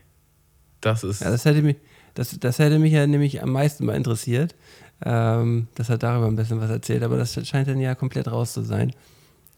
Das 0.80 1.02
ist. 1.02 1.22
Ja, 1.22 1.30
das 1.30 1.44
hätte 1.44 1.62
mich, 1.62 1.76
das, 2.14 2.36
das 2.38 2.58
hätte 2.58 2.78
mich 2.78 2.92
ja 2.92 3.06
nämlich 3.06 3.42
am 3.42 3.50
meisten 3.50 3.84
mal 3.84 3.96
interessiert. 3.96 4.54
Ähm, 5.04 5.68
das 5.74 5.88
hat 5.88 6.02
darüber 6.02 6.26
ein 6.26 6.36
bisschen 6.36 6.60
was 6.60 6.70
erzählt, 6.70 7.02
aber 7.02 7.16
das 7.16 7.34
scheint 7.46 7.68
dann 7.68 7.80
ja 7.80 7.94
komplett 7.94 8.28
raus 8.28 8.52
zu 8.52 8.62
sein. 8.62 8.92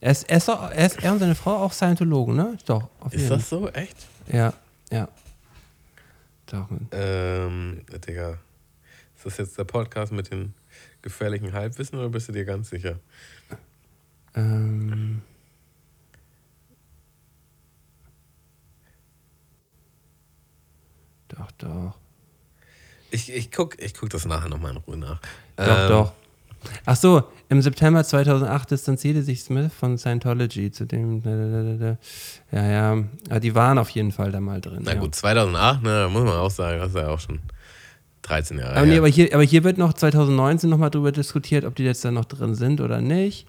Er, 0.00 0.12
ist, 0.12 0.28
er, 0.30 0.36
ist 0.38 0.48
auch, 0.48 0.70
er, 0.70 0.86
ist, 0.86 1.02
er 1.02 1.12
und 1.12 1.18
seine 1.18 1.34
Frau 1.34 1.56
auch 1.56 1.72
Scientologen, 1.72 2.34
ne? 2.34 2.56
Doch, 2.66 2.88
auf 3.00 3.12
ist 3.12 3.22
jeden 3.22 3.38
das 3.38 3.48
so? 3.48 3.68
Echt? 3.68 3.96
Ja, 4.32 4.52
ja. 4.90 5.08
Doch, 6.46 6.68
man. 6.70 6.88
Ähm, 6.92 7.82
Digga. 8.06 8.38
Ist 9.16 9.26
das 9.26 9.36
jetzt 9.36 9.58
der 9.58 9.64
Podcast 9.64 10.12
mit 10.12 10.30
den 10.30 10.54
gefährlichen 11.02 11.52
Halbwissen 11.52 11.98
oder 11.98 12.08
bist 12.08 12.28
du 12.28 12.32
dir 12.32 12.44
ganz 12.44 12.70
sicher? 12.70 12.98
Ähm, 14.34 15.20
doch, 21.28 21.50
doch. 21.52 21.98
Ich, 23.10 23.32
ich, 23.32 23.50
guck, 23.50 23.80
ich 23.82 23.94
guck 23.94 24.10
das 24.10 24.24
nachher 24.26 24.48
nochmal 24.48 24.72
in 24.72 24.76
Ruhe 24.78 24.96
nach. 24.96 25.20
Doch, 25.56 25.66
Ähm, 25.66 25.88
doch. 25.88 26.12
Ach 26.84 26.96
so, 26.96 27.22
im 27.48 27.62
September 27.62 28.04
2008 28.04 28.70
distanzierte 28.70 29.22
sich 29.22 29.42
Smith 29.42 29.72
von 29.72 29.96
Scientology 29.96 30.70
zu 30.70 30.84
dem. 30.84 31.22
Ja, 32.52 32.66
ja. 32.66 33.04
Aber 33.28 33.40
die 33.40 33.54
waren 33.54 33.78
auf 33.78 33.88
jeden 33.90 34.12
Fall 34.12 34.30
da 34.30 34.40
mal 34.40 34.60
drin. 34.60 34.80
Na 34.82 34.94
gut, 34.94 35.14
2008, 35.14 35.82
ne, 35.82 36.08
muss 36.10 36.24
man 36.24 36.34
auch 36.34 36.50
sagen, 36.50 36.78
das 36.78 36.90
ist 36.90 36.96
ja 36.96 37.08
auch 37.08 37.20
schon 37.20 37.40
13 38.22 38.58
Jahre 38.58 38.76
Aber, 38.76 38.86
nee, 38.86 38.98
aber, 38.98 39.08
hier, 39.08 39.32
aber 39.32 39.42
hier 39.42 39.64
wird 39.64 39.78
noch 39.78 39.94
2019 39.94 40.68
nochmal 40.68 40.90
drüber 40.90 41.12
diskutiert, 41.12 41.64
ob 41.64 41.74
die 41.76 41.84
jetzt 41.84 42.04
da 42.04 42.10
noch 42.10 42.26
drin 42.26 42.54
sind 42.54 42.80
oder 42.80 43.00
nicht. 43.00 43.46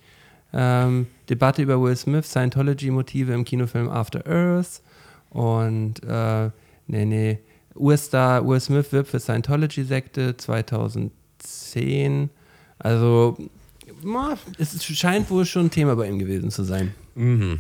Ähm, 0.54 1.08
Debatte 1.30 1.62
über 1.62 1.82
Will 1.82 1.96
Smith, 1.96 2.30
Scientology-Motive 2.30 3.34
im 3.34 3.44
Kinofilm 3.46 3.90
After 3.90 4.26
Earth. 4.26 4.82
Und, 5.30 6.04
äh, 6.04 6.50
nee, 6.88 7.06
nee. 7.06 7.40
US-Star 7.76 8.46
Will 8.48 8.60
Smith 8.60 8.92
wirbt 8.92 9.10
für 9.10 9.20
Scientology-Sekte 9.20 10.38
2010. 10.38 12.30
Also, 12.80 13.38
es 14.58 14.84
scheint 14.84 15.30
wohl 15.30 15.46
schon 15.46 15.68
ein 15.68 15.72
Thema 15.72 15.96
bei 15.96 16.08
ihm 16.08 16.20
gewesen 16.20 16.52
zu 16.52 16.64
sein. 16.64 16.94
Mhm. 17.16 17.60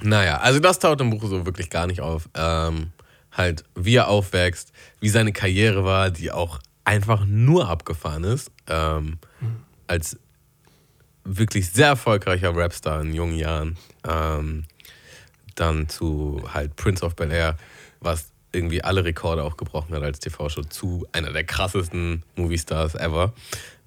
Naja, 0.00 0.38
also 0.38 0.58
das 0.58 0.78
taucht 0.78 1.00
im 1.00 1.10
Buch 1.10 1.22
so 1.24 1.44
wirklich 1.44 1.68
gar 1.68 1.86
nicht 1.86 2.00
auf. 2.00 2.28
Ähm, 2.34 2.92
halt, 3.30 3.64
wie 3.74 3.96
er 3.96 4.08
aufwächst, 4.08 4.72
wie 5.00 5.08
seine 5.08 5.32
Karriere 5.32 5.84
war, 5.84 6.10
die 6.10 6.30
auch 6.30 6.58
einfach 6.84 7.24
nur 7.26 7.68
abgefahren 7.68 8.24
ist. 8.24 8.50
Ähm, 8.68 9.18
als 9.86 10.18
wirklich 11.24 11.70
sehr 11.70 11.88
erfolgreicher 11.88 12.56
Rapstar 12.56 13.02
in 13.02 13.14
jungen 13.14 13.36
Jahren. 13.36 13.76
Ähm, 14.08 14.64
dann 15.54 15.88
zu 15.88 16.42
halt 16.52 16.76
Prince 16.76 17.04
of 17.04 17.14
Bel 17.14 17.30
Air, 17.30 17.56
was 18.00 18.31
irgendwie 18.52 18.82
alle 18.82 19.04
Rekorde 19.04 19.44
auch 19.44 19.56
gebrochen 19.56 19.94
hat 19.94 20.02
als 20.02 20.20
TV-Show, 20.20 20.62
zu 20.64 21.06
einer 21.12 21.32
der 21.32 21.44
krassesten 21.44 22.22
Movie-Stars 22.36 22.94
ever. 22.94 23.32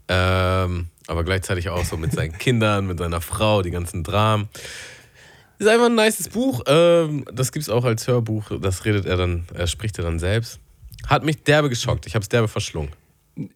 Ähm, 0.07 0.87
aber 1.07 1.23
gleichzeitig 1.23 1.69
auch 1.69 1.85
so 1.85 1.97
mit 1.97 2.11
seinen 2.11 2.33
Kindern, 2.37 2.87
mit 2.87 2.99
seiner 2.99 3.21
Frau, 3.21 3.61
die 3.61 3.71
ganzen 3.71 4.03
Dramen. 4.03 4.49
Ist 5.57 5.67
einfach 5.67 5.85
ein 5.85 5.95
nices 5.95 6.29
Buch. 6.29 6.61
Ähm, 6.67 7.25
das 7.31 7.51
gibt 7.51 7.63
es 7.63 7.69
auch 7.69 7.85
als 7.85 8.07
Hörbuch. 8.07 8.51
Das 8.59 8.85
redet 8.85 9.05
er 9.05 9.17
dann, 9.17 9.45
er 9.53 9.67
spricht 9.67 9.97
er 9.97 10.03
dann 10.03 10.19
selbst. 10.19 10.59
Hat 11.07 11.23
mich 11.23 11.43
derbe 11.43 11.69
geschockt. 11.69 12.07
Ich 12.07 12.15
habe 12.15 12.23
es 12.23 12.29
derbe 12.29 12.47
verschlungen. 12.47 12.91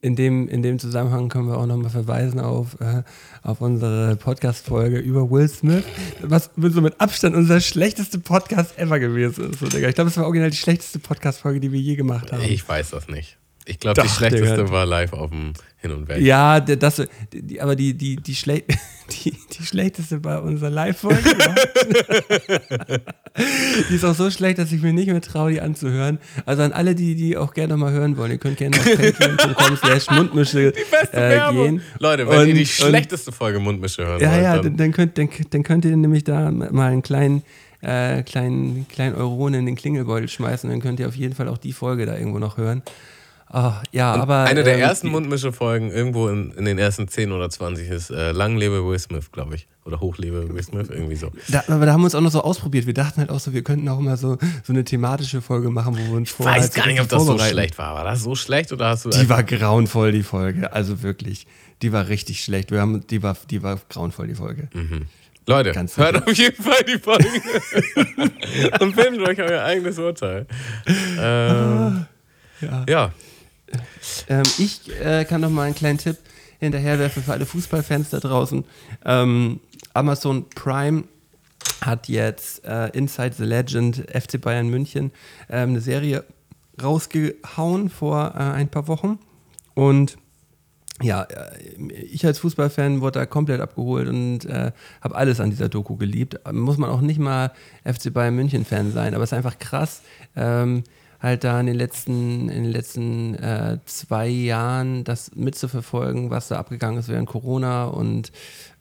In 0.01 0.17
dem, 0.17 0.49
in 0.49 0.61
dem 0.61 0.77
Zusammenhang 0.77 1.29
können 1.29 1.47
wir 1.47 1.57
auch 1.57 1.65
nochmal 1.65 1.89
verweisen 1.89 2.41
auf, 2.41 2.79
äh, 2.81 3.03
auf 3.43 3.61
unsere 3.61 4.17
Podcast-Folge 4.17 4.99
über 4.99 5.31
Will 5.31 5.47
Smith, 5.47 5.85
was 6.21 6.49
so 6.57 6.81
mit 6.81 6.99
Abstand 6.99 7.33
unser 7.33 7.61
schlechteste 7.61 8.19
Podcast 8.19 8.77
ever 8.77 8.99
gewesen 8.99 9.51
ist. 9.51 9.61
Ich 9.61 9.95
glaube, 9.95 10.09
es 10.09 10.17
war 10.17 10.25
original 10.25 10.49
die 10.49 10.57
schlechteste 10.57 10.99
Podcast-Folge, 10.99 11.61
die 11.61 11.71
wir 11.71 11.79
je 11.79 11.95
gemacht 11.95 12.33
haben. 12.33 12.43
Ich 12.43 12.67
weiß 12.67 12.89
das 12.89 13.07
nicht. 13.07 13.38
Ich 13.69 13.79
glaube, 13.79 14.01
die 14.01 14.09
schlechteste 14.09 14.57
Digga. 14.57 14.71
war 14.71 14.85
live 14.85 15.13
auf 15.13 15.29
dem 15.29 15.53
Hin 15.77 15.91
und 15.91 16.07
Weg. 16.07 16.21
Ja, 16.21 16.59
das, 16.59 17.03
die, 17.31 17.61
aber 17.61 17.75
die, 17.75 17.93
die, 17.93 18.15
die, 18.15 18.33
schle 18.35 18.63
die, 19.23 19.31
die 19.57 19.63
schlechteste 19.63 20.23
war 20.23 20.41
unsere 20.43 20.71
Live-Folge. 20.71 21.21
die 23.89 23.95
ist 23.95 24.03
auch 24.03 24.15
so 24.15 24.29
schlecht, 24.31 24.57
dass 24.59 24.71
ich 24.71 24.81
mir 24.81 24.91
nicht 24.93 25.07
mehr 25.07 25.21
traue, 25.21 25.51
die 25.51 25.61
anzuhören. 25.61 26.19
Also 26.45 26.63
an 26.63 26.73
alle, 26.73 26.95
die 26.95 27.15
die 27.15 27.37
auch 27.37 27.53
gerne 27.53 27.77
mal 27.77 27.91
hören 27.91 28.17
wollen, 28.17 28.31
ihr 28.31 28.37
könnt 28.39 28.57
gerne 28.57 28.75
auf 28.77 28.83
patreon.com 28.85 29.77
slash 29.77 30.09
Mundmische 30.09 30.73
äh, 31.11 31.51
gehen. 31.51 31.81
Leute, 31.99 32.27
wenn 32.27 32.47
ihr 32.47 32.53
die 32.55 32.59
Und- 32.61 32.67
schlechteste 32.67 33.31
Folge 33.31 33.59
Mundmische 33.59 34.05
hören 34.05 34.19
Ja, 34.21 34.31
wollt, 34.31 34.43
ja, 34.43 34.53
dann 34.55 34.63
dann, 34.63 34.77
dann, 34.77 34.91
könnt, 34.91 35.17
dann, 35.17 35.29
dann 35.51 35.63
könnt 35.63 35.85
ihr 35.85 35.95
nämlich 35.95 36.23
da 36.23 36.49
mal 36.51 36.91
einen 36.91 37.01
kleinen, 37.03 37.43
äh, 37.81 38.23
kleinen, 38.23 38.87
kleinen 38.89 39.15
Euronen 39.15 39.59
in 39.61 39.65
den 39.67 39.75
Klingelbeutel 39.75 40.27
schmeißen. 40.27 40.69
Dann 40.69 40.81
könnt 40.81 40.99
ihr 40.99 41.07
auf 41.07 41.15
jeden 41.15 41.35
Fall 41.35 41.47
auch 41.47 41.57
die 41.57 41.73
Folge 41.73 42.05
da 42.05 42.17
irgendwo 42.17 42.39
noch 42.39 42.57
hören. 42.57 42.81
Oh, 43.51 43.71
ja, 43.91 44.13
Und 44.13 44.21
aber. 44.21 44.43
eine 44.43 44.63
der 44.63 44.75
ähm, 44.75 44.81
ersten 44.81 45.09
Mundmische-Folgen 45.09 45.89
irgendwo 45.91 46.27
in, 46.27 46.51
in 46.51 46.65
den 46.65 46.77
ersten 46.77 47.07
10 47.07 47.31
oder 47.31 47.49
20 47.49 47.89
ist 47.89 48.11
äh, 48.11 48.31
Lang 48.31 48.57
lebe 48.57 48.85
Will 48.85 48.99
Smith, 48.99 49.31
glaube 49.31 49.55
ich. 49.55 49.67
Oder 49.85 49.99
Hoch 49.99 50.19
lebe 50.19 50.47
Will 50.53 50.61
Smith, 50.61 50.87
irgendwie 50.91 51.15
so. 51.15 51.31
Da, 51.47 51.63
aber 51.67 51.87
da 51.87 51.93
haben 51.93 52.01
wir 52.01 52.05
uns 52.05 52.13
auch 52.13 52.21
noch 52.21 52.29
so 52.31 52.43
ausprobiert. 52.43 52.85
Wir 52.85 52.93
dachten 52.93 53.21
halt 53.21 53.31
auch 53.31 53.39
so, 53.39 53.51
wir 53.51 53.63
könnten 53.63 53.89
auch 53.89 53.97
immer 53.97 54.17
so, 54.17 54.37
so 54.63 54.71
eine 54.71 54.83
thematische 54.83 55.41
Folge 55.41 55.71
machen, 55.71 55.97
wo 55.97 56.11
wir 56.11 56.17
uns 56.17 56.29
Ich 56.29 56.35
vorher 56.35 56.55
weiß 56.57 56.63
halt 56.63 56.73
so 56.73 56.79
gar 56.79 56.87
nicht, 56.87 57.01
ob 57.01 57.09
das 57.09 57.25
so 57.25 57.39
schlecht 57.39 57.77
war. 57.79 57.95
War 57.95 58.03
das 58.03 58.21
so 58.21 58.35
schlecht 58.35 58.71
oder 58.71 58.89
hast 58.89 59.05
du 59.05 59.09
Die 59.09 59.29
war 59.29 59.43
grauenvoll, 59.43 60.11
die 60.11 60.23
Folge. 60.23 60.71
Also 60.71 61.01
wirklich. 61.01 61.47
Die 61.81 61.91
war 61.91 62.07
richtig 62.07 62.43
schlecht. 62.43 62.69
Wir 62.71 62.81
haben, 62.81 63.07
die, 63.07 63.23
war, 63.23 63.35
die 63.49 63.63
war 63.63 63.79
grauenvoll, 63.89 64.27
die 64.27 64.35
Folge. 64.35 64.67
Leute, 65.47 65.71
Ganz 65.71 65.97
hört 65.97 66.17
auf 66.27 66.37
jeden 66.37 66.61
Fall 66.61 66.83
die 66.83 66.99
Folge 66.99 67.25
und 68.79 68.93
findet 68.93 69.21
euch 69.27 69.39
euer 69.41 69.63
eigenes 69.63 69.97
Urteil. 69.97 70.45
Ähm, 71.19 72.05
Ja. 72.61 72.83
ja, 72.87 73.11
Ähm, 74.27 74.43
ich 74.57 74.89
äh, 75.01 75.25
kann 75.25 75.41
noch 75.41 75.49
mal 75.49 75.63
einen 75.63 75.75
kleinen 75.75 75.97
Tipp 75.97 76.17
hinterherwerfen 76.59 77.23
für 77.23 77.33
alle 77.33 77.45
Fußballfans 77.45 78.09
da 78.09 78.19
draußen. 78.19 78.63
Ähm, 79.05 79.59
Amazon 79.93 80.49
Prime 80.49 81.03
hat 81.81 82.07
jetzt 82.07 82.65
äh, 82.65 82.89
Inside 82.89 83.33
the 83.37 83.43
Legend 83.43 84.05
FC 84.11 84.39
Bayern 84.39 84.69
München 84.69 85.11
ähm, 85.49 85.69
eine 85.69 85.81
Serie 85.81 86.25
rausgehauen 86.81 87.89
vor 87.89 88.33
äh, 88.35 88.39
ein 88.39 88.69
paar 88.69 88.87
Wochen. 88.87 89.19
Und 89.73 90.17
ja, 91.01 91.23
äh, 91.23 91.57
ich 92.11 92.25
als 92.25 92.39
Fußballfan 92.39 93.01
wurde 93.01 93.19
da 93.19 93.25
komplett 93.25 93.61
abgeholt 93.61 94.07
und 94.07 94.45
äh, 94.45 94.71
habe 95.01 95.15
alles 95.15 95.39
an 95.39 95.49
dieser 95.49 95.69
Doku 95.69 95.95
geliebt. 95.95 96.39
Muss 96.51 96.77
man 96.77 96.89
auch 96.89 97.01
nicht 97.01 97.19
mal 97.19 97.51
FC 97.85 98.13
Bayern 98.13 98.35
München-Fan 98.35 98.91
sein, 98.91 99.13
aber 99.13 99.23
es 99.23 99.31
ist 99.31 99.37
einfach 99.37 99.59
krass, 99.59 100.01
ähm, 100.35 100.83
halt 101.21 101.43
da 101.43 101.59
in 101.59 101.65
den 101.67 101.75
letzten, 101.75 102.47
in 102.49 102.63
den 102.63 102.71
letzten 102.71 103.35
äh, 103.35 103.77
zwei 103.85 104.27
Jahren 104.27 105.03
das 105.03 105.35
mitzuverfolgen, 105.35 106.29
was 106.29 106.47
da 106.47 106.57
abgegangen 106.57 106.97
ist 106.99 107.09
während 107.09 107.27
Corona 107.27 107.85
und 107.85 108.31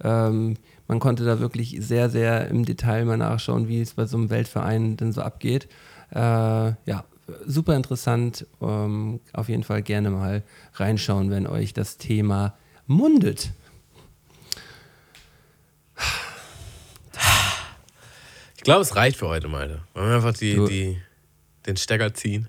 ähm, 0.05 0.57
man 0.87 1.01
konnte 1.01 1.25
da 1.25 1.41
wirklich 1.41 1.77
sehr, 1.81 2.09
sehr 2.11 2.49
im 2.49 2.65
Detail 2.65 3.05
mal 3.05 3.17
nachschauen, 3.19 3.69
wie 3.69 3.81
es 3.81 3.95
bei 3.95 4.07
so 4.07 4.17
einem 4.17 4.31
Weltverein 4.31 4.97
denn 4.97 5.13
so 5.13 5.21
abgeht. 5.21 5.69
Äh, 6.15 6.19
ja, 6.19 7.05
super 7.45 7.77
interessant. 7.77 8.47
Ähm, 8.63 9.21
auf 9.35 9.49
jeden 9.51 9.65
Fall 9.65 9.83
gerne 9.83 10.09
mal 10.11 10.43
reinschauen, 10.75 11.31
wenn 11.31 11.47
euch 11.47 11.75
das 11.75 11.99
Thema 11.99 12.55
mundet. 12.87 13.51
ich 18.57 18.63
glaube, 18.65 18.83
es 18.83 18.97
reicht 18.97 19.19
für 19.19 19.29
heute 19.29 19.49
mal. 19.49 19.83
Wollen 19.95 20.09
wir 20.09 20.17
einfach 20.17 20.33
die, 20.35 20.55
Du- 20.55 20.67
die, 20.69 20.99
den 21.69 21.77
Stecker 21.77 22.13
ziehen, 22.15 22.49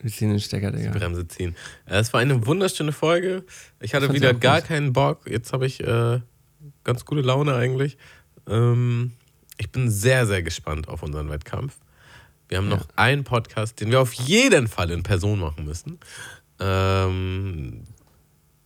Wir 0.00 0.10
ziehen 0.10 0.30
den 0.30 0.40
Stecker, 0.40 0.72
Digga. 0.72 0.90
die 0.90 0.98
Bremse 0.98 1.28
ziehen. 1.28 1.54
Äh, 1.86 1.98
Es 1.98 2.12
war 2.12 2.20
eine 2.20 2.46
wunderschöne 2.46 2.92
Folge. 2.92 3.44
Ich 3.80 3.94
hatte 3.94 4.12
wieder 4.12 4.34
gar 4.34 4.60
gut. 4.60 4.68
keinen 4.68 4.92
Bock. 4.92 5.28
Jetzt 5.30 5.52
habe 5.52 5.66
ich 5.66 5.80
äh, 5.82 6.20
ganz 6.84 7.04
gute 7.04 7.20
Laune 7.20 7.54
eigentlich. 7.54 7.96
Ähm, 8.48 9.12
ich 9.58 9.70
bin 9.70 9.90
sehr, 9.90 10.26
sehr 10.26 10.42
gespannt 10.42 10.88
auf 10.88 11.02
unseren 11.02 11.30
Wettkampf. 11.30 11.76
Wir 12.48 12.58
haben 12.58 12.68
noch 12.68 12.86
einen 12.96 13.24
Podcast, 13.24 13.80
den 13.80 13.90
wir 13.90 14.00
auf 14.00 14.12
jeden 14.12 14.68
Fall 14.68 14.90
in 14.90 15.02
Person 15.02 15.40
machen 15.40 15.64
müssen. 15.64 15.98
Ähm, 16.60 17.84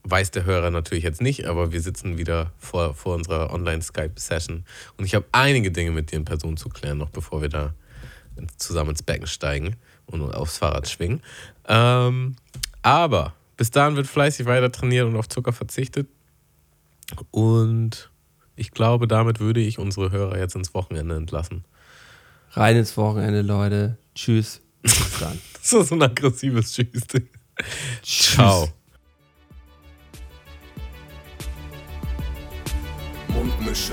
weiß 0.04 0.30
der 0.32 0.44
Hörer 0.44 0.70
natürlich 0.70 1.04
jetzt 1.04 1.20
nicht, 1.20 1.46
aber 1.46 1.72
wir 1.72 1.80
sitzen 1.80 2.18
wieder 2.18 2.52
vor, 2.58 2.94
vor 2.94 3.14
unserer 3.14 3.52
Online-Skype-Session 3.52 4.64
und 4.96 5.04
ich 5.04 5.14
habe 5.14 5.26
einige 5.32 5.70
Dinge 5.70 5.90
mit 5.90 6.10
dir 6.12 6.16
in 6.16 6.24
Person 6.24 6.56
zu 6.56 6.68
klären, 6.68 6.98
noch 6.98 7.10
bevor 7.10 7.42
wir 7.42 7.48
da 7.48 7.74
zusammen 8.57 8.90
ins 8.90 9.02
Becken 9.02 9.27
steigen 9.27 9.77
und 10.07 10.23
aufs 10.35 10.59
Fahrrad 10.59 10.89
schwingen. 10.89 11.23
Ähm, 11.66 12.36
aber 12.82 13.35
bis 13.57 13.70
dahin 13.70 13.97
wird 13.97 14.07
fleißig 14.07 14.47
weiter 14.47 14.73
trainiert 14.73 15.07
und 15.07 15.16
auf 15.16 15.28
Zucker 15.28 15.52
verzichtet. 15.52 16.09
Und 17.31 18.11
ich 18.57 18.70
glaube, 18.70 19.07
damit 19.07 19.40
würde 19.40 19.61
ich 19.61 19.78
unsere 19.78 20.11
Hörer 20.11 20.39
jetzt 20.39 20.55
ins 20.55 20.74
Wochenende 20.74 21.16
entlassen. 21.16 21.65
Rein 22.52 22.77
ins 22.77 22.97
Wochenende, 22.97 23.43
Leute. 23.43 23.97
Tschüss. 24.15 24.61
Bis 24.82 25.19
dann. 25.19 25.39
Das 25.61 25.74
ist 25.74 25.89
so 25.89 25.94
ein 25.94 26.02
aggressives 26.02 26.73
Tschüss. 26.73 27.02
Ciao. 28.02 28.69
Mundmische. 33.28 33.93